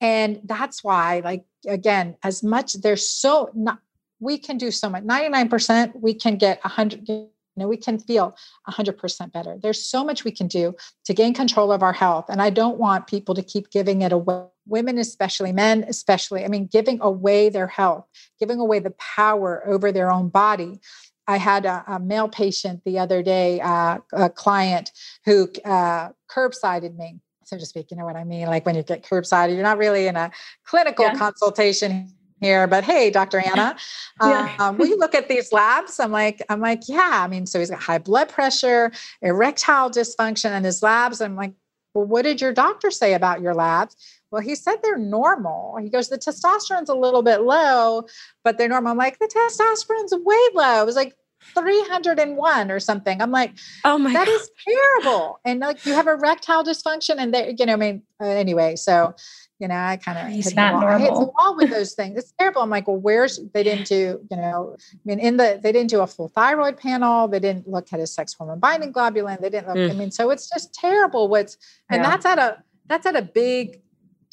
and 0.00 0.40
that's 0.44 0.84
why 0.84 1.20
like 1.24 1.44
again 1.66 2.16
as 2.22 2.42
much 2.42 2.74
there's 2.74 3.06
so 3.06 3.50
not 3.54 3.78
we 4.20 4.38
can 4.38 4.56
do 4.56 4.70
so 4.70 4.88
much 4.88 5.02
99% 5.02 6.00
we 6.00 6.14
can 6.14 6.36
get 6.36 6.62
100 6.62 7.28
you 7.56 7.62
know, 7.62 7.68
we 7.68 7.76
can 7.76 7.98
feel 7.98 8.36
100% 8.68 9.32
better. 9.32 9.56
There's 9.62 9.82
so 9.82 10.04
much 10.04 10.24
we 10.24 10.32
can 10.32 10.48
do 10.48 10.74
to 11.04 11.14
gain 11.14 11.34
control 11.34 11.70
of 11.70 11.82
our 11.82 11.92
health. 11.92 12.26
And 12.28 12.42
I 12.42 12.50
don't 12.50 12.78
want 12.78 13.06
people 13.06 13.34
to 13.36 13.42
keep 13.42 13.70
giving 13.70 14.02
it 14.02 14.12
away. 14.12 14.46
Women, 14.66 14.98
especially 14.98 15.52
men, 15.52 15.84
especially, 15.86 16.44
I 16.44 16.48
mean, 16.48 16.66
giving 16.66 16.98
away 17.00 17.50
their 17.50 17.66
health, 17.66 18.06
giving 18.40 18.58
away 18.58 18.78
the 18.78 18.92
power 18.92 19.62
over 19.68 19.92
their 19.92 20.10
own 20.10 20.30
body. 20.30 20.80
I 21.26 21.38
had 21.38 21.64
a, 21.64 21.84
a 21.86 21.98
male 21.98 22.28
patient 22.28 22.82
the 22.84 22.98
other 22.98 23.22
day, 23.22 23.60
uh, 23.60 23.98
a 24.12 24.28
client 24.28 24.92
who 25.24 25.48
uh, 25.64 26.10
curbsided 26.28 26.96
me 26.96 27.20
so 27.46 27.58
to 27.58 27.66
speak. 27.66 27.90
You 27.90 27.96
know 27.96 28.04
what 28.04 28.16
I 28.16 28.24
mean? 28.24 28.46
Like 28.46 28.66
when 28.66 28.74
you 28.74 28.82
get 28.82 29.02
curbsided, 29.02 29.54
you're 29.54 29.64
not 29.64 29.78
really 29.78 30.06
in 30.06 30.16
a 30.16 30.30
clinical 30.64 31.04
yeah. 31.04 31.16
consultation 31.16 32.12
here, 32.40 32.66
but 32.66 32.84
hey, 32.84 33.10
Dr. 33.10 33.38
Anna, 33.46 33.76
yeah. 34.22 34.54
um, 34.58 34.76
will 34.76 34.86
you 34.86 34.98
look 34.98 35.14
at 35.14 35.28
these 35.28 35.52
labs? 35.52 36.00
I'm 36.00 36.12
like, 36.12 36.42
I'm 36.48 36.60
like, 36.60 36.88
yeah. 36.88 37.22
I 37.24 37.28
mean, 37.28 37.46
so 37.46 37.58
he's 37.58 37.70
got 37.70 37.82
high 37.82 37.98
blood 37.98 38.28
pressure, 38.28 38.92
erectile 39.22 39.90
dysfunction, 39.90 40.50
and 40.50 40.64
his 40.64 40.82
labs. 40.82 41.20
I'm 41.20 41.36
like, 41.36 41.52
well, 41.94 42.06
what 42.06 42.22
did 42.22 42.40
your 42.40 42.52
doctor 42.52 42.90
say 42.90 43.14
about 43.14 43.40
your 43.40 43.54
labs? 43.54 43.96
Well, 44.34 44.42
he 44.42 44.56
said 44.56 44.78
they're 44.82 44.98
normal. 44.98 45.78
He 45.80 45.88
goes, 45.88 46.08
the 46.08 46.18
testosterone's 46.18 46.88
a 46.88 46.94
little 46.94 47.22
bit 47.22 47.42
low, 47.42 48.02
but 48.42 48.58
they're 48.58 48.68
normal. 48.68 48.90
I'm 48.90 48.98
like, 48.98 49.20
the 49.20 49.28
testosterone's 49.28 50.12
way 50.12 50.36
low. 50.54 50.82
It 50.82 50.86
was 50.86 50.96
like 50.96 51.14
301 51.54 52.70
or 52.72 52.80
something. 52.80 53.22
I'm 53.22 53.30
like, 53.30 53.52
oh 53.84 53.96
my, 53.96 54.12
that 54.12 54.26
God. 54.26 54.34
is 54.34 54.50
terrible. 54.66 55.38
And 55.44 55.60
like, 55.60 55.86
you 55.86 55.92
have 55.92 56.08
erectile 56.08 56.64
dysfunction, 56.64 57.18
and 57.18 57.32
they, 57.32 57.54
you 57.56 57.64
know, 57.64 57.74
I 57.74 57.76
mean, 57.76 58.02
uh, 58.20 58.26
anyway, 58.26 58.74
so 58.74 59.14
you 59.60 59.68
know, 59.68 59.76
I 59.76 59.96
kind 59.96 60.18
of 60.18 60.26
hit, 60.26 60.56
not 60.56 60.80
the 60.80 60.86
wall. 60.86 60.98
hit 60.98 61.10
the 61.14 61.32
wall 61.38 61.56
with 61.56 61.70
those 61.70 61.94
things. 61.98 62.18
It's 62.18 62.32
terrible. 62.38 62.62
I'm 62.62 62.70
like, 62.70 62.88
well, 62.88 62.96
where's 62.96 63.40
they 63.52 63.62
didn't 63.62 63.86
do, 63.86 64.20
you 64.30 64.36
know, 64.36 64.76
I 64.92 64.96
mean, 65.04 65.20
in 65.20 65.36
the 65.36 65.60
they 65.62 65.70
didn't 65.70 65.90
do 65.90 66.00
a 66.00 66.06
full 66.06 66.28
thyroid 66.28 66.76
panel. 66.76 67.28
They 67.28 67.38
didn't 67.38 67.68
look 67.68 67.92
at 67.92 68.00
his 68.00 68.12
sex 68.12 68.34
hormone 68.34 68.58
binding 68.58 68.92
globulin. 68.92 69.40
They 69.40 69.50
didn't 69.50 69.68
look. 69.68 69.76
Mm. 69.76 69.90
I 69.90 69.94
mean, 69.94 70.10
so 70.10 70.30
it's 70.30 70.50
just 70.50 70.74
terrible. 70.74 71.28
What's 71.28 71.56
and 71.88 72.02
yeah. 72.02 72.10
that's 72.10 72.26
at 72.26 72.38
a 72.38 72.62
that's 72.86 73.06
at 73.06 73.16
a 73.16 73.22
big 73.22 73.80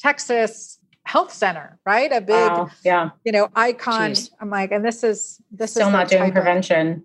Texas 0.02 0.78
health 1.04 1.32
center, 1.32 1.78
right? 1.86 2.12
A 2.12 2.20
big, 2.20 2.50
wow. 2.50 2.70
yeah, 2.84 3.10
you 3.24 3.32
know, 3.32 3.48
icon. 3.54 4.12
Jeez. 4.12 4.30
I'm 4.40 4.50
like, 4.50 4.72
and 4.72 4.84
this 4.84 5.04
is 5.04 5.40
this 5.50 5.72
still 5.72 5.88
is 5.88 5.92
not 5.92 6.08
doing 6.08 6.32
prevention. 6.32 6.88
Of, 6.88 7.02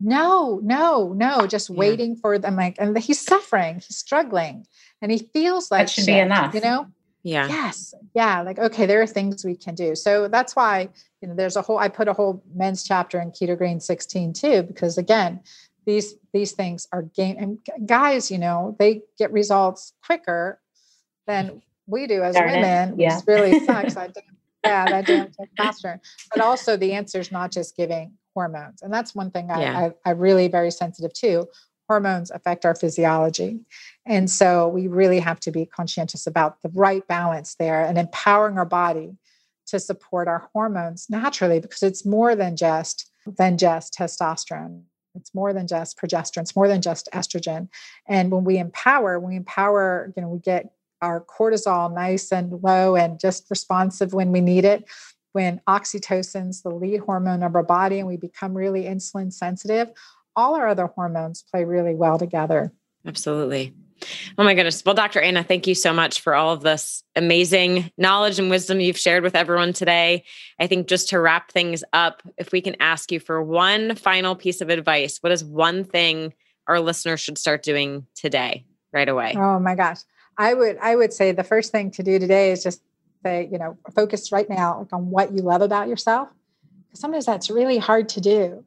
no, 0.00 0.60
no, 0.62 1.12
no, 1.12 1.46
just 1.46 1.70
yeah. 1.70 1.76
waiting 1.76 2.14
for 2.16 2.38
them. 2.38 2.56
Like, 2.56 2.76
and 2.78 2.96
he's 2.98 3.20
suffering, 3.20 3.76
he's 3.76 3.96
struggling, 3.96 4.66
and 5.02 5.10
he 5.10 5.18
feels 5.18 5.70
like 5.70 5.86
that 5.86 5.90
should 5.90 6.04
shit, 6.04 6.14
be 6.14 6.20
enough, 6.20 6.54
you 6.54 6.60
know. 6.60 6.86
Yeah. 7.24 7.48
Yes. 7.48 7.94
Yeah. 8.14 8.42
Like, 8.42 8.58
okay, 8.58 8.86
there 8.86 9.02
are 9.02 9.06
things 9.06 9.44
we 9.44 9.56
can 9.56 9.74
do. 9.74 9.94
So 9.94 10.28
that's 10.28 10.54
why, 10.54 10.88
you 11.20 11.28
know, 11.28 11.34
there's 11.34 11.56
a 11.56 11.62
whole, 11.62 11.78
I 11.78 11.88
put 11.88 12.08
a 12.08 12.12
whole 12.12 12.42
men's 12.54 12.84
chapter 12.84 13.20
in 13.20 13.32
Keto 13.32 13.58
Green 13.58 13.80
16 13.80 14.32
too, 14.32 14.62
because 14.62 14.98
again, 14.98 15.40
these, 15.84 16.14
these 16.32 16.52
things 16.52 16.86
are 16.92 17.02
game 17.02 17.36
and 17.38 17.58
guys, 17.86 18.30
you 18.30 18.38
know, 18.38 18.76
they 18.78 19.02
get 19.18 19.32
results 19.32 19.92
quicker 20.04 20.60
than 21.26 21.60
we 21.88 22.06
do 22.06 22.22
as 22.22 22.34
Darn 22.34 22.52
women, 22.52 22.92
it. 22.92 23.00
yeah. 23.00 23.16
which 23.16 23.26
really 23.26 23.60
sucks. 23.66 23.96
I 23.96 24.08
don't, 24.08 24.26
yeah, 24.64 24.84
that 24.86 25.06
damn 25.06 25.28
testosterone. 25.28 26.00
But 26.32 26.42
also 26.42 26.76
the 26.76 26.92
answer 26.92 27.18
is 27.18 27.32
not 27.32 27.50
just 27.50 27.76
giving 27.76 28.12
hormones. 28.34 28.82
And 28.82 28.92
that's 28.92 29.14
one 29.14 29.30
thing 29.30 29.50
I, 29.50 29.60
yeah. 29.60 29.78
I, 29.78 30.10
I 30.10 30.12
really 30.12 30.48
very 30.48 30.70
sensitive 30.70 31.12
to 31.14 31.48
hormones 31.88 32.30
affect 32.30 32.64
our 32.64 32.74
physiology. 32.74 33.60
And 34.06 34.30
so 34.30 34.68
we 34.68 34.86
really 34.88 35.20
have 35.20 35.40
to 35.40 35.50
be 35.50 35.64
conscientious 35.64 36.26
about 36.26 36.60
the 36.62 36.70
right 36.74 37.06
balance 37.08 37.56
there 37.58 37.82
and 37.82 37.96
empowering 37.98 38.58
our 38.58 38.66
body 38.66 39.16
to 39.68 39.80
support 39.80 40.28
our 40.28 40.48
hormones 40.52 41.06
naturally 41.08 41.60
because 41.60 41.82
it's 41.82 42.04
more 42.04 42.36
than 42.36 42.56
just 42.56 43.10
than 43.26 43.58
just 43.58 43.94
testosterone. 43.94 44.82
It's 45.14 45.34
more 45.34 45.52
than 45.52 45.66
just 45.66 45.98
progesterone. 45.98 46.42
It's 46.42 46.56
more 46.56 46.68
than 46.68 46.80
just 46.80 47.08
estrogen. 47.12 47.68
And 48.06 48.30
when 48.30 48.44
we 48.44 48.58
empower, 48.58 49.18
when 49.18 49.30
we 49.30 49.36
empower, 49.36 50.12
you 50.16 50.22
know, 50.22 50.28
we 50.28 50.38
get 50.38 50.70
our 51.02 51.24
cortisol 51.24 51.92
nice 51.94 52.32
and 52.32 52.62
low 52.62 52.96
and 52.96 53.20
just 53.20 53.46
responsive 53.50 54.12
when 54.12 54.32
we 54.32 54.40
need 54.40 54.64
it 54.64 54.84
when 55.32 55.60
oxytocin's 55.68 56.62
the 56.62 56.70
lead 56.70 57.00
hormone 57.00 57.42
of 57.42 57.54
our 57.54 57.62
body 57.62 57.98
and 57.98 58.08
we 58.08 58.16
become 58.16 58.54
really 58.54 58.84
insulin 58.84 59.32
sensitive, 59.32 59.90
all 60.34 60.56
our 60.56 60.68
other 60.68 60.86
hormones 60.86 61.42
play 61.42 61.64
really 61.64 61.94
well 61.94 62.18
together. 62.18 62.72
Absolutely. 63.06 63.74
Oh 64.36 64.44
my 64.44 64.54
goodness. 64.54 64.84
Well, 64.84 64.94
Dr. 64.94 65.20
Anna, 65.20 65.42
thank 65.42 65.66
you 65.66 65.74
so 65.74 65.92
much 65.92 66.20
for 66.20 66.34
all 66.34 66.52
of 66.52 66.62
this 66.62 67.02
amazing 67.16 67.90
knowledge 67.98 68.38
and 68.38 68.48
wisdom 68.48 68.80
you've 68.80 68.98
shared 68.98 69.24
with 69.24 69.34
everyone 69.34 69.72
today. 69.72 70.24
I 70.60 70.68
think 70.68 70.86
just 70.86 71.08
to 71.10 71.20
wrap 71.20 71.50
things 71.50 71.82
up, 71.92 72.22
if 72.36 72.52
we 72.52 72.60
can 72.60 72.76
ask 72.80 73.10
you 73.10 73.18
for 73.18 73.42
one 73.42 73.96
final 73.96 74.36
piece 74.36 74.60
of 74.60 74.70
advice, 74.70 75.18
what 75.20 75.32
is 75.32 75.44
one 75.44 75.84
thing 75.84 76.32
our 76.68 76.80
listeners 76.80 77.20
should 77.20 77.38
start 77.38 77.62
doing 77.62 78.06
today, 78.14 78.64
right 78.92 79.08
away? 79.08 79.34
Oh 79.36 79.58
my 79.58 79.74
gosh. 79.74 79.98
I 80.38 80.54
would 80.54 80.78
I 80.80 80.94
would 80.96 81.12
say 81.12 81.32
the 81.32 81.44
first 81.44 81.72
thing 81.72 81.90
to 81.92 82.02
do 82.02 82.18
today 82.18 82.52
is 82.52 82.62
just 82.62 82.80
say, 83.24 83.48
you 83.50 83.58
know, 83.58 83.76
focus 83.94 84.30
right 84.30 84.48
now 84.48 84.86
on 84.92 85.10
what 85.10 85.32
you 85.32 85.42
love 85.42 85.60
about 85.60 85.88
yourself. 85.88 86.28
Because 86.86 87.00
sometimes 87.00 87.26
that's 87.26 87.50
really 87.50 87.78
hard 87.78 88.08
to 88.10 88.20
do. 88.20 88.64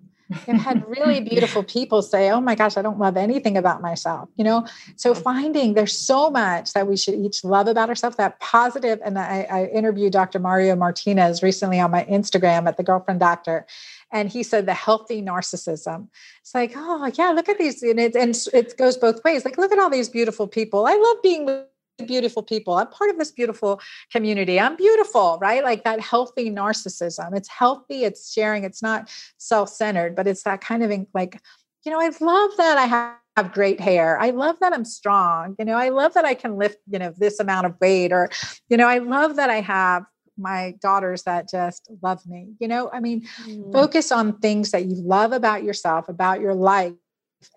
I've 0.47 0.61
had 0.61 0.87
really 0.87 1.21
beautiful 1.21 1.63
people 1.63 2.01
say, 2.01 2.29
Oh 2.29 2.41
my 2.41 2.55
gosh, 2.55 2.77
I 2.77 2.81
don't 2.81 2.99
love 2.99 3.17
anything 3.17 3.57
about 3.57 3.81
myself. 3.81 4.29
You 4.35 4.43
know, 4.43 4.67
so 4.95 5.13
mm-hmm. 5.13 5.23
finding 5.23 5.73
there's 5.73 5.97
so 5.97 6.29
much 6.29 6.73
that 6.73 6.87
we 6.87 6.97
should 6.97 7.15
each 7.15 7.43
love 7.43 7.67
about 7.67 7.89
ourselves, 7.89 8.17
that 8.17 8.39
positive. 8.39 8.99
And 9.03 9.17
I, 9.17 9.47
I 9.49 9.65
interviewed 9.65 10.13
Dr. 10.13 10.39
Mario 10.39 10.75
Martinez 10.75 11.43
recently 11.43 11.79
on 11.79 11.91
my 11.91 12.05
Instagram 12.05 12.67
at 12.67 12.77
the 12.77 12.83
Girlfriend 12.83 13.19
Doctor. 13.19 13.65
And 14.11 14.29
he 14.29 14.43
said 14.43 14.65
the 14.65 14.73
healthy 14.73 15.21
narcissism. 15.21 16.09
It's 16.41 16.53
like, 16.53 16.73
oh 16.75 17.09
yeah, 17.13 17.29
look 17.29 17.47
at 17.47 17.57
these, 17.57 17.81
and 17.81 17.99
it 17.99 18.15
and 18.15 18.37
it 18.53 18.77
goes 18.77 18.97
both 18.97 19.23
ways. 19.23 19.45
Like, 19.45 19.57
look 19.57 19.71
at 19.71 19.79
all 19.79 19.89
these 19.89 20.09
beautiful 20.09 20.47
people. 20.47 20.85
I 20.85 20.95
love 20.95 21.23
being 21.23 21.45
with 21.45 21.65
beautiful 22.01 22.43
people. 22.43 22.73
I'm 22.75 22.87
part 22.87 23.09
of 23.09 23.17
this 23.17 23.31
beautiful 23.31 23.81
community. 24.11 24.59
I'm 24.59 24.75
beautiful, 24.75 25.37
right? 25.41 25.63
Like 25.63 25.83
that 25.83 25.99
healthy 25.99 26.49
narcissism. 26.51 27.35
It's 27.35 27.49
healthy, 27.49 28.03
it's 28.03 28.31
sharing, 28.31 28.63
it's 28.63 28.81
not 28.81 29.09
self 29.37 29.69
centered, 29.69 30.15
but 30.15 30.27
it's 30.27 30.43
that 30.43 30.61
kind 30.61 30.83
of 30.83 30.91
like, 31.13 31.39
you 31.85 31.91
know, 31.91 31.99
I 31.99 32.11
love 32.19 32.51
that 32.57 32.77
I 32.77 32.85
have 32.85 33.15
have 33.37 33.53
great 33.53 33.79
hair. 33.79 34.19
I 34.19 34.31
love 34.31 34.57
that 34.59 34.73
I'm 34.73 34.85
strong. 34.85 35.55
You 35.57 35.65
know, 35.65 35.77
I 35.77 35.89
love 35.89 36.13
that 36.15 36.25
I 36.25 36.33
can 36.33 36.57
lift, 36.57 36.77
you 36.89 36.99
know, 36.99 37.13
this 37.17 37.39
amount 37.39 37.65
of 37.65 37.75
weight 37.79 38.11
or, 38.11 38.29
you 38.69 38.77
know, 38.77 38.87
I 38.87 38.97
love 38.97 39.37
that 39.37 39.49
I 39.49 39.61
have 39.61 40.03
my 40.37 40.75
daughters 40.81 41.23
that 41.23 41.49
just 41.49 41.89
love 42.01 42.25
me. 42.25 42.53
You 42.59 42.67
know, 42.67 42.89
I 42.91 42.99
mean, 42.99 43.27
mm. 43.45 43.71
focus 43.71 44.11
on 44.11 44.39
things 44.39 44.71
that 44.71 44.85
you 44.85 44.95
love 44.95 45.31
about 45.31 45.63
yourself, 45.63 46.09
about 46.09 46.41
your 46.41 46.53
life 46.53 46.93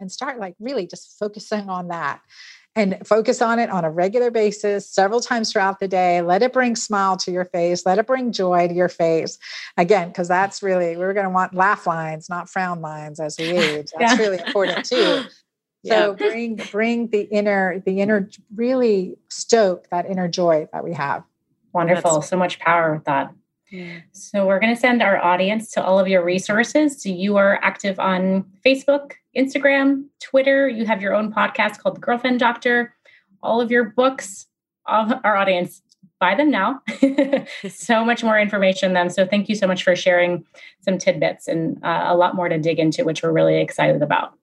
and 0.01 0.11
start 0.11 0.39
like 0.39 0.55
really 0.59 0.87
just 0.87 1.19
focusing 1.19 1.69
on 1.69 1.89
that 1.89 2.21
and 2.77 2.99
focus 3.05 3.41
on 3.41 3.59
it 3.59 3.71
on 3.71 3.85
a 3.85 3.91
regular 3.91 4.31
basis 4.31 4.89
several 4.89 5.21
times 5.21 5.53
throughout 5.53 5.79
the 5.81 5.89
day. 5.89 6.21
Let 6.23 6.43
it 6.43 6.53
bring 6.53 6.75
smile 6.77 7.17
to 7.19 7.31
your 7.31 7.45
face. 7.45 7.87
Let 7.87 7.99
it 7.99 8.07
bring 8.07 8.33
joy 8.33 8.69
to 8.69 8.75
your 8.75 8.89
face. 8.89 9.39
Again 9.77 10.09
because 10.09 10.29
that's 10.29 10.63
really 10.63 10.97
we're 10.97 11.15
going 11.15 11.25
to 11.25 11.31
want 11.31 11.55
laugh 11.55 11.87
lines 11.87 12.29
not 12.29 12.49
frown 12.49 12.81
lines 12.81 13.21
as 13.21 13.37
we 13.39 13.45
age. 13.59 13.89
That's 13.99 14.19
yeah. 14.19 14.27
really 14.27 14.39
important 14.45 14.85
too. 14.87 15.25
So 15.87 16.17
yeah. 16.19 16.29
bring 16.29 16.57
bring 16.73 17.09
the 17.09 17.21
inner 17.21 17.83
the 17.85 18.01
inner 18.01 18.31
really 18.55 19.19
stoke 19.29 19.87
that 19.91 20.07
inner 20.07 20.29
joy 20.29 20.67
that 20.73 20.83
we 20.83 20.95
have. 20.95 21.25
Wonderful 21.75 22.15
that's, 22.15 22.29
so 22.31 22.39
much 22.39 22.59
power 22.59 22.95
with 22.95 23.05
that 23.05 23.35
so 24.13 24.47
we're 24.47 24.61
going 24.61 24.75
to 24.75 24.81
send 24.81 25.03
our 25.03 25.23
audience 25.23 25.71
to 25.73 25.83
all 25.83 25.99
of 25.99 26.07
your 26.09 26.25
resources. 26.25 27.03
So 27.03 27.09
you 27.09 27.37
are 27.37 27.59
active 27.63 27.99
on 27.99 28.45
Facebook, 28.65 29.13
Instagram, 29.37 30.05
Twitter. 30.23 30.69
You 30.69 30.87
have 30.87 31.03
your 31.03 31.15
own 31.15 31.33
podcast 31.33 31.79
called 31.79 31.97
The 31.97 32.01
Girlfriend 32.01 32.41
Doctor. 32.41 32.95
All 33.43 33.61
of 33.61 33.71
your 33.71 33.85
books, 33.85 34.47
all 34.87 35.21
our 35.25 35.37
audience, 35.37 35.83
buy 36.21 36.35
them 36.35 36.51
now. 36.51 36.83
so 37.69 38.05
much 38.05 38.23
more 38.23 38.39
information 38.39 38.93
then. 38.93 39.11
So 39.11 39.27
thank 39.27 39.49
you 39.49 39.55
so 39.55 39.67
much 39.67 39.83
for 39.83 39.97
sharing 39.97 40.45
some 40.81 40.99
tidbits 40.99 41.49
and 41.49 41.83
uh, 41.85 42.05
a 42.07 42.17
lot 42.17 42.35
more 42.35 42.49
to 42.49 42.59
dig 42.59 42.79
into, 42.79 43.05
which 43.05 43.23
we're 43.23 43.33
really 43.33 43.61
excited 43.61 44.03
about. 44.03 44.35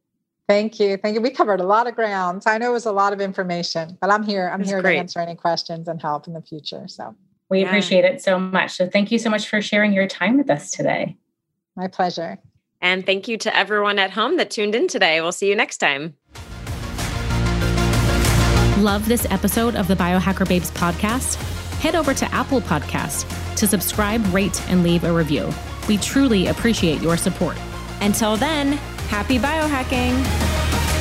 Thank 0.48 0.80
you. 0.80 0.98
Thank 0.98 1.16
you. 1.16 1.22
We 1.22 1.30
covered 1.30 1.62
a 1.62 1.66
lot 1.66 1.88
of 1.88 1.96
grounds. 1.96 2.46
I 2.46 2.58
know 2.58 2.72
it 2.72 2.74
was 2.74 2.86
a 2.86 2.92
lot 2.92 3.14
of 3.14 3.22
information, 3.22 3.98
but 4.02 4.12
I'm 4.12 4.24
here. 4.24 4.50
I'm 4.50 4.60
That's 4.60 4.72
here 4.72 4.82
great. 4.82 4.96
to 4.96 5.00
answer 5.00 5.20
any 5.20 5.36
questions 5.36 5.88
and 5.88 6.02
help 6.02 6.28
in 6.28 6.34
the 6.34 6.42
future. 6.42 6.88
So 6.90 7.16
we 7.52 7.60
yeah. 7.60 7.68
appreciate 7.68 8.06
it 8.06 8.22
so 8.24 8.40
much. 8.40 8.72
So 8.72 8.88
thank 8.88 9.12
you 9.12 9.20
so 9.20 9.30
much 9.30 9.48
for 9.48 9.62
sharing 9.62 9.94
your 9.94 10.08
time 10.08 10.38
with 10.38 10.50
us 10.50 10.72
today. 10.72 11.18
My 11.76 11.88
pleasure. 11.88 12.40
And 12.80 13.06
thank 13.06 13.28
you 13.28 13.38
to 13.40 13.56
everyone 13.56 14.00
at 14.00 14.10
home 14.12 14.38
that 14.38 14.50
tuned 14.50 14.74
in 14.74 14.88
today. 14.88 15.22
We'll 15.22 15.34
see 15.34 15.50
you 15.50 15.56
next 15.56 15.78
time. 15.78 16.16
Love 18.82 19.08
this 19.08 19.28
episode 19.30 19.76
of 19.76 19.88
the 19.88 19.94
Biohacker 19.94 20.48
Babes 20.48 20.72
podcast? 20.72 21.36
Head 21.82 21.94
over 21.94 22.14
to 22.16 22.34
Apple 22.34 22.62
Podcast 22.62 23.28
to 23.58 23.68
subscribe, 23.68 24.26
rate, 24.34 24.60
and 24.70 24.82
leave 24.82 25.04
a 25.04 25.12
review. 25.12 25.52
We 25.88 25.98
truly 25.98 26.48
appreciate 26.48 27.02
your 27.02 27.18
support. 27.18 27.58
Until 28.00 28.38
then, 28.38 28.74
happy 29.10 29.38
biohacking. 29.38 31.01